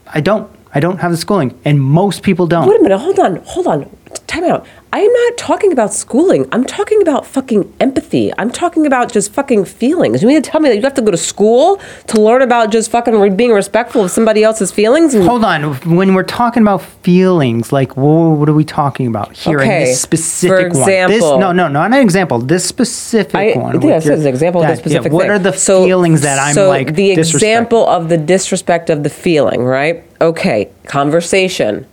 I 0.06 0.20
don't. 0.20 0.50
I 0.72 0.78
don't 0.78 0.98
have 0.98 1.10
the 1.10 1.16
schooling, 1.16 1.58
and 1.64 1.82
most 1.82 2.22
people 2.22 2.46
don't. 2.46 2.68
Wait 2.68 2.78
a 2.78 2.82
minute, 2.82 2.98
hold 2.98 3.18
on, 3.18 3.36
hold 3.44 3.66
on. 3.66 3.96
Time 4.30 4.44
out. 4.44 4.64
I 4.92 5.00
am 5.00 5.12
not 5.12 5.36
talking 5.36 5.72
about 5.72 5.92
schooling. 5.92 6.48
I'm 6.52 6.62
talking 6.64 7.02
about 7.02 7.26
fucking 7.26 7.74
empathy. 7.80 8.32
I'm 8.38 8.52
talking 8.52 8.86
about 8.86 9.10
just 9.12 9.32
fucking 9.32 9.64
feelings. 9.64 10.22
You 10.22 10.28
mean 10.28 10.40
to 10.40 10.48
tell 10.50 10.60
me 10.60 10.68
that 10.68 10.76
you 10.76 10.82
have 10.82 10.94
to 10.94 11.02
go 11.02 11.10
to 11.10 11.16
school 11.16 11.80
to 12.06 12.20
learn 12.20 12.40
about 12.40 12.70
just 12.70 12.92
fucking 12.92 13.18
re- 13.18 13.30
being 13.30 13.50
respectful 13.50 14.04
of 14.04 14.12
somebody 14.12 14.44
else's 14.44 14.70
feelings? 14.70 15.14
And 15.14 15.24
Hold 15.24 15.44
on. 15.44 15.74
When 15.96 16.14
we're 16.14 16.22
talking 16.22 16.62
about 16.62 16.80
feelings, 16.82 17.72
like 17.72 17.96
wha- 17.96 18.28
what 18.30 18.48
are 18.48 18.54
we 18.54 18.62
talking 18.64 19.08
about 19.08 19.32
here 19.36 19.58
in 19.60 19.68
this 19.68 20.00
specific 20.00 20.74
for 20.74 20.78
one? 20.78 20.86
This, 20.88 21.16
example- 21.16 21.38
no, 21.40 21.50
no, 21.50 21.66
not 21.66 21.86
an 21.92 21.94
example. 21.94 22.38
This 22.38 22.64
specific 22.64 23.34
I, 23.34 23.58
one. 23.58 23.82
yeah, 23.82 23.98
says 23.98 24.06
your 24.06 24.14
an 24.20 24.26
example 24.28 24.60
of 24.62 24.68
dad. 24.68 24.74
the 24.74 24.80
specific 24.80 25.06
Yeah, 25.10 25.12
what 25.12 25.22
thing. 25.22 25.30
are 25.32 25.38
the 25.40 25.52
So- 25.54 25.84
feelings 25.84 26.20
that 26.20 26.38
I'm 26.38 26.54
so 26.54 26.68
like 26.68 26.94
the 26.94 27.10
example 27.10 27.84
of 27.84 28.08
the 28.08 28.16
disrespect 28.16 28.90
of 28.90 29.02
the 29.02 29.10
feeling, 29.10 29.64
right? 29.64 30.04
Okay, 30.20 30.68
conversation. 30.86 31.84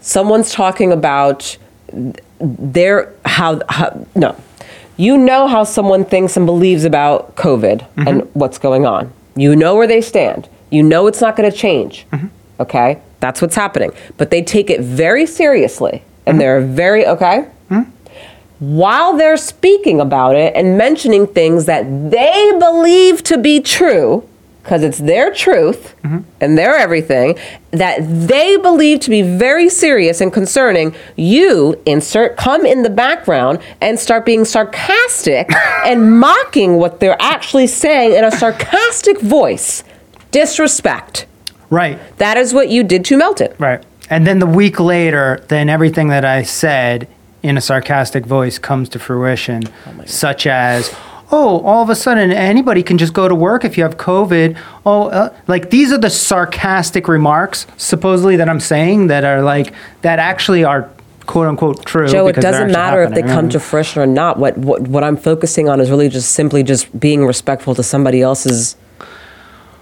Someone's 0.00 0.52
talking 0.52 0.92
about 0.92 1.56
their 2.40 3.12
how, 3.24 3.60
how 3.68 4.06
no. 4.14 4.36
You 4.96 5.16
know 5.16 5.46
how 5.46 5.62
someone 5.64 6.04
thinks 6.04 6.36
and 6.36 6.44
believes 6.46 6.84
about 6.84 7.36
COVID 7.36 7.80
Mm-hmm. 7.80 8.08
and 8.08 8.34
what's 8.34 8.58
going 8.58 8.84
on. 8.86 9.12
You 9.36 9.54
know 9.54 9.76
where 9.76 9.86
they 9.86 10.00
stand. 10.00 10.48
You 10.70 10.82
know 10.82 11.06
it's 11.06 11.20
not 11.20 11.36
going 11.36 11.50
to 11.50 11.56
change. 11.56 12.06
Mm-hmm. 12.12 12.26
Okay? 12.60 13.00
That's 13.20 13.40
what's 13.40 13.54
happening. 13.54 13.92
But 14.16 14.30
they 14.30 14.42
take 14.42 14.70
it 14.70 14.80
very 14.80 15.26
seriously 15.26 16.02
Mm-hmm. 16.02 16.30
and 16.30 16.40
they're 16.40 16.60
very 16.60 17.06
okay? 17.06 17.46
while 18.60 19.16
they're 19.16 19.36
speaking 19.36 20.00
about 20.00 20.34
it 20.34 20.52
and 20.56 20.76
mentioning 20.76 21.28
things 21.28 21.66
that 21.66 21.84
they 22.10 22.52
believe 22.58 23.22
to 23.22 23.38
be 23.38 23.60
true, 23.60 24.28
because 24.68 24.82
it's 24.82 24.98
their 24.98 25.32
truth 25.32 25.96
mm-hmm. 26.04 26.18
and 26.42 26.58
their 26.58 26.76
everything, 26.76 27.38
that 27.70 28.00
they 28.00 28.54
believe 28.58 29.00
to 29.00 29.08
be 29.08 29.22
very 29.22 29.70
serious 29.70 30.20
and 30.20 30.30
concerning, 30.30 30.94
you 31.16 31.80
insert 31.86 32.36
come 32.36 32.66
in 32.66 32.82
the 32.82 32.90
background 32.90 33.60
and 33.80 33.98
start 33.98 34.26
being 34.26 34.44
sarcastic 34.44 35.50
and 35.86 36.20
mocking 36.20 36.76
what 36.76 37.00
they're 37.00 37.16
actually 37.18 37.66
saying 37.66 38.14
in 38.14 38.24
a 38.24 38.30
sarcastic 38.30 39.18
voice. 39.22 39.84
Disrespect. 40.32 41.24
right, 41.70 41.98
That 42.18 42.36
is 42.36 42.52
what 42.52 42.68
you 42.68 42.82
did 42.84 43.06
to 43.06 43.16
Melton. 43.16 43.54
right. 43.58 43.82
And 44.10 44.26
then 44.26 44.38
the 44.38 44.46
week 44.46 44.80
later, 44.80 45.42
then 45.48 45.70
everything 45.70 46.08
that 46.08 46.26
I 46.26 46.42
said 46.42 47.08
in 47.42 47.56
a 47.56 47.60
sarcastic 47.62 48.26
voice 48.26 48.58
comes 48.58 48.90
to 48.90 48.98
fruition, 48.98 49.62
oh 49.86 50.04
such 50.04 50.46
as. 50.46 50.94
Oh, 51.30 51.60
all 51.60 51.82
of 51.82 51.90
a 51.90 51.94
sudden, 51.94 52.30
anybody 52.30 52.82
can 52.82 52.96
just 52.96 53.12
go 53.12 53.28
to 53.28 53.34
work 53.34 53.64
if 53.64 53.76
you 53.76 53.82
have 53.82 53.98
COVID. 53.98 54.58
Oh, 54.86 55.08
uh, 55.08 55.36
like 55.46 55.70
these 55.70 55.92
are 55.92 55.98
the 55.98 56.10
sarcastic 56.10 57.06
remarks, 57.06 57.66
supposedly 57.76 58.36
that 58.36 58.48
I'm 58.48 58.60
saying 58.60 59.08
that 59.08 59.24
are 59.24 59.42
like 59.42 59.74
that 60.02 60.18
actually 60.18 60.64
are 60.64 60.88
quote 61.26 61.46
unquote 61.46 61.84
true. 61.84 62.08
Joe, 62.08 62.26
it 62.28 62.36
doesn't 62.36 62.72
matter 62.72 63.02
if 63.02 63.12
they 63.14 63.22
come 63.22 63.48
to 63.50 63.60
fruition 63.60 64.00
or 64.02 64.06
not. 64.06 64.38
What, 64.38 64.56
what 64.56 64.82
what 64.82 65.04
I'm 65.04 65.16
focusing 65.16 65.68
on 65.68 65.80
is 65.80 65.90
really 65.90 66.08
just 66.08 66.32
simply 66.32 66.62
just 66.62 66.98
being 66.98 67.26
respectful 67.26 67.74
to 67.74 67.82
somebody 67.82 68.22
else's 68.22 68.76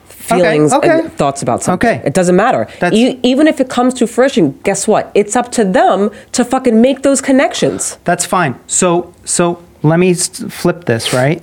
feelings 0.09 0.73
okay. 0.73 1.01
and 1.01 1.13
thoughts 1.13 1.43
about 1.43 1.63
something. 1.63 1.89
Okay. 1.89 2.03
It 2.05 2.13
doesn't 2.13 2.35
matter. 2.35 2.69
E- 2.93 3.21
even 3.23 3.47
if 3.47 3.61
it 3.61 3.71
comes 3.71 3.95
to 3.95 4.09
fruition, 4.09 4.59
guess 4.65 4.89
what? 4.89 5.13
It's 5.15 5.37
up 5.37 5.53
to 5.53 5.65
them 5.65 6.11
to 6.33 6.45
fucking 6.45 6.81
make 6.81 7.03
those 7.03 7.21
connections. 7.21 7.99
That's 8.05 8.25
fine. 8.25 8.59
So 8.67 9.15
so 9.25 9.63
let 9.87 9.99
me 9.99 10.15
flip 10.15 10.85
this 10.85 11.13
right 11.13 11.43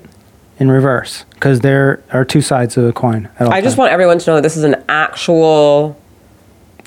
in 0.59 0.69
reverse 0.69 1.25
because 1.33 1.61
there 1.61 2.03
are 2.11 2.23
two 2.25 2.41
sides 2.41 2.77
of 2.77 2.85
the 2.85 2.93
coin. 2.93 3.29
At 3.39 3.47
all 3.47 3.53
I 3.53 3.61
just 3.61 3.77
want 3.77 3.91
everyone 3.91 4.19
to 4.19 4.29
know 4.29 4.35
that 4.35 4.41
this 4.43 4.57
is 4.57 4.63
an 4.63 4.83
actual 4.87 5.99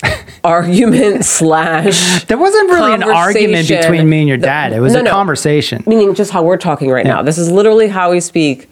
argument 0.44 1.24
slash. 1.38 2.24
There 2.26 2.38
wasn't 2.38 2.70
really 2.70 2.94
an 2.94 3.02
argument 3.02 3.68
between 3.68 4.08
me 4.08 4.20
and 4.20 4.28
your 4.28 4.36
dad. 4.36 4.72
It 4.72 4.80
was 4.80 4.92
no, 4.94 5.00
a 5.00 5.02
no. 5.04 5.10
conversation. 5.10 5.82
meaning 5.86 6.14
just 6.14 6.30
how 6.30 6.42
we're 6.42 6.56
talking 6.58 6.90
right 6.90 7.04
Yeah. 7.06 7.14
now. 7.14 7.22
This 7.22 7.38
is 7.38 7.50
literally 7.50 7.88
how 7.88 8.10
we 8.10 8.20
speak 8.20 8.68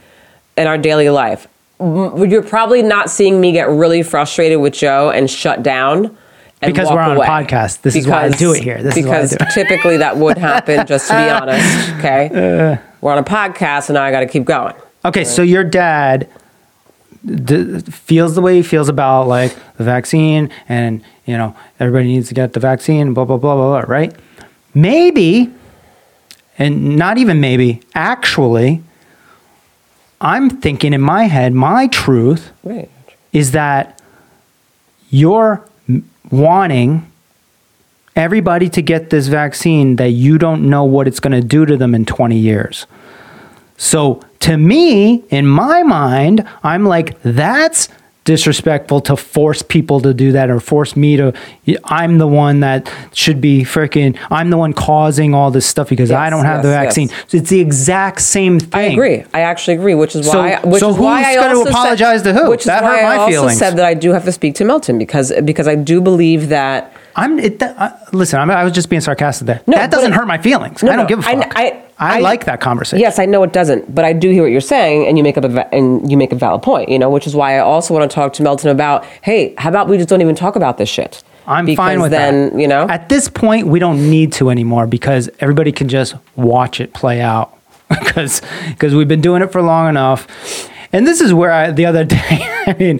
in 0.56 0.66
our 0.66 0.78
daily 0.78 1.10
life. 1.10 1.48
You're 1.80 2.42
probably 2.42 2.82
not 2.82 3.10
seeing 3.10 3.40
me 3.40 3.52
get 3.52 3.68
really 3.68 4.02
frustrated 4.02 4.60
with 4.60 4.74
Joe 4.74 5.10
and 5.10 5.28
shut 5.28 5.62
down. 5.62 6.16
Because 6.66 6.90
we're 6.90 7.00
on 7.00 7.16
a 7.16 7.20
podcast. 7.20 7.82
This 7.82 7.96
is 7.96 8.06
why 8.06 8.24
I 8.24 8.28
do 8.30 8.52
it 8.52 8.62
here. 8.62 8.82
This 8.82 8.96
is 8.96 9.04
why 9.06 9.10
because 9.22 9.30
do 9.30 9.36
it. 9.40 9.50
typically 9.54 9.96
that 9.98 10.16
would 10.16 10.38
happen, 10.38 10.86
just 10.86 11.08
to 11.08 11.14
be 11.14 11.18
uh, 11.30 11.40
honest. 11.40 11.90
Okay, 11.98 12.26
uh, 12.28 12.76
we're 13.00 13.12
on 13.12 13.18
a 13.18 13.24
podcast, 13.24 13.88
and 13.88 13.94
now 13.94 14.02
I 14.02 14.10
got 14.10 14.20
to 14.20 14.26
keep 14.26 14.44
going. 14.44 14.74
Okay, 15.04 15.24
so 15.24 15.42
your 15.42 15.64
dad 15.64 16.28
d- 17.24 17.80
feels 17.80 18.34
the 18.34 18.40
way 18.40 18.56
he 18.56 18.62
feels 18.62 18.88
about 18.88 19.28
like 19.28 19.54
the 19.76 19.84
vaccine, 19.84 20.50
and 20.68 21.02
you 21.26 21.36
know 21.36 21.54
everybody 21.80 22.06
needs 22.08 22.28
to 22.28 22.34
get 22.34 22.52
the 22.54 22.60
vaccine. 22.60 23.14
Blah 23.14 23.24
blah 23.24 23.36
blah 23.36 23.54
blah 23.54 23.80
blah. 23.82 23.92
Right? 23.94 24.14
Maybe, 24.74 25.52
and 26.58 26.96
not 26.96 27.18
even 27.18 27.40
maybe. 27.40 27.80
Actually, 27.94 28.82
I'm 30.20 30.48
thinking 30.50 30.92
in 30.94 31.00
my 31.00 31.24
head, 31.24 31.52
my 31.52 31.86
truth 31.88 32.50
Right. 32.62 32.90
is 33.32 33.52
that 33.52 34.00
you're 35.10 35.62
m- 35.62 35.68
wanting 36.30 37.10
everybody 38.16 38.68
to 38.70 38.82
get 38.82 39.10
this 39.10 39.26
vaccine 39.26 39.96
that 39.96 40.10
you 40.10 40.38
don't 40.38 40.68
know 40.68 40.84
what 40.84 41.08
it's 41.08 41.20
going 41.20 41.40
to 41.40 41.46
do 41.46 41.66
to 41.66 41.76
them 41.76 41.94
in 41.94 42.04
20 42.04 42.38
years. 42.38 42.86
So 43.76 44.22
to 44.40 44.56
me, 44.56 45.24
in 45.30 45.46
my 45.46 45.82
mind, 45.82 46.46
I'm 46.62 46.84
like, 46.84 47.20
that's 47.22 47.88
disrespectful 48.24 49.00
to 49.02 49.16
force 49.16 49.62
people 49.62 50.00
to 50.00 50.14
do 50.14 50.32
that 50.32 50.48
or 50.50 50.58
force 50.58 50.96
me 50.96 51.16
to 51.16 51.32
I'm 51.84 52.16
the 52.18 52.26
one 52.26 52.60
that 52.60 52.90
should 53.12 53.40
be 53.40 53.62
freaking 53.64 54.18
I'm 54.30 54.48
the 54.50 54.56
one 54.56 54.72
causing 54.72 55.34
all 55.34 55.50
this 55.50 55.66
stuff 55.66 55.90
because 55.90 56.10
I 56.10 56.30
don't 56.30 56.44
have 56.46 56.62
the 56.62 56.70
vaccine. 56.70 57.08
yes. 57.08 57.24
So 57.28 57.36
it's 57.36 57.50
the 57.50 57.60
exact 57.60 58.22
same 58.22 58.60
thing. 58.60 58.80
I 58.80 58.82
agree. 58.84 59.24
I 59.34 59.40
actually 59.40 59.74
agree, 59.74 59.94
which 59.94 60.16
is 60.16 60.26
So- 60.26 60.38
why. 60.38 60.58
Which 60.64 60.80
so 60.80 60.90
is 60.90 60.96
why 60.96 61.18
who's 61.22 61.26
I 61.26 61.34
gonna 61.54 61.60
apologize 61.68 62.22
said, 62.22 62.32
to 62.34 62.40
who? 62.42 62.50
Which 62.50 62.60
is 62.60 62.66
That 62.66 62.82
why 62.82 62.96
hurt 62.96 63.02
my 63.02 63.08
I 63.08 63.16
also 63.18 63.30
feelings. 63.30 63.58
said 63.58 63.76
that 63.76 63.84
I 63.84 63.92
do 63.94 64.12
have 64.12 64.24
to 64.24 64.32
speak 64.32 64.54
to 64.56 64.64
Milton 64.64 64.96
because 64.98 65.30
because 65.44 65.68
I 65.68 65.74
do 65.74 66.00
believe 66.00 66.48
that. 66.48 66.92
I'm 67.16 67.38
it, 67.38 67.62
uh, 67.62 67.90
listen. 68.12 68.40
I'm, 68.40 68.50
I 68.50 68.64
was 68.64 68.72
just 68.72 68.88
being 68.90 69.00
sarcastic 69.00 69.46
there. 69.46 69.60
No, 69.66 69.76
that 69.76 69.90
doesn't 69.90 70.10
but- 70.10 70.16
hurt 70.16 70.26
my 70.26 70.38
feelings. 70.38 70.82
No, 70.82 70.92
I 70.92 70.96
don't 70.96 71.04
no, 71.04 71.08
give 71.08 71.24
a 71.24 71.28
I- 71.28 71.34
fuck. 71.36 71.52
I- 71.56 71.80
I 71.96 72.16
I- 72.16 72.20
like 72.20 72.46
that 72.46 72.60
conversation. 72.60 73.00
Yes, 73.00 73.20
I 73.20 73.24
know 73.26 73.44
it 73.44 73.52
doesn't, 73.52 73.94
but 73.94 74.04
I 74.04 74.12
do 74.12 74.28
hear 74.30 74.42
what 74.42 74.50
you're 74.50 74.60
saying, 74.60 75.06
and 75.06 75.16
you 75.16 75.22
make 75.22 75.38
up 75.38 75.44
a 75.44 75.74
and 75.74 76.10
you 76.10 76.16
make 76.16 76.32
a 76.32 76.34
valid 76.34 76.62
point. 76.62 76.88
You 76.88 76.98
know, 76.98 77.08
which 77.08 77.24
is 77.26 77.36
why 77.36 77.54
I 77.56 77.60
also 77.60 77.94
want 77.94 78.10
to 78.10 78.12
talk 78.14 78.32
to 78.34 78.42
Melton 78.42 78.70
about. 78.70 79.04
Hey, 79.22 79.54
how 79.58 79.68
about 79.68 79.88
we 79.88 79.96
just 79.96 80.08
don't 80.08 80.20
even 80.20 80.34
talk 80.34 80.56
about 80.56 80.76
this 80.76 80.88
shit? 80.88 81.22
I'm 81.46 81.66
because 81.66 81.76
fine 81.76 82.00
with 82.00 82.10
then, 82.10 82.50
that. 82.50 82.60
You 82.60 82.66
know, 82.66 82.88
at 82.88 83.08
this 83.08 83.28
point, 83.28 83.68
we 83.68 83.78
don't 83.78 84.10
need 84.10 84.32
to 84.34 84.50
anymore 84.50 84.86
because 84.88 85.30
everybody 85.38 85.70
can 85.70 85.88
just 85.88 86.16
watch 86.34 86.80
it 86.80 86.94
play 86.94 87.20
out 87.20 87.56
because 87.88 88.42
because 88.70 88.92
we've 88.96 89.06
been 89.08 89.20
doing 89.20 89.40
it 89.42 89.52
for 89.52 89.62
long 89.62 89.88
enough. 89.88 90.26
And 90.92 91.06
this 91.06 91.20
is 91.20 91.32
where 91.32 91.52
I 91.52 91.70
the 91.70 91.86
other 91.86 92.04
day. 92.16 92.18
I 92.66 92.74
mean, 92.76 92.98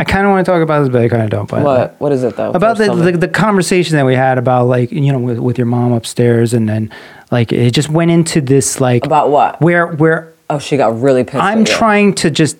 I 0.00 0.04
kind 0.04 0.24
of 0.24 0.30
want 0.30 0.46
to 0.46 0.50
talk 0.50 0.62
about 0.62 0.80
this, 0.80 0.88
but 0.88 1.02
I 1.02 1.08
kind 1.10 1.22
of 1.22 1.28
don't. 1.28 1.46
But 1.46 1.62
what 1.62 2.00
what 2.00 2.10
is 2.10 2.22
it 2.22 2.34
though? 2.34 2.52
about 2.52 2.78
the, 2.78 2.94
the 2.94 3.12
the 3.18 3.28
conversation 3.28 3.96
that 3.96 4.06
we 4.06 4.14
had 4.14 4.38
about 4.38 4.64
like 4.66 4.90
you 4.90 5.12
know 5.12 5.18
with, 5.18 5.38
with 5.38 5.58
your 5.58 5.66
mom 5.66 5.92
upstairs, 5.92 6.54
and 6.54 6.66
then 6.66 6.90
like 7.30 7.52
it 7.52 7.72
just 7.72 7.90
went 7.90 8.10
into 8.10 8.40
this 8.40 8.80
like 8.80 9.04
About 9.04 9.28
what? 9.28 9.60
Where 9.60 9.88
where 9.88 10.32
oh, 10.48 10.58
she 10.58 10.78
got 10.78 10.98
really 11.02 11.22
pissed. 11.22 11.44
I'm 11.44 11.66
trying 11.66 12.14
to 12.14 12.30
just. 12.30 12.56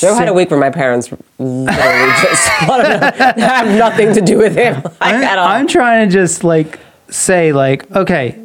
Joe 0.00 0.14
had 0.14 0.26
a 0.26 0.34
week 0.34 0.50
where 0.50 0.58
my 0.58 0.70
parents 0.70 1.12
literally 1.38 1.66
just 2.20 2.48
have 2.48 3.68
nothing 3.78 4.12
to 4.14 4.20
do 4.20 4.38
with 4.38 4.56
him 4.56 4.82
like, 4.82 4.96
I'm, 5.00 5.22
at 5.22 5.38
all. 5.38 5.46
I'm 5.46 5.68
trying 5.68 6.08
to 6.08 6.12
just 6.12 6.42
like 6.42 6.80
say 7.08 7.52
like 7.52 7.88
okay 7.92 8.36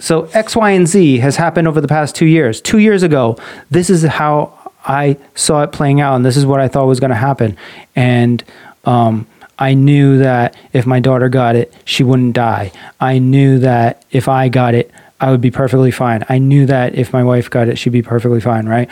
so 0.00 0.24
x 0.34 0.56
y 0.56 0.70
and 0.70 0.88
z 0.88 1.18
has 1.18 1.36
happened 1.36 1.68
over 1.68 1.80
the 1.80 1.86
past 1.86 2.16
two 2.16 2.26
years 2.26 2.60
two 2.60 2.78
years 2.78 3.04
ago 3.04 3.36
this 3.70 3.88
is 3.88 4.02
how 4.02 4.57
i 4.86 5.16
saw 5.34 5.62
it 5.62 5.72
playing 5.72 6.00
out 6.00 6.14
and 6.14 6.24
this 6.24 6.36
is 6.36 6.46
what 6.46 6.60
i 6.60 6.68
thought 6.68 6.86
was 6.86 7.00
going 7.00 7.10
to 7.10 7.16
happen. 7.16 7.56
And 7.96 8.42
um, 8.84 9.26
i 9.58 9.74
knew 9.74 10.18
that 10.18 10.56
if 10.72 10.86
my 10.86 11.00
daughter 11.00 11.28
got 11.28 11.56
it 11.56 11.72
she 11.84 12.02
wouldn't 12.04 12.34
die. 12.34 12.72
I 13.00 13.18
knew 13.18 13.58
that 13.60 14.04
if 14.10 14.28
i 14.28 14.48
got 14.48 14.74
it 14.74 14.90
i 15.20 15.30
would 15.30 15.40
be 15.40 15.50
perfectly 15.50 15.90
fine. 15.90 16.24
I 16.28 16.38
knew 16.38 16.66
that 16.66 16.94
if 16.94 17.12
my 17.12 17.24
wife 17.24 17.50
got 17.50 17.68
it 17.68 17.78
she'd 17.78 17.90
be 17.90 18.02
perfectly 18.02 18.40
fine 18.40 18.66
right? 18.66 18.90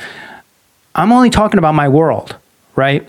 I'm 0.95 1.13
only 1.13 1.31
talking 1.31 1.59
about 1.59 1.75
my 1.75 1.89
world 1.89 2.37
right? 2.77 3.09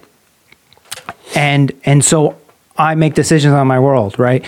And 1.35 1.71
and 1.83 2.03
so 2.03 2.37
I 2.77 2.95
make 2.95 3.13
decisions 3.13 3.53
on 3.53 3.67
my 3.67 3.79
world, 3.79 4.17
right? 4.19 4.45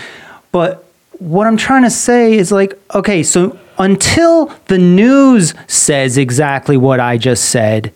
But 0.52 0.84
what 1.18 1.46
I'm 1.46 1.56
trying 1.56 1.82
to 1.82 1.90
say 1.90 2.34
is 2.34 2.50
like, 2.50 2.78
okay, 2.94 3.22
so 3.22 3.58
until 3.78 4.46
the 4.66 4.78
news 4.78 5.54
says 5.66 6.16
exactly 6.16 6.76
what 6.76 7.00
I 7.00 7.18
just 7.18 7.46
said, 7.46 7.92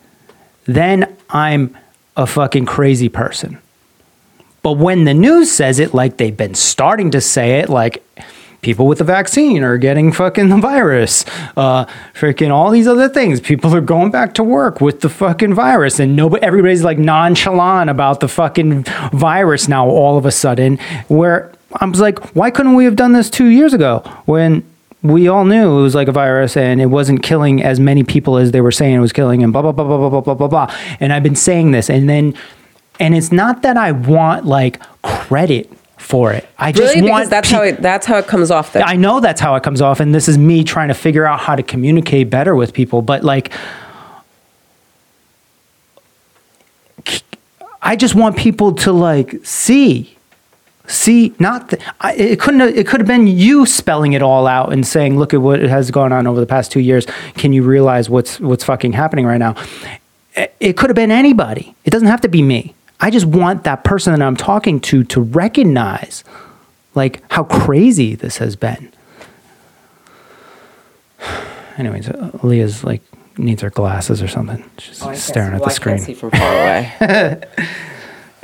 then 0.66 1.16
I'm 1.30 1.76
a 2.16 2.26
fucking 2.26 2.66
crazy 2.66 3.08
person. 3.08 3.58
But 4.62 4.78
when 4.78 5.04
the 5.04 5.14
news 5.14 5.52
says 5.52 5.78
it, 5.78 5.92
like 5.92 6.16
they've 6.16 6.36
been 6.36 6.54
starting 6.54 7.10
to 7.10 7.20
say 7.20 7.60
it, 7.60 7.68
like 7.68 8.02
people 8.62 8.86
with 8.86 8.98
the 8.98 9.04
vaccine 9.04 9.62
are 9.62 9.76
getting 9.76 10.10
fucking 10.10 10.48
the 10.48 10.56
virus, 10.56 11.24
uh, 11.56 11.84
freaking 12.14 12.50
all 12.50 12.70
these 12.70 12.86
other 12.86 13.08
things. 13.08 13.40
People 13.40 13.74
are 13.74 13.82
going 13.82 14.10
back 14.10 14.32
to 14.34 14.42
work 14.42 14.80
with 14.80 15.00
the 15.00 15.10
fucking 15.10 15.52
virus, 15.52 16.00
and 16.00 16.16
nobody, 16.16 16.42
everybody's 16.42 16.82
like 16.82 16.98
nonchalant 16.98 17.90
about 17.90 18.20
the 18.20 18.28
fucking 18.28 18.84
virus 19.12 19.68
now. 19.68 19.86
All 19.86 20.16
of 20.16 20.24
a 20.24 20.32
sudden, 20.32 20.78
where 21.08 21.52
I 21.74 21.84
was 21.84 22.00
like, 22.00 22.34
why 22.34 22.50
couldn't 22.50 22.74
we 22.74 22.86
have 22.86 22.96
done 22.96 23.12
this 23.12 23.28
two 23.28 23.48
years 23.48 23.74
ago 23.74 23.98
when? 24.24 24.64
We 25.04 25.28
all 25.28 25.44
knew 25.44 25.78
it 25.78 25.82
was 25.82 25.94
like 25.94 26.08
a 26.08 26.12
virus 26.12 26.56
and 26.56 26.80
it 26.80 26.86
wasn't 26.86 27.22
killing 27.22 27.62
as 27.62 27.78
many 27.78 28.02
people 28.02 28.38
as 28.38 28.50
they 28.50 28.60
were 28.60 28.72
saying 28.72 28.96
it 28.96 29.00
was 29.00 29.12
killing 29.12 29.44
and 29.44 29.52
blah 29.52 29.62
blah 29.62 29.70
blah 29.70 29.84
blah 29.84 29.98
blah 29.98 30.08
blah 30.08 30.20
blah 30.20 30.34
blah 30.34 30.48
blah. 30.48 30.76
And 30.98 31.12
I've 31.12 31.22
been 31.22 31.36
saying 31.36 31.70
this 31.70 31.88
and 31.88 32.08
then 32.08 32.34
and 32.98 33.14
it's 33.14 33.30
not 33.30 33.62
that 33.62 33.76
I 33.76 33.92
want 33.92 34.46
like 34.46 34.80
credit 35.02 35.70
for 36.04 36.32
it. 36.32 36.46
I 36.58 36.70
just 36.70 36.94
really, 36.94 37.10
want 37.10 37.22
because 37.22 37.30
that's 37.30 37.50
pe- 37.50 37.56
how 37.56 37.62
it 37.62 37.82
that's 37.82 38.06
how 38.06 38.18
it 38.18 38.26
comes 38.26 38.50
off. 38.50 38.72
That 38.72 38.86
I 38.86 38.96
know 38.96 39.20
that's 39.20 39.40
how 39.40 39.54
it 39.56 39.62
comes 39.62 39.80
off, 39.80 40.00
and 40.00 40.14
this 40.14 40.28
is 40.28 40.38
me 40.38 40.62
trying 40.62 40.88
to 40.88 40.94
figure 40.94 41.26
out 41.26 41.40
how 41.40 41.56
to 41.56 41.62
communicate 41.62 42.30
better 42.30 42.54
with 42.54 42.72
people. 42.72 43.02
But 43.02 43.24
like, 43.24 43.52
I 47.82 47.96
just 47.96 48.14
want 48.14 48.36
people 48.36 48.74
to 48.74 48.92
like 48.92 49.44
see, 49.44 50.13
see. 50.86 51.34
Not 51.38 51.70
th- 51.70 51.82
I, 52.00 52.14
it 52.14 52.40
couldn't. 52.40 52.60
Have, 52.60 52.76
it 52.76 52.86
could 52.86 53.00
have 53.00 53.06
been 53.08 53.26
you 53.26 53.66
spelling 53.66 54.12
it 54.12 54.22
all 54.22 54.46
out 54.46 54.72
and 54.72 54.86
saying, 54.86 55.18
"Look 55.18 55.32
at 55.34 55.40
what 55.40 55.60
has 55.60 55.90
gone 55.90 56.12
on 56.12 56.26
over 56.26 56.40
the 56.40 56.46
past 56.46 56.70
two 56.72 56.80
years. 56.80 57.06
Can 57.34 57.52
you 57.52 57.62
realize 57.62 58.08
what's 58.10 58.40
what's 58.40 58.64
fucking 58.64 58.92
happening 58.92 59.26
right 59.26 59.38
now?" 59.38 59.54
It- 60.36 60.54
It 60.60 60.76
could 60.76 60.90
have 60.90 60.96
been 60.96 61.10
anybody. 61.12 61.74
It 61.84 61.90
doesn't 61.90 62.08
have 62.08 62.20
to 62.22 62.28
be 62.28 62.42
me. 62.42 62.74
I 63.00 63.10
just 63.10 63.26
want 63.26 63.64
that 63.64 63.84
person 63.84 64.12
that 64.12 64.22
I'm 64.24 64.36
talking 64.36 64.80
to 64.80 65.04
to 65.04 65.20
recognize 65.20 66.24
like 66.94 67.22
how 67.30 67.44
crazy 67.44 68.14
this 68.14 68.38
has 68.38 68.56
been. 68.56 68.90
Anyways, 71.78 72.08
uh, 72.08 72.30
Leah's 72.42 72.84
like 72.84 73.02
needs 73.36 73.62
her 73.62 73.70
glasses 73.70 74.22
or 74.22 74.28
something. 74.28 74.62
She's 74.78 75.02
Oh, 75.02 75.12
staring 75.14 75.54
at 75.54 75.60
well, 75.60 75.68
the 75.68 75.72
I 75.72 75.74
screen. 75.74 76.14
from 76.14 76.30
far 76.30 76.52
away. 76.52 76.92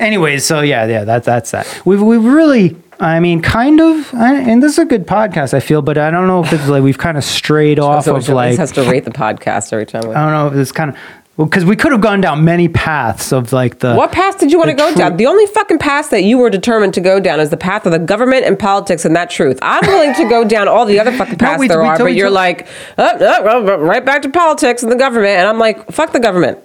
Anyways, 0.01 0.44
so 0.47 0.60
yeah, 0.62 0.86
yeah, 0.86 1.05
that's 1.05 1.27
that's 1.27 1.51
that. 1.51 1.82
We've 1.85 2.01
we've 2.01 2.24
really, 2.24 2.74
I 2.98 3.20
mean, 3.20 3.43
kind 3.43 3.81
of, 3.81 4.12
I, 4.14 4.35
and 4.35 4.62
this 4.62 4.72
is 4.72 4.78
a 4.78 4.85
good 4.86 5.06
podcast, 5.06 5.52
I 5.55 5.60
feel, 5.60 5.82
but 5.82 5.98
I 5.98 6.10
don't 6.10 6.27
know 6.27 6.43
if 6.43 6.52
it's 6.52 6.68
like 6.68 6.82
we've 6.82 6.98
kind 6.98 7.18
of 7.18 7.24
strayed 7.24 7.78
off 7.78 8.06
so 8.06 8.16
of 8.16 8.28
like 8.31 8.56
has 8.56 8.72
to 8.72 8.82
rate 8.90 9.05
the 9.05 9.10
podcast 9.10 9.72
every 9.72 9.86
time. 9.86 10.09
We, 10.09 10.14
I 10.14 10.22
don't 10.24 10.32
know 10.32 10.47
if 10.48 10.55
it's 10.55 10.72
kind 10.72 10.90
of 10.90 10.97
well 11.36 11.47
because 11.47 11.64
we 11.66 11.77
could 11.77 11.93
have 11.93 12.01
gone 12.01 12.20
down 12.22 12.44
many 12.44 12.68
paths 12.68 13.31
of 13.31 13.52
like 13.52 13.81
the 13.81 13.94
what 13.94 14.10
path 14.10 14.39
did 14.39 14.51
you 14.51 14.59
want 14.59 14.70
to 14.70 14.74
go 14.77 14.89
tru- 14.89 14.97
down? 14.97 15.16
The 15.18 15.27
only 15.27 15.44
fucking 15.47 15.78
path 15.78 16.09
that 16.10 16.22
you 16.22 16.39
were 16.39 16.48
determined 16.51 16.94
to 16.94 17.01
go 17.02 17.20
down 17.20 17.40
is 17.40 17.51
the 17.51 17.56
path 17.59 17.85
of 17.85 17.93
the 17.93 17.98
government 17.98 18.47
and 18.47 18.59
politics 18.59 19.05
and 19.05 19.14
that 19.16 19.28
truth. 19.28 19.59
I'm 19.60 19.86
willing 19.86 20.14
to 20.14 20.28
go 20.31 20.44
down 20.44 20.66
all 20.66 20.86
the 20.86 20.98
other 20.98 21.12
fucking 21.12 21.32
No, 21.40 21.47
paths 21.47 21.60
we- 21.60 21.68
there 21.68 21.81
we 21.82 21.89
are, 21.89 21.98
but 21.98 22.14
you're 22.14 22.31
like, 22.31 22.66
oh, 22.97 23.16
oh, 23.20 23.66
oh, 23.68 23.77
right 23.78 24.05
back 24.05 24.22
to 24.22 24.31
politics 24.31 24.82
and 24.82 24.90
the 24.90 24.97
government, 24.97 25.36
and 25.39 25.47
I'm 25.47 25.59
like, 25.59 25.90
fuck 25.93 26.12
the 26.12 26.20
government. 26.20 26.59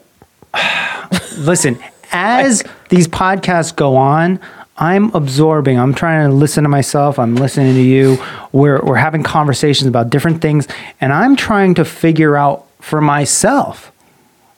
listen, 1.38 1.78
as 2.11 2.64
these 2.90 3.07
podcasts 3.07 3.76
go 3.76 3.95
on, 3.95 4.40
I'm 4.77 5.14
absorbing. 5.15 5.80
I'm 5.80 5.94
trying 5.94 6.30
to 6.30 6.36
listen 6.36 6.64
to 6.64 6.69
myself. 6.69 7.18
I'm 7.18 7.36
listening 7.36 7.76
to 7.76 7.82
you. 7.82 8.18
We're, 8.52 8.82
we're 8.82 8.95
having 8.95 9.23
conversations 9.23 9.88
about 9.88 10.10
different 10.10 10.41
things. 10.41 10.68
And 10.99 11.14
I'm 11.14 11.36
trying 11.36 11.76
to 11.76 11.86
figure 11.86 12.36
out 12.36 12.68
for 12.82 12.99
myself 12.99 13.91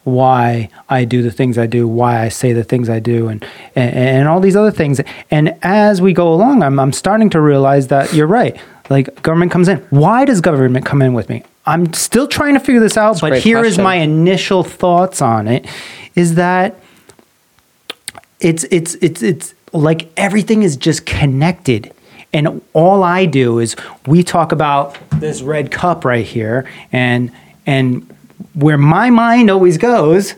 why 0.04 0.70
I 0.88 1.04
do 1.04 1.22
the 1.22 1.30
things 1.30 1.58
I 1.58 1.66
do, 1.66 1.86
why 1.86 2.22
I 2.22 2.30
say 2.30 2.52
the 2.52 2.64
things 2.64 2.88
I 2.88 2.98
do, 2.98 3.28
and, 3.28 3.44
and, 3.76 3.94
and 3.94 4.28
all 4.28 4.40
these 4.40 4.56
other 4.56 4.70
things. 4.70 5.00
And 5.30 5.56
as 5.62 6.00
we 6.00 6.12
go 6.12 6.32
along, 6.32 6.62
I'm, 6.62 6.80
I'm 6.80 6.92
starting 6.92 7.30
to 7.30 7.40
realize 7.40 7.88
that 7.88 8.12
you're 8.12 8.26
right. 8.26 8.58
Like, 8.90 9.22
government 9.22 9.52
comes 9.52 9.68
in. 9.68 9.78
Why 9.90 10.24
does 10.24 10.40
government 10.40 10.86
come 10.86 11.02
in 11.02 11.12
with 11.12 11.28
me? 11.28 11.44
I'm 11.66 11.92
still 11.92 12.26
trying 12.26 12.54
to 12.54 12.60
figure 12.60 12.80
this 12.80 12.96
out, 12.96 13.18
a 13.18 13.20
but 13.20 13.38
here 13.38 13.58
is 13.58 13.74
question. 13.74 13.84
my 13.84 13.96
initial 13.96 14.64
thoughts 14.64 15.20
on 15.20 15.46
it 15.46 15.66
is 16.14 16.36
that 16.36 16.80
it's 18.40 18.64
it's 18.64 18.94
it's 18.96 19.22
it's 19.22 19.54
like 19.72 20.10
everything 20.16 20.62
is 20.62 20.76
just 20.76 21.06
connected. 21.06 21.92
And 22.32 22.60
all 22.74 23.04
i 23.04 23.24
do 23.24 23.58
is 23.58 23.74
we 24.06 24.22
talk 24.22 24.52
about 24.52 24.98
this 25.18 25.40
red 25.40 25.70
cup 25.70 26.04
right 26.04 26.26
here 26.26 26.68
and 26.92 27.30
and 27.66 28.06
where 28.54 28.76
my 28.76 29.08
mind 29.08 29.50
always 29.50 29.78
goes 29.78 30.34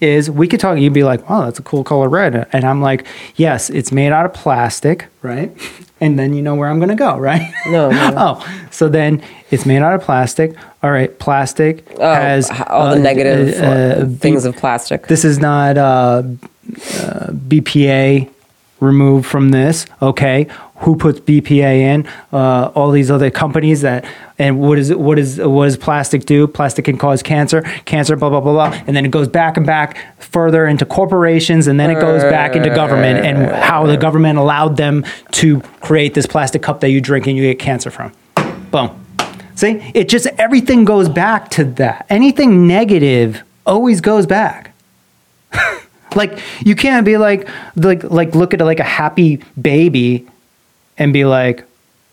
is 0.00 0.30
we 0.30 0.48
could 0.48 0.58
talk 0.58 0.78
you'd 0.78 0.94
be 0.94 1.04
like 1.04 1.28
wow 1.28 1.42
that's 1.44 1.58
a 1.58 1.62
cool 1.62 1.84
color 1.84 2.08
red. 2.08 2.48
And 2.54 2.64
i'm 2.64 2.80
like 2.80 3.06
yes 3.36 3.68
it's 3.68 3.92
made 3.92 4.10
out 4.10 4.24
of 4.24 4.32
plastic 4.32 5.06
right? 5.20 5.52
And 6.00 6.18
then 6.18 6.32
you 6.32 6.40
know 6.40 6.54
where 6.54 6.70
i'm 6.70 6.78
going 6.78 6.88
to 6.88 6.94
go 6.94 7.18
right? 7.30 7.52
No, 7.66 7.90
no. 7.90 8.14
oh 8.16 8.66
so 8.70 8.88
then 8.88 9.22
it's 9.50 9.66
made 9.66 9.82
out 9.82 9.94
of 9.94 10.00
plastic. 10.00 10.56
All 10.82 10.90
right 10.90 11.16
plastic 11.18 11.86
Oh, 11.98 12.14
has 12.14 12.50
all 12.68 12.86
the 12.88 12.96
uh, 12.96 12.98
negative 13.10 13.60
uh, 13.62 13.66
uh, 13.66 14.06
things 14.16 14.46
of 14.46 14.56
plastic. 14.56 15.08
this 15.08 15.26
is 15.26 15.38
not 15.38 15.76
uh, 17.00 17.30
BPA 17.32 18.30
removed 18.80 19.26
from 19.26 19.50
this. 19.50 19.86
Okay, 20.02 20.46
who 20.76 20.96
puts 20.96 21.20
BPA 21.20 21.78
in? 21.78 22.06
Uh, 22.32 22.70
all 22.74 22.90
these 22.90 23.10
other 23.10 23.30
companies 23.30 23.80
that. 23.80 24.04
And 24.38 24.60
what 24.60 24.78
is? 24.78 24.92
What 24.92 25.18
is 25.18 25.40
what 25.40 25.66
does 25.66 25.76
plastic 25.76 26.24
do? 26.24 26.46
Plastic 26.46 26.84
can 26.86 26.98
cause 26.98 27.22
cancer, 27.22 27.62
cancer, 27.84 28.16
blah 28.16 28.30
blah 28.30 28.40
blah 28.40 28.52
blah, 28.52 28.82
and 28.86 28.96
then 28.96 29.04
it 29.04 29.10
goes 29.10 29.28
back 29.28 29.56
and 29.56 29.64
back 29.64 29.96
further 30.20 30.66
into 30.66 30.84
corporations, 30.84 31.68
and 31.68 31.78
then 31.78 31.90
it 31.90 32.00
goes 32.00 32.22
back 32.24 32.56
into 32.56 32.68
government, 32.70 33.24
and 33.24 33.52
how 33.52 33.86
the 33.86 33.96
government 33.96 34.38
allowed 34.38 34.76
them 34.76 35.04
to 35.32 35.60
create 35.80 36.14
this 36.14 36.26
plastic 36.26 36.62
cup 36.62 36.80
that 36.80 36.90
you 36.90 37.00
drink 37.00 37.26
and 37.26 37.36
you 37.36 37.44
get 37.44 37.58
cancer 37.58 37.90
from. 37.90 38.12
Boom. 38.70 39.00
See, 39.54 39.80
it 39.94 40.08
just 40.08 40.26
everything 40.38 40.84
goes 40.84 41.08
back 41.08 41.48
to 41.50 41.64
that. 41.64 42.06
Anything 42.10 42.66
negative 42.66 43.44
always 43.64 44.00
goes 44.00 44.26
back. 44.26 44.74
Like 46.16 46.38
you 46.60 46.74
can't 46.76 47.04
be 47.04 47.16
like 47.16 47.48
like 47.76 48.02
like 48.04 48.34
look 48.34 48.54
at 48.54 48.60
like 48.60 48.80
a 48.80 48.84
happy 48.84 49.42
baby 49.60 50.26
and 50.98 51.12
be 51.12 51.24
like, 51.24 51.64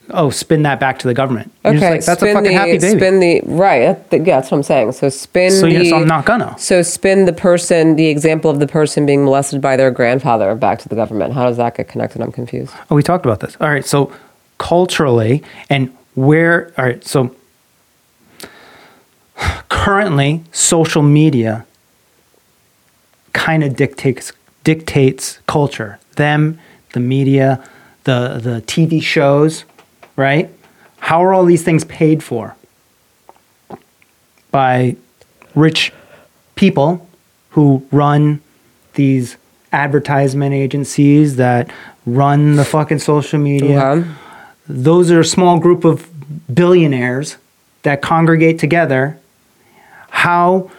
oh, 0.09 0.29
spin 0.29 0.63
that 0.63 0.79
back 0.79 0.99
to 0.99 1.07
the 1.07 1.13
government. 1.13 1.51
You're 1.63 1.73
just 1.73 1.83
Okay, 1.83 1.91
like, 1.95 2.05
that's 2.05 2.21
a 2.21 2.25
fucking 2.33 2.43
the, 2.43 2.53
happy 2.53 2.77
baby. 2.79 2.97
Spin 2.99 3.19
the 3.19 3.41
right. 3.45 3.83
Uh, 3.83 3.95
that- 4.09 4.25
Yeah, 4.25 4.39
that's 4.39 4.51
what 4.51 4.57
I'm 4.57 4.63
saying. 4.63 4.91
So 4.93 5.09
spin. 5.09 5.51
So, 5.51 5.61
the, 5.67 5.71
yes, 5.71 5.93
I'm 5.93 6.07
not 6.07 6.25
gonna. 6.25 6.55
So 6.57 6.81
spin 6.81 7.25
the 7.25 7.33
person, 7.33 7.95
the 7.95 8.07
example 8.07 8.49
of 8.49 8.59
the 8.59 8.67
person 8.67 9.05
being 9.05 9.23
molested 9.23 9.61
by 9.61 9.77
their 9.77 9.91
grandfather, 9.91 10.53
back 10.55 10.79
to 10.79 10.89
the 10.89 10.95
government. 10.95 11.33
How 11.33 11.47
does 11.47 11.57
that 11.57 11.77
get 11.77 11.87
connected? 11.87 12.21
I'm 12.21 12.31
confused. 12.31 12.73
Oh, 12.89 12.95
we 12.95 13.03
talked 13.03 13.25
about 13.25 13.39
this. 13.39 13.55
All 13.61 13.69
right. 13.69 13.85
So 13.85 14.11
culturally 14.57 15.43
and 15.69 15.95
where, 16.15 16.73
all 16.77 16.85
right. 16.85 17.03
So 17.05 17.35
currently, 19.69 20.43
social 20.51 21.01
media 21.01 21.65
kind 23.33 23.63
of 23.63 23.75
dictates 23.75 24.33
dictates 24.63 25.39
culture. 25.47 25.99
Them, 26.15 26.59
the 26.93 26.99
media, 26.99 27.63
the 28.03 28.39
the 28.41 28.61
TV 28.65 29.01
shows, 29.01 29.65
right? 30.15 30.49
How 30.99 31.23
are 31.23 31.33
all 31.33 31.45
these 31.45 31.63
things 31.63 31.83
paid 31.85 32.23
for? 32.23 32.55
By 34.51 34.95
rich 35.55 35.91
people 36.55 37.07
who 37.51 37.85
run 37.91 38.41
these 38.93 39.37
advertisement 39.71 40.53
agencies 40.53 41.37
that 41.37 41.71
run 42.05 42.55
the 42.55 42.65
fucking 42.65 42.99
social 42.99 43.39
media. 43.39 43.83
Okay. 43.83 44.09
Those 44.67 45.11
are 45.11 45.19
a 45.19 45.25
small 45.25 45.59
group 45.59 45.83
of 45.83 46.09
billionaires 46.53 47.37
that 47.83 48.01
congregate 48.01 48.59
together. 48.59 49.17
How 50.09 50.69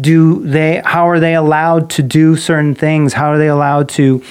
do 0.00 0.44
they? 0.46 0.80
How 0.84 1.08
are 1.08 1.20
they 1.20 1.34
allowed 1.34 1.90
to 1.90 2.02
do 2.02 2.36
certain 2.36 2.74
things? 2.74 3.12
How 3.14 3.30
are 3.32 3.38
they 3.38 3.48
allowed 3.48 3.88
to 3.90 4.22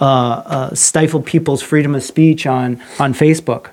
uh, 0.00 0.04
uh, 0.04 0.74
stifle 0.74 1.20
people's 1.22 1.62
freedom 1.62 1.94
of 1.94 2.02
speech 2.02 2.46
on 2.46 2.80
on 2.98 3.14
Facebook? 3.14 3.70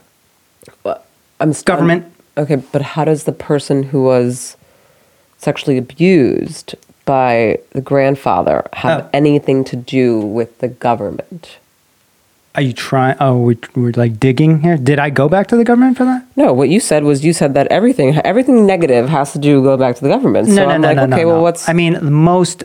I'm 1.40 1.52
st- 1.53 1.65
Government. 1.65 2.06
Okay, 2.38 2.56
but 2.72 2.82
how 2.82 3.06
does 3.06 3.23
the 3.26 3.32
person 3.32 3.84
who 3.84 4.03
was 4.03 4.56
sexually 5.38 5.77
abused 5.77 6.76
by 7.06 7.60
the 7.72 7.82
grandfather 7.82 8.65
have 8.73 9.03
Oh. 9.06 9.10
anything 9.14 9.64
to 9.65 9.76
do 9.76 10.19
with 10.19 10.57
the 10.60 10.68
government? 10.68 11.57
Are 12.56 12.61
you 12.61 12.72
trying? 12.73 13.18
Oh, 13.19 13.38
we, 13.41 13.57
we're 13.76 13.91
like 13.95 14.19
digging 14.19 14.61
here. 14.61 14.77
Did 14.77 14.98
I 14.98 15.10
go 15.10 15.27
back 15.27 15.48
to 15.48 15.57
the 15.57 15.65
government 15.65 15.98
for 15.98 16.06
that? 16.06 16.26
No, 16.38 16.53
what 16.53 16.69
you 16.69 16.80
said 16.80 17.03
was 17.03 17.26
you 17.26 17.34
said 17.34 17.53
that 17.53 17.68
everything 17.68 18.15
everything 18.19 18.65
negative 18.65 19.10
has 19.10 19.34
to 19.34 19.40
do 19.40 19.61
go 19.61 19.76
back 19.76 19.98
to 19.98 20.02
the 20.02 20.10
government. 20.10 20.48
So 20.48 20.65
I'm 20.65 20.82
like, 20.82 20.98
okay, 20.98 21.26
well, 21.26 21.41
what's 21.41 21.68
I 21.68 21.73
mean, 21.73 21.94
the 21.94 22.11
most. 22.11 22.64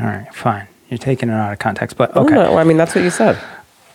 All 0.00 0.06
right, 0.06 0.32
fine. 0.32 0.68
You're 0.88 0.98
taking 0.98 1.30
it 1.30 1.32
out 1.32 1.52
of 1.52 1.58
context, 1.58 1.96
but 1.96 2.10
I 2.10 2.14
don't 2.14 2.32
okay. 2.32 2.54
I 2.54 2.64
mean, 2.64 2.76
that's 2.76 2.94
what 2.94 3.02
you 3.02 3.10
said. 3.10 3.42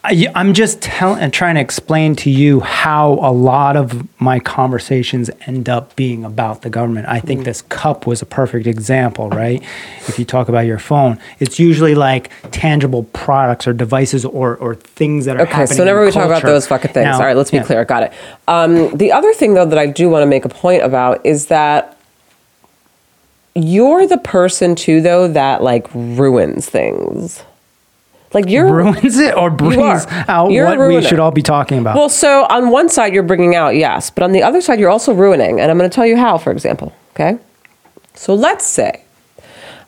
I, 0.09 0.25
I'm 0.35 0.53
just 0.53 0.81
telling 0.81 1.19
and 1.19 1.34
trying 1.34 1.55
to 1.55 1.61
explain 1.61 2.15
to 2.17 2.29
you 2.29 2.61
how 2.61 3.15
a 3.15 3.31
lot 3.34 3.75
of 3.75 4.07
my 4.21 4.39
conversations 4.39 5.29
end 5.45 5.67
up 5.67 5.97
being 5.97 6.23
about 6.23 6.61
the 6.61 6.69
government. 6.69 7.07
I 7.09 7.19
think 7.19 7.43
this 7.43 7.61
cup 7.63 8.07
was 8.07 8.21
a 8.21 8.25
perfect 8.25 8.67
example, 8.67 9.29
right? 9.29 9.61
If 10.07 10.17
you 10.17 10.23
talk 10.23 10.47
about 10.47 10.65
your 10.65 10.79
phone, 10.79 11.19
it's 11.39 11.59
usually 11.59 11.93
like 11.93 12.31
tangible 12.51 13.03
products 13.11 13.67
or 13.67 13.73
devices 13.73 14.23
or, 14.23 14.55
or 14.55 14.75
things 14.75 15.25
that 15.25 15.35
are 15.35 15.41
Okay, 15.41 15.51
happening. 15.51 15.75
so 15.75 15.81
whenever 15.84 16.05
we 16.05 16.11
talk 16.11 16.25
about 16.25 16.41
those 16.43 16.65
fucking 16.67 16.93
things, 16.93 17.03
Now, 17.03 17.15
all 17.15 17.25
right, 17.25 17.35
let's 17.35 17.51
be 17.51 17.57
yeah. 17.57 17.63
clear. 17.63 17.84
Got 17.84 18.03
it. 18.03 18.13
Um, 18.47 18.95
the 18.95 19.11
other 19.11 19.34
thing, 19.34 19.55
though, 19.55 19.65
that 19.65 19.77
I 19.77 19.88
do 19.88 20.09
want 20.09 20.21
to 20.21 20.27
make 20.27 20.45
a 20.45 20.49
point 20.49 20.84
about 20.84 21.25
is 21.25 21.47
that 21.47 21.97
you're 23.55 24.07
the 24.07 24.19
person 24.19 24.73
too, 24.73 25.01
though, 25.01 25.27
that 25.27 25.63
like 25.63 25.88
ruins 25.93 26.69
things. 26.69 27.43
Like 28.38 28.51
you're 28.51 28.72
Ruins 28.72 29.18
it 29.18 29.35
or 29.35 29.49
brings 29.49 30.05
out 30.27 30.51
You're 30.51 30.65
what 30.65 30.89
we 30.89 31.01
should 31.01 31.18
all 31.18 31.31
be 31.31 31.41
talking 31.41 31.80
about. 31.80 31.95
Well, 31.95 32.07
so 32.07 32.45
on 32.51 32.69
one 32.69 32.88
side 32.88 33.11
you're 33.11 33.23
bringing 33.23 33.55
out 33.55 33.76
yes, 33.76 34.11
but 34.11 34.23
on 34.23 34.31
the 34.31 34.43
other 34.43 34.61
side 34.61 34.80
you're 34.80 34.91
also 34.91 35.11
ruining, 35.11 35.59
and 35.59 35.72
I'm 35.72 35.77
going 35.77 35.89
to 35.89 35.95
tell 35.95 36.05
you 36.05 36.18
how. 36.18 36.38
For 36.38 36.51
example, 36.51 36.93
okay. 37.15 37.39
So 38.14 38.35
let's 38.35 38.64
say 38.64 39.03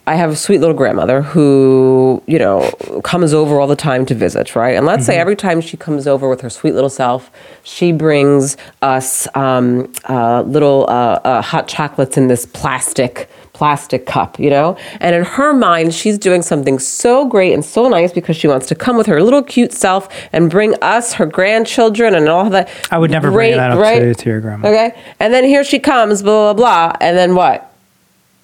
I 0.07 0.15
have 0.15 0.31
a 0.31 0.35
sweet 0.35 0.57
little 0.57 0.75
grandmother 0.75 1.21
who 1.21 2.23
you 2.25 2.39
know 2.39 2.71
comes 3.03 3.35
over 3.35 3.59
all 3.59 3.67
the 3.67 3.75
time 3.75 4.07
to 4.07 4.15
visit, 4.15 4.55
right? 4.55 4.75
And 4.75 4.87
let's 4.87 5.05
say 5.05 5.19
every 5.19 5.35
time 5.35 5.61
she 5.61 5.77
comes 5.77 6.07
over 6.07 6.27
with 6.27 6.41
her 6.41 6.49
sweet 6.49 6.73
little 6.73 6.89
self, 6.89 7.29
she 7.61 7.91
brings 7.91 8.57
us 8.81 9.27
um, 9.35 9.93
uh, 10.05 10.41
little 10.41 10.87
uh, 10.89 11.19
uh, 11.23 11.41
hot 11.43 11.67
chocolates 11.67 12.17
in 12.17 12.27
this 12.27 12.47
plastic 12.47 13.29
plastic 13.59 14.05
cup, 14.05 14.39
you 14.39 14.49
know? 14.49 14.77
And 15.01 15.13
in 15.13 15.25
her 15.25 15.51
mind, 15.51 15.93
she's 15.93 16.17
doing 16.17 16.41
something 16.41 16.79
so 16.79 17.25
great 17.27 17.51
and 17.53 17.63
so 17.63 17.89
nice 17.89 18.13
because 18.13 18.37
she 18.37 18.47
wants 18.47 18.67
to 18.67 18.75
come 18.75 18.95
with 18.95 19.05
her 19.07 19.21
little 19.21 19.43
cute 19.43 19.73
self 19.73 20.07
and 20.31 20.49
bring 20.49 20.75
us, 20.81 21.11
her 21.15 21.25
grandchildren, 21.25 22.15
and 22.15 22.29
all 22.29 22.49
that. 22.51 22.69
I 22.89 22.97
would 22.97 23.11
never 23.11 23.29
bring 23.29 23.57
that 23.57 23.71
up 23.71 23.77
to- 23.77 24.15
to 24.15 24.29
your 24.29 24.39
grandma. 24.39 24.69
Okay. 24.69 24.97
And 25.19 25.33
then 25.33 25.43
here 25.43 25.65
she 25.65 25.77
comes, 25.77 26.23
blah, 26.23 26.53
blah, 26.53 26.53
blah. 26.53 26.97
And 27.01 27.17
then 27.17 27.35
what? 27.35 27.69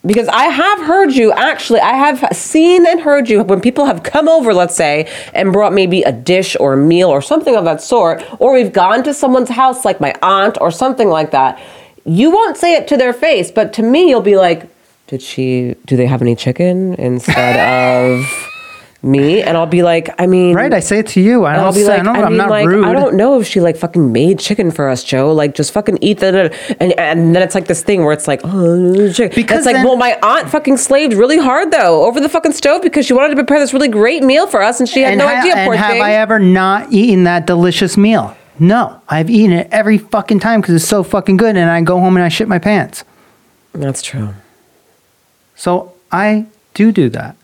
Because 0.05 0.27
I 0.27 0.47
have 0.47 0.79
heard 0.81 1.13
you, 1.13 1.31
actually, 1.31 1.79
I 1.79 1.93
have 1.93 2.27
seen 2.35 2.85
and 2.85 2.99
heard 2.99 3.29
you 3.29 3.41
when 3.41 3.61
people 3.61 3.85
have 3.85 4.03
come 4.03 4.27
over, 4.27 4.53
let's 4.53 4.75
say, 4.75 5.09
and 5.33 5.53
brought 5.53 5.71
maybe 5.71 6.01
a 6.03 6.11
dish 6.11 6.57
or 6.59 6.73
a 6.73 6.77
meal 6.77 7.07
or 7.07 7.21
something 7.21 7.55
of 7.55 7.63
that 7.63 7.81
sort, 7.81 8.21
or 8.41 8.53
we've 8.53 8.73
gone 8.73 9.01
to 9.03 9.13
someone's 9.13 9.49
house, 9.49 9.85
like 9.85 10.01
my 10.01 10.13
aunt 10.21 10.57
or 10.59 10.71
something 10.71 11.07
like 11.07 11.31
that. 11.31 11.57
You 12.03 12.31
won't 12.31 12.57
say 12.57 12.73
it 12.73 12.85
to 12.89 12.97
their 12.97 13.13
face, 13.13 13.49
but 13.49 13.71
to 13.77 13.81
me, 13.81 14.09
you'll 14.09 14.19
be 14.21 14.35
like, 14.35 14.67
did 15.07 15.21
she, 15.21 15.75
do 15.85 15.95
they 15.95 16.07
have 16.07 16.21
any 16.21 16.35
chicken 16.35 16.93
instead 16.95 17.59
of 18.11 18.25
me? 19.03 19.43
And 19.43 19.55
I'll 19.55 19.67
be 19.67 19.83
like, 19.83 20.09
I 20.19 20.25
mean, 20.25 20.55
right? 20.55 20.73
I 20.73 20.79
say 20.79 20.97
it 20.97 21.07
to 21.09 21.21
you. 21.21 21.45
i 21.45 21.53
don't 21.55 21.63
i'll 21.65 21.73
be 21.73 21.83
like, 21.83 22.03
I 22.05 22.11
I'm 22.23 22.29
mean, 22.29 22.37
not 22.37 22.49
like, 22.49 22.67
rude. 22.67 22.85
I 22.85 22.93
don't 22.93 23.15
know 23.15 23.39
if 23.39 23.45
she 23.45 23.61
like 23.61 23.77
fucking 23.77 24.11
made 24.11 24.39
chicken 24.39 24.71
for 24.71 24.89
us, 24.89 25.03
Joe. 25.03 25.31
Like, 25.31 25.53
just 25.53 25.71
fucking 25.73 25.99
eat 26.01 26.19
that. 26.21 26.53
And 26.79 26.91
and 26.99 27.35
then 27.35 27.43
it's 27.43 27.53
like 27.53 27.67
this 27.67 27.83
thing 27.83 28.03
where 28.03 28.13
it's 28.13 28.27
like, 28.27 28.41
oh, 28.43 29.11
chicken. 29.13 29.35
Because 29.35 29.59
it's 29.59 29.65
like, 29.67 29.75
then- 29.75 29.85
well, 29.85 29.95
my 29.95 30.17
aunt 30.23 30.49
fucking 30.49 30.77
slaved 30.77 31.13
really 31.13 31.37
hard 31.37 31.69
though 31.71 32.03
over 32.05 32.19
the 32.19 32.29
fucking 32.29 32.53
stove 32.53 32.81
because 32.81 33.05
she 33.05 33.13
wanted 33.13 33.29
to 33.29 33.35
prepare 33.35 33.59
this 33.59 33.73
really 33.73 33.89
great 33.89 34.23
meal 34.23 34.47
for 34.47 34.63
us, 34.63 34.79
and 34.79 34.89
she 34.89 35.01
had 35.01 35.11
and 35.13 35.19
no 35.19 35.27
ha- 35.27 35.39
idea. 35.39 35.55
and 35.55 35.67
Poor 35.67 35.75
have 35.75 35.91
thing. 35.91 36.01
I 36.01 36.13
ever 36.13 36.39
not 36.39 36.91
eaten 36.91 37.25
that 37.25 37.45
delicious 37.45 37.95
meal? 37.97 38.35
No, 38.57 39.01
I've 39.07 39.29
eaten 39.29 39.51
it 39.55 39.67
every 39.71 39.97
fucking 39.99 40.39
time 40.39 40.61
because 40.61 40.73
it's 40.75 40.87
so 40.89 41.03
fucking 41.03 41.37
good, 41.37 41.57
and 41.57 41.69
I 41.69 41.81
go 41.81 41.99
home 41.99 42.15
and 42.17 42.23
I 42.23 42.29
shit 42.29 42.47
my 42.47 42.57
pants. 42.57 43.03
That's 43.73 44.01
true. 44.01 44.29
So 45.55 45.93
I 46.11 46.45
do 46.73 46.91
do 46.91 47.09
that, 47.09 47.35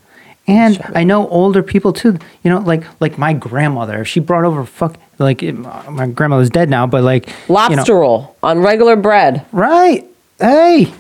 and 0.48 0.82
I 0.96 1.04
know 1.04 1.28
older 1.30 1.64
people 1.64 1.94
too. 1.94 2.18
You 2.44 2.52
know, 2.52 2.60
like 2.60 2.84
like 3.00 3.18
my 3.18 3.34
grandmother. 3.34 4.02
If 4.02 4.08
she 4.08 4.20
brought 4.20 4.44
over 4.46 4.66
fuck, 4.66 4.96
like 5.20 5.42
it- 5.44 5.54
my 5.54 6.08
grandmother's 6.08 6.50
dead 6.50 6.70
now, 6.70 6.86
but 6.88 7.04
like 7.04 7.28
you 7.28 7.34
know- 7.48 7.54
Lobster 7.56 7.96
roll 7.96 8.36
on 8.44 8.60
regular 8.60 8.96
bread. 8.96 9.46
right? 9.52 10.06
Hey, 10.40 10.92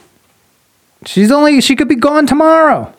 she's 1.05 1.31
only 1.31 1.61
she 1.61 1.75
could 1.75 1.88
be 1.88 1.95
gone 1.95 2.25
tomorrow. 2.27 2.93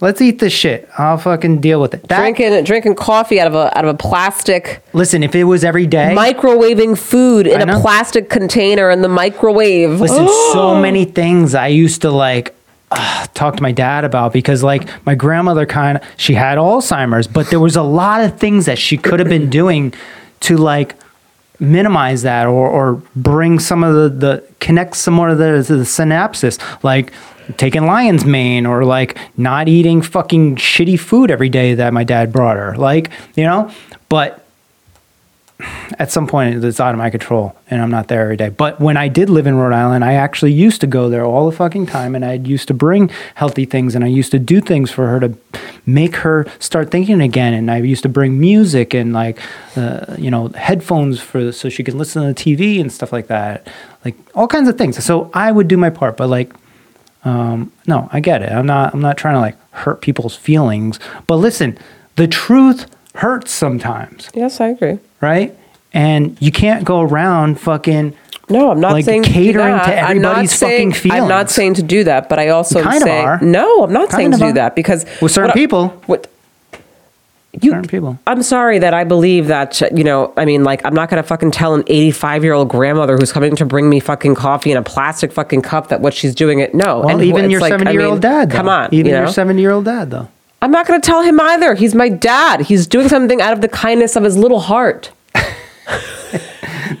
Let's 0.00 0.20
eat 0.20 0.40
this 0.40 0.52
shit. 0.52 0.88
I'll 0.98 1.16
fucking 1.16 1.60
deal 1.60 1.80
with 1.80 1.94
it. 1.94 2.08
That- 2.08 2.18
drinking 2.18 2.64
drinking 2.64 2.96
coffee 2.96 3.38
out 3.40 3.46
of 3.46 3.54
a 3.54 3.76
out 3.78 3.84
of 3.84 3.94
a 3.94 3.96
plastic 3.96 4.82
Listen, 4.92 5.22
if 5.22 5.34
it 5.36 5.44
was 5.44 5.62
every 5.62 5.86
day, 5.86 6.12
microwaving 6.18 6.98
food 6.98 7.46
in 7.46 7.68
a 7.68 7.80
plastic 7.80 8.28
container 8.28 8.90
in 8.90 9.02
the 9.02 9.08
microwave. 9.08 10.00
Listen, 10.00 10.26
so 10.52 10.74
many 10.80 11.04
things 11.04 11.54
I 11.54 11.68
used 11.68 12.02
to 12.02 12.10
like 12.10 12.52
uh, 12.96 13.26
talk 13.34 13.56
to 13.56 13.62
my 13.62 13.72
dad 13.72 14.04
about 14.04 14.32
because 14.32 14.62
like 14.62 14.88
my 15.06 15.14
grandmother 15.14 15.66
kind 15.66 15.98
of 15.98 16.04
she 16.16 16.34
had 16.34 16.58
Alzheimer's, 16.58 17.26
but 17.26 17.50
there 17.50 17.60
was 17.60 17.76
a 17.76 17.82
lot 17.82 18.22
of 18.22 18.38
things 18.38 18.66
that 18.66 18.78
she 18.78 18.96
could 18.96 19.18
have 19.18 19.28
been 19.28 19.50
doing 19.50 19.94
to 20.40 20.56
like 20.56 20.96
minimize 21.60 22.22
that 22.22 22.46
or, 22.46 22.68
or 22.68 22.94
bring 23.14 23.58
some 23.58 23.84
of 23.84 23.94
the, 23.94 24.08
the 24.08 24.54
connect 24.58 24.96
some 24.96 25.14
more 25.14 25.28
of 25.28 25.38
the, 25.38 25.64
the 25.66 25.84
synapses 25.84 26.58
like 26.82 27.12
taking 27.56 27.86
lion's 27.86 28.24
mane 28.24 28.66
or 28.66 28.84
like 28.84 29.16
not 29.36 29.68
eating 29.68 30.02
fucking 30.02 30.56
shitty 30.56 30.98
food 30.98 31.30
every 31.30 31.48
day 31.48 31.74
that 31.74 31.92
my 31.92 32.02
dad 32.02 32.32
brought 32.32 32.56
her 32.56 32.76
like 32.76 33.10
you 33.36 33.44
know? 33.44 33.70
But 34.08 34.41
at 35.98 36.10
some 36.10 36.26
point 36.26 36.64
it's 36.64 36.80
out 36.80 36.94
of 36.94 36.98
my 36.98 37.10
control 37.10 37.56
and 37.68 37.80
I'm 37.82 37.90
not 37.90 38.08
there 38.08 38.22
every 38.22 38.36
day. 38.36 38.48
But 38.48 38.80
when 38.80 38.96
I 38.96 39.08
did 39.08 39.30
live 39.30 39.46
in 39.46 39.54
Rhode 39.54 39.74
Island, 39.74 40.04
I 40.04 40.14
actually 40.14 40.52
used 40.52 40.80
to 40.80 40.86
go 40.86 41.08
there 41.08 41.24
all 41.24 41.48
the 41.48 41.56
fucking 41.56 41.86
time 41.86 42.14
and 42.14 42.24
I 42.24 42.34
used 42.34 42.68
to 42.68 42.74
bring 42.74 43.10
healthy 43.34 43.64
things 43.64 43.94
and 43.94 44.04
I 44.04 44.08
used 44.08 44.30
to 44.32 44.38
do 44.38 44.60
things 44.60 44.90
for 44.90 45.06
her 45.08 45.20
to 45.20 45.36
make 45.86 46.16
her 46.16 46.46
start 46.58 46.90
thinking 46.90 47.20
again. 47.20 47.54
And 47.54 47.70
I 47.70 47.78
used 47.78 48.02
to 48.02 48.08
bring 48.08 48.40
music 48.40 48.94
and 48.94 49.12
like, 49.12 49.38
uh, 49.76 50.16
you 50.18 50.30
know, 50.30 50.48
headphones 50.48 51.20
for 51.20 51.52
so 51.52 51.68
she 51.68 51.84
could 51.84 51.94
listen 51.94 52.22
to 52.22 52.28
the 52.28 52.56
TV 52.56 52.80
and 52.80 52.92
stuff 52.92 53.12
like 53.12 53.28
that. 53.28 53.66
Like 54.04 54.16
all 54.34 54.48
kinds 54.48 54.68
of 54.68 54.78
things. 54.78 55.02
So 55.04 55.30
I 55.34 55.52
would 55.52 55.68
do 55.68 55.76
my 55.76 55.90
part, 55.90 56.16
but 56.16 56.28
like, 56.28 56.52
um, 57.24 57.72
no, 57.86 58.08
I 58.12 58.20
get 58.20 58.42
it. 58.42 58.50
I'm 58.50 58.66
not, 58.66 58.94
I'm 58.94 59.00
not 59.00 59.16
trying 59.16 59.34
to 59.34 59.40
like 59.40 59.56
hurt 59.70 60.00
people's 60.00 60.34
feelings, 60.34 60.98
but 61.26 61.36
listen, 61.36 61.78
the 62.16 62.26
truth 62.26 62.86
hurts 63.14 63.52
sometimes 63.52 64.30
yes, 64.34 64.60
I 64.60 64.68
agree. 64.68 64.98
Right? 65.22 65.56
And 65.94 66.36
you 66.40 66.50
can't 66.52 66.84
go 66.84 67.00
around 67.00 67.60
fucking 67.60 68.14
No, 68.50 68.70
I'm 68.70 68.80
not 68.80 68.92
like 68.92 69.04
saying 69.04 69.22
catering 69.24 69.78
to, 69.78 69.84
to 69.84 69.90
that. 69.90 70.04
I'm 70.10 70.20
not 70.20 70.30
everybody's 70.30 70.52
saying, 70.54 70.92
fucking 70.92 71.12
I'm 71.12 71.28
not 71.28 71.50
saying 71.50 71.74
to 71.74 71.82
do 71.82 72.04
that, 72.04 72.28
but 72.28 72.38
I 72.38 72.48
also 72.48 72.82
kind 72.82 73.02
say 73.02 73.38
no. 73.42 73.84
I'm 73.84 73.92
not 73.92 74.08
Kind 74.10 74.18
saying 74.18 74.30
to 74.32 74.38
do 74.38 74.44
are. 74.46 74.52
that 74.54 74.74
because 74.74 75.04
With 75.22 75.32
certain 75.32 75.48
what 75.50 75.54
people. 75.54 75.88
What 76.06 76.26
You- 77.52 77.70
certain 77.70 77.88
people. 77.88 78.18
I'm 78.26 78.42
sorry 78.42 78.78
that 78.78 78.94
I 78.94 79.04
believe 79.04 79.48
that, 79.48 79.80
you 79.94 80.02
know, 80.04 80.32
I 80.38 80.46
mean, 80.46 80.64
like, 80.64 80.82
I'm 80.86 80.94
not 80.94 81.10
going 81.10 81.22
to 81.22 81.26
fucking 81.28 81.50
tell 81.50 81.74
an 81.74 81.84
85 81.86 82.42
year 82.44 82.54
old 82.54 82.68
grandmother 82.70 83.16
who's 83.18 83.30
coming 83.32 83.54
to 83.56 83.66
bring 83.66 83.90
me 83.90 84.00
fucking 84.00 84.34
coffee 84.34 84.70
in 84.72 84.78
a 84.78 84.82
plastic 84.82 85.30
fucking 85.32 85.60
cup 85.60 85.88
that 85.88 86.00
what 86.00 86.14
she's 86.14 86.34
doing 86.34 86.60
it. 86.60 86.74
No. 86.74 87.00
Well, 87.00 87.10
And 87.10 87.22
even 87.22 87.50
your 87.50 87.60
like, 87.60 87.70
seventy 87.70 87.92
year 87.92 88.02
old 88.02 88.14
mean, 88.14 88.20
dad. 88.22 88.50
Though. 88.50 88.56
Come 88.56 88.68
on. 88.70 88.88
even 88.92 89.06
you 89.10 89.12
your 89.12 89.24
know? 89.26 89.30
seventy 89.30 89.60
year 89.60 89.72
old 89.72 89.84
dad 89.84 90.10
though. 90.10 90.28
I'm 90.62 90.70
not 90.70 90.86
going 90.86 90.98
to 91.00 91.04
tell 91.06 91.20
him 91.22 91.38
either. 91.40 91.74
He's 91.74 91.94
my 91.94 92.08
dad. 92.08 92.60
He's 92.62 92.86
doing 92.86 93.08
something 93.08 93.42
out 93.42 93.52
of 93.52 93.60
the 93.60 93.68
kindness 93.68 94.16
of 94.16 94.22
his 94.24 94.36
little 94.38 94.60
heart. 94.60 95.10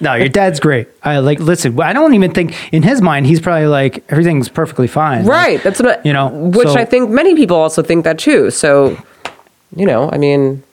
No, 0.00 0.14
your 0.14 0.28
dad's 0.28 0.58
great. 0.58 0.88
I 1.04 1.18
like 1.18 1.38
listen. 1.38 1.78
I 1.80 1.92
don't 1.92 2.14
even 2.14 2.32
think 2.32 2.54
in 2.72 2.82
his 2.82 3.00
mind 3.00 3.26
he's 3.26 3.40
probably 3.40 3.66
like 3.68 4.02
everything's 4.08 4.48
perfectly 4.48 4.88
fine. 4.88 5.26
Like, 5.26 5.30
Right. 5.30 5.62
That's 5.62 5.80
what 5.80 6.00
I, 6.00 6.02
You 6.02 6.12
know, 6.12 6.28
which 6.28 6.68
so- 6.68 6.74
I 6.76 6.84
think 6.84 7.10
many 7.10 7.36
people 7.36 7.56
also 7.56 7.82
think 7.82 8.02
that 8.04 8.18
too. 8.18 8.50
So, 8.50 8.96
you 9.76 9.86
know, 9.86 10.10
I 10.10 10.18
mean, 10.18 10.64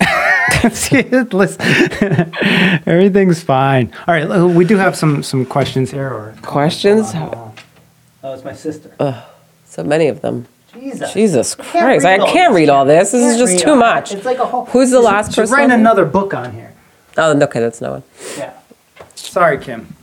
listen, 0.64 1.62
everything's 2.86 3.42
fine. 3.42 3.92
All 4.06 4.14
right, 4.14 4.24
uh, 4.24 4.46
we 4.46 4.64
do 4.64 4.76
have 4.76 4.96
some 4.96 5.22
some 5.22 5.44
questions 5.46 5.90
here. 5.90 6.08
Or 6.08 6.34
questions? 6.42 7.12
oh, 7.14 7.47
it's 8.24 8.44
my 8.44 8.52
sister. 8.52 8.94
Oh. 9.00 9.28
So 9.64 9.84
many 9.84 10.08
of 10.08 10.20
them. 10.20 10.46
Jesus. 10.72 11.12
Jesus 11.12 11.54
can't 11.54 11.70
Christ. 11.70 12.06
I 12.06 12.18
can't 12.30 12.54
read 12.54 12.68
all 12.68 12.84
this. 12.84 13.12
This 13.12 13.34
is 13.34 13.38
just 13.38 13.62
too 13.62 13.70
all 13.70 13.76
much. 13.76 14.10
that. 14.10 14.16
It's 14.16 14.26
like 14.26 14.38
a 14.38 14.46
whole. 14.46 14.66
Who's 14.66 14.90
the 14.90 15.00
last 15.00 15.34
person? 15.34 15.54
Write 15.54 15.64
on 15.64 15.72
another 15.72 16.04
book 16.04 16.34
on 16.34 16.52
here. 16.52 16.74
Oh, 17.16 17.38
okay, 17.42 17.60
that's 17.60 17.80
no 17.80 17.92
one. 17.92 18.02
Yeah. 18.36 18.52
Sorry, 19.14 19.58
Kim. 19.58 19.94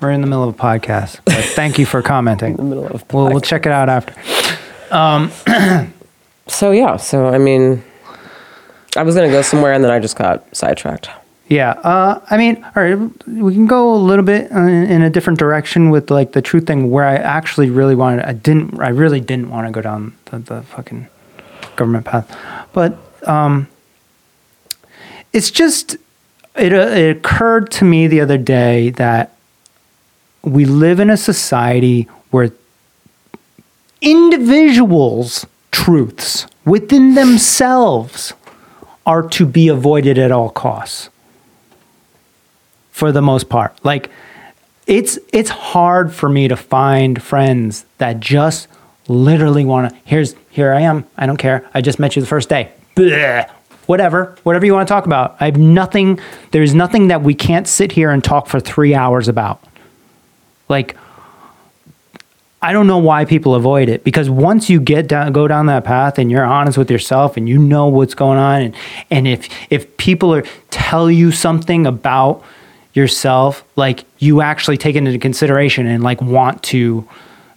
We're 0.00 0.10
in 0.10 0.20
the 0.20 0.26
middle 0.26 0.46
of 0.48 0.54
a 0.54 0.58
podcast. 0.58 1.20
But 1.24 1.34
thank 1.44 1.78
you 1.78 1.86
for 1.86 2.02
commenting. 2.02 2.56
the 2.56 2.62
middle 2.62 2.86
of 2.86 3.04
We'll, 3.12 3.28
we'll 3.28 3.40
check 3.40 3.66
it 3.66 3.72
out 3.72 3.88
after. 3.88 4.14
Um, 4.90 5.32
So 6.48 6.70
yeah, 6.70 6.96
so 6.96 7.26
I 7.26 7.38
mean, 7.38 7.82
I 8.96 9.02
was 9.02 9.14
gonna 9.14 9.28
go 9.28 9.42
somewhere 9.42 9.72
and 9.72 9.82
then 9.82 9.90
I 9.90 9.98
just 9.98 10.16
got 10.16 10.44
sidetracked. 10.56 11.10
Yeah. 11.48 11.70
Uh, 11.70 12.20
I 12.28 12.36
mean, 12.36 12.64
all 12.64 12.82
right, 12.82 13.28
we 13.28 13.54
can 13.54 13.66
go 13.66 13.94
a 13.94 13.96
little 13.96 14.24
bit 14.24 14.50
uh, 14.50 14.58
in 14.58 15.02
a 15.02 15.10
different 15.10 15.38
direction 15.38 15.90
with 15.90 16.10
like 16.10 16.32
the 16.32 16.42
truth 16.42 16.66
thing 16.66 16.90
where 16.90 17.04
I 17.04 17.14
actually 17.16 17.70
really 17.70 17.94
wanted, 17.94 18.24
I 18.24 18.32
didn't, 18.32 18.80
I 18.80 18.88
really 18.88 19.20
didn't 19.20 19.50
want 19.50 19.68
to 19.68 19.72
go 19.72 19.80
down 19.80 20.16
the, 20.26 20.38
the 20.40 20.62
fucking 20.62 21.06
government 21.76 22.04
path. 22.04 22.36
But 22.72 22.98
um, 23.28 23.68
it's 25.32 25.52
just, 25.52 25.96
it, 26.56 26.72
uh, 26.72 26.88
it 26.88 27.18
occurred 27.18 27.70
to 27.72 27.84
me 27.84 28.08
the 28.08 28.20
other 28.20 28.38
day 28.38 28.90
that 28.90 29.36
we 30.42 30.64
live 30.64 30.98
in 30.98 31.10
a 31.10 31.16
society 31.16 32.08
where 32.30 32.50
individuals' 34.00 35.46
truths 35.70 36.46
within 36.64 37.14
themselves 37.14 38.32
are 39.04 39.22
to 39.28 39.46
be 39.46 39.68
avoided 39.68 40.18
at 40.18 40.32
all 40.32 40.50
costs 40.50 41.08
for 42.96 43.12
the 43.12 43.20
most 43.20 43.50
part. 43.50 43.78
Like 43.84 44.08
it's 44.86 45.18
it's 45.30 45.50
hard 45.50 46.14
for 46.14 46.30
me 46.30 46.48
to 46.48 46.56
find 46.56 47.22
friends 47.22 47.84
that 47.98 48.20
just 48.20 48.68
literally 49.06 49.66
want 49.66 49.90
to 49.90 50.00
here's 50.06 50.34
here 50.48 50.72
I 50.72 50.80
am. 50.80 51.04
I 51.18 51.26
don't 51.26 51.36
care. 51.36 51.68
I 51.74 51.82
just 51.82 51.98
met 51.98 52.16
you 52.16 52.22
the 52.22 52.28
first 52.28 52.48
day. 52.48 52.72
Bleh. 52.96 53.50
Whatever, 53.84 54.34
whatever 54.44 54.64
you 54.64 54.72
want 54.72 54.88
to 54.88 54.92
talk 54.92 55.04
about. 55.04 55.36
I 55.40 55.44
have 55.44 55.58
nothing 55.58 56.18
there's 56.52 56.74
nothing 56.74 57.08
that 57.08 57.20
we 57.20 57.34
can't 57.34 57.68
sit 57.68 57.92
here 57.92 58.10
and 58.10 58.24
talk 58.24 58.46
for 58.46 58.60
3 58.60 58.94
hours 58.94 59.28
about. 59.28 59.62
Like 60.70 60.96
I 62.62 62.72
don't 62.72 62.86
know 62.86 62.98
why 62.98 63.26
people 63.26 63.54
avoid 63.54 63.90
it 63.90 64.04
because 64.04 64.30
once 64.30 64.70
you 64.70 64.80
get 64.80 65.06
down, 65.06 65.34
go 65.34 65.46
down 65.46 65.66
that 65.66 65.84
path 65.84 66.18
and 66.18 66.30
you're 66.30 66.46
honest 66.46 66.78
with 66.78 66.90
yourself 66.90 67.36
and 67.36 67.46
you 67.46 67.58
know 67.58 67.88
what's 67.88 68.14
going 68.14 68.38
on 68.38 68.62
and 68.62 68.74
and 69.10 69.28
if 69.28 69.50
if 69.68 69.98
people 69.98 70.34
are 70.34 70.44
tell 70.70 71.10
you 71.10 71.30
something 71.30 71.86
about 71.86 72.42
yourself, 72.96 73.62
like 73.76 74.04
you 74.18 74.40
actually 74.40 74.76
take 74.78 74.96
it 74.96 74.98
into 75.06 75.18
consideration 75.18 75.86
and 75.86 76.02
like 76.02 76.20
want 76.20 76.62
to. 76.64 77.06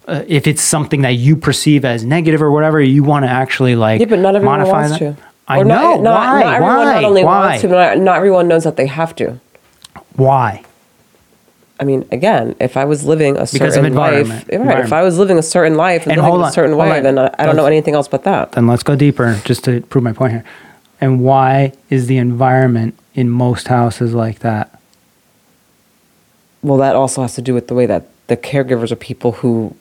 Uh, 0.08 0.24
if 0.26 0.46
it's 0.46 0.62
something 0.62 1.02
that 1.02 1.10
you 1.12 1.36
perceive 1.36 1.84
as 1.84 2.04
negative 2.04 2.42
or 2.42 2.50
whatever, 2.50 2.80
you 2.80 3.02
want 3.04 3.24
to 3.24 3.30
actually 3.30 3.76
like 3.76 4.00
Yeah, 4.00 4.06
but 4.06 4.18
not 4.18 4.34
everyone 4.34 4.58
modify 4.58 4.72
wants 4.82 4.98
that. 4.98 5.16
to. 5.16 5.22
I 5.46 5.58
Or 5.58 5.64
know 5.64 5.74
Not, 5.74 6.02
not, 6.02 6.14
why. 6.14 6.40
not 6.42 6.54
everyone 6.54 6.76
why? 6.76 6.92
not 6.94 7.04
only 7.04 7.24
why? 7.24 7.46
wants 7.48 7.60
to, 7.62 7.68
but 7.68 7.74
not, 7.96 7.98
not 8.04 8.16
everyone 8.16 8.48
knows 8.48 8.64
that 8.64 8.76
they 8.76 8.86
have 8.86 9.14
to. 9.16 9.40
why? 10.16 10.64
I 11.78 11.84
mean, 11.84 12.06
again, 12.12 12.54
if 12.60 12.76
I 12.76 12.84
was 12.84 13.04
living 13.06 13.36
a 13.38 13.46
certain 13.46 13.58
Because 13.66 13.76
of 13.76 13.82
life, 13.84 14.26
environment. 14.26 14.66
right? 14.66 14.84
If 14.84 14.92
I 14.92 15.02
was 15.02 15.18
living 15.18 15.38
a 15.38 15.42
certain 15.42 15.76
life 15.76 16.02
and, 16.02 16.12
And 16.12 16.20
living 16.20 16.30
hold 16.38 16.44
a 16.46 16.52
certain 16.52 16.76
way, 16.76 16.98
on. 16.98 17.02
then 17.04 17.18
I, 17.18 17.34
I 17.38 17.46
don't 17.46 17.56
know 17.56 17.64
anything 17.66 17.94
else 17.94 18.06
but 18.08 18.24
that. 18.24 18.52
Then 18.52 18.66
let's 18.66 18.82
go 18.82 18.96
deeper 18.96 19.40
just 19.44 19.64
to 19.64 19.80
prove 19.82 20.04
my 20.04 20.12
point 20.12 20.32
here. 20.32 20.44
And 21.00 21.20
why 21.20 21.72
is 21.88 22.06
the 22.06 22.18
environment 22.18 22.98
in 23.14 23.30
most 23.30 23.68
houses 23.68 24.12
like 24.12 24.40
that? 24.40 24.78
Well, 26.62 26.78
that 26.78 26.94
also 26.94 27.22
has 27.22 27.34
to 27.36 27.42
do 27.42 27.54
with 27.54 27.68
the 27.68 27.74
way 27.74 27.86
that 27.86 28.08
the 28.26 28.36
caregivers 28.36 28.92
are 28.92 28.96
people 28.96 29.32
who 29.32 29.74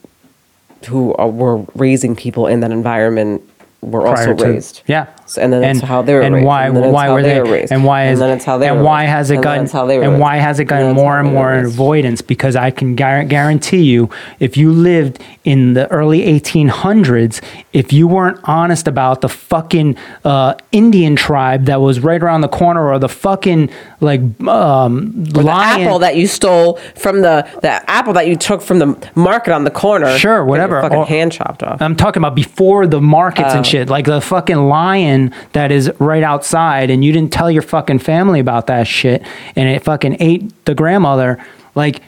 who 0.87 1.13
are, 1.15 1.27
were 1.27 1.65
raising 1.75 2.15
people 2.15 2.47
in 2.47 2.61
that 2.61 2.71
environment 2.71 3.43
were 3.81 4.05
also 4.07 4.33
to- 4.33 4.45
raised. 4.45 4.81
Yeah. 4.87 5.05
So- 5.25 5.41
and 5.41 5.53
then 5.53 5.61
that's 5.61 5.81
how 5.81 6.01
they 6.01 6.15
were 6.15 6.21
and 6.21 6.35
raised, 6.35 6.47
why 6.47 6.65
and 6.65 6.91
why 6.91 7.09
were 7.11 7.21
they 7.21 7.35
they, 7.35 7.41
were 7.41 7.51
raised, 7.51 7.71
and 7.71 7.83
why 7.85 8.01
and 8.03 8.19
then 8.19 8.31
it's 8.35 8.45
how 8.45 8.57
they 8.57 8.67
and 8.67 8.83
why 8.83 9.03
has 9.05 9.29
it 9.29 9.35
and 9.35 9.43
gotten 9.43 9.67
how 9.67 9.85
they 9.85 9.97
were 9.99 10.03
and 10.03 10.19
why 10.19 10.37
has 10.37 10.59
it 10.59 10.65
gotten 10.65 10.93
more 10.95 11.19
and 11.19 11.31
more 11.31 11.53
avoidance 11.53 12.21
because 12.21 12.55
I 12.55 12.71
can 12.71 12.95
guarantee 12.95 13.83
you 13.83 14.09
if 14.39 14.57
you 14.57 14.71
lived 14.71 15.19
in 15.45 15.73
the 15.75 15.87
early 15.91 16.21
1800s 16.23 17.41
if 17.73 17.93
you 17.93 18.07
weren't 18.07 18.39
honest 18.43 18.87
about 18.87 19.21
the 19.21 19.29
fucking 19.29 19.95
uh, 20.25 20.55
Indian 20.71 21.15
tribe 21.15 21.65
that 21.65 21.79
was 21.79 21.99
right 21.99 22.21
around 22.21 22.41
the 22.41 22.47
corner 22.47 22.89
or 22.91 22.97
the 22.99 23.07
fucking 23.09 23.69
like 24.01 24.21
um, 24.47 25.23
the 25.25 25.47
apple 25.49 25.99
that 25.99 26.15
you 26.15 26.27
stole 26.27 26.77
from 26.95 27.21
the 27.21 27.47
the 27.61 27.89
apple 27.89 28.13
that 28.13 28.27
you 28.27 28.35
took 28.35 28.61
from 28.61 28.79
the 28.79 29.09
market 29.15 29.53
on 29.53 29.63
the 29.63 29.71
corner. 29.71 30.17
Sure, 30.17 30.43
whatever. 30.43 30.81
Fucking 30.81 30.97
Or- 30.97 31.05
hand 31.05 31.31
chopped 31.31 31.61
off. 31.63 31.81
I'm 31.81 31.95
talking 31.95 32.19
about 32.21 32.35
before 32.35 32.87
the 32.87 32.99
markets 33.01 33.49
Oh. 33.53 33.57
and 33.57 33.65
shit, 33.69 33.89
like 33.89 34.05
the 34.05 34.21
fucking 34.21 34.57
lion 34.57 35.33
that 35.53 35.71
is 35.71 35.91
right 35.99 36.23
outside, 36.23 36.89
and 36.89 37.03
you 37.03 37.11
didn't 37.11 37.31
tell 37.31 37.49
your 37.49 37.61
fucking 37.61 37.99
family 37.99 38.39
about 38.39 38.67
that 38.67 38.87
shit, 38.87 39.23
and 39.55 39.69
it 39.69 39.83
fucking 39.83 40.17
ate 40.19 40.65
the 40.65 40.75
grandmother. 40.75 41.43
Like, 41.75 42.01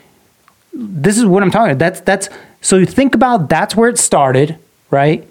this 0.73 1.17
is 1.17 1.25
what 1.25 1.43
I'm 1.43 1.51
talking. 1.51 1.71
About. 1.71 1.79
That's 1.79 2.01
that's. 2.01 2.29
So 2.61 2.77
you 2.77 2.85
think 2.85 3.15
about 3.15 3.49
that's 3.49 3.75
where 3.75 3.89
it 3.89 3.97
started, 3.97 4.57
right? 4.89 5.27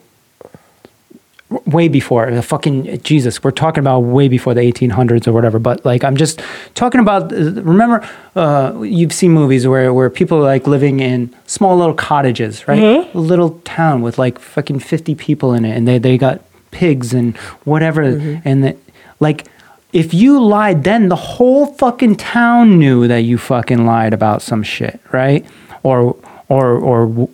Way 1.67 1.89
before 1.89 2.31
the 2.31 2.43
fucking 2.43 3.03
Jesus, 3.03 3.43
we're 3.43 3.51
talking 3.51 3.81
about 3.81 4.01
way 4.01 4.29
before 4.29 4.55
the 4.55 4.61
1800s 4.61 5.27
or 5.27 5.33
whatever. 5.33 5.59
But 5.59 5.85
like, 5.85 6.05
I'm 6.05 6.17
just 6.17 6.41
talking 6.75 7.01
about. 7.01 7.33
Remember, 7.33 8.09
uh, 8.37 8.81
you've 8.83 9.13
seen 9.13 9.33
movies 9.33 9.67
where 9.67 9.93
where 9.93 10.09
people 10.11 10.39
are 10.39 10.43
like 10.43 10.69
living 10.69 11.01
in 11.01 11.35
small 11.47 11.77
little 11.77 11.95
cottages, 11.95 12.69
right? 12.69 12.79
A 13.15 13.19
little 13.19 13.59
town 13.65 14.01
with 14.01 14.17
like 14.17 14.39
fucking 14.39 14.79
50 14.79 15.17
people 15.17 15.53
in 15.53 15.65
it, 15.65 15.77
and 15.77 15.89
they 15.89 15.99
they 15.99 16.17
got 16.17 16.41
pigs 16.71 17.13
and 17.13 17.37
whatever, 17.65 18.03
and 18.45 18.63
that 18.65 18.77
like. 19.19 19.47
If 19.93 20.15
you 20.15 20.41
lied 20.41 20.85
then, 20.85 21.09
the 21.09 21.17
whole 21.17 21.67
fucking 21.75 22.15
town 22.15 22.79
knew 22.79 23.09
that 23.09 23.23
you 23.23 23.39
fucking 23.39 23.85
lied 23.85 24.15
about 24.15 24.41
some 24.41 24.63
shit, 24.63 25.01
right? 25.11 25.45
Or 25.83 26.15
or 26.49 26.79
or 26.79 27.29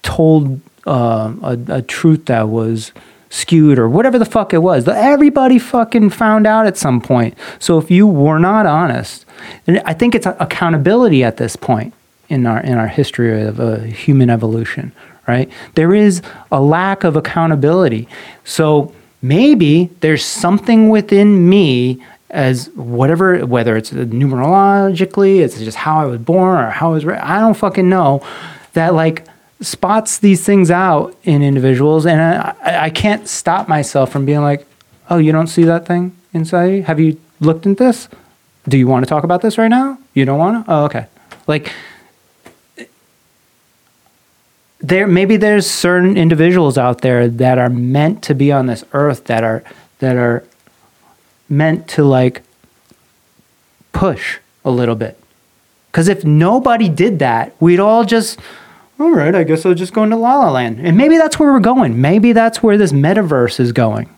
told 0.00 0.62
uh, 0.86 1.34
a, 1.42 1.58
a 1.68 1.82
truth 1.82 2.24
that 2.24 2.48
was 2.48 2.92
skewed 3.30 3.78
or 3.78 3.88
whatever 3.88 4.18
the 4.18 4.24
fuck 4.24 4.52
it 4.52 4.58
was. 4.58 4.86
Everybody 4.86 5.58
fucking 5.58 6.10
found 6.10 6.46
out 6.46 6.66
at 6.66 6.76
some 6.76 7.00
point. 7.00 7.38
So 7.58 7.78
if 7.78 7.90
you 7.90 8.06
were 8.06 8.38
not 8.38 8.66
honest, 8.66 9.24
and 9.66 9.80
I 9.86 9.94
think 9.94 10.14
it's 10.14 10.26
accountability 10.26 11.24
at 11.24 11.38
this 11.38 11.56
point 11.56 11.94
in 12.28 12.46
our 12.46 12.60
in 12.60 12.76
our 12.76 12.88
history 12.88 13.42
of 13.42 13.58
uh, 13.58 13.78
human 13.78 14.28
evolution, 14.28 14.92
right? 15.26 15.50
There 15.76 15.94
is 15.94 16.20
a 16.52 16.60
lack 16.60 17.04
of 17.04 17.16
accountability. 17.16 18.08
So 18.44 18.92
maybe 19.22 19.90
there's 20.00 20.24
something 20.24 20.88
within 20.88 21.48
me 21.48 22.02
as 22.30 22.68
whatever 22.76 23.44
whether 23.44 23.76
it's 23.76 23.90
numerologically 23.90 25.40
it's 25.40 25.58
just 25.58 25.76
how 25.76 26.00
i 26.00 26.04
was 26.04 26.18
born 26.20 26.64
or 26.64 26.70
how 26.70 26.90
i 26.90 26.92
was 26.92 27.04
i 27.04 27.40
don't 27.40 27.56
fucking 27.56 27.88
know 27.88 28.24
that 28.74 28.94
like 28.94 29.26
spots 29.60 30.18
these 30.18 30.44
things 30.44 30.70
out 30.70 31.14
in 31.24 31.42
individuals 31.42 32.06
and 32.06 32.20
I, 32.20 32.84
I 32.84 32.90
can't 32.90 33.28
stop 33.28 33.68
myself 33.68 34.10
from 34.10 34.24
being 34.24 34.40
like 34.40 34.66
oh 35.10 35.18
you 35.18 35.32
don't 35.32 35.48
see 35.48 35.64
that 35.64 35.86
thing 35.86 36.16
inside? 36.32 36.66
You 36.66 36.82
have 36.84 37.00
you 37.00 37.20
looked 37.40 37.66
at 37.66 37.76
this? 37.76 38.08
Do 38.68 38.78
you 38.78 38.86
want 38.86 39.04
to 39.04 39.08
talk 39.08 39.24
about 39.24 39.42
this 39.42 39.58
right 39.58 39.68
now? 39.68 39.98
You 40.14 40.24
don't 40.24 40.38
want 40.38 40.66
to 40.66 40.72
oh 40.72 40.84
okay. 40.84 41.06
Like 41.46 41.72
there 44.80 45.06
maybe 45.06 45.36
there's 45.36 45.70
certain 45.70 46.16
individuals 46.16 46.78
out 46.78 47.02
there 47.02 47.28
that 47.28 47.58
are 47.58 47.68
meant 47.68 48.22
to 48.24 48.34
be 48.34 48.50
on 48.50 48.66
this 48.66 48.84
earth 48.92 49.24
that 49.24 49.44
are 49.44 49.62
that 49.98 50.16
are 50.16 50.44
meant 51.48 51.86
to 51.88 52.04
like 52.04 52.42
push 53.92 54.38
a 54.64 54.70
little 54.70 54.94
bit. 54.94 55.18
Because 55.90 56.08
if 56.08 56.24
nobody 56.24 56.88
did 56.88 57.18
that 57.18 57.54
we'd 57.60 57.80
all 57.80 58.04
just 58.04 58.38
all 59.00 59.12
right, 59.12 59.34
I 59.34 59.44
guess 59.44 59.64
I'll 59.64 59.72
just 59.72 59.94
go 59.94 60.04
into 60.04 60.16
La 60.16 60.36
La 60.36 60.50
Land. 60.50 60.78
And 60.78 60.94
maybe 60.96 61.16
that's 61.16 61.38
where 61.38 61.52
we're 61.52 61.60
going. 61.60 62.02
Maybe 62.02 62.32
that's 62.32 62.62
where 62.62 62.76
this 62.76 62.92
metaverse 62.92 63.58
is 63.58 63.72
going, 63.72 64.10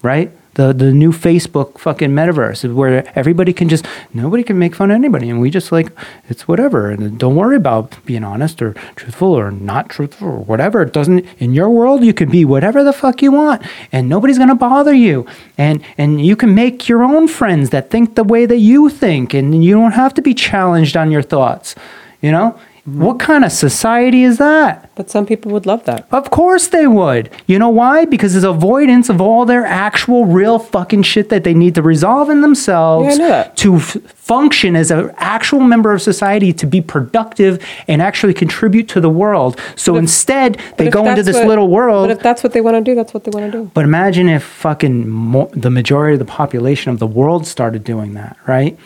right? 0.00 0.30
The, 0.54 0.72
the 0.72 0.92
new 0.92 1.12
Facebook 1.12 1.78
fucking 1.78 2.10
metaverse 2.10 2.72
where 2.72 3.06
everybody 3.18 3.52
can 3.52 3.68
just, 3.68 3.84
nobody 4.14 4.42
can 4.42 4.58
make 4.58 4.74
fun 4.76 4.90
of 4.90 4.94
anybody. 4.94 5.28
And 5.28 5.42
we 5.42 5.50
just 5.50 5.72
like, 5.72 5.88
it's 6.28 6.48
whatever. 6.48 6.90
And 6.90 7.18
don't 7.18 7.36
worry 7.36 7.56
about 7.56 8.02
being 8.06 8.24
honest 8.24 8.62
or 8.62 8.72
truthful 8.94 9.28
or 9.28 9.50
not 9.50 9.90
truthful 9.90 10.28
or 10.28 10.38
whatever. 10.38 10.80
It 10.80 10.94
doesn't, 10.94 11.26
in 11.38 11.52
your 11.52 11.68
world, 11.68 12.02
you 12.02 12.14
can 12.14 12.30
be 12.30 12.46
whatever 12.46 12.82
the 12.82 12.92
fuck 12.94 13.20
you 13.20 13.32
want 13.32 13.62
and 13.92 14.08
nobody's 14.08 14.38
going 14.38 14.48
to 14.48 14.54
bother 14.54 14.94
you. 14.94 15.26
And, 15.58 15.84
and 15.98 16.24
you 16.24 16.36
can 16.36 16.54
make 16.54 16.88
your 16.88 17.02
own 17.02 17.28
friends 17.28 17.70
that 17.70 17.90
think 17.90 18.14
the 18.14 18.24
way 18.24 18.46
that 18.46 18.58
you 18.58 18.88
think 18.88 19.34
and 19.34 19.62
you 19.62 19.74
don't 19.74 19.92
have 19.92 20.14
to 20.14 20.22
be 20.22 20.32
challenged 20.32 20.96
on 20.96 21.10
your 21.10 21.22
thoughts. 21.22 21.74
You 22.22 22.30
know? 22.30 22.58
What 22.86 23.18
kind 23.18 23.46
of 23.46 23.52
society 23.52 24.24
is 24.24 24.36
that? 24.36 24.90
But 24.94 25.08
some 25.08 25.24
people 25.24 25.50
would 25.52 25.64
love 25.64 25.84
that. 25.86 26.06
Of 26.12 26.30
course 26.30 26.68
they 26.68 26.86
would. 26.86 27.30
You 27.46 27.58
know 27.58 27.70
why? 27.70 28.04
Because 28.04 28.36
it's 28.36 28.44
avoidance 28.44 29.08
of 29.08 29.22
all 29.22 29.46
their 29.46 29.64
actual, 29.64 30.26
real 30.26 30.58
fucking 30.58 31.02
shit 31.04 31.30
that 31.30 31.44
they 31.44 31.54
need 31.54 31.74
to 31.76 31.82
resolve 31.82 32.28
in 32.28 32.42
themselves 32.42 33.06
Yeah, 33.06 33.12
I 33.14 33.16
know 33.16 33.28
that. 33.28 33.56
to 33.56 33.76
f- 33.76 33.96
function 34.14 34.76
as 34.76 34.90
an 34.90 35.10
actual 35.16 35.60
member 35.60 35.92
of 35.94 36.02
society, 36.02 36.52
to 36.52 36.66
be 36.66 36.82
productive 36.82 37.58
and 37.88 38.02
actually 38.02 38.34
contribute 38.34 38.86
to 38.88 39.00
the 39.00 39.08
world. 39.08 39.58
So 39.76 39.96
instead, 39.96 40.58
they 40.76 40.90
go 40.90 41.08
into 41.08 41.22
this 41.22 41.36
what- 41.36 41.46
little 41.46 41.68
world. 41.68 42.08
But 42.08 42.18
if 42.18 42.22
that's 42.22 42.42
what 42.42 42.52
they 42.52 42.60
want 42.60 42.76
to 42.76 42.82
do, 42.82 42.94
that's 42.94 43.14
what 43.14 43.24
they 43.24 43.30
want 43.30 43.50
to 43.50 43.58
do. 43.60 43.70
But 43.72 43.84
imagine 43.86 44.28
if 44.28 44.42
fucking 44.42 45.08
mo- 45.08 45.48
the 45.54 45.70
majority 45.70 46.12
of 46.14 46.18
the 46.18 46.26
population 46.26 46.92
of 46.92 46.98
the 46.98 47.06
world 47.06 47.46
started 47.46 47.82
doing 47.82 48.12
that, 48.12 48.36
right? 48.46 48.78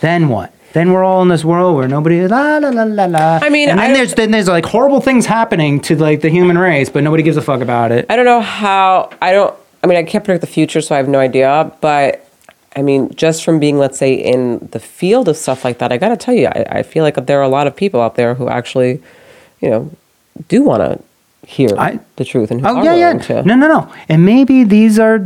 Then 0.00 0.30
what? 0.30 0.53
Then 0.74 0.92
we're 0.92 1.04
all 1.04 1.22
in 1.22 1.28
this 1.28 1.44
world 1.44 1.76
where 1.76 1.88
nobody 1.88 2.26
la 2.26 2.58
la 2.58 2.68
la 2.68 2.82
la 2.82 3.04
la. 3.06 3.38
I 3.40 3.48
mean, 3.48 3.68
and 3.70 3.78
then 3.78 3.92
there's 3.94 4.12
then 4.14 4.30
there's 4.32 4.48
like 4.48 4.66
horrible 4.66 5.00
things 5.00 5.24
happening 5.24 5.80
to 5.82 5.94
like 5.96 6.20
the 6.20 6.28
human 6.28 6.58
race, 6.58 6.90
but 6.90 7.02
nobody 7.04 7.22
gives 7.22 7.36
a 7.36 7.42
fuck 7.42 7.60
about 7.62 7.92
it. 7.92 8.06
I 8.10 8.16
don't 8.16 8.24
know 8.26 8.40
how. 8.40 9.10
I 9.22 9.32
don't. 9.32 9.54
I 9.82 9.86
mean, 9.86 9.96
I 9.98 10.02
can't 10.02 10.24
predict 10.24 10.40
the 10.40 10.46
future, 10.58 10.80
so 10.80 10.94
I 10.94 10.98
have 10.98 11.08
no 11.08 11.20
idea. 11.20 11.70
But 11.80 12.28
I 12.74 12.82
mean, 12.82 13.14
just 13.14 13.44
from 13.44 13.60
being, 13.60 13.78
let's 13.78 13.98
say, 13.98 14.14
in 14.14 14.66
the 14.72 14.80
field 14.80 15.28
of 15.28 15.36
stuff 15.36 15.64
like 15.64 15.78
that, 15.78 15.92
I 15.92 15.96
got 15.96 16.08
to 16.08 16.16
tell 16.16 16.34
you, 16.34 16.48
I, 16.48 16.66
I 16.80 16.82
feel 16.82 17.04
like 17.04 17.24
there 17.26 17.38
are 17.38 17.42
a 17.44 17.48
lot 17.48 17.66
of 17.68 17.76
people 17.76 18.00
out 18.00 18.16
there 18.16 18.34
who 18.34 18.48
actually, 18.48 19.00
you 19.60 19.70
know, 19.70 19.90
do 20.48 20.64
want 20.64 20.82
to 20.82 21.48
hear 21.48 21.68
I- 21.78 22.00
the 22.16 22.24
truth 22.24 22.50
and 22.50 22.60
who 22.62 22.66
Oh 22.66 22.76
are 22.78 22.84
yeah, 22.84 22.94
yeah. 22.94 23.06
willing 23.12 23.22
to. 23.26 23.42
No, 23.44 23.54
no, 23.54 23.68
no. 23.68 23.92
And 24.08 24.24
maybe 24.24 24.64
these 24.64 24.98
are 24.98 25.20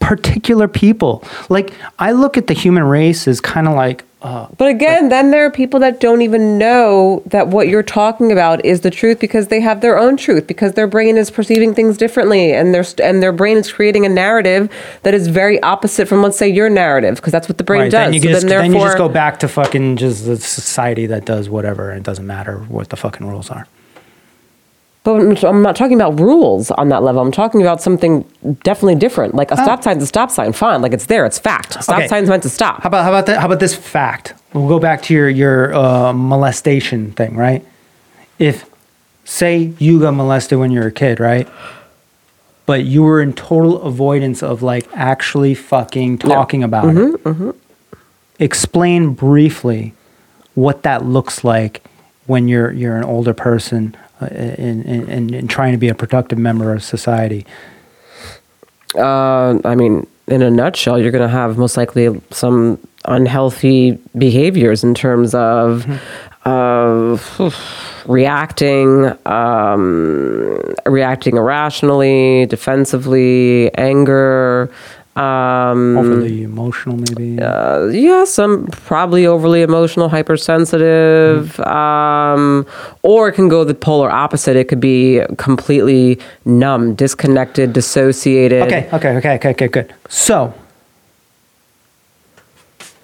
particular 0.00 0.68
people. 0.68 1.24
Like 1.48 1.72
I 1.98 2.12
look 2.12 2.36
at 2.36 2.46
the 2.46 2.54
human 2.54 2.82
race 2.84 3.26
as 3.26 3.40
kind 3.40 3.66
of 3.66 3.74
like. 3.74 4.04
Uh, 4.24 4.46
But 4.56 4.68
again, 4.68 5.10
then 5.10 5.30
there 5.32 5.44
are 5.44 5.50
people 5.50 5.78
that 5.80 6.00
don't 6.00 6.22
even 6.22 6.56
know 6.56 7.22
that 7.26 7.48
what 7.48 7.68
you're 7.68 7.82
talking 7.82 8.32
about 8.32 8.64
is 8.64 8.80
the 8.80 8.90
truth 8.90 9.20
because 9.20 9.48
they 9.48 9.60
have 9.60 9.82
their 9.82 9.98
own 9.98 10.16
truth 10.16 10.46
because 10.46 10.72
their 10.72 10.86
brain 10.86 11.18
is 11.18 11.30
perceiving 11.30 11.74
things 11.74 11.98
differently 11.98 12.52
and 12.54 12.72
their 12.74 12.84
and 13.02 13.22
their 13.22 13.32
brain 13.32 13.58
is 13.58 13.70
creating 13.70 14.06
a 14.06 14.08
narrative 14.08 14.70
that 15.02 15.12
is 15.12 15.28
very 15.28 15.62
opposite 15.62 16.08
from 16.08 16.22
let's 16.22 16.38
say 16.38 16.48
your 16.48 16.70
narrative 16.70 17.16
because 17.16 17.32
that's 17.32 17.48
what 17.50 17.58
the 17.58 17.64
brain 17.64 17.82
right, 17.82 17.90
does. 17.90 18.06
then 18.06 18.14
you, 18.14 18.20
So 18.20 18.28
just, 18.30 18.48
then 18.48 18.72
you 18.72 18.80
just 18.80 18.96
go 18.96 19.10
back 19.10 19.40
to 19.40 19.48
fucking 19.48 19.96
just 19.98 20.24
the 20.24 20.36
society 20.38 21.04
that 21.06 21.26
does 21.26 21.50
whatever. 21.50 21.90
and 21.90 21.98
It 21.98 22.04
doesn't 22.04 22.26
matter 22.26 22.58
what 22.68 22.88
the 22.88 22.96
fucking 22.96 23.26
rules 23.28 23.50
are. 23.50 23.66
But 25.04 25.44
I'm- 25.44 25.62
not 25.62 25.76
talking 25.76 25.94
about 26.00 26.18
rules 26.18 26.70
on 26.72 26.88
that 26.88 27.02
level. 27.02 27.20
I'm 27.22 27.30
talking 27.30 27.60
about 27.60 27.80
something 27.82 28.24
definitely 28.62 28.94
different. 28.96 29.34
Like 29.34 29.50
a 29.50 29.56
stop 29.56 29.82
sign's 29.84 30.02
a 30.02 30.06
stop 30.06 30.30
sign. 30.30 30.52
Fine, 30.54 30.80
like 30.82 30.92
it's 30.94 31.06
there. 31.06 31.26
It's 31.26 31.38
fact. 31.38 31.74
Stop 31.82 31.96
Oh. 31.96 31.98
Okay. 31.98 32.08
sign's 32.08 32.28
meant 32.30 32.42
to 32.44 32.48
stop. 32.48 32.82
How 32.82 32.88
about 32.88 33.04
how 33.04 33.10
about 33.10 33.26
that? 33.26 33.38
How 33.40 33.46
about 33.46 33.60
this 33.60 33.74
fact? 33.76 34.32
We'll 34.54 34.66
go 34.68 34.78
back 34.78 35.02
to 35.02 35.14
your 35.14 35.28
your 35.28 35.74
uh, 35.74 36.12
molestation 36.14 37.12
thing, 37.12 37.36
right? 37.36 37.62
If 38.38 38.64
say 39.24 39.72
you 39.78 40.00
got 40.00 40.12
molested 40.12 40.58
when 40.58 40.70
you 40.70 40.80
were 40.80 40.86
a 40.86 40.92
kid, 40.92 41.20
right? 41.20 41.48
But 42.66 42.84
you 42.84 43.02
were 43.02 43.20
in 43.20 43.34
total 43.34 43.82
avoidance 43.82 44.42
of 44.42 44.62
like 44.62 44.88
actually 44.94 45.54
fucking 45.54 46.16
talking 46.18 46.62
about 46.64 46.94
it. 46.96 47.54
Explain 48.40 49.10
briefly 49.12 49.92
what 50.54 50.82
that 50.82 51.04
looks 51.04 51.44
like 51.44 51.82
when 52.26 52.48
you're 52.48 52.72
you're 52.72 52.96
an 52.96 53.04
older 53.04 53.34
person 53.34 53.94
in, 54.20 54.82
in, 54.82 55.08
in, 55.08 55.34
in 55.34 55.48
trying 55.48 55.72
to 55.72 55.78
be 55.78 55.88
a 55.88 55.94
productive 55.94 56.38
member 56.38 56.72
of 56.72 56.82
society. 56.82 57.46
Uh, 58.96 59.58
I 59.64 59.74
mean, 59.74 60.06
in 60.28 60.42
a 60.42 60.50
nutshell, 60.50 61.00
you're 61.00 61.10
going 61.10 61.22
to 61.22 61.28
have 61.28 61.58
most 61.58 61.76
likely 61.76 62.20
some 62.30 62.78
unhealthy 63.06 63.98
behaviors 64.16 64.82
in 64.82 64.94
terms 64.94 65.34
of 65.34 65.86
uh, 66.44 67.18
reacting, 68.06 69.12
um, 69.26 70.74
reacting 70.86 71.36
irrationally, 71.36 72.46
defensively, 72.46 73.74
anger. 73.74 74.70
Um, 75.16 75.96
Overly 75.96 76.42
emotional, 76.42 76.96
maybe. 76.96 77.40
uh, 77.40 77.84
yeah, 77.86 78.24
some 78.24 78.66
probably 78.66 79.26
overly 79.26 79.62
emotional, 79.62 80.08
hypersensitive, 80.08 81.60
um, 81.60 82.66
or 83.02 83.28
it 83.28 83.34
can 83.34 83.48
go 83.48 83.62
the 83.62 83.74
polar 83.74 84.10
opposite. 84.10 84.56
It 84.56 84.66
could 84.66 84.80
be 84.80 85.22
completely 85.38 86.18
numb, 86.44 86.96
disconnected, 86.96 87.72
dissociated. 87.72 88.62
Okay, 88.64 88.88
okay, 88.92 89.16
okay, 89.16 89.34
okay, 89.36 89.50
okay, 89.50 89.68
good. 89.68 89.94
So, 90.08 90.52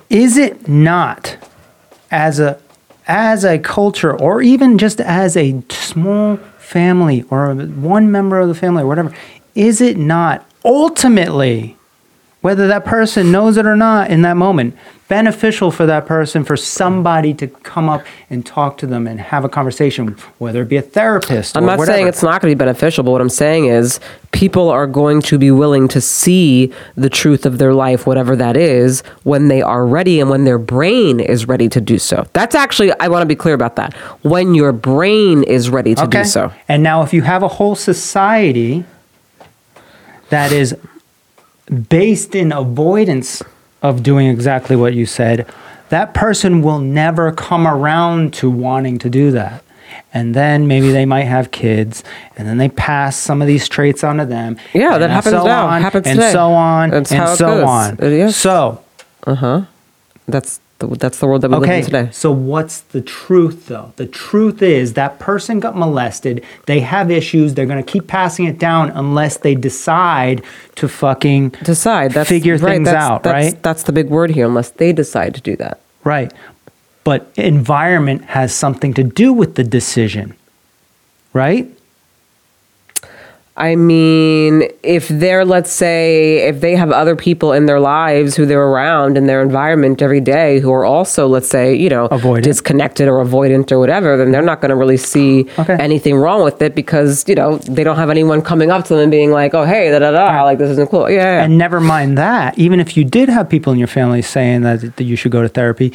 is 0.08 0.36
it 0.36 0.66
not 0.68 1.36
as 2.10 2.40
a 2.40 2.58
as 3.06 3.44
a 3.44 3.58
culture 3.58 4.16
or 4.20 4.42
even 4.42 4.78
just 4.78 5.00
as 5.00 5.36
a 5.36 5.62
small 5.70 6.36
family 6.58 7.22
or 7.30 7.54
one 7.54 8.10
member 8.10 8.38
of 8.38 8.48
the 8.48 8.54
family 8.54 8.82
or 8.82 8.86
whatever, 8.86 9.12
is 9.54 9.80
it 9.80 9.96
not 9.96 10.44
ultimately 10.64 11.76
whether 12.40 12.68
that 12.68 12.84
person 12.84 13.30
knows 13.30 13.56
it 13.56 13.66
or 13.66 13.76
not 13.76 14.10
in 14.10 14.22
that 14.22 14.36
moment 14.36 14.76
beneficial 15.10 15.72
for 15.72 15.86
that 15.86 16.06
person 16.06 16.44
for 16.44 16.56
somebody 16.56 17.34
to 17.34 17.48
come 17.48 17.88
up 17.88 18.06
and 18.30 18.46
talk 18.46 18.78
to 18.78 18.86
them 18.86 19.08
and 19.08 19.20
have 19.20 19.44
a 19.44 19.48
conversation 19.48 20.06
whether 20.38 20.62
it 20.62 20.68
be 20.68 20.76
a 20.76 20.82
therapist 20.82 21.56
I'm 21.56 21.64
or 21.64 21.66
not 21.66 21.78
whatever. 21.80 21.96
saying 21.96 22.06
it's 22.06 22.22
not 22.22 22.40
going 22.40 22.52
to 22.52 22.56
be 22.56 22.58
beneficial, 22.58 23.02
but 23.02 23.10
what 23.10 23.20
I'm 23.20 23.28
saying 23.28 23.66
is 23.66 23.98
people 24.30 24.68
are 24.68 24.86
going 24.86 25.20
to 25.22 25.36
be 25.36 25.50
willing 25.50 25.88
to 25.88 26.00
see 26.00 26.72
the 26.94 27.10
truth 27.10 27.44
of 27.44 27.58
their 27.58 27.74
life, 27.74 28.06
whatever 28.06 28.36
that 28.36 28.56
is, 28.56 29.00
when 29.24 29.48
they 29.48 29.60
are 29.60 29.84
ready 29.84 30.20
and 30.20 30.30
when 30.30 30.44
their 30.44 30.60
brain 30.60 31.18
is 31.18 31.48
ready 31.48 31.68
to 31.70 31.80
do 31.80 31.98
so. 31.98 32.24
That's 32.32 32.54
actually, 32.54 32.92
I 33.00 33.08
want 33.08 33.22
to 33.22 33.26
be 33.26 33.34
clear 33.34 33.54
about 33.54 33.74
that. 33.76 33.94
When 34.22 34.54
your 34.54 34.70
brain 34.70 35.42
is 35.42 35.70
ready 35.70 35.96
to 35.96 36.06
do 36.06 36.24
so. 36.24 36.52
And 36.68 36.84
now, 36.84 37.02
if 37.02 37.12
you 37.12 37.22
have 37.22 37.42
a 37.42 37.48
whole 37.48 37.74
society 37.74 38.84
that 40.28 40.52
is 40.52 40.76
based 41.88 42.34
in 42.34 42.52
avoidance 42.52 43.42
of 43.82 44.02
doing 44.02 44.28
exactly 44.28 44.76
what 44.76 44.94
you 44.94 45.06
said, 45.06 45.46
that 45.88 46.14
person 46.14 46.62
will 46.62 46.78
never 46.78 47.32
come 47.32 47.66
around 47.66 48.32
to 48.34 48.50
wanting 48.50 48.98
to 48.98 49.10
do 49.10 49.30
that. 49.32 49.62
And 50.12 50.34
then 50.34 50.66
maybe 50.68 50.90
they 50.92 51.04
might 51.04 51.24
have 51.24 51.50
kids, 51.50 52.02
and 52.36 52.46
then 52.46 52.58
they 52.58 52.68
pass 52.68 53.16
some 53.16 53.40
of 53.42 53.48
these 53.48 53.68
traits 53.68 54.02
onto 54.04 54.24
them. 54.24 54.56
Yeah, 54.72 54.98
that 54.98 55.10
happens 55.10 55.34
so 55.36 55.44
now. 55.44 55.66
On, 55.66 55.82
Happens 55.82 56.06
and 56.06 56.16
today. 56.18 56.32
so 56.32 56.52
on, 56.52 56.90
That's 56.90 57.12
and 57.12 57.38
so 57.38 57.46
goes. 57.46 57.64
on. 57.64 57.98
Uh, 58.02 58.06
yes. 58.08 58.36
So, 58.36 58.82
uh 59.26 59.34
huh. 59.34 59.62
that's 60.26 60.60
the 60.80 61.26
world 61.26 61.42
that 61.42 61.50
we 61.50 61.56
live 61.56 61.62
Okay, 61.62 61.78
in 61.78 61.84
today. 61.84 62.08
so 62.12 62.32
what's 62.32 62.80
the 62.80 63.00
truth 63.00 63.66
though? 63.66 63.92
The 63.96 64.06
truth 64.06 64.62
is 64.62 64.94
that 64.94 65.18
person 65.18 65.60
got 65.60 65.76
molested. 65.76 66.44
They 66.66 66.80
have 66.80 67.10
issues. 67.10 67.54
They're 67.54 67.66
going 67.66 67.82
to 67.82 67.90
keep 67.92 68.06
passing 68.06 68.46
it 68.46 68.58
down 68.58 68.90
unless 68.90 69.36
they 69.38 69.54
decide 69.54 70.42
to 70.76 70.88
fucking 70.88 71.50
Decide. 71.62 72.12
That's 72.12 72.28
figure 72.28 72.56
right, 72.56 72.74
things 72.74 72.86
that's, 72.86 72.96
out, 72.96 73.22
that's, 73.22 73.52
right? 73.52 73.62
That's 73.62 73.82
the 73.84 73.92
big 73.92 74.08
word 74.08 74.30
here, 74.30 74.46
unless 74.46 74.70
they 74.70 74.92
decide 74.92 75.34
to 75.34 75.40
do 75.40 75.56
that. 75.56 75.80
Right. 76.04 76.32
But 77.04 77.30
environment 77.36 78.24
has 78.24 78.54
something 78.54 78.94
to 78.94 79.02
do 79.02 79.32
with 79.32 79.54
the 79.54 79.64
decision, 79.64 80.34
right? 81.32 81.68
I 83.60 83.76
mean, 83.76 84.62
if 84.82 85.06
they're, 85.08 85.44
let's 85.44 85.70
say, 85.70 86.38
if 86.48 86.62
they 86.62 86.74
have 86.76 86.90
other 86.90 87.14
people 87.14 87.52
in 87.52 87.66
their 87.66 87.78
lives 87.78 88.34
who 88.34 88.46
they're 88.46 88.62
around 88.66 89.18
in 89.18 89.26
their 89.26 89.42
environment 89.42 90.00
every 90.00 90.22
day 90.22 90.60
who 90.60 90.72
are 90.72 90.86
also, 90.86 91.26
let's 91.26 91.46
say, 91.48 91.74
you 91.74 91.90
know, 91.90 92.08
Avoidant. 92.08 92.42
disconnected 92.44 93.06
or 93.06 93.22
avoidant 93.22 93.70
or 93.70 93.78
whatever, 93.78 94.16
then 94.16 94.32
they're 94.32 94.40
not 94.40 94.62
going 94.62 94.70
to 94.70 94.76
really 94.76 94.96
see 94.96 95.46
Okay. 95.58 95.76
anything 95.78 96.16
wrong 96.16 96.42
with 96.42 96.62
it 96.62 96.74
because, 96.74 97.28
you 97.28 97.34
know, 97.34 97.58
they 97.58 97.84
don't 97.84 97.96
have 97.96 98.08
anyone 98.08 98.40
coming 98.40 98.70
up 98.70 98.84
to 98.86 98.94
them 98.94 99.02
and 99.02 99.10
being 99.10 99.30
like, 99.30 99.52
oh, 99.52 99.64
hey, 99.64 99.90
da 99.90 99.98
da 99.98 100.10
da, 100.10 100.42
like 100.42 100.56
this 100.58 100.70
isn't 100.70 100.88
cool. 100.90 101.10
Yeah, 101.10 101.16
yeah. 101.36 101.44
And 101.44 101.58
never 101.58 101.80
mind 101.80 102.16
that, 102.16 102.58
even 102.58 102.80
if 102.80 102.96
you 102.96 103.04
did 103.04 103.28
have 103.28 103.46
people 103.50 103.74
in 103.74 103.78
your 103.78 103.88
family 103.88 104.22
saying 104.22 104.62
that, 104.62 104.96
that 104.96 105.04
you 105.04 105.16
should 105.16 105.32
go 105.32 105.42
to 105.42 105.48
therapy, 105.50 105.92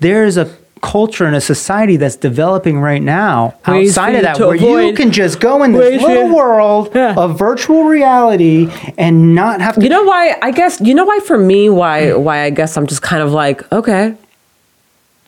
there's 0.00 0.36
a 0.36 0.46
culture 0.80 1.24
and 1.24 1.34
a 1.36 1.40
society 1.40 1.96
that's 1.96 2.16
developing 2.16 2.80
right 2.80 3.02
now 3.02 3.54
Ways 3.66 3.96
outside 3.98 4.14
of 4.16 4.22
that 4.22 4.38
where 4.38 4.82
you 4.84 4.94
can 4.94 5.10
just 5.12 5.40
go 5.40 5.62
in 5.62 5.72
this 5.72 6.02
little 6.02 6.34
world 6.34 6.90
Yeah. 6.94 7.14
of 7.16 7.38
virtual 7.38 7.84
reality 7.84 8.70
and 8.96 9.34
not 9.34 9.60
have 9.60 9.74
to 9.76 9.82
You 9.82 9.88
know 9.88 10.04
why? 10.04 10.36
I 10.42 10.50
guess 10.50 10.80
you 10.80 10.94
know 10.94 11.04
why 11.04 11.20
for 11.20 11.38
me 11.38 11.68
why 11.68 12.12
why 12.14 12.42
I 12.42 12.50
guess 12.50 12.76
I'm 12.76 12.86
just 12.86 13.02
kind 13.02 13.22
of 13.22 13.32
like 13.32 13.70
okay. 13.72 14.14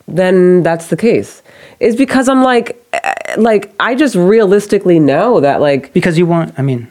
then 0.09 0.63
that's 0.63 0.89
the 0.89 0.97
case. 0.97 1.43
Is 1.79 1.97
because 1.97 2.29
I'm 2.29 2.43
like, 2.43 2.83
eh, 2.93 3.15
like 3.39 3.73
I 3.81 3.95
just 3.95 4.15
realistically 4.15 4.99
know 4.99 5.41
that 5.41 5.61
like 5.61 5.93
Because 5.93 6.19
you 6.19 6.27
want, 6.27 6.53
I 6.59 6.63
mean, 6.63 6.91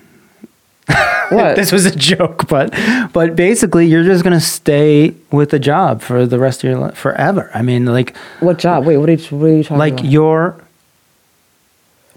what 1.29 1.55
this 1.55 1.71
was 1.71 1.85
a 1.85 1.95
joke, 1.95 2.47
but 2.47 2.73
but 3.13 3.35
basically 3.35 3.85
you're 3.87 4.03
just 4.03 4.23
gonna 4.23 4.39
stay 4.39 5.13
with 5.31 5.51
the 5.51 5.59
job 5.59 6.01
for 6.01 6.25
the 6.25 6.39
rest 6.39 6.63
of 6.63 6.69
your 6.69 6.79
life 6.79 6.97
forever. 6.97 7.51
I 7.53 7.61
mean, 7.61 7.85
like 7.85 8.15
what 8.39 8.57
job? 8.57 8.85
Wait, 8.85 8.97
what 8.97 9.09
are 9.09 9.13
you, 9.13 9.37
what 9.37 9.45
are 9.47 9.57
you 9.57 9.63
talking 9.63 9.77
like 9.77 9.93
about? 9.93 10.03
Like 10.03 10.11
your 10.11 10.63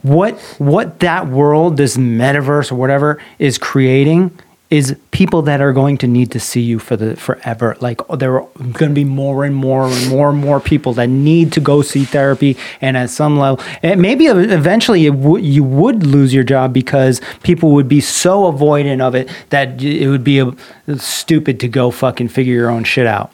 what 0.02 0.38
what 0.58 1.00
that 1.00 1.28
world, 1.28 1.76
this 1.76 1.96
metaverse 1.96 2.72
or 2.72 2.76
whatever, 2.76 3.22
is 3.38 3.58
creating 3.58 4.36
is 4.72 4.96
people 5.10 5.42
that 5.42 5.60
are 5.60 5.74
going 5.74 5.98
to 5.98 6.06
need 6.06 6.30
to 6.30 6.40
see 6.40 6.62
you 6.62 6.78
for 6.78 6.96
the 6.96 7.14
forever. 7.14 7.76
Like 7.80 8.00
there 8.08 8.40
are 8.40 8.48
going 8.56 8.90
to 8.90 8.94
be 8.94 9.04
more 9.04 9.44
and 9.44 9.54
more 9.54 9.86
and 9.86 10.08
more 10.08 10.30
and 10.30 10.38
more 10.38 10.60
people 10.60 10.94
that 10.94 11.10
need 11.10 11.52
to 11.52 11.60
go 11.60 11.82
see 11.82 12.04
therapy, 12.04 12.56
and 12.80 12.96
at 12.96 13.10
some 13.10 13.38
level, 13.38 13.62
and 13.82 14.00
maybe 14.00 14.24
eventually 14.26 15.04
w- 15.10 15.44
you 15.44 15.62
would 15.62 16.06
lose 16.06 16.32
your 16.32 16.42
job 16.42 16.72
because 16.72 17.20
people 17.42 17.72
would 17.72 17.86
be 17.86 18.00
so 18.00 18.50
avoidant 18.50 19.02
of 19.02 19.14
it 19.14 19.28
that 19.50 19.82
it 19.82 20.08
would 20.08 20.24
be 20.24 20.40
uh 20.40 20.52
stupid 20.96 21.60
to 21.60 21.68
go 21.68 21.90
fucking 21.90 22.28
figure 22.28 22.54
your 22.54 22.70
own 22.70 22.82
shit 22.82 23.06
out. 23.06 23.30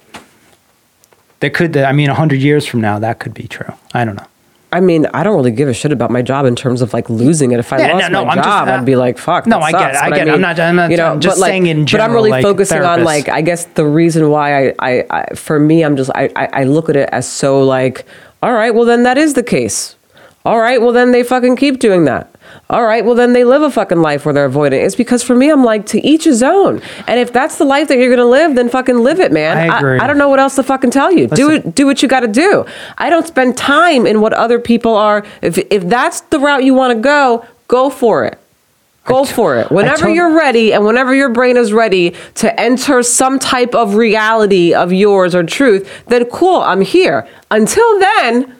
That 1.39 1.55
could, 1.55 1.77
I 1.77 1.93
mean, 1.93 2.11
a 2.11 2.15
hundred 2.15 2.41
years 2.41 2.67
from 2.67 2.81
now, 2.81 2.99
that 2.99 3.21
could 3.21 3.33
be 3.33 3.47
true. 3.47 3.73
I 3.95 4.05
don't 4.05 4.17
know. 4.17 4.27
I 4.71 4.81
mean, 4.81 5.07
I 5.15 5.23
don't 5.23 5.35
really 5.35 5.51
give 5.51 5.69
a 5.69 5.73
shit 5.73 5.93
about 5.93 6.11
my 6.11 6.21
job 6.21 6.45
in 6.45 6.55
terms 6.55 6.83
of 6.83 6.93
like 6.93 7.09
losing 7.09 7.53
it. 7.53 7.59
If 7.59 7.73
I 7.73 7.79
Yeah, 7.79 7.93
lost 7.95 8.11
no, 8.11 8.21
no, 8.21 8.25
my 8.27 8.33
I'm 8.33 8.37
just- 8.37 8.49
job, 8.49 8.69
uh, 8.69 8.73
I'd 8.73 8.85
be 8.85 8.97
like, 8.97 9.17
"Fuck." 9.17 9.47
No, 9.47 9.61
I 9.61 9.73
get 9.73 9.95
it. 9.95 9.97
I 9.97 10.11
get 10.11 10.29
it. 10.29 10.35
I'm 10.35 10.41
not- 10.43 10.61
I'm 10.61 10.77
not- 10.77 10.91
I'm 10.93 11.21
just 11.21 11.41
but, 11.41 11.47
saying 11.47 11.67
in 11.69 11.87
general. 11.87 12.05
But 12.07 12.11
I'm 12.11 12.15
really 12.15 12.31
like, 12.31 12.43
focusing 12.43 12.83
on 12.83 13.03
like, 13.03 13.31
I 13.31 13.41
guess 13.41 13.65
the 13.65 13.87
reason 13.87 14.29
why 14.29 14.69
I, 14.69 14.75
I, 14.79 15.05
I 15.11 15.35
for 15.35 15.59
me, 15.59 15.83
I'm 15.85 15.97
just, 15.97 16.11
I, 16.15 16.29
I, 16.37 16.49
I 16.53 16.65
look 16.65 16.91
at 16.91 16.97
it 16.97 17.09
as 17.13 17.27
so 17.27 17.63
like, 17.63 18.05
all 18.43 18.53
right, 18.53 18.75
well 18.75 18.85
then 18.85 19.05
that 19.05 19.17
is 19.17 19.33
the 19.35 19.43
case. 19.43 19.97
All 20.45 20.59
right, 20.61 20.81
well 20.83 20.93
then 20.93 21.13
they 21.13 21.23
fucking 21.23 21.57
keep 21.57 21.79
doing 21.79 22.05
that. 22.05 22.31
All 22.71 22.85
right, 22.85 23.03
well 23.03 23.15
then 23.15 23.33
they 23.33 23.45
live 23.45 23.63
a 23.63 23.71
fucking 23.71 24.03
life 24.03 24.27
where 24.27 24.35
they're 24.35 24.45
avoiding. 24.45 24.81
it. 24.81 24.85
It's 24.85 24.95
because 24.95 25.23
for 25.23 25.35
me, 25.35 25.51
I'm 25.51 25.65
like 25.65 25.87
to 25.87 26.07
each 26.07 26.25
his 26.25 26.43
own. 26.43 26.83
And 27.07 27.19
if 27.19 27.33
that's 27.33 27.57
the 27.57 27.65
life 27.65 27.89
that 27.89 27.97
you're 27.97 28.15
gonna 28.15 28.29
live, 28.29 28.57
then 28.57 28.69
fucking 28.69 28.99
live 28.99 29.21
it, 29.21 29.33
man. 29.33 29.57
I 29.57 29.79
agree. 29.79 29.99
I, 29.99 30.07
don't 30.07 30.19
know 30.19 30.29
what 30.29 30.39
else 30.39 30.57
to 30.57 30.63
fucking 30.63 30.91
tell 30.91 31.11
you. 31.11 31.29
do 31.29 31.51
it. 31.51 31.75
Do 31.75 31.87
what 31.87 32.03
you 32.03 32.09
got 32.09 32.21
to 32.21 32.29
do. 32.29 32.67
I 32.99 33.09
don't 33.09 33.27
spend 33.27 33.57
time 33.57 34.07
in 34.07 34.21
what 34.21 34.35
other 34.35 34.59
people 34.59 34.95
are. 34.95 35.25
If 35.41 35.57
if 35.71 35.89
that's 35.89 36.21
the 36.23 36.39
route 36.39 36.63
you 36.63 36.75
want 36.75 36.95
to 36.95 37.01
go, 37.01 37.47
go 37.69 37.89
for 37.89 38.27
it. 38.27 38.39
Go 39.07 39.25
t- 39.25 39.33
for 39.33 39.57
it. 39.57 39.71
Whenever 39.71 40.03
tot- 40.09 40.15
you're 40.15 40.37
ready 40.37 40.75
and 40.75 40.85
whenever 40.85 41.15
your 41.15 41.31
brain 41.31 41.57
is 41.57 41.73
ready 41.73 42.15
to 42.35 42.61
enter 42.61 43.03
some 43.03 43.39
type 43.39 43.75
of 43.75 43.95
reality 43.95 44.75
of 44.75 44.93
yours 44.93 45.35
or 45.35 45.43
truth, 45.43 45.89
then 46.09 46.27
cool, 46.27 46.61
I'm 46.61 46.83
here. 46.83 47.27
Until 47.51 47.99
then, 47.99 48.55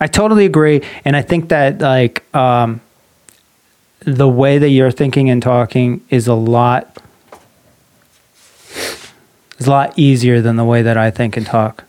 I 0.00 0.06
totally 0.06 0.46
agree, 0.46 0.80
and 1.04 1.14
I 1.14 1.20
think 1.20 1.50
that 1.50 1.80
like 1.80 2.24
um, 2.34 2.80
the 4.00 4.28
way 4.28 4.58
that 4.58 4.68
you're 4.70 4.90
thinking 4.90 5.30
and 5.30 5.42
talking 5.42 6.00
is 6.10 6.26
a 6.28 6.34
lot 6.34 6.96
is 9.58 9.66
a 9.66 9.70
lot 9.70 9.98
easier 9.98 10.40
than 10.40 10.56
the 10.56 10.64
way 10.64 10.82
that 10.82 10.96
I 10.96 11.10
think 11.10 11.36
and 11.36 11.46
talk, 11.46 11.84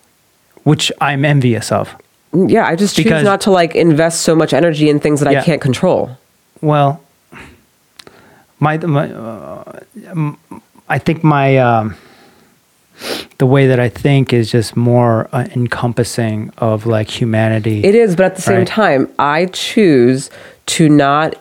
which 0.64 0.92
I'm 1.02 1.26
envious 1.26 1.72
of. 1.72 1.96
yeah, 2.34 2.66
I 2.66 2.76
just 2.76 2.96
choose 2.96 3.06
Because- 3.06 3.24
not 3.24 3.42
to 3.42 3.52
like 3.52 3.76
invest 3.76 4.22
so 4.22 4.36
much 4.36 4.54
energy 4.54 4.90
in 4.90 5.00
things 5.00 5.20
that 5.22 5.32
Yeah. 5.32 5.42
I 5.42 5.44
can't 5.44 5.62
control. 5.62 6.18
Well, 6.62 7.02
my, 8.60 8.78
my 8.78 9.12
uh, 9.12 9.80
I 10.90 10.98
think 11.00 11.24
my 11.24 11.58
um, 11.58 11.96
the 13.38 13.46
way 13.46 13.68
that 13.68 13.80
I 13.80 13.90
think 13.90 14.34
is 14.34 14.50
just 14.52 14.76
more 14.76 15.30
uh, 15.32 15.48
encompassing 15.56 16.52
of 16.58 16.86
like 16.86 17.10
humanity. 17.10 17.84
It 17.84 17.94
is, 17.96 18.16
but 18.16 18.26
at 18.26 18.36
the 18.36 18.42
same 18.42 18.58
Right. 18.60 18.68
time, 18.68 19.10
I 19.20 19.46
choose 19.48 20.30
to 20.68 20.90
not 20.90 21.36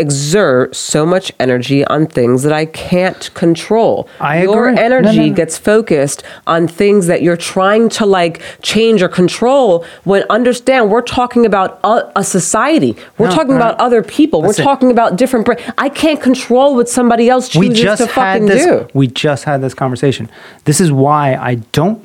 exert 0.00 0.76
so 0.76 1.04
much 1.04 1.32
energy 1.40 1.84
on 1.86 2.06
things 2.06 2.44
that 2.44 2.52
I 2.52 2.66
can't 2.66 3.32
control. 3.34 4.08
I 4.20 4.42
Your 4.42 4.68
agree. 4.68 4.76
No, 4.76 4.82
energy 4.82 5.16
no, 5.18 5.26
no. 5.26 5.34
gets 5.34 5.58
focused 5.58 6.22
on 6.46 6.68
things 6.68 7.06
that 7.08 7.20
you're 7.22 7.36
trying 7.36 7.88
to 7.90 8.06
like 8.06 8.40
change 8.62 9.02
or 9.02 9.08
control 9.08 9.84
when 10.04 10.22
understand 10.30 10.90
we're 10.90 11.02
talking 11.02 11.44
about 11.44 11.80
a, 11.82 12.12
a 12.16 12.22
society. 12.24 12.96
We're 13.18 13.28
No, 13.28 13.34
talking 13.34 13.50
no. 13.54 13.56
about 13.56 13.78
other 13.80 14.02
people. 14.02 14.40
We're 14.42 14.52
talking 14.52 14.90
about 14.92 15.16
different 15.16 15.46
bra- 15.46 15.56
I 15.76 15.88
can't 15.88 16.20
control 16.22 16.76
what 16.76 16.88
somebody 16.88 17.28
else 17.28 17.54
we 17.56 17.68
chooses 17.68 17.82
just 17.82 18.02
to 18.02 18.08
fucking 18.08 18.46
this 18.46 18.64
do. 18.64 18.88
we 18.94 19.08
just 19.08 19.44
had 19.44 19.60
this 19.60 19.74
conversation 19.74 20.28
this 20.64 20.80
is 20.80 20.90
why 20.92 21.34
i 21.34 21.56
don't 21.72 22.04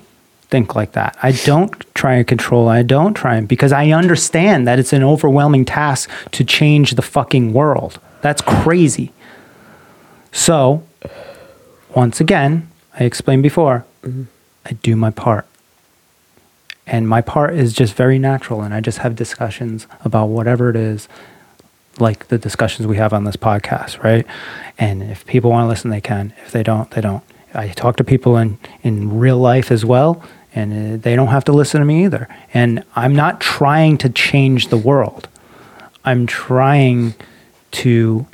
think 0.53 0.75
like 0.75 0.91
that 0.91 1.17
i 1.23 1.31
don't 1.31 1.73
try 1.95 2.13
and 2.13 2.27
control 2.27 2.69
i 2.69 2.84
don't 2.84 3.15
try 3.15 3.35
and 3.35 3.47
because 3.47 3.71
i 3.71 3.89
understand 3.89 4.67
that 4.67 4.77
it's 4.77 4.93
an 4.93 5.03
overwhelming 5.03 5.65
task 5.65 6.07
to 6.31 6.43
change 6.43 6.91
the 6.91 7.01
fucking 7.01 7.53
world 7.53 7.99
that's 8.21 8.41
crazy 8.43 9.11
so 10.31 10.84
once 11.95 12.21
again 12.21 12.69
i 12.99 13.03
explained 13.03 13.41
before 13.41 13.84
mm-hmm. 14.03 14.25
i 14.67 14.73
do 14.84 14.95
my 14.95 15.09
part 15.09 15.47
and 16.85 17.09
my 17.09 17.19
part 17.19 17.55
is 17.55 17.73
just 17.73 17.95
very 17.95 18.19
natural 18.19 18.61
and 18.61 18.75
i 18.75 18.80
just 18.80 18.99
have 18.99 19.15
discussions 19.15 19.88
about 20.05 20.27
whatever 20.27 20.69
it 20.69 20.75
is 20.75 21.09
like 21.99 22.27
the 22.27 22.38
discussions 22.38 22.88
we 22.88 22.97
have 22.97 23.13
on 23.13 23.23
this 23.23 23.35
podcast, 23.35 24.01
right? 24.03 24.25
And 24.77 25.03
if 25.03 25.25
people 25.25 25.51
want 25.51 25.65
to 25.65 25.67
listen, 25.67 25.91
they 25.91 26.01
can. 26.01 26.34
If 26.43 26.51
they 26.51 26.63
don't, 26.63 26.89
they 26.91 27.01
don't. 27.01 27.23
I 27.53 27.67
talk 27.69 27.97
to 27.97 28.03
people 28.03 28.38
in, 28.38 28.57
in 28.81 29.19
real 29.19 29.38
life 29.38 29.71
as 29.71 29.85
well, 29.85 30.23
and 30.55 30.95
uh, 30.95 31.01
they 31.01 31.15
don't 31.15 31.30
have 31.30 31.43
to 31.45 31.51
listen 31.51 31.80
to 31.80 31.85
me 31.85 32.05
either. 32.05 32.27
And 32.53 32.84
I'm 32.95 33.15
not 33.15 33.41
trying 33.41 33.97
to 33.99 34.09
change 34.09 34.67
the 34.67 34.77
world. 34.77 35.27
I'm 36.05 36.27
trying 36.27 37.15
to 37.71 38.27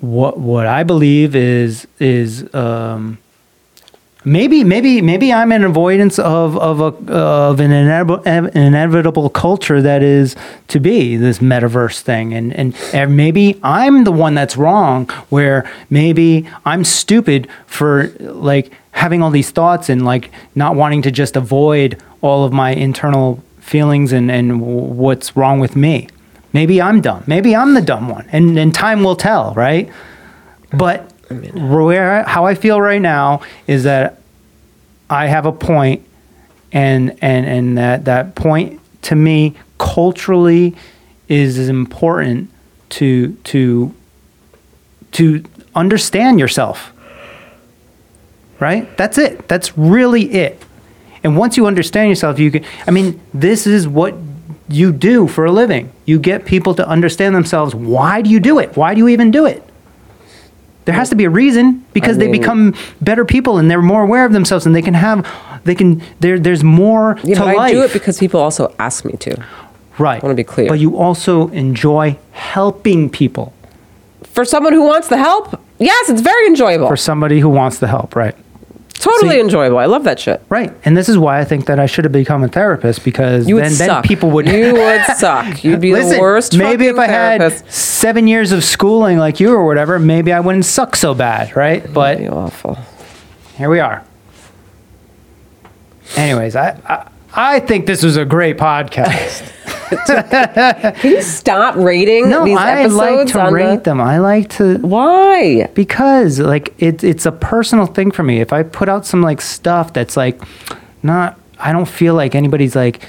what 0.00 0.38
what 0.38 0.66
I 0.66 0.82
believe 0.82 1.34
is 1.34 1.86
is 1.98 2.52
um, 2.54 3.18
maybe 4.24 4.64
maybe 4.64 5.00
maybe 5.00 5.32
I'm 5.32 5.52
an 5.52 5.64
avoidance 5.64 6.18
of 6.18 6.58
of 6.58 6.80
a 6.80 7.12
of 7.12 7.60
an 7.60 7.72
inevitable, 7.72 8.22
inevitable 8.24 9.30
culture 9.30 9.80
that 9.80 10.02
is 10.02 10.36
to 10.68 10.80
be 10.80 11.16
this 11.16 11.38
metaverse 11.38 12.00
thing 12.00 12.34
and, 12.34 12.52
and 12.54 12.76
and 12.92 13.16
maybe 13.16 13.58
I'm 13.62 14.04
the 14.04 14.12
one 14.12 14.34
that's 14.34 14.56
wrong 14.56 15.06
where 15.30 15.70
maybe 15.88 16.48
I'm 16.64 16.84
stupid 16.84 17.48
for 17.66 18.08
like 18.18 18.72
having 18.96 19.22
all 19.22 19.30
these 19.30 19.50
thoughts 19.50 19.88
and 19.90 20.04
like 20.04 20.30
not 20.54 20.74
wanting 20.74 21.02
to 21.02 21.10
just 21.10 21.36
avoid 21.36 22.02
all 22.22 22.44
of 22.44 22.52
my 22.52 22.70
internal 22.70 23.42
feelings 23.60 24.12
and 24.12 24.30
and 24.30 24.60
what's 24.60 25.36
wrong 25.36 25.60
with 25.60 25.76
me. 25.76 26.08
Maybe 26.52 26.80
I'm 26.80 27.02
dumb. 27.02 27.22
Maybe 27.26 27.54
I'm 27.54 27.74
the 27.74 27.82
dumb 27.82 28.08
one. 28.08 28.26
And 28.32 28.58
and 28.58 28.74
time 28.74 29.04
will 29.04 29.16
tell 29.16 29.52
right? 29.54 29.90
But 30.70 31.12
where 31.54 32.24
how 32.24 32.46
I 32.46 32.54
feel 32.54 32.80
right 32.80 33.02
now 33.02 33.42
is 33.66 33.84
that 33.84 34.20
I 35.10 35.26
have 35.26 35.46
a 35.46 35.52
point, 35.52 36.04
and 36.72 37.16
and 37.22 37.46
and 37.46 37.78
that 37.78 38.06
that 38.06 38.34
point 38.34 38.80
to 39.02 39.14
me 39.14 39.54
culturally 39.78 40.74
is 41.28 41.58
as 41.58 41.68
important 41.68 42.50
to 42.88 43.32
to 43.44 43.94
to 45.12 45.44
understand 45.74 46.40
yourself. 46.40 46.92
Right? 48.60 48.96
That's 48.96 49.18
it. 49.18 49.48
That's 49.48 49.76
really 49.76 50.22
it. 50.32 50.62
And 51.22 51.36
once 51.36 51.56
you 51.56 51.66
understand 51.66 52.08
yourself, 52.08 52.38
you 52.38 52.50
can. 52.50 52.64
I 52.86 52.90
mean, 52.90 53.20
this 53.34 53.66
is 53.66 53.86
what 53.86 54.14
you 54.68 54.92
do 54.92 55.26
for 55.28 55.44
a 55.44 55.52
living. 55.52 55.92
You 56.06 56.18
get 56.18 56.44
people 56.44 56.74
to 56.74 56.88
understand 56.88 57.34
themselves. 57.34 57.74
Why 57.74 58.22
do 58.22 58.30
you 58.30 58.40
do 58.40 58.58
it? 58.58 58.76
Why 58.76 58.94
do 58.94 58.98
you 59.00 59.08
even 59.08 59.30
do 59.30 59.44
it? 59.46 59.62
There 60.86 60.94
has 60.94 61.08
to 61.10 61.16
be 61.16 61.24
a 61.24 61.30
reason 61.30 61.84
because 61.92 62.18
they 62.18 62.28
mean- 62.28 62.40
become 62.40 62.74
better 63.00 63.24
people 63.24 63.58
and 63.58 63.68
they're 63.70 63.82
more 63.82 64.02
aware 64.02 64.24
of 64.24 64.32
themselves 64.32 64.66
and 64.66 64.74
they 64.74 64.82
can 64.82 64.94
have 64.94 65.26
they 65.64 65.74
can 65.74 66.00
there 66.20 66.38
there's 66.38 66.62
more 66.62 67.18
Yeah, 67.24 67.38
to 67.38 67.44
life. 67.44 67.58
I 67.58 67.72
do 67.72 67.82
it 67.82 67.92
because 67.92 68.18
people 68.18 68.40
also 68.40 68.72
ask 68.78 69.04
me 69.04 69.14
to. 69.18 69.42
right. 69.98 70.22
I 70.22 70.24
wanna 70.24 70.36
be 70.36 70.44
clear. 70.44 70.68
But 70.68 70.78
you 70.78 70.96
also 70.96 71.48
enjoy 71.48 72.16
helping 72.30 73.10
people. 73.10 73.52
For 74.24 74.44
someone 74.44 74.72
who 74.74 74.82
wants 74.84 75.08
the 75.08 75.16
help, 75.16 75.60
yes, 75.80 76.08
it's 76.08 76.20
very 76.20 76.46
enjoyable. 76.46 76.86
For 76.86 76.96
somebody 76.96 77.40
who 77.40 77.48
wants 77.48 77.78
the 77.80 77.88
help, 77.88 78.14
right? 78.14 78.36
Totally 78.98 79.36
see- 79.36 79.40
enjoyable. 79.40 79.78
I 79.78 79.86
love 79.86 80.04
that 80.04 80.18
shit. 80.20 80.42
Right. 80.48 80.72
And 80.84 80.96
this 80.96 81.08
is 81.08 81.16
why 81.18 81.38
I 81.40 81.44
think 81.44 81.66
that 81.66 81.78
I 81.80 81.86
should 81.86 82.04
have 82.04 82.12
become 82.12 82.42
a 82.44 82.48
therapist 82.48 83.04
because 83.04 83.48
You 83.48 83.56
would 83.56 83.64
then, 83.64 83.70
suck. 83.72 83.88
then 83.88 84.02
people 84.02 84.30
would 84.32 84.46
You 84.46 84.72
would 84.74 85.04
suck. 85.16 85.62
You'd 85.64 85.80
be 85.80 85.92
Listen, 85.92 86.12
the 86.14 86.20
worst. 86.20 86.56
Maybe 86.56 86.86
if 86.86 86.98
I 86.98 87.06
had 87.06 87.52
seven 87.72 88.26
years 88.26 88.52
of 88.52 88.62
schooling 88.64 89.18
like 89.18 89.40
you 89.40 89.52
or 89.52 89.64
whatever, 89.66 89.98
maybe 89.98 90.32
I 90.32 90.40
wouldn't 90.40 90.64
suck 90.64 90.96
so 90.96 91.14
bad, 91.14 91.56
right? 91.56 91.92
But 91.92 92.18
Be 92.18 92.28
awful. 92.28 92.78
here 93.56 93.70
we 93.70 93.80
are. 93.80 94.04
Anyways, 96.16 96.54
I, 96.56 96.78
I 96.86 97.08
I 97.36 97.60
think 97.60 97.86
this 97.86 98.02
was 98.02 98.16
a 98.16 98.24
great 98.24 98.56
podcast. 98.56 99.52
Can 101.00 101.10
you 101.10 101.22
stop 101.22 101.76
rating 101.76 102.28
No, 102.28 102.44
these 102.44 102.56
I 102.58 102.80
episodes? 102.82 102.94
like 103.34 103.48
to 103.48 103.54
rate 103.54 103.76
the, 103.76 103.80
them. 103.90 104.00
I 104.00 104.18
like 104.18 104.48
to 104.50 104.78
Why? 104.78 105.66
because 105.74 106.40
like 106.40 106.74
it, 106.78 107.04
it's 107.04 107.24
a 107.26 107.32
personal 107.32 107.86
thing 107.86 108.10
for 108.10 108.22
me. 108.24 108.40
If 108.40 108.52
I 108.52 108.62
put 108.64 108.88
out 108.88 109.06
some 109.06 109.22
like 109.22 109.40
stuff 109.40 109.92
that's 109.92 110.16
like 110.16 110.40
not 111.02 111.38
I 111.60 111.72
don't 111.72 111.88
feel 111.88 112.14
like 112.14 112.34
anybody's 112.34 112.74
like 112.74 113.00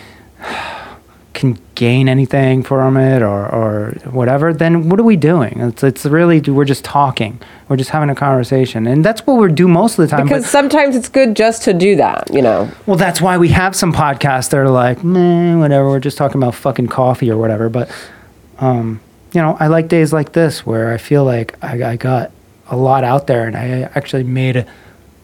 can 1.38 1.58
gain 1.76 2.10
anything 2.10 2.64
from 2.64 2.98
it 2.98 3.22
or, 3.22 3.48
or 3.48 3.92
whatever, 4.06 4.54
then 4.54 4.90
what 4.90 5.00
are 5.00 5.04
we 5.04 5.16
doing? 5.16 5.60
It's, 5.60 5.84
it's 5.84 6.04
really, 6.04 6.42
we're 6.42 6.66
just 6.66 6.84
talking. 6.84 7.40
We're 7.70 7.78
just 7.78 7.92
having 7.92 8.10
a 8.10 8.16
conversation. 8.16 8.88
And 8.88 9.06
that's 9.06 9.26
what 9.26 9.36
we 9.36 9.52
do 9.52 9.68
most 9.68 10.00
of 10.00 10.10
the 10.10 10.16
time. 10.16 10.26
Because 10.26 10.44
but, 10.44 10.50
sometimes 10.50 10.96
it's 10.96 11.10
good 11.10 11.36
just 11.36 11.62
to 11.64 11.74
do 11.74 11.96
that, 11.98 12.34
you 12.34 12.42
know. 12.42 12.70
well, 12.88 12.98
that's 12.98 13.22
why 13.22 13.38
we 13.38 13.50
have 13.50 13.76
some 13.76 13.94
podcasts 13.94 14.50
that 14.50 14.58
are 14.58 14.70
like, 14.70 15.04
meh, 15.04 15.56
whatever, 15.56 15.88
we're 15.88 16.00
just 16.00 16.18
talking 16.18 16.42
about 16.42 16.56
fucking 16.56 16.88
coffee 16.88 17.30
or 17.30 17.38
whatever. 17.38 17.70
But, 17.70 17.92
um, 18.58 19.00
you 19.32 19.42
know, 19.42 19.56
I 19.60 19.68
like 19.68 19.90
days 19.90 20.12
like 20.12 20.32
this 20.34 20.66
where 20.66 20.92
I 20.92 20.98
feel 20.98 21.24
like 21.24 21.64
I, 21.64 21.92
I 21.92 21.96
got 21.98 22.32
a 22.68 22.76
lot 22.76 23.04
out 23.04 23.28
there 23.28 23.46
and 23.46 23.56
I 23.56 23.84
actually 23.94 24.24
made 24.24 24.58
a, 24.58 24.66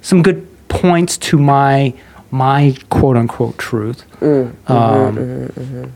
some 0.02 0.22
good 0.22 0.48
points 0.68 1.18
to 1.18 1.40
my 1.40 1.94
my 2.30 2.76
quote 2.90 3.15
unquote 3.15 3.57
truth. 3.60 4.06
um, 4.22 5.94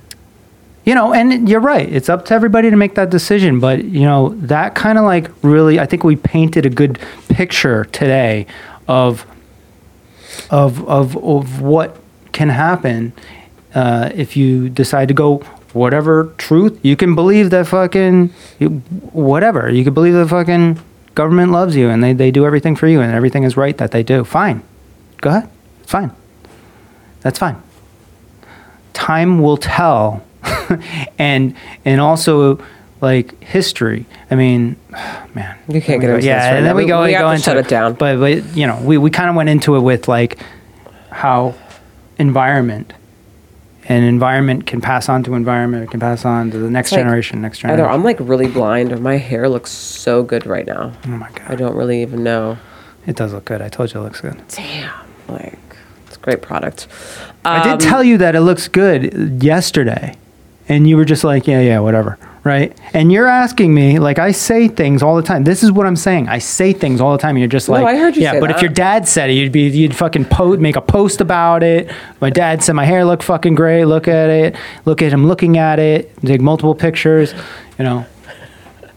You 0.87 0.95
know, 0.95 1.13
and 1.13 1.49
you're 1.49 1.59
right. 1.59 1.91
It's 1.91 2.07
up 2.07 2.23
to 2.27 2.33
everybody 2.33 2.69
to 2.69 2.77
make 2.77 2.95
that 2.95 3.09
decision. 3.09 3.59
But 3.59 3.83
you 3.83 4.05
know, 4.05 4.29
that 4.35 4.73
kind 4.73 4.97
of 4.97 5.03
like 5.03 5.29
really, 5.41 5.81
I 5.81 5.85
think 5.85 6.05
we 6.05 6.15
painted 6.15 6.65
a 6.65 6.69
good 6.69 6.97
picture 7.27 7.83
today 7.83 8.47
of 8.87 9.25
of 10.49 10.87
of 10.87 11.17
of 11.17 11.59
what 11.59 11.97
can 12.31 12.47
happen 12.47 13.11
uh, 13.75 14.11
if 14.15 14.37
you 14.37 14.69
decide 14.69 15.09
to 15.09 15.13
go 15.13 15.39
whatever 15.73 16.33
truth 16.37 16.79
you 16.83 16.95
can 16.95 17.15
believe 17.15 17.49
that 17.49 17.67
fucking 17.67 18.29
whatever 19.11 19.69
you 19.69 19.83
can 19.83 19.93
believe 19.93 20.13
the 20.13 20.27
fucking 20.27 20.79
government 21.13 21.51
loves 21.51 21.75
you 21.75 21.89
and 21.89 22.01
they, 22.03 22.13
they 22.13 22.31
do 22.31 22.45
everything 22.45 22.75
for 22.75 22.87
you 22.87 23.01
and 23.01 23.13
everything 23.13 23.43
is 23.43 23.57
right 23.57 23.77
that 23.77 23.91
they 23.91 24.01
do 24.01 24.23
fine 24.23 24.63
go 25.21 25.29
ahead 25.29 25.49
fine 25.85 26.11
that's 27.21 27.37
fine 27.37 27.61
time 28.93 29.39
will 29.39 29.57
tell 29.57 30.23
and 31.17 31.55
and 31.85 32.01
also 32.01 32.59
like 33.01 33.39
history 33.43 34.05
i 34.31 34.35
mean 34.35 34.75
man 35.35 35.55
You 35.67 35.81
can't 35.81 36.01
get 36.01 36.09
into 36.09 36.25
yeah 36.25 36.47
right 36.49 36.57
and 36.57 36.65
then 36.65 36.75
we 36.75 36.85
go 36.85 37.01
we 37.01 37.07
we 37.07 37.13
go 37.13 37.27
to 37.27 37.31
into 37.31 37.43
shut 37.43 37.57
it 37.57 37.67
down. 37.67 37.93
but 37.93 38.19
but 38.19 38.55
you 38.55 38.65
know 38.67 38.79
we, 38.81 38.97
we 38.97 39.09
kind 39.11 39.29
of 39.29 39.35
went 39.35 39.49
into 39.49 39.75
it 39.75 39.81
with 39.81 40.07
like 40.07 40.39
how 41.11 41.53
environment 42.17 42.93
and 43.89 44.03
environment 44.03 44.65
can 44.67 44.81
pass 44.81 45.07
on 45.07 45.23
to 45.23 45.33
environment 45.35 45.83
it 45.83 45.91
can 45.91 45.99
pass 45.99 46.25
on 46.25 46.51
to 46.51 46.57
the 46.57 46.69
next 46.69 46.91
Like, 46.91 46.99
generation 47.01 47.41
next 47.41 47.59
generation 47.59 47.85
I'm 47.89 48.03
like 48.03 48.17
really 48.19 48.47
blind 48.47 48.91
or 48.91 48.97
my 48.97 49.17
hair 49.17 49.47
looks 49.47 49.71
so 49.71 50.23
good 50.23 50.45
right 50.45 50.65
now. 50.65 50.91
oh 51.05 51.09
my 51.09 51.29
god, 51.31 51.43
I 51.51 51.55
don't 51.55 51.75
really 51.75 52.01
even 52.01 52.23
know. 52.23 52.57
it 53.05 53.15
does 53.15 53.33
look 53.33 53.45
good 53.45 53.61
i 53.61 53.69
told 53.69 53.93
you 53.93 53.99
it 54.01 54.03
looks 54.03 54.21
good 54.21 54.41
Damn. 54.49 54.91
Like, 55.29 55.59
it's 56.07 56.15
a 56.15 56.19
great 56.19 56.41
product. 56.41 56.87
i 57.45 57.59
Um, 57.59 57.77
did 57.77 57.87
tell 57.87 58.03
you 58.03 58.17
that 58.17 58.33
it 58.35 58.41
looks 58.41 58.67
good 58.67 59.43
yesterday 59.43 60.15
and 60.69 60.87
you 60.87 60.97
were 60.97 61.05
just 61.05 61.23
like 61.23 61.47
yeah 61.47 61.61
yeah 61.61 61.79
whatever 61.79 62.17
right? 62.43 62.79
And 62.93 63.11
you're 63.11 63.27
asking 63.27 63.73
me 63.73 63.99
like 63.99 64.19
i 64.19 64.31
say 64.31 64.69
things 64.69 65.03
all 65.03 65.17
the 65.17 65.21
time. 65.21 65.43
This 65.43 65.63
is 65.63 65.71
what 65.71 65.85
i'm 65.85 65.97
saying. 65.97 66.29
I 66.29 66.39
say 66.39 66.71
things 66.71 67.01
all 67.01 67.11
the 67.11 67.17
time. 67.17 67.31
And 67.31 67.39
you're 67.39 67.49
just 67.49 67.67
No, 67.67 67.73
like 67.73 67.85
I 67.85 67.97
heard 67.97 68.15
you 68.15 68.21
yeah 68.23 68.39
but 68.39 68.49
if 68.49 68.61
your 68.61 68.71
dad 68.71 69.07
said 69.07 69.29
it 69.29 69.33
you'd 69.33 69.51
be 69.51 69.67
you'd 69.67 69.95
fucking 69.95 70.25
post 70.25 70.61
make 70.61 70.77
a 70.77 70.81
post 70.81 71.19
about 71.19 71.61
it. 71.61 71.91
My 72.21 72.29
dad 72.29 72.63
said 72.63 72.73
my 72.73 72.85
hair 72.85 73.03
looked 73.03 73.23
fucking 73.23 73.55
great. 73.55 73.85
Look 73.85 74.07
at 74.07 74.29
it. 74.29 74.55
Look 74.85 75.01
at 75.01 75.11
him 75.11 75.27
looking 75.27 75.57
at 75.57 75.79
it. 75.79 76.15
Take 76.21 76.41
multiple 76.41 76.73
pictures 76.73 77.33
you 77.77 77.83
know. 77.83 78.05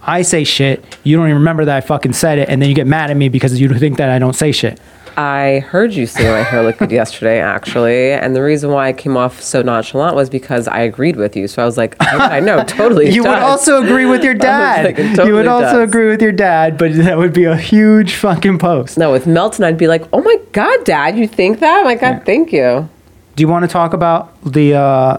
I 0.02 0.22
say 0.22 0.44
shit, 0.44 0.98
you 1.04 1.16
don't 1.16 1.26
even 1.26 1.38
remember 1.38 1.66
that 1.66 1.76
I 1.76 1.80
fucking 1.82 2.14
said 2.14 2.38
it, 2.38 2.48
and 2.48 2.60
then 2.60 2.70
you 2.70 2.74
get 2.74 2.86
mad 2.86 3.10
at 3.10 3.16
me 3.16 3.28
because 3.28 3.60
you 3.60 3.68
think 3.78 3.98
that 3.98 4.08
I 4.08 4.18
don't 4.18 4.32
say 4.32 4.50
shit. 4.50 4.80
I 5.20 5.58
heard 5.58 5.92
you 5.92 6.06
say 6.06 6.30
my 6.30 6.42
hair 6.42 6.62
looked 6.62 6.78
good 6.78 6.90
yesterday, 6.90 7.40
actually, 7.40 8.10
and 8.12 8.34
the 8.34 8.42
reason 8.42 8.70
why 8.70 8.88
I 8.88 8.94
came 8.94 9.18
off 9.18 9.42
so 9.42 9.60
nonchalant 9.60 10.16
was 10.16 10.30
because 10.30 10.66
I 10.66 10.80
agreed 10.80 11.16
with 11.16 11.36
you. 11.36 11.46
So 11.46 11.62
I 11.62 11.66
was 11.66 11.76
like, 11.76 11.94
I, 12.00 12.38
I 12.38 12.40
know, 12.40 12.64
totally. 12.66 13.10
You 13.10 13.24
would 13.24 13.38
also 13.38 13.82
agree 13.82 14.06
with 14.06 14.24
your 14.24 14.32
dad. 14.50 14.86
like, 14.86 14.98
it 14.98 15.10
you 15.10 15.16
totally 15.16 15.32
would 15.32 15.46
also 15.46 15.80
does. 15.80 15.90
agree 15.90 16.08
with 16.08 16.22
your 16.22 16.32
dad, 16.32 16.78
but 16.78 16.94
that 16.94 17.18
would 17.18 17.34
be 17.34 17.44
a 17.44 17.54
huge 17.54 18.14
fucking 18.14 18.58
post. 18.58 18.96
No, 18.96 19.12
with 19.12 19.26
Melton, 19.26 19.62
I'd 19.62 19.76
be 19.76 19.88
like, 19.88 20.08
oh 20.10 20.22
my 20.22 20.38
God, 20.52 20.86
Dad, 20.86 21.18
you 21.18 21.28
think 21.28 21.60
that? 21.60 21.84
My 21.84 21.96
God, 21.96 22.22
thank 22.24 22.50
you. 22.50 22.88
Do 23.36 23.42
you 23.42 23.48
want 23.48 23.64
to 23.64 23.68
talk 23.68 23.92
about 23.92 24.32
the? 24.42 24.72
Uh, 24.74 25.18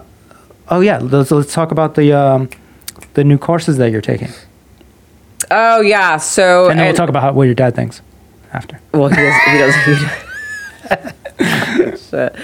oh 0.69 0.79
yeah, 0.79 0.97
let's, 0.97 1.29
let's 1.29 1.53
talk 1.53 1.71
about 1.71 1.93
the 1.93 2.11
um, 2.11 2.49
the 3.13 3.23
new 3.23 3.37
courses 3.37 3.77
that 3.77 3.91
you're 3.91 4.01
taking, 4.01 4.29
Oh, 5.51 5.81
yeah. 5.81 6.17
So, 6.17 6.69
and 6.69 6.79
then 6.79 6.87
we'll 6.87 6.95
talk 6.95 7.09
about 7.09 7.21
how, 7.21 7.33
what 7.33 7.43
your 7.43 7.53
dad 7.53 7.75
thinks 7.75 8.01
after. 8.53 8.79
Well, 8.93 9.09
he 9.09 9.15
does. 9.15 9.35
He 9.45 9.57
does. 9.57 9.75
He 9.85 9.95
Shit. 12.09 12.35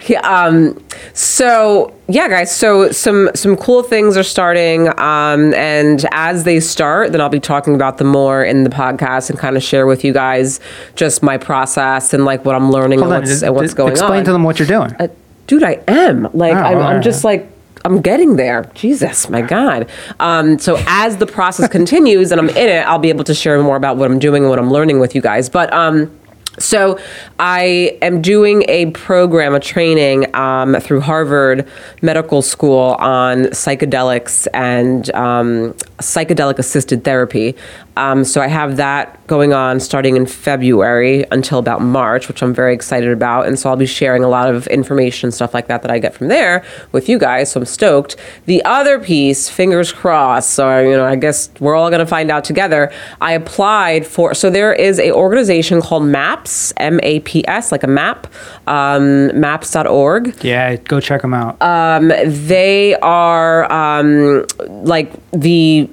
He, 0.00 0.16
um, 0.16 0.82
so 1.12 1.92
yeah, 2.08 2.28
guys. 2.28 2.54
So 2.54 2.90
some 2.92 3.30
some 3.34 3.56
cool 3.56 3.82
things 3.82 4.16
are 4.16 4.22
starting, 4.22 4.88
um, 4.98 5.52
and 5.54 6.06
as 6.12 6.44
they 6.44 6.60
start, 6.60 7.12
then 7.12 7.20
I'll 7.20 7.28
be 7.28 7.40
talking 7.40 7.74
about 7.74 7.98
them 7.98 8.06
more 8.08 8.44
in 8.44 8.64
the 8.64 8.70
podcast 8.70 9.28
and 9.30 9.38
kind 9.38 9.56
of 9.56 9.62
share 9.62 9.86
with 9.86 10.04
you 10.04 10.12
guys 10.12 10.60
just 10.94 11.22
my 11.22 11.36
process 11.36 12.14
and 12.14 12.24
like 12.24 12.44
what 12.44 12.54
I'm 12.54 12.70
learning 12.70 13.00
Hold 13.00 13.12
and 13.12 13.24
on, 13.24 13.28
what's, 13.28 13.42
and 13.42 13.54
what's 13.54 13.74
going 13.74 13.90
explain 13.92 14.10
on. 14.10 14.18
Explain 14.18 14.24
to 14.26 14.32
them 14.32 14.44
what 14.44 14.58
you're 14.58 14.68
doing. 14.68 14.94
Uh, 14.98 15.08
dude, 15.46 15.62
I 15.64 15.82
am. 15.88 16.28
Like, 16.32 16.54
Oh, 16.54 16.60
I'm, 16.60 16.78
I'm 16.78 17.02
just 17.02 17.24
like, 17.24 17.50
I'm 17.86 18.02
getting 18.02 18.34
there. 18.34 18.68
Jesus, 18.74 19.30
my 19.30 19.42
God. 19.42 19.88
Um, 20.18 20.58
so 20.58 20.76
as 20.88 21.18
the 21.18 21.26
process 21.26 21.68
continues 21.68 22.32
and 22.32 22.40
I'm 22.40 22.48
in 22.50 22.68
it, 22.68 22.84
I'll 22.86 22.98
be 22.98 23.10
able 23.10 23.24
to 23.24 23.34
share 23.34 23.62
more 23.62 23.76
about 23.76 23.96
what 23.96 24.10
I'm 24.10 24.18
doing 24.18 24.42
and 24.42 24.50
what 24.50 24.58
I'm 24.58 24.72
learning 24.72 24.98
with 24.98 25.14
you 25.14 25.20
guys. 25.20 25.48
But, 25.48 25.72
um, 25.72 26.10
so 26.58 26.98
I 27.38 27.98
am 28.00 28.22
doing 28.22 28.64
a 28.68 28.90
program, 28.92 29.54
a 29.54 29.60
training 29.60 30.34
um, 30.34 30.74
through 30.80 31.00
Harvard 31.00 31.68
Medical 32.02 32.42
School 32.42 32.96
on 32.98 33.44
psychedelics 33.46 34.48
and 34.54 35.10
um, 35.14 35.74
psychedelic 35.98 36.58
assisted 36.58 37.04
therapy. 37.04 37.54
Um, 37.96 38.24
so 38.24 38.40
I 38.42 38.48
have 38.48 38.76
that 38.76 39.26
going 39.26 39.54
on 39.54 39.80
starting 39.80 40.16
in 40.16 40.26
February 40.26 41.24
until 41.32 41.58
about 41.58 41.80
March, 41.80 42.28
which 42.28 42.42
I'm 42.42 42.52
very 42.52 42.74
excited 42.74 43.10
about. 43.10 43.46
And 43.46 43.58
so 43.58 43.70
I'll 43.70 43.76
be 43.76 43.86
sharing 43.86 44.22
a 44.22 44.28
lot 44.28 44.54
of 44.54 44.66
information, 44.66 45.32
stuff 45.32 45.54
like 45.54 45.68
that, 45.68 45.82
that 45.82 45.90
I 45.90 45.98
get 45.98 46.14
from 46.14 46.28
there 46.28 46.62
with 46.92 47.08
you 47.08 47.18
guys. 47.18 47.50
So 47.50 47.60
I'm 47.60 47.66
stoked. 47.66 48.16
The 48.44 48.62
other 48.64 48.98
piece, 48.98 49.48
fingers 49.48 49.92
crossed. 49.92 50.50
So 50.50 50.80
you 50.80 50.96
know, 50.96 51.06
I 51.06 51.16
guess 51.16 51.48
we're 51.60 51.74
all 51.74 51.88
going 51.88 52.00
to 52.00 52.06
find 52.06 52.30
out 52.30 52.44
together. 52.44 52.92
I 53.20 53.32
applied 53.32 54.06
for. 54.06 54.34
So 54.34 54.50
there 54.50 54.74
is 54.74 54.98
a 54.98 55.12
organization 55.12 55.80
called 55.80 56.04
MAPS, 56.04 56.72
M 56.76 57.00
A 57.02 57.20
P 57.20 57.46
S, 57.48 57.72
like 57.72 57.82
a 57.82 57.88
map, 57.88 58.26
um, 58.66 59.38
maps.org 59.40 60.44
yeah, 60.44 60.76
go 60.76 61.00
check 61.00 61.22
them 61.22 61.32
out. 61.34 61.60
um, 61.62 62.08
they 62.26 62.94
are 62.96 63.70
um, 63.72 64.46
like 64.84 65.12
the 65.32 65.85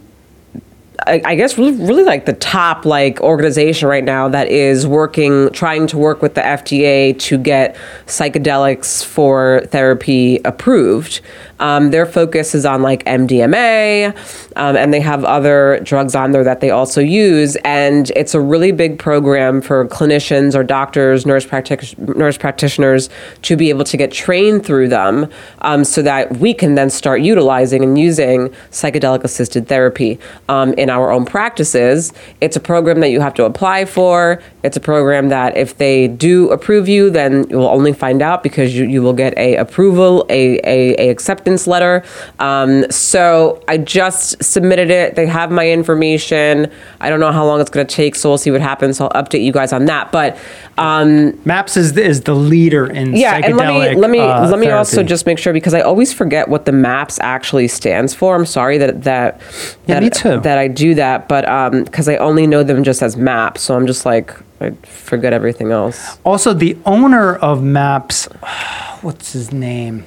I, 1.05 1.35
guess 1.35 1.57
really, 1.57 1.71
really 1.71 2.03
like 2.03 2.25
the 2.25 2.33
top 2.33 2.85
like 2.85 3.19
organization 3.21 3.87
right 3.87 4.03
now 4.03 4.29
that 4.29 4.47
is 4.47 4.87
working, 4.87 5.51
trying 5.51 5.87
to 5.87 5.97
work 5.97 6.21
with 6.21 6.35
the 6.35 6.41
FDA 6.41 7.17
to 7.19 7.37
get 7.37 7.75
psychedelics 8.05 9.03
for 9.03 9.61
therapy 9.67 10.39
approved. 10.45 11.21
Um, 11.63 11.91
their 11.91 12.05
focus 12.05 12.53
is 12.53 12.65
on 12.65 12.81
like 12.81 13.05
MDMA, 13.05 14.13
um, 14.57 14.75
and 14.75 14.93
they 14.93 14.99
have 14.99 15.23
other 15.23 15.79
drugs 15.83 16.13
on 16.13 16.31
there 16.31 16.43
that 16.43 16.59
they 16.59 16.71
also 16.71 16.99
use. 16.99 17.55
And 17.63 18.11
it's 18.17 18.35
a 18.35 18.41
really 18.41 18.73
big 18.73 18.99
program 18.99 19.61
for 19.61 19.87
clinicians 19.87 20.55
or 20.55 20.63
doctors, 20.65 21.25
nurse, 21.25 21.45
practic- 21.45 21.97
nurse 21.97 22.37
practitioners 22.37 23.09
to 23.43 23.55
be 23.55 23.69
able 23.69 23.85
to 23.85 23.95
get 23.95 24.11
trained 24.11 24.65
through 24.65 24.89
them 24.89 25.29
um, 25.61 25.85
so 25.85 26.01
that 26.01 26.37
we 26.37 26.53
can 26.53 26.75
then 26.75 26.89
start 26.89 27.21
utilizing 27.21 27.81
and 27.81 27.97
using 27.97 28.49
psychedelic 28.71 29.23
assisted 29.23 29.69
therapy 29.69 30.19
um, 30.49 30.73
in 30.73 30.89
our 30.89 31.11
own 31.11 31.25
practices. 31.25 32.11
It's 32.41 32.57
a 32.57 32.59
program 32.59 32.99
that 32.99 33.09
you 33.09 33.21
have 33.21 33.35
to 33.35 33.45
apply 33.45 33.85
for. 33.85 34.43
It's 34.63 34.75
a 34.75 34.81
program 34.81 35.29
that 35.29 35.55
if 35.55 35.77
they 35.77 36.09
do 36.09 36.51
approve 36.51 36.89
you, 36.89 37.09
then 37.09 37.47
you 37.49 37.57
will 37.57 37.69
only 37.69 37.93
find 37.93 38.21
out 38.21 38.43
because 38.43 38.75
you, 38.75 38.83
you 38.83 39.01
will 39.01 39.13
get 39.13 39.37
a 39.37 39.55
approval, 39.55 40.25
a, 40.29 40.59
a, 40.65 40.95
a 40.99 41.09
acceptance 41.09 41.52
letter. 41.67 42.03
Um, 42.39 42.89
so 42.89 43.63
I 43.67 43.77
just 43.77 44.43
submitted 44.43 44.89
it. 44.89 45.15
They 45.15 45.25
have 45.27 45.51
my 45.51 45.69
information. 45.69 46.71
I 46.99 47.09
don't 47.09 47.19
know 47.19 47.31
how 47.31 47.45
long 47.45 47.61
it's 47.61 47.69
going 47.69 47.85
to 47.85 47.95
take, 47.95 48.15
so 48.15 48.29
we'll 48.29 48.37
see 48.37 48.51
what 48.51 48.61
happens. 48.61 48.97
So 48.97 49.07
I'll 49.07 49.23
update 49.23 49.43
you 49.43 49.51
guys 49.51 49.73
on 49.73 49.85
that. 49.85 50.11
But 50.11 50.37
um, 50.77 51.39
Maps 51.45 51.77
is 51.77 51.93
the, 51.93 52.03
is 52.03 52.21
the 52.21 52.33
leader 52.33 52.85
in 52.85 53.15
yeah, 53.15 53.39
and 53.43 53.57
let 53.57 53.67
me 53.67 53.95
let 53.95 54.09
me 54.09 54.19
uh, 54.19 54.49
let 54.49 54.59
me 54.59 54.69
also 54.69 55.03
just 55.03 55.25
make 55.25 55.37
sure 55.37 55.53
because 55.53 55.73
I 55.73 55.81
always 55.81 56.11
forget 56.13 56.47
what 56.47 56.65
the 56.65 56.71
MAPS 56.71 57.19
actually 57.19 57.67
stands 57.67 58.13
for. 58.13 58.35
I'm 58.35 58.45
sorry 58.45 58.77
that 58.79 59.03
that 59.03 59.41
Yeah, 59.85 59.99
that, 59.99 60.43
that 60.43 60.57
I 60.57 60.67
do 60.67 60.95
that, 60.95 61.27
but 61.27 61.47
um, 61.47 61.83
because 61.83 62.09
I 62.09 62.17
only 62.17 62.47
know 62.47 62.63
them 62.63 62.83
just 62.83 63.01
as 63.03 63.15
MAPS, 63.15 63.61
so 63.61 63.75
I'm 63.75 63.85
just 63.85 64.05
like 64.05 64.33
I 64.61 64.71
forget 64.83 65.33
everything 65.33 65.71
else. 65.71 66.17
Also, 66.23 66.53
the 66.53 66.77
owner 66.85 67.35
of 67.35 67.61
Maps, 67.61 68.25
what's 69.01 69.33
his 69.33 69.51
name? 69.51 70.05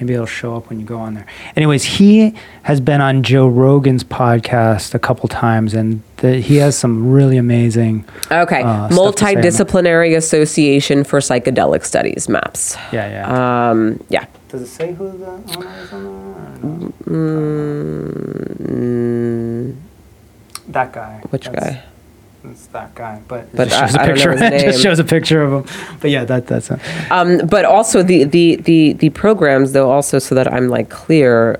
Maybe 0.00 0.14
it'll 0.14 0.26
show 0.26 0.56
up 0.56 0.68
when 0.68 0.80
you 0.80 0.86
go 0.86 0.98
on 0.98 1.14
there. 1.14 1.26
Anyways, 1.54 1.84
he 1.84 2.34
has 2.64 2.80
been 2.80 3.00
on 3.00 3.22
Joe 3.22 3.46
Rogan's 3.46 4.02
podcast 4.02 4.94
a 4.94 4.98
couple 4.98 5.28
times, 5.28 5.74
and 5.74 6.02
the, 6.16 6.40
he 6.40 6.56
has 6.56 6.76
some 6.76 7.12
really 7.12 7.36
amazing. 7.36 8.04
Okay. 8.30 8.62
uh, 8.62 8.88
stuff 8.90 9.14
to 9.14 9.24
say. 9.24 9.34
Multidisciplinary 9.36 10.16
Association 10.16 11.04
for 11.04 11.20
Psychedelic 11.20 11.84
Studies 11.84 12.28
maps. 12.28 12.74
Yeah, 12.92 13.08
yeah. 13.28 13.70
Um, 13.70 14.02
yeah. 14.08 14.26
Does 14.48 14.62
it 14.62 14.66
say 14.66 14.92
who 14.92 15.16
the 15.16 15.26
owner 15.26 15.82
is 15.82 15.92
on 15.92 16.92
Mm, 18.42 19.74
That 20.68 20.92
guy. 20.92 21.20
which 21.30 21.44
That's- 21.44 21.74
guy? 21.74 21.82
It's 22.52 22.66
that 22.68 22.94
guy, 22.94 23.20
but, 23.28 23.54
But 23.56 23.68
it 23.68 23.70
just 23.70 23.80
shows 23.92 23.96
I- 23.96 24.00
a 24.00 24.04
I 24.04 24.06
don't 24.06 24.18
know 24.18 24.24
picture. 24.32 24.32
his 24.32 24.62
it 24.62 24.66
just 24.72 24.82
shows 24.82 24.98
a 24.98 25.04
picture 25.04 25.42
of 25.42 25.52
him. 25.66 25.96
But 26.00 26.10
yeah, 26.10 26.24
that 26.26 26.46
that's 26.46 26.70
it. 26.70 26.78
Um, 27.10 27.46
but 27.48 27.64
also 27.64 28.02
the, 28.02 28.24
the, 28.24 28.56
the, 28.56 28.92
the 28.94 29.10
programs, 29.10 29.72
though, 29.72 29.90
also 29.90 30.18
so 30.18 30.34
that 30.34 30.52
I'm 30.52 30.68
like 30.68 30.88
clear 30.90 31.58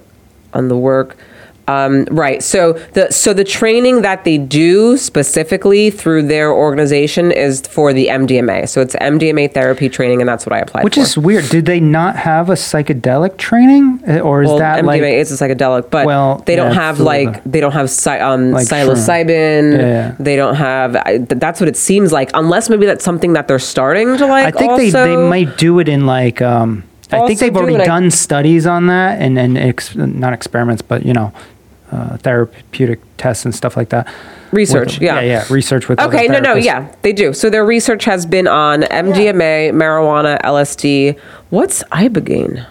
on 0.52 0.69
the 0.69 0.77
work. 0.77 1.16
Um, 1.73 2.05
right. 2.11 2.43
So 2.43 2.73
the 2.97 3.11
so 3.11 3.32
the 3.32 3.44
training 3.44 4.03
that 4.03 4.24
they 4.24 4.39
do 4.39 4.97
specifically 4.97 5.90
through 5.90 6.23
their 6.28 6.53
organization 6.53 7.32
is 7.32 7.61
for 7.62 7.93
the 7.93 8.07
MDMA. 8.09 8.69
So 8.69 8.81
it's 8.81 8.94
MDMA 8.97 9.53
therapy 9.53 9.89
training, 9.89 10.20
and 10.20 10.28
that's 10.28 10.44
what 10.47 10.53
I 10.53 10.59
applied 10.59 10.82
for. 10.82 10.85
Which 10.85 10.94
for. 10.97 11.01
is 11.01 11.19
weird. 11.19 11.44
Did 11.49 11.66
they 11.66 11.81
not 11.81 12.16
have 12.16 12.51
a 12.51 12.55
psychedelic 12.55 13.36
training, 13.36 14.03
Uh, 14.09 14.19
or 14.20 14.43
is 14.43 14.49
well, 14.49 14.59
that 14.59 14.82
MDMA 14.85 14.86
like? 14.86 15.03
is 15.03 15.28
a 15.32 15.36
psychedelic, 15.49 15.90
but 15.90 16.07
Well, 16.07 16.43
they 16.47 16.57
don't 16.57 16.73
yeah, 16.74 16.82
have 16.85 16.94
it's 16.97 17.01
a 17.01 17.05
little 17.05 17.24
like 17.27 17.43
bit- 17.44 17.53
they 17.53 17.61
don't 17.61 17.73
have 17.73 17.89
um, 18.23 18.53
Like 18.53 18.66
psilocybin. 18.69 19.73
Yeah, 19.73 19.78
yeah. 19.86 20.15
They 20.19 20.36
don't 20.36 20.55
have. 20.57 20.97
I, 20.97 21.19
th- 21.19 21.40
that's 21.44 21.61
what 21.61 21.69
it 21.69 21.77
seems 21.77 22.12
like. 22.12 22.31
Unless 22.35 22.69
maybe 22.70 22.86
that's 22.86 23.05
something 23.05 23.32
that 23.35 23.49
they're 23.49 23.59
starting 23.59 24.16
to 24.19 24.27
like. 24.27 24.47
I 24.47 24.51
think 24.59 24.77
they, 24.77 24.90
they 24.90 25.16
might 25.16 25.57
do 25.59 25.78
it 25.78 25.89
in 25.89 26.07
like. 26.07 26.40
Um, 26.43 26.85
I 27.15 27.27
think 27.27 27.40
they've 27.40 27.53
do 27.53 27.61
already 27.61 27.77
I- 27.77 27.85
done 27.85 28.11
studies 28.11 28.66
on 28.66 28.86
that 28.86 29.20
and 29.20 29.39
and 29.39 29.59
ex, 29.59 29.94
not 29.94 30.32
experiments, 30.32 30.81
but 30.82 31.05
you 31.05 31.12
know, 31.12 31.32
uh, 31.93 32.16
therapeutic 32.16 33.01
tests 33.19 33.44
and 33.44 33.55
stuff 33.55 33.77
like 33.77 33.90
that. 33.90 34.09
research. 34.51 34.94
With- 34.94 35.02
yeah, 35.02 35.20
yeah, 35.20 35.44
yeah. 35.48 35.52
Research 35.52 35.89
with. 35.89 36.01
Okay, 36.01 36.27
other 36.28 36.40
no, 36.40 36.55
no, 36.55 36.55
yeah, 36.56 36.93
they 37.02 37.12
do. 37.12 37.32
So 37.32 37.48
their 37.51 37.64
research 37.64 38.05
has 38.06 38.27
been 38.27 38.48
on 38.48 38.82
MDMA, 38.82 39.70
marijuana, 39.73 40.40
LSD. 40.43 41.19
What's 41.51 41.82
ibogaine? 41.85 42.66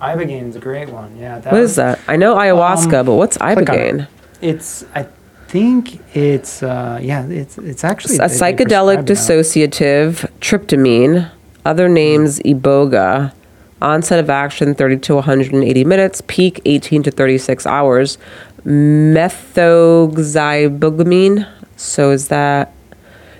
Ibogaine 0.00 0.48
is 0.48 0.56
a 0.56 0.60
great 0.60 0.88
one. 0.88 1.16
Yeah. 1.16 1.38
That 1.38 1.52
What 1.52 1.62
is 1.62 1.76
that? 1.76 2.00
I 2.08 2.16
know 2.16 2.34
ayahuasca, 2.34 3.00
Um, 3.00 3.06
but 3.06 3.14
what's 3.14 3.36
click 3.36 3.58
it. 3.58 3.64
ibogaine? 3.68 4.08
It's. 4.40 4.84
I 4.94 5.06
think 5.48 6.00
it's. 6.16 6.62
Uh, 6.62 6.98
yeah. 7.00 7.24
It's. 7.26 7.56
It's 7.58 7.84
actually 7.84 8.16
A 8.16 8.26
they- 8.26 8.26
they 8.28 8.34
psychedelic 8.34 9.06
prescribe 9.06 9.06
that. 9.06 9.12
dissociative, 9.12 10.28
tryptamine, 10.40 11.30
other 11.64 11.88
names 11.88 12.40
iboga, 12.40 13.32
onset 13.80 14.18
of 14.18 14.28
action 14.30 14.74
30 14.74 14.96
to 14.98 15.14
180 15.16 15.84
minutes, 15.84 16.20
peak 16.26 16.60
18 16.64 17.02
to 17.04 17.10
36 17.12 17.66
hours, 17.66 18.18
methoxyibogamine. 18.64 21.46
So 21.76 22.10
is 22.10 22.28
that 22.28 22.72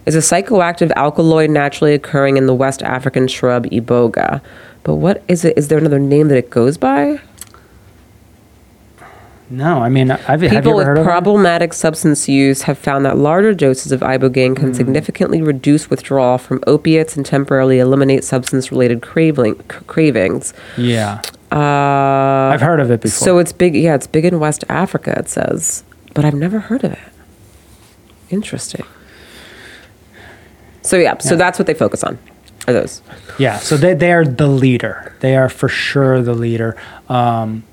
is 0.04 0.16
a 0.16 0.18
psychoactive 0.18 0.90
alkaloid 0.96 1.50
naturally 1.50 1.94
occurring 1.94 2.36
in 2.36 2.46
the 2.46 2.54
West 2.54 2.82
African 2.82 3.28
shrub 3.28 3.66
iboga. 3.66 4.40
But 4.82 4.96
what 4.96 5.22
is 5.28 5.44
it? 5.44 5.56
Is 5.56 5.68
there 5.68 5.78
another 5.78 6.00
name 6.00 6.26
that 6.28 6.38
it 6.38 6.50
goes 6.50 6.76
by? 6.76 7.20
No, 9.52 9.82
I 9.82 9.90
mean, 9.90 10.10
I've, 10.10 10.40
People 10.40 10.76
with 10.76 10.86
heard 10.86 10.96
of 10.96 11.04
it? 11.04 11.06
problematic 11.06 11.74
substance 11.74 12.26
use 12.26 12.62
have 12.62 12.78
found 12.78 13.04
that 13.04 13.18
larger 13.18 13.52
doses 13.52 13.92
of 13.92 14.00
ibogaine 14.00 14.56
can 14.56 14.68
hmm. 14.68 14.72
significantly 14.72 15.42
reduce 15.42 15.90
withdrawal 15.90 16.38
from 16.38 16.64
opiates 16.66 17.18
and 17.18 17.26
temporarily 17.26 17.78
eliminate 17.78 18.24
substance-related 18.24 19.02
craving, 19.02 19.56
cravings. 19.86 20.54
Yeah, 20.78 21.20
Uh, 21.52 22.50
I've 22.54 22.62
heard 22.62 22.80
of 22.80 22.90
it 22.90 23.02
before. 23.02 23.26
so 23.26 23.38
it's 23.38 23.52
big. 23.52 23.74
Yeah, 23.76 23.94
it's 23.94 24.06
big 24.06 24.24
in 24.24 24.40
West 24.40 24.64
Africa. 24.70 25.14
It 25.18 25.28
says, 25.28 25.84
but 26.14 26.24
I've 26.24 26.34
never 26.34 26.60
heard 26.60 26.82
of 26.82 26.92
it. 26.92 26.98
Interesting. 28.30 28.86
So 30.80 30.96
yeah, 30.96 31.18
so 31.18 31.36
that's 31.36 31.58
what 31.58 31.66
they 31.66 31.74
focus 31.74 32.02
on. 32.02 32.18
Are 32.66 32.72
those? 32.72 33.02
Yeah, 33.38 33.58
so 33.58 33.76
they 33.76 33.94
they 33.94 34.12
are 34.12 34.24
the 34.24 34.46
leader. 34.46 35.14
They 35.20 35.36
are 35.36 35.48
for 35.48 35.68
sure 35.68 36.22
the 36.22 36.34
leader. 36.34 36.76
Um, 37.08 37.64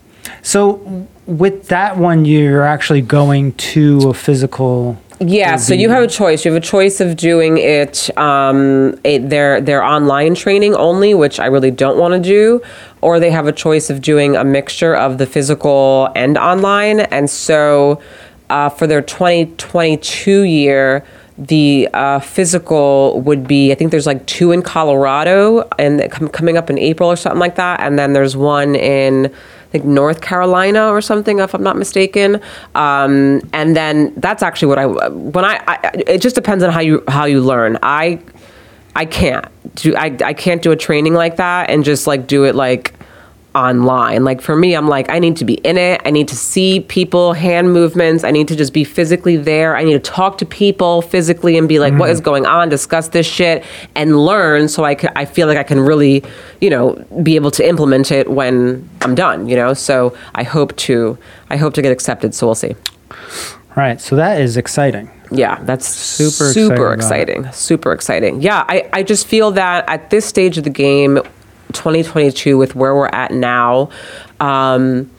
so 0.41 1.07
with 1.25 1.67
that 1.69 1.97
one, 1.97 2.25
you're 2.25 2.63
actually 2.63 3.01
going 3.01 3.53
to 3.53 4.09
a 4.09 4.13
physical. 4.13 5.01
Yeah, 5.21 5.57
so 5.57 5.73
you 5.73 5.89
have 5.89 6.03
a 6.03 6.07
choice. 6.07 6.45
You 6.45 6.53
have 6.53 6.63
a 6.63 6.65
choice 6.65 7.01
of 7.01 7.17
doing 7.17 7.57
it, 7.57 8.15
um, 8.17 8.97
it 9.03 9.29
their 9.29 9.59
their 9.59 9.83
online 9.83 10.33
training 10.33 10.75
only, 10.75 11.13
which 11.13 11.41
I 11.41 11.47
really 11.47 11.71
don't 11.71 11.97
want 11.97 12.13
to 12.13 12.21
do, 12.21 12.61
or 13.01 13.19
they 13.19 13.29
have 13.29 13.45
a 13.45 13.51
choice 13.51 13.89
of 13.89 14.01
doing 14.01 14.37
a 14.37 14.45
mixture 14.45 14.95
of 14.95 15.17
the 15.17 15.25
physical 15.25 16.09
and 16.15 16.37
online. 16.37 17.01
And 17.01 17.29
so, 17.29 18.01
uh, 18.49 18.69
for 18.69 18.87
their 18.87 19.01
2022 19.01 20.43
year, 20.43 21.03
the 21.37 21.89
uh, 21.93 22.19
physical 22.19 23.19
would 23.21 23.45
be 23.45 23.73
I 23.73 23.75
think 23.75 23.91
there's 23.91 24.07
like 24.07 24.25
two 24.25 24.53
in 24.53 24.61
Colorado 24.61 25.67
and 25.77 26.09
coming 26.31 26.55
up 26.55 26.69
in 26.69 26.79
April 26.79 27.09
or 27.11 27.17
something 27.17 27.39
like 27.39 27.55
that, 27.55 27.81
and 27.81 27.99
then 27.99 28.13
there's 28.13 28.37
one 28.37 28.73
in 28.73 29.33
think 29.71 29.85
North 29.85 30.21
Carolina 30.21 30.87
or 30.87 31.01
something, 31.01 31.39
if 31.39 31.53
I'm 31.53 31.63
not 31.63 31.77
mistaken. 31.77 32.41
Um, 32.75 33.41
and 33.53 33.75
then 33.75 34.13
that's 34.17 34.43
actually 34.43 34.67
what 34.67 34.79
I 34.79 34.85
when 34.85 35.45
I, 35.45 35.63
I 35.67 35.91
it 36.07 36.21
just 36.21 36.35
depends 36.35 36.63
on 36.63 36.71
how 36.71 36.79
you 36.79 37.03
how 37.07 37.25
you 37.25 37.41
learn. 37.41 37.77
I 37.83 38.19
I 38.95 39.05
can't 39.05 39.45
do 39.75 39.95
I 39.95 40.15
I 40.23 40.33
can't 40.33 40.61
do 40.61 40.71
a 40.71 40.75
training 40.75 41.13
like 41.13 41.37
that 41.37 41.69
and 41.69 41.83
just 41.83 42.07
like 42.07 42.27
do 42.27 42.45
it 42.45 42.55
like 42.55 42.93
online. 43.55 44.23
Like 44.23 44.41
for 44.41 44.55
me, 44.55 44.75
I'm 44.75 44.87
like, 44.87 45.09
I 45.09 45.19
need 45.19 45.35
to 45.37 45.45
be 45.45 45.55
in 45.55 45.77
it. 45.77 46.01
I 46.05 46.11
need 46.11 46.27
to 46.27 46.35
see 46.35 46.81
people, 46.81 47.33
hand 47.33 47.73
movements. 47.73 48.23
I 48.23 48.31
need 48.31 48.47
to 48.49 48.55
just 48.55 48.73
be 48.73 48.83
physically 48.83 49.37
there. 49.37 49.75
I 49.75 49.83
need 49.83 49.93
to 49.93 49.99
talk 49.99 50.37
to 50.39 50.45
people 50.45 51.01
physically 51.01 51.57
and 51.57 51.67
be 51.67 51.79
like, 51.79 51.93
what 51.95 52.09
is 52.09 52.21
mm. 52.21 52.25
going 52.25 52.45
on? 52.45 52.69
Discuss 52.69 53.09
this 53.09 53.25
shit 53.25 53.63
and 53.95 54.23
learn 54.23 54.69
so 54.69 54.83
I 54.83 54.95
can, 54.95 55.11
I 55.15 55.25
feel 55.25 55.47
like 55.47 55.57
I 55.57 55.63
can 55.63 55.79
really, 55.79 56.23
you 56.61 56.69
know, 56.69 56.93
be 57.23 57.35
able 57.35 57.51
to 57.51 57.67
implement 57.67 58.11
it 58.11 58.29
when 58.29 58.87
I'm 59.01 59.15
done, 59.15 59.49
you 59.49 59.55
know? 59.55 59.73
So 59.73 60.15
I 60.35 60.43
hope 60.43 60.75
to, 60.77 61.17
I 61.49 61.57
hope 61.57 61.73
to 61.73 61.81
get 61.81 61.91
accepted. 61.91 62.35
So 62.35 62.45
we'll 62.47 62.55
see. 62.55 62.75
Right, 63.75 63.99
so 64.01 64.15
that 64.15 64.41
is 64.41 64.57
exciting. 64.57 65.09
Yeah, 65.31 65.61
that's 65.63 65.87
Super 65.87 66.51
super, 66.51 66.93
excited 66.93 67.29
exciting. 67.29 67.53
Super 67.53 67.91
exciting. 67.93 68.41
Yeah, 68.41 68.65
I, 68.67 68.89
I 68.93 69.03
just 69.03 69.27
feel 69.27 69.51
that 69.51 69.87
at 69.87 70.09
this 70.09 70.25
stage 70.25 70.57
of 70.57 70.63
the 70.63 70.69
game, 70.69 71.19
2022, 71.73 72.57
with 72.57 72.75
where 72.75 72.95
we're 72.95 73.07
at 73.07 73.31
now, 73.31 73.89
um, 74.39 75.09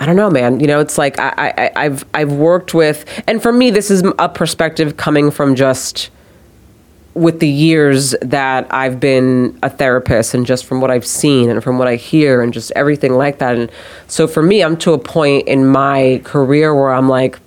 I 0.00 0.06
don't 0.06 0.16
know, 0.16 0.30
man. 0.30 0.60
You 0.60 0.66
know, 0.66 0.80
it's 0.80 0.96
like 0.96 1.18
I, 1.18 1.32
I, 1.36 1.70
I've 1.74 2.04
I've 2.14 2.32
worked 2.32 2.72
with, 2.72 3.04
and 3.26 3.42
for 3.42 3.52
me, 3.52 3.70
this 3.70 3.90
is 3.90 4.04
a 4.18 4.28
perspective 4.28 4.96
coming 4.96 5.30
from 5.30 5.56
just 5.56 6.10
with 7.14 7.40
the 7.40 7.48
years 7.48 8.14
that 8.22 8.72
I've 8.72 9.00
been 9.00 9.58
a 9.62 9.68
therapist 9.68 10.34
and 10.34 10.46
just 10.46 10.64
from 10.64 10.80
what 10.80 10.90
I've 10.90 11.06
seen 11.06 11.50
and 11.50 11.64
from 11.64 11.76
what 11.76 11.88
I 11.88 11.96
hear 11.96 12.42
and 12.42 12.52
just 12.52 12.70
everything 12.76 13.14
like 13.14 13.38
that. 13.38 13.56
And 13.56 13.72
so 14.06 14.28
for 14.28 14.42
me, 14.42 14.62
I'm 14.62 14.76
to 14.78 14.92
a 14.92 14.98
point 14.98 15.48
in 15.48 15.66
my 15.66 16.20
career 16.24 16.72
where 16.74 16.92
I'm 16.92 17.08
like, 17.08 17.40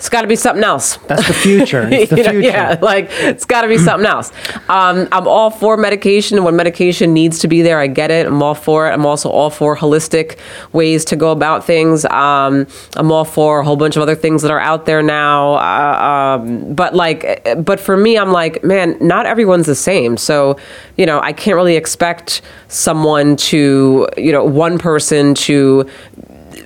it's 0.00 0.08
got 0.08 0.22
to 0.22 0.26
be 0.26 0.34
something 0.34 0.64
else. 0.64 0.96
That's 1.08 1.26
the 1.26 1.34
future. 1.34 1.86
It's 1.92 2.08
the 2.10 2.16
You 2.16 2.22
know, 2.22 2.30
future. 2.30 2.48
yeah, 2.48 2.78
like 2.80 3.08
it's 3.10 3.44
got 3.44 3.60
to 3.62 3.68
be 3.68 3.76
something 3.76 4.08
else. 4.08 4.32
Um, 4.70 5.06
I'm 5.12 5.28
all 5.28 5.50
for 5.50 5.76
medication 5.76 6.42
when 6.42 6.56
medication 6.56 7.12
needs 7.12 7.38
to 7.40 7.48
be 7.48 7.60
there. 7.60 7.78
I 7.78 7.86
get 7.86 8.10
it. 8.10 8.26
I'm 8.26 8.42
all 8.42 8.54
for 8.54 8.88
it. 8.88 8.92
I'm 8.94 9.04
also 9.04 9.28
all 9.28 9.50
for 9.50 9.76
holistic 9.76 10.38
ways 10.72 11.04
to 11.04 11.16
go 11.16 11.32
about 11.32 11.66
things. 11.66 12.06
Um, 12.06 12.66
I'm 12.96 13.12
all 13.12 13.26
for 13.26 13.60
a 13.60 13.64
whole 13.64 13.76
bunch 13.76 13.96
of 13.96 14.02
other 14.02 14.14
things 14.14 14.40
that 14.40 14.50
are 14.50 14.58
out 14.58 14.86
there 14.86 15.02
now. 15.02 15.56
Uh, 15.56 16.38
um, 16.40 16.74
but 16.74 16.94
like, 16.94 17.46
but 17.58 17.78
for 17.78 17.94
me, 17.98 18.16
I'm 18.16 18.32
like, 18.32 18.64
man, 18.64 18.96
not 19.02 19.26
everyone's 19.26 19.66
the 19.66 19.74
same. 19.74 20.16
So, 20.16 20.56
you 20.96 21.04
know, 21.04 21.20
I 21.20 21.34
can't 21.34 21.56
really 21.56 21.76
expect 21.76 22.40
someone 22.68 23.36
to, 23.36 24.08
you 24.16 24.32
know, 24.32 24.44
one 24.44 24.78
person 24.78 25.34
to 25.34 25.86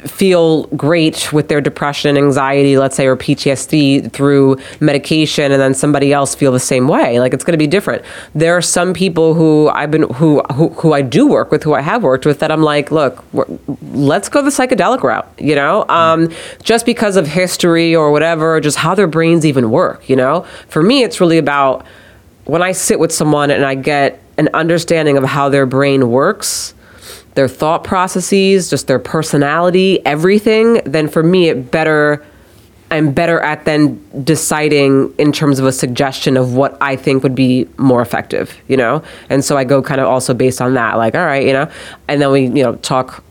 feel 0.06 0.64
great 0.68 1.32
with 1.32 1.48
their 1.48 1.60
depression 1.60 2.16
and 2.16 2.18
anxiety, 2.18 2.76
let's 2.78 2.97
say, 2.97 3.06
or 3.06 3.16
PTSD 3.16 4.12
through 4.12 4.56
medication, 4.81 5.51
and 5.52 5.60
then 5.60 5.74
somebody 5.74 6.12
else 6.12 6.35
feel 6.35 6.52
the 6.52 6.60
same 6.60 6.89
way. 6.89 7.20
Like 7.20 7.32
it's 7.32 7.44
going 7.44 7.52
to 7.52 7.59
be 7.59 7.66
different. 7.66 8.02
There 8.35 8.56
are 8.56 8.62
some 8.62 8.93
people 8.93 9.35
who 9.35 9.68
I've 9.68 9.90
been 9.90 10.02
who 10.14 10.43
who, 10.52 10.68
who 10.70 10.93
I 10.93 11.02
do 11.02 11.26
work 11.26 11.51
with, 11.51 11.62
who 11.62 11.74
I 11.74 11.81
have 11.81 12.02
worked 12.02 12.26
with, 12.26 12.40
that 12.40 12.51
I'm 12.51 12.62
like, 12.62 12.90
look, 12.90 13.24
let's 13.82 14.28
go 14.28 14.43
the 14.43 14.51
psychedelic 14.51 15.02
route. 15.02 15.28
You 15.39 15.55
know, 15.55 15.86
um, 15.89 16.31
just 16.62 16.86
because 16.86 17.16
of 17.16 17.26
history 17.26 17.94
or 17.94 18.12
whatever, 18.12 18.60
just 18.60 18.76
how 18.76 18.94
their 18.94 19.06
brains 19.06 19.47
even 19.47 19.70
work. 19.70 20.09
You 20.09 20.16
know, 20.16 20.43
for 20.68 20.82
me, 20.82 21.02
it's 21.02 21.20
really 21.20 21.39
about 21.39 21.86
when 22.44 22.62
I 22.62 22.72
sit 22.72 22.98
with 22.98 23.12
someone 23.12 23.51
and 23.51 23.64
I 23.64 23.74
get 23.74 24.20
an 24.36 24.48
understanding 24.52 25.16
of 25.16 25.24
how 25.24 25.48
their 25.48 25.66
brain 25.66 26.10
works 26.10 26.74
their 27.35 27.48
thought 27.48 27.85
processes, 27.85 28.70
just 28.70 28.86
their 28.86 28.98
personality, 28.98 30.05
everything, 30.06 30.81
then 30.85 31.09
for 31.09 31.23
me 31.23 31.48
it 31.48 31.70
better 31.70 32.24
I'm 32.90 33.12
better 33.12 33.40
at 33.40 33.65
then 33.65 34.01
deciding 34.23 35.12
in 35.19 35.32
terms 35.32 35.59
of 35.59 35.66
a 35.66 35.73
suggestion 35.73 36.36
of 36.36 36.55
what 36.55 36.77
I 36.81 36.94
think 36.94 37.24
would 37.24 37.35
be 37.35 37.66
more 37.77 38.01
effective, 38.01 38.56
you 38.69 38.77
know? 38.77 39.02
And 39.28 39.44
so 39.44 39.56
I 39.56 39.65
go 39.65 39.82
kind 39.82 40.01
of 40.01 40.06
also 40.06 40.32
based 40.32 40.61
on 40.61 40.74
that, 40.74 40.97
like, 40.97 41.16
all 41.16 41.24
right, 41.24 41.44
you 41.44 41.52
know, 41.52 41.69
and 42.06 42.23
then 42.23 42.31
we, 42.31 42.43
you 42.43 42.62
know, 42.62 42.77
talk 42.77 43.24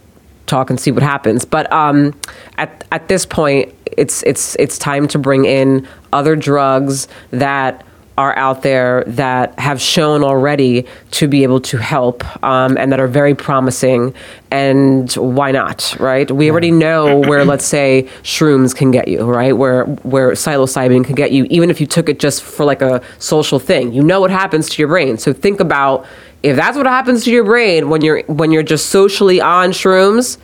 talk 0.47 0.69
and 0.69 0.77
see 0.79 0.91
what 0.91 1.03
happens. 1.03 1.45
But 1.45 1.71
um, 1.71 2.13
at 2.57 2.83
at 2.91 3.07
this 3.07 3.25
point, 3.25 3.73
it's 3.95 4.21
it's 4.23 4.55
it's 4.55 4.77
time 4.77 5.07
to 5.09 5.19
bring 5.19 5.45
in 5.45 5.87
other 6.11 6.35
drugs 6.35 7.07
that 7.31 7.85
are 8.17 8.35
out 8.37 8.61
there 8.61 9.03
that 9.07 9.57
have 9.59 9.81
shown 9.81 10.23
already 10.23 10.85
to 11.11 11.27
be 11.27 11.43
able 11.43 11.59
to 11.59 11.77
help 11.77 12.23
um, 12.43 12.77
and 12.77 12.91
that 12.91 12.99
are 12.99 13.07
very 13.07 13.33
promising. 13.33 14.13
And 14.51 15.11
why 15.13 15.51
not, 15.51 15.95
right? 15.99 16.29
We 16.29 16.51
already 16.51 16.71
know 16.71 17.19
where, 17.19 17.43
let's 17.43 17.65
say, 17.65 18.07
shrooms 18.21 18.75
can 18.75 18.91
get 18.91 19.07
you, 19.07 19.23
right? 19.23 19.53
Where 19.53 19.85
where 19.85 20.31
psilocybin 20.31 21.03
can 21.03 21.15
get 21.15 21.31
you, 21.31 21.45
even 21.49 21.71
if 21.71 21.81
you 21.81 21.87
took 21.87 22.07
it 22.07 22.19
just 22.19 22.43
for 22.43 22.65
like 22.65 22.81
a 22.81 23.01
social 23.17 23.57
thing. 23.57 23.93
You 23.93 24.03
know 24.03 24.21
what 24.21 24.29
happens 24.31 24.69
to 24.69 24.81
your 24.81 24.89
brain. 24.89 25.17
So 25.17 25.33
think 25.33 25.59
about 25.59 26.05
if 26.43 26.55
that's 26.55 26.77
what 26.77 26.85
happens 26.85 27.23
to 27.23 27.31
your 27.31 27.45
brain 27.45 27.89
when 27.89 28.01
you're 28.01 28.21
when 28.23 28.51
you're 28.51 28.63
just 28.63 28.87
socially 28.87 29.41
on 29.41 29.71
shrooms 29.71 30.37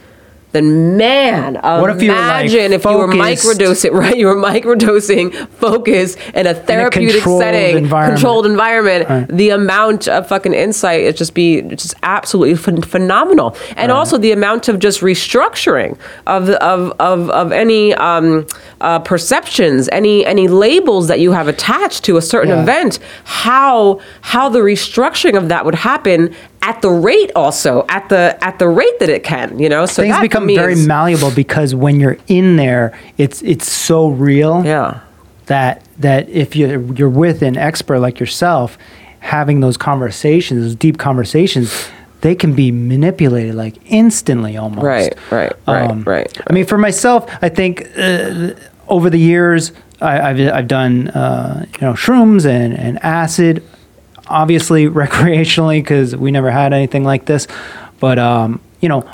then 0.52 0.98
man, 0.98 1.56
What 1.56 1.92
if 1.92 2.02
you 2.02 2.10
were, 2.12 2.16
like, 2.18 2.46
imagine 2.50 2.74
if 2.74 2.84
you 2.84 2.98
were 2.98 3.08
microdosing, 3.08 3.92
right? 4.04 4.18
You 4.18 4.28
were 4.28 4.36
microdosing, 4.36 5.34
focus 5.50 6.16
in 6.34 6.48
a 6.48 6.54
therapeutic 6.54 7.16
controlled 7.22 7.42
setting, 7.44 7.78
environment. 7.78 8.16
controlled 8.20 8.46
environment. 8.46 9.10
Right. 9.10 9.28
The 9.28 9.50
amount 9.52 10.08
of 10.08 10.28
fucking 10.28 10.54
insight 10.54 11.02
it 11.02 11.16
just 11.18 11.34
be 11.34 11.62
just 11.62 11.94
absolutely 12.04 12.56
phen- 12.56 12.84
phenomenal, 12.86 13.56
and 13.78 13.92
also 13.92 14.18
the 14.18 14.32
amount 14.32 14.68
of 14.70 14.80
just 14.80 15.02
restructuring 15.02 15.98
of 16.26 16.50
of 16.50 16.94
of 17.00 17.30
of 17.30 17.52
any 17.52 17.94
um, 17.94 18.48
uh, 18.82 19.00
perceptions, 19.00 19.88
any 19.92 20.26
any 20.26 20.48
labels 20.48 21.08
that 21.10 21.20
you 21.20 21.32
have 21.32 21.48
attached 21.48 22.04
to 22.06 22.18
a 22.18 22.22
certain 22.22 22.50
Yeah. 22.50 22.64
event. 22.64 23.00
How 23.24 24.00
how 24.22 24.50
the 24.50 24.60
restructuring 24.60 25.38
of 25.38 25.50
that 25.50 25.64
would 25.66 25.76
happen 25.76 26.34
at 26.62 26.82
the 26.82 26.90
rate 26.90 27.32
also 27.36 27.86
at 27.90 28.10
the 28.10 28.38
at 28.42 28.60
the 28.60 28.68
rate 28.68 29.00
that 29.00 29.10
it 29.10 29.24
can, 29.24 29.60
you 29.60 29.70
know. 29.70 29.86
So 29.86 30.02
Things 30.04 30.20
become 30.20 30.46
me 30.46 30.56
very 30.56 30.74
is- 30.74 30.88
malleable 30.88 31.32
because 31.32 31.74
when 31.74 32.00
you're 32.00 32.18
in 32.28 32.56
there, 32.58 32.98
it's 33.18 33.42
it's 33.44 33.72
so 33.72 34.10
real 34.10 34.64
yeah. 34.66 35.02
that 35.46 35.84
that 36.00 36.30
if 36.30 36.56
you're 36.56 36.82
you're 36.94 37.10
with 37.10 37.42
an 37.42 37.58
expert 37.58 38.00
like 38.00 38.20
yourself, 38.20 38.78
having 39.20 39.60
those 39.62 39.78
conversations, 39.78 40.62
those 40.64 40.76
deep 40.76 40.98
conversations, 40.98 41.90
they 42.22 42.36
can 42.36 42.54
be 42.54 42.72
manipulated 42.72 43.56
like 43.56 43.78
instantly 43.86 44.58
almost. 44.58 44.84
Right, 44.84 45.14
right, 45.32 45.54
right, 45.68 45.90
Um, 45.90 46.04
right. 46.04 46.38
I 46.50 46.54
mean, 46.54 46.66
for 46.66 46.78
myself, 46.78 47.30
I 47.42 47.50
think 47.50 47.88
uh, 47.98 48.52
over 48.88 49.10
the 49.10 49.20
years, 49.20 49.72
I, 50.02 50.30
I've 50.30 50.40
I've 50.54 50.68
done 50.68 51.08
uh, 51.10 51.66
you 51.80 51.88
know 51.88 51.94
shrooms 51.94 52.46
and 52.46 52.74
and 52.78 53.02
acid, 53.04 53.64
obviously 54.30 54.86
recreationally 54.88 55.82
because 55.82 56.16
we 56.16 56.32
never 56.32 56.52
had 56.52 56.74
anything 56.74 57.04
like 57.04 57.26
this, 57.26 57.48
but 58.00 58.20
um, 58.20 58.62
you 58.80 58.90
know. 58.90 59.10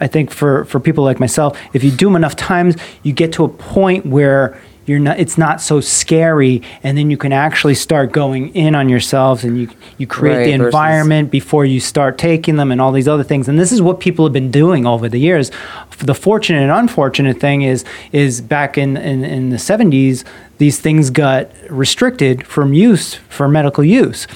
I 0.00 0.06
think 0.06 0.30
for, 0.30 0.64
for 0.66 0.78
people 0.78 1.02
like 1.02 1.18
myself, 1.18 1.60
if 1.72 1.82
you 1.82 1.90
do 1.90 2.06
them 2.06 2.14
enough 2.14 2.36
times, 2.36 2.76
you 3.02 3.12
get 3.12 3.32
to 3.32 3.42
a 3.42 3.48
point 3.48 4.06
where 4.06 4.56
you're 4.88 4.98
not 4.98 5.18
it's 5.18 5.36
not 5.38 5.60
so 5.60 5.80
scary 5.80 6.62
and 6.82 6.96
then 6.96 7.10
you 7.10 7.16
can 7.16 7.32
actually 7.32 7.74
start 7.74 8.10
going 8.12 8.54
in 8.54 8.74
on 8.74 8.88
yourselves 8.88 9.44
and 9.44 9.58
you 9.60 9.68
you 9.98 10.06
create 10.06 10.36
Right, 10.36 10.44
the 10.46 10.56
versus- 10.58 10.66
environment 10.66 11.30
before 11.30 11.64
you 11.64 11.80
start 11.80 12.18
taking 12.18 12.56
them 12.56 12.72
and 12.72 12.80
all 12.80 12.92
these 12.92 13.08
other 13.08 13.22
things. 13.24 13.48
And 13.48 13.58
this 13.58 13.72
is 13.72 13.82
what 13.82 14.00
people 14.00 14.24
have 14.24 14.32
been 14.32 14.50
doing 14.50 14.86
over 14.86 15.08
the 15.08 15.18
years. 15.18 15.50
The 15.98 16.14
fortunate 16.14 16.62
and 16.62 16.70
unfortunate 16.70 17.38
thing 17.40 17.62
is 17.62 17.84
is 18.12 18.40
back 18.40 18.78
in, 18.78 18.96
in, 18.96 19.24
in 19.24 19.50
the 19.50 19.56
70s, 19.56 20.24
these 20.58 20.80
things 20.80 21.10
got 21.10 21.50
restricted 21.68 22.46
from 22.46 22.72
use 22.72 23.14
for 23.14 23.48
medical 23.48 23.84
use. 23.84 24.26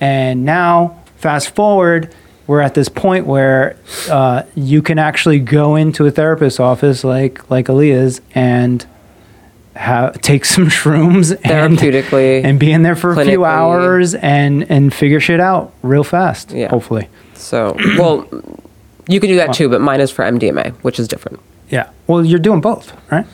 And 0.00 0.44
now, 0.44 1.02
fast 1.16 1.54
forward, 1.54 2.14
we're 2.46 2.60
at 2.60 2.74
this 2.74 2.88
point 2.88 3.26
where 3.26 3.76
uh, 4.10 4.42
you 4.54 4.82
can 4.82 4.98
actually 4.98 5.40
go 5.40 5.74
into 5.74 6.06
a 6.06 6.10
therapist's 6.10 6.60
office 6.60 7.02
like 7.02 7.50
like 7.50 7.66
Aaliyah's 7.66 8.20
and 8.34 8.86
have, 9.76 10.20
take 10.20 10.44
some 10.54 10.66
shrooms 10.66 11.32
and, 11.44 11.78
Therapeutically, 11.78 12.44
and 12.44 12.58
be 12.58 12.72
in 12.72 12.82
there 12.82 12.96
for 12.96 13.12
a 13.12 13.24
few 13.24 13.40
clinically. 13.40 13.48
hours 13.48 14.14
and 14.14 14.68
and 14.70 14.92
figure 14.92 15.20
shit 15.20 15.40
out 15.40 15.72
real 15.82 16.04
fast. 16.04 16.50
Yeah. 16.52 16.68
Hopefully. 16.68 17.08
So, 17.34 17.76
well, 17.98 18.26
you 19.08 19.20
can 19.20 19.28
do 19.28 19.36
that 19.36 19.52
too, 19.54 19.68
but 19.68 19.80
mine 19.80 20.00
is 20.00 20.10
for 20.10 20.24
MDMA, 20.24 20.72
which 20.82 20.98
is 20.98 21.06
different. 21.06 21.38
Yeah. 21.70 21.90
Well, 22.06 22.24
you're 22.24 22.38
doing 22.38 22.60
both, 22.60 22.92
right? 23.12 23.26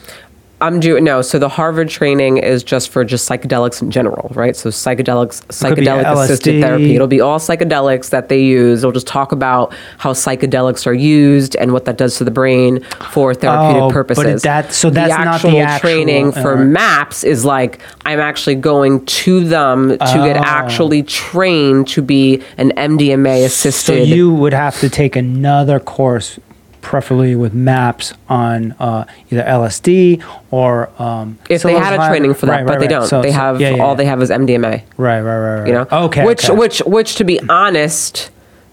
I'm 0.63 0.81
doing 0.81 1.05
no. 1.05 1.21
So 1.23 1.39
the 1.39 1.49
Harvard 1.49 1.89
training 1.89 2.39
is 2.39 2.63
just 2.63 2.89
for 2.91 3.05
just 3.05 3.29
psychedelics 3.29 3.83
in 3.83 3.91
general, 3.91 4.31
right? 4.35 4.55
So 4.57 4.71
psychedelics, 4.71 5.45
psychedelic 5.49 6.07
assisted 6.23 6.63
therapy. 6.63 6.95
It'll 6.95 7.09
be 7.09 7.21
all 7.21 7.39
psychedelics 7.39 8.11
that 8.11 8.29
they 8.29 8.41
use. 8.41 8.79
It'll 8.83 8.93
just 8.93 9.07
talk 9.09 9.33
about 9.33 9.75
how 9.99 10.13
psychedelics 10.13 10.87
are 10.87 10.95
used 10.95 11.57
and 11.57 11.73
what 11.73 11.85
that 11.87 11.99
does 11.99 12.17
to 12.19 12.25
the 12.25 12.31
brain 12.31 12.81
for 13.11 13.35
therapeutic 13.35 13.83
Oh, 13.83 13.89
but 13.89 13.93
purposes. 13.93 14.43
that- 14.43 14.73
so 14.73 14.89
that's 14.89 15.13
the 15.13 15.25
not 15.25 15.35
actual 15.35 15.51
the 15.51 15.59
actual- 15.59 15.81
training 15.91 16.33
for 16.33 16.57
MAPS 16.57 17.25
is 17.25 17.45
like 17.45 17.81
I'm 18.07 18.21
actually 18.21 18.55
going 18.55 19.05
to 19.07 19.45
them 19.45 19.91
to 19.91 19.97
get 19.99 20.37
Oh. 20.37 20.43
actually 20.45 21.03
trained 21.03 21.89
to 21.89 22.03
be 22.03 22.41
an 22.57 22.71
MDMA 22.77 23.45
assistant. 23.45 23.99
So 23.99 24.05
you 24.05 24.33
would 24.33 24.53
have 24.55 24.79
to 24.81 24.89
take 24.89 25.17
another 25.17 25.81
course, 25.81 26.39
preferably 26.83 27.35
with 27.35 27.55
maps 27.55 28.13
on 28.29 28.73
uh, 28.79 29.05
either 29.31 29.43
LSD 29.43 30.23
or 30.51 30.91
um, 31.01 31.39
if 31.49 31.63
they 31.63 31.73
had 31.73 31.95
a 31.95 32.09
training 32.09 32.35
for 32.35 32.47
that, 32.47 32.53
Right, 32.53 32.67
but 32.67 32.73
right, 32.73 32.79
they 32.81 32.87
right. 32.87 33.01
don't. 33.01 33.09
So- 33.09 33.23
they 33.23 33.31
so- 33.31 33.35
have 33.37 33.61
yeah, 33.61 33.71
yeah, 33.71 33.83
all 33.83 33.91
yeah. 33.93 33.95
they 33.97 34.05
have 34.05 34.21
is 34.21 34.31
MDMA. 34.31 34.83
Right, 34.99 35.21
right, 35.21 35.23
right, 35.23 35.59
right. 35.61 35.67
you 35.67 35.73
know 35.73 35.87
Okay. 35.91 36.27
which 36.27 36.51
okay. 36.51 36.59
which 36.59 36.79
which 36.81 37.15
to 37.17 37.25
be 37.25 37.41
honest 37.49 38.31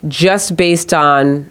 just 0.07 0.55
based 0.57 0.93
on 0.93 1.49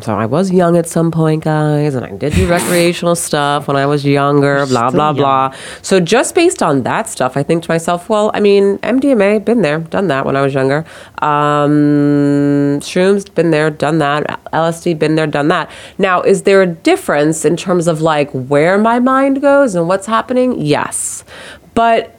so 0.00 0.14
I 0.14 0.26
was 0.26 0.50
young 0.50 0.76
at 0.76 0.88
some 0.88 1.10
point, 1.10 1.44
guys, 1.44 1.94
and 1.94 2.04
I 2.04 2.10
did 2.12 2.32
do 2.32 2.46
recreational 2.48 3.14
stuff 3.14 3.68
when 3.68 3.76
I 3.76 3.84
was 3.84 4.04
younger, 4.04 4.64
blah, 4.66 4.90
blah, 4.90 5.08
young. 5.08 5.16
blah. 5.16 5.54
So 5.82 6.00
just 6.00 6.34
based 6.34 6.62
on 6.62 6.82
that 6.84 7.08
stuff, 7.08 7.36
I 7.36 7.42
think 7.42 7.64
to 7.64 7.70
myself, 7.70 8.08
well, 8.08 8.30
I 8.32 8.40
mean, 8.40 8.78
MDMA, 8.78 9.44
been 9.44 9.62
there, 9.62 9.80
done 9.80 10.08
that 10.08 10.24
when 10.24 10.36
I 10.36 10.40
was 10.40 10.54
younger. 10.54 10.86
Um, 11.18 12.80
shrooms, 12.80 13.32
been 13.34 13.50
there, 13.50 13.70
done 13.70 13.98
that. 13.98 14.24
LSD, 14.52 14.98
been 14.98 15.16
there, 15.16 15.26
done 15.26 15.48
that. 15.48 15.70
Now, 15.98 16.22
is 16.22 16.42
there 16.42 16.62
a 16.62 16.66
difference 16.66 17.44
in 17.44 17.56
terms 17.56 17.86
of 17.86 18.00
like 18.00 18.30
where 18.30 18.78
my 18.78 18.98
mind 18.98 19.42
goes 19.42 19.74
and 19.74 19.88
what's 19.88 20.06
happening? 20.06 20.60
Yes. 20.60 21.24
But 21.74 22.16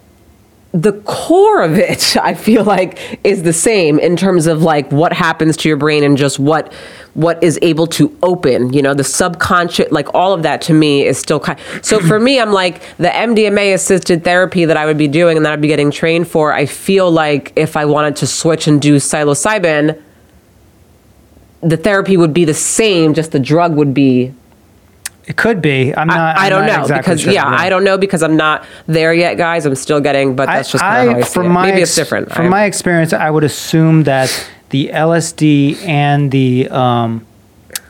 the 0.74 0.94
core 1.04 1.62
of 1.62 1.78
it 1.78 2.18
i 2.22 2.34
feel 2.34 2.64
like 2.64 3.20
is 3.24 3.44
the 3.44 3.54
same 3.54 4.00
in 4.00 4.18
terms 4.18 4.48
of 4.48 4.64
like 4.64 4.91
what 4.91 5.14
happens 5.14 5.56
to 5.56 5.70
your 5.70 5.78
brain 5.78 6.04
and 6.04 6.18
just 6.18 6.40
what 6.40 6.74
what 7.14 7.41
is 7.44 7.60
able 7.62 7.86
to 7.86 8.18
open 8.24 8.74
you 8.74 8.82
know? 8.82 8.95
The 8.95 9.04
subconscious 9.04 9.91
like 9.91 10.14
all 10.16 10.34
of 10.34 10.41
that 10.44 10.62
to 10.64 10.74
me 10.74 11.06
is 11.06 11.20
still 11.20 11.40
kind 11.40 11.60
so 11.84 12.00
for 12.00 12.20
me 12.20 12.40
i'm 12.40 12.52
like 12.52 12.82
the 12.98 13.10
mdma 13.10 13.74
assisted 13.76 14.24
therapy 14.24 14.66
that 14.66 14.76
i 14.76 14.86
would 14.86 14.98
be 14.98 15.08
doing 15.08 15.38
and 15.38 15.45
that 15.45 15.54
i'd 15.54 15.62
be 15.62 15.68
getting 15.68 15.91
trained 15.91 16.28
for 16.28 16.52
i 16.52 16.66
feel 16.66 17.12
like 17.12 17.54
if 17.56 17.78
i 17.78 17.86
wanted 17.86 18.16
to 18.16 18.26
switch 18.26 18.68
and 18.68 18.82
do 18.82 18.95
psilocybin 18.95 20.02
the 21.62 21.78
therapy 21.78 22.18
would 22.18 22.34
be 22.34 22.45
the 22.45 22.54
same 22.54 23.14
just 23.14 23.32
the 23.32 23.40
drug 23.40 23.76
would 23.76 23.94
be 23.94 24.34
it 25.26 25.38
could 25.38 25.62
be. 25.62 25.95
I'm 25.95 26.08
not. 26.08 26.38
I, 26.38 26.45
I 26.45 26.50
don't 26.50 26.66
not 26.66 26.76
know 26.78 26.82
exactly 26.84 27.02
because 27.14 27.22
sure, 27.22 27.34
yeah, 27.34 27.45
I 27.48 27.70
don't 27.70 27.84
know 27.84 27.98
because 27.98 28.24
I'm 28.24 28.36
not 28.36 28.66
there 28.88 29.14
yet, 29.14 29.36
guys. 29.38 29.66
I'm 29.66 29.76
still 29.76 30.02
getting, 30.02 30.36
but 30.36 30.48
that's 30.48 30.72
just 30.72 30.82
kind 30.84 31.08
of 31.10 31.14
how 31.14 31.20
I 31.20 31.24
see 31.24 31.34
from 31.34 31.45
it. 31.45 31.50
my 31.50 31.70
Maybe 31.70 31.82
it's 31.82 31.95
different. 31.95 32.32
From 32.32 32.48
I- 32.48 32.50
my 32.50 32.64
experience, 32.66 33.14
I 33.14 33.30
would 33.30 33.44
assume 33.44 34.04
that 34.04 34.50
the 34.70 34.90
LSD 34.90 35.82
and 35.86 36.32
the 36.32 36.68
um, 36.70 37.26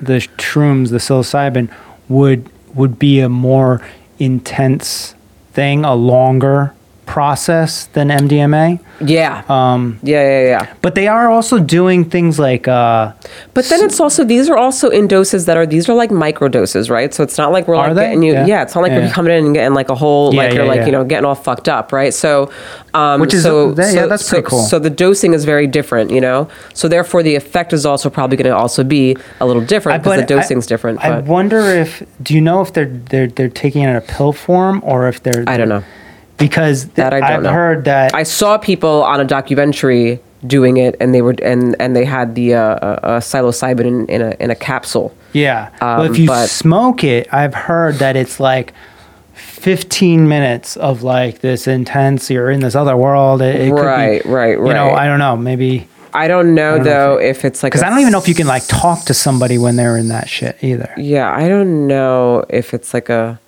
the 0.02 0.20
shrooms, 0.38 0.90
the 0.90 0.98
psilocybin, 0.98 1.74
would 2.08 2.50
would 2.76 3.00
be 3.00 3.20
a 3.20 3.30
more 3.30 3.82
intense 4.20 5.16
thing, 5.54 5.86
a 5.86 5.96
longer 5.96 6.74
process 7.14 7.86
than 7.94 8.08
MDMA. 8.10 8.80
yeah, 9.00 9.44
Um, 9.48 10.00
yeah, 10.02 10.24
yeah, 10.24 10.46
yeah. 10.54 10.74
but 10.82 10.96
they 10.96 11.08
are 11.08 11.30
also 11.30 11.60
doing 11.60 12.04
things 12.10 12.40
like 12.40 12.68
uh, 12.68 13.12
But 13.54 13.66
then 13.70 13.84
it's 13.86 14.00
also 14.00 14.24
these 14.24 14.50
are 14.50 14.58
also 14.58 14.90
in 14.90 15.08
doses 15.08 15.46
that 15.46 15.56
are 15.56 15.68
these 15.68 15.88
are 15.90 15.94
like 15.94 16.10
micro 16.26 16.48
doses, 16.48 16.90
right? 16.90 17.14
So 17.14 17.22
it's 17.22 17.38
not 17.38 17.52
like 17.52 17.68
we're 17.68 17.76
Are 17.76 17.90
like 17.90 17.96
they? 17.98 18.06
getting 18.08 18.24
you. 18.24 18.34
Yeah. 18.34 18.48
Yeah, 18.48 18.64
it's 18.64 18.74
not 18.74 18.82
like 18.82 18.94
Yeah. 18.94 19.02
we're 19.06 19.12
coming 19.18 19.32
in 19.38 19.46
and 19.46 19.54
getting 19.54 19.76
like 19.76 19.90
a 19.90 19.96
whole 20.04 20.34
Yeah, 20.34 20.42
like 20.42 20.54
you're 20.56 20.66
like 20.74 20.86
you 20.88 20.92
know 20.96 21.04
getting 21.04 21.26
all 21.30 21.36
fucked 21.36 21.70
up, 21.70 21.92
right? 21.94 22.14
So, 22.24 22.50
um, 22.96 23.22
Which 23.22 23.34
is- 23.36 23.44
so, 23.44 23.74
that- 23.74 23.94
yeah, 23.94 24.08
that's 24.08 24.26
so- 24.26 24.32
pretty 24.42 24.48
cool. 24.50 24.64
So 24.72 24.80
the 24.80 24.90
dosing 25.06 25.34
is 25.38 25.46
very 25.46 25.68
different, 25.68 26.10
you 26.10 26.22
know. 26.28 26.48
So 26.74 26.88
therefore, 26.88 27.22
the 27.22 27.36
effect 27.36 27.74
is 27.74 27.86
also 27.86 28.10
probably 28.10 28.38
going 28.38 28.50
to 28.52 28.58
also 28.64 28.84
be 28.84 29.16
a 29.40 29.46
little 29.46 29.62
different 29.74 30.02
because 30.02 30.18
the 30.18 30.24
but 30.26 30.32
I- 30.34 30.42
dosing's 30.42 30.66
different. 30.66 30.96
I 31.06 31.10
But 31.10 31.26
wonder 31.26 31.60
if 31.84 32.02
do 32.26 32.34
you 32.34 32.42
know 32.42 32.62
if 32.66 32.74
they're 32.74 32.90
they're 33.12 33.28
they're 33.36 33.50
taking 33.64 33.84
it 33.86 33.90
in 33.90 33.96
a 33.96 34.02
pill 34.16 34.34
form 34.34 34.82
or 34.84 35.08
if 35.08 35.22
they're 35.22 35.44
I 35.48 35.58
don't 35.58 35.70
know. 35.70 35.84
Because 36.38 36.88
That 36.90 37.14
I 37.14 37.20
don't 37.20 37.30
I've 37.32 37.44
know. 37.44 37.52
heard 37.54 37.86
that 37.86 38.14
I 38.14 38.24
saw 38.24 38.58
people 38.58 39.04
on 39.04 39.20
a 39.20 39.26
documentary 39.26 40.20
doing 40.46 40.78
it, 40.78 40.96
and 41.00 41.14
they 41.14 41.22
were 41.22 41.36
and 41.42 41.76
and 41.80 41.96
they 41.96 42.06
had 42.06 42.36
the 42.36 42.56
uh, 42.56 42.60
uh, 42.60 43.00
uh, 43.04 43.20
psilocybin 43.20 43.86
in, 43.86 44.06
in 44.08 44.22
a 44.22 44.36
in 44.40 44.52
a 44.52 44.56
capsule. 44.56 45.14
Yeah. 45.34 45.70
well, 45.82 46.02
Um, 46.02 46.12
if 46.12 46.18
you 46.20 46.28
but- 46.28 46.48
smoke 46.50 47.04
it, 47.04 47.28
I've 47.34 47.56
heard 47.56 47.96
that 47.96 48.16
it's 48.16 48.40
like 48.40 48.74
15 49.34 50.28
minutes 50.28 50.78
of 50.78 51.04
like 51.04 51.40
this 51.40 51.68
intense, 51.68 52.30
you're 52.30 52.52
in 52.52 52.60
this 52.60 52.76
other 52.76 52.96
world. 52.98 53.42
It, 53.42 53.56
it 53.62 53.72
Right, 53.72 54.22
could 54.22 54.28
be, 54.30 54.34
right, 54.34 54.60
right 54.60 54.68
You 54.68 54.74
know. 54.74 54.92
I 54.92 55.06
don't 55.08 55.20
know. 55.20 55.36
Maybe 55.36 55.88
I 56.14 56.28
don't 56.28 56.54
know 56.54 56.76
don't 56.78 56.86
know 56.86 56.92
though 57.16 57.20
if 57.20 57.44
it's 57.46 57.64
like 57.64 57.72
because 57.72 57.82
I 57.84 57.88
I 57.88 57.90
don't 57.90 58.00
even 58.02 58.12
know 58.12 58.20
if 58.20 58.28
you 58.28 58.36
can 58.36 58.46
like 58.48 58.64
talk 58.68 59.06
to 59.06 59.14
somebody 59.14 59.58
when 59.58 59.76
they're 59.76 59.98
in 59.98 60.10
that 60.10 60.30
shit 60.30 60.58
either. 60.62 60.94
Yeah, 60.98 61.32
I 61.34 61.48
don't 61.48 61.88
know 61.88 62.46
if 62.50 62.74
it's 62.74 62.94
like 62.94 63.10
a. 63.10 63.40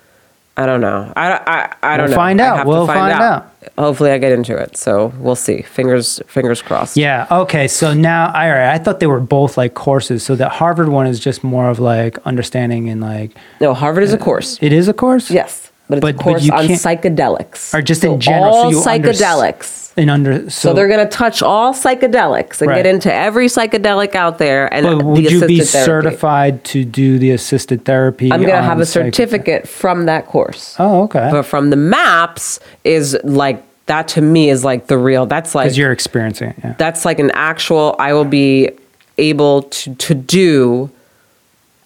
I 0.58 0.64
don't 0.64 0.80
know. 0.80 1.12
I, 1.16 1.32
I, 1.32 1.76
I 1.82 1.96
don't 1.98 2.04
We'll 2.06 2.10
know. 2.12 2.16
find 2.16 2.40
out. 2.40 2.66
We'll 2.66 2.86
find 2.86 3.12
out. 3.12 3.52
Hopefully, 3.76 4.10
I 4.10 4.18
get 4.18 4.32
into 4.32 4.56
it. 4.56 4.76
So 4.76 5.12
we'll 5.18 5.36
see. 5.36 5.60
Fingers 5.62 6.20
fingers 6.28 6.62
crossed. 6.62 6.96
Yeah. 6.96 7.26
Okay. 7.30 7.68
So 7.68 7.92
now, 7.92 8.26
all 8.28 8.32
right. 8.48 8.72
I 8.72 8.78
thought 8.78 9.00
they 9.00 9.06
were 9.06 9.20
both 9.20 9.58
like 9.58 9.74
courses. 9.74 10.22
So 10.22 10.34
the 10.34 10.48
Harvard 10.48 10.88
one 10.88 11.06
is 11.06 11.20
just 11.20 11.44
more 11.44 11.68
of 11.68 11.78
like 11.78 12.16
understanding 12.26 12.88
and 12.88 13.00
like 13.02 13.32
No, 13.60 13.74
Harvard 13.74 14.04
is 14.04 14.14
a 14.14 14.18
uh, 14.18 14.24
course. 14.24 14.58
it 14.62 14.72
is 14.72 14.88
a 14.88 14.94
course. 14.94 15.30
Yes, 15.30 15.70
but 15.90 15.98
it's 15.98 16.02
But- 16.02 16.14
a 16.14 16.18
course 16.18 16.48
on 16.50 16.64
psychedelics. 16.68 17.74
Or 17.74 17.82
just 17.82 18.02
in 18.02 18.18
general, 18.18 18.52
so 18.52 18.58
All 18.78 18.88
under- 18.88 19.10
psychedelics. 19.12 19.85
And 19.98 20.10
under 20.10 20.42
so, 20.50 20.70
so 20.70 20.74
they're 20.74 20.88
going 20.88 21.06
to 21.08 21.10
touch 21.10 21.42
all 21.42 21.72
psychedelics 21.72 22.60
and 22.60 22.68
Right. 22.70 22.76
get 22.82 22.86
into 22.86 23.12
every 23.12 23.46
psychedelic 23.46 24.14
out 24.14 24.36
there 24.38 24.72
and 24.72 24.84
But 24.84 24.98
the 24.98 25.04
would 25.04 25.30
you 25.30 25.46
be 25.46 25.60
therapy. 25.60 25.62
certified 25.64 26.64
to 26.64 26.84
do 26.84 27.18
the 27.18 27.30
assisted 27.30 27.84
therapy? 27.86 28.30
I'm 28.32 28.42
going 28.42 28.52
to 28.54 28.62
have 28.62 28.78
a 28.80 28.84
certificate 28.86 29.66
from 29.66 30.04
that 30.06 30.26
course. 30.26 30.76
Oh, 30.78 31.04
okay. 31.04 31.28
But 31.32 31.44
from 31.44 31.70
the 31.70 31.76
maps 31.76 32.60
is 32.84 33.16
like 33.24 33.62
that 33.86 34.08
to 34.08 34.20
me 34.20 34.50
is 34.50 34.64
like 34.64 34.88
the 34.88 34.98
real. 34.98 35.24
That's 35.26 35.54
like 35.54 35.64
Because 35.66 35.78
you're 35.78 35.92
experiencing 35.92 36.50
it. 36.50 36.56
Yeah. 36.62 36.74
that's 36.76 37.04
like 37.04 37.18
an 37.20 37.30
actual 37.32 37.94
i 37.98 38.12
will 38.12 38.24
be 38.24 38.70
able 39.16 39.62
to 39.62 39.94
to 39.94 40.12
do 40.14 40.90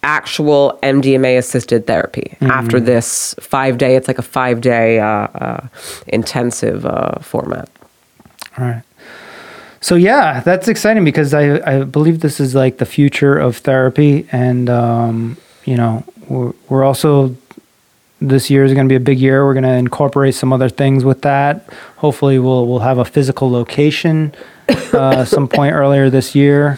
actual 0.03 0.79
mdma 0.81 1.37
assisted 1.37 1.85
therapy 1.87 2.35
Mm-hmm. 2.41 2.51
after 2.51 2.79
this 2.79 3.35
five 3.39 3.77
day 3.77 3.95
it's 3.95 4.07
like 4.07 4.17
a 4.17 4.23
five 4.23 4.61
day 4.61 4.99
uh, 4.99 5.05
uh, 5.05 5.67
intensive 6.07 6.85
uh, 6.85 7.19
format 7.19 7.69
All 8.57 8.65
right. 8.65 8.83
So 9.79 9.95
yeah, 9.95 10.41
that's 10.41 10.67
exciting 10.67 11.03
because 11.03 11.33
I 11.33 11.59
I 11.65 11.83
believe 11.83 12.19
this 12.19 12.39
is 12.39 12.53
like 12.53 12.77
the 12.77 12.85
future 12.85 13.37
of 13.37 13.57
therapy, 13.57 14.27
and 14.31 14.69
um, 14.69 15.37
you 15.65 15.75
know 15.75 16.03
we're 16.27 16.53
we're 16.69 16.83
also 16.83 17.35
this 18.21 18.51
year 18.51 18.63
is 18.63 18.73
going 18.73 18.87
to 18.87 18.91
be 18.91 18.95
a 18.95 18.99
big 18.99 19.19
year. 19.19 19.43
We're 19.43 19.55
going 19.55 19.63
to 19.63 19.73
incorporate 19.73 20.35
some 20.35 20.53
other 20.53 20.69
things 20.69 21.03
with 21.03 21.23
that. 21.23 21.67
Hopefully, 21.97 22.37
we'll 22.37 22.67
we'll 22.67 22.79
have 22.79 22.99
a 22.99 23.05
physical 23.05 23.49
location 23.49 24.33
uh, 24.93 25.25
some 25.25 25.47
point 25.47 25.73
earlier 25.73 26.09
this 26.09 26.35
year. 26.35 26.77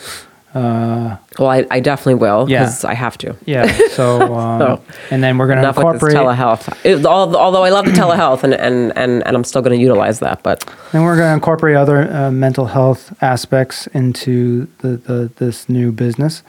Uh, 0.53 1.17
well 1.39 1.49
i, 1.49 1.65
I 1.71 1.79
definitely 1.79 2.15
will 2.15 2.49
Yeah. 2.49 2.59
because 2.63 2.83
i 2.85 2.93
have 2.93 3.17
to 3.19 3.35
yeah. 3.45 3.65
So 3.91 4.33
um, 4.35 4.59
So, 4.59 4.81
and 5.11 5.23
then 5.23 5.37
we're 5.37 5.47
going 5.47 5.57
to 5.57 5.63
enough 5.63 5.77
with 5.77 5.99
this 6.01 6.13
incorporate. 6.13 6.37
telehealth 6.37 6.85
it, 6.85 7.05
although 7.05 7.63
i 7.63 7.69
love 7.69 7.85
the 7.85 7.91
telehealth 7.91 8.43
and, 8.43 8.53
and, 8.53 8.91
and, 8.97 9.25
and 9.25 9.35
i'm 9.35 9.43
still 9.43 9.61
going 9.61 9.75
to 9.77 9.81
utilize 9.81 10.19
that 10.19 10.43
but 10.43 10.63
Then 10.91 11.03
we're 11.03 11.15
going 11.17 11.29
to 11.29 11.33
incorporate 11.33 11.75
other 11.75 12.11
uh, 12.11 12.31
mental 12.31 12.67
health 12.67 13.13
aspects 13.21 13.87
into 13.87 14.67
the, 14.79 14.97
the 14.97 15.31
this 15.37 15.67
new 15.69 15.91
business, 15.91 16.43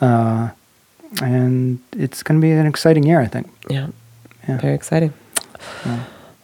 uh, 0.00 0.50
and 1.22 1.78
it's 1.92 2.22
going 2.22 2.40
to 2.40 2.44
be 2.44 2.50
an 2.50 2.66
exciting 2.66 3.04
year, 3.04 3.20
I 3.20 3.26
think. 3.28 3.46
Yeah. 3.70 3.88
Yeah. 4.48 4.58
Very 4.58 4.74
exciting. 4.74 5.12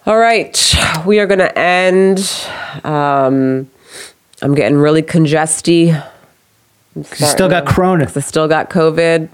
All 0.05 0.17
right. 0.17 0.55
We 1.05 1.19
are 1.19 1.27
going 1.27 1.39
to 1.39 1.57
end. 1.57 2.19
Um, 2.83 3.69
I'm 4.41 4.55
getting 4.55 4.77
really 4.77 5.01
congesty. 5.03 5.91
You 6.95 7.03
still 7.03 7.49
got 7.49 7.65
Corona. 7.65 8.05
I 8.15 8.19
still 8.19 8.47
got 8.47 8.69
COVID, 8.69 9.29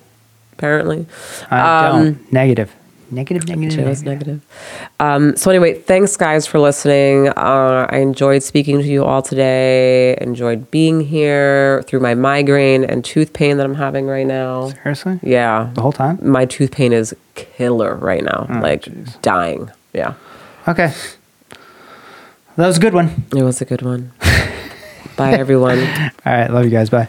apparently. 0.53 1.05
I 1.51 1.87
Um, 1.87 2.03
don't. 2.03 2.33
Negative. 2.33 2.71
Negative. 3.11 3.47
Negative. 3.47 3.77
Negative. 3.77 4.03
negative. 4.05 4.41
Um, 4.99 5.35
so 5.35 5.49
anyway, 5.49 5.73
thanks 5.73 6.15
guys 6.15 6.45
for 6.45 6.59
listening. 6.59 7.29
Uh, 7.29 7.87
I 7.89 7.97
enjoyed 7.97 8.43
speaking 8.43 8.77
to 8.77 8.85
you 8.87 9.03
all 9.03 9.23
today. 9.23 10.15
Enjoyed 10.21 10.69
being 10.69 11.01
here 11.01 11.81
through 11.87 12.01
my 12.01 12.13
migraine 12.13 12.83
and 12.83 13.03
tooth 13.03 13.33
pain 13.33 13.57
that 13.57 13.65
I'm 13.65 13.73
having 13.75 14.05
right 14.05 14.27
now. 14.27 14.69
Seriously? 14.83 15.19
Yeah, 15.23 15.71
The 15.73 15.81
whole 15.81 15.91
time? 15.91 16.19
my 16.21 16.45
tooth 16.45 16.71
pain 16.71 16.93
is 16.93 17.15
killer 17.33 17.95
right 17.95 18.23
now. 18.23 18.45
Oh, 18.47 18.59
like 18.59 18.83
jeez. 18.83 19.19
dying. 19.23 19.71
Yeah. 19.91 20.13
Okay. 20.67 20.93
That 22.57 22.67
was 22.67 22.77
a 22.77 22.79
good 22.81 22.93
one. 22.93 23.23
It 23.35 23.41
was 23.41 23.59
a 23.59 23.65
good 23.65 23.81
one. 23.81 24.11
Bye, 25.17 25.33
everyone. 25.33 25.79
All 25.79 26.33
right. 26.33 26.49
Love 26.51 26.63
you 26.65 26.69
guys. 26.71 26.89
Bye. 26.91 27.07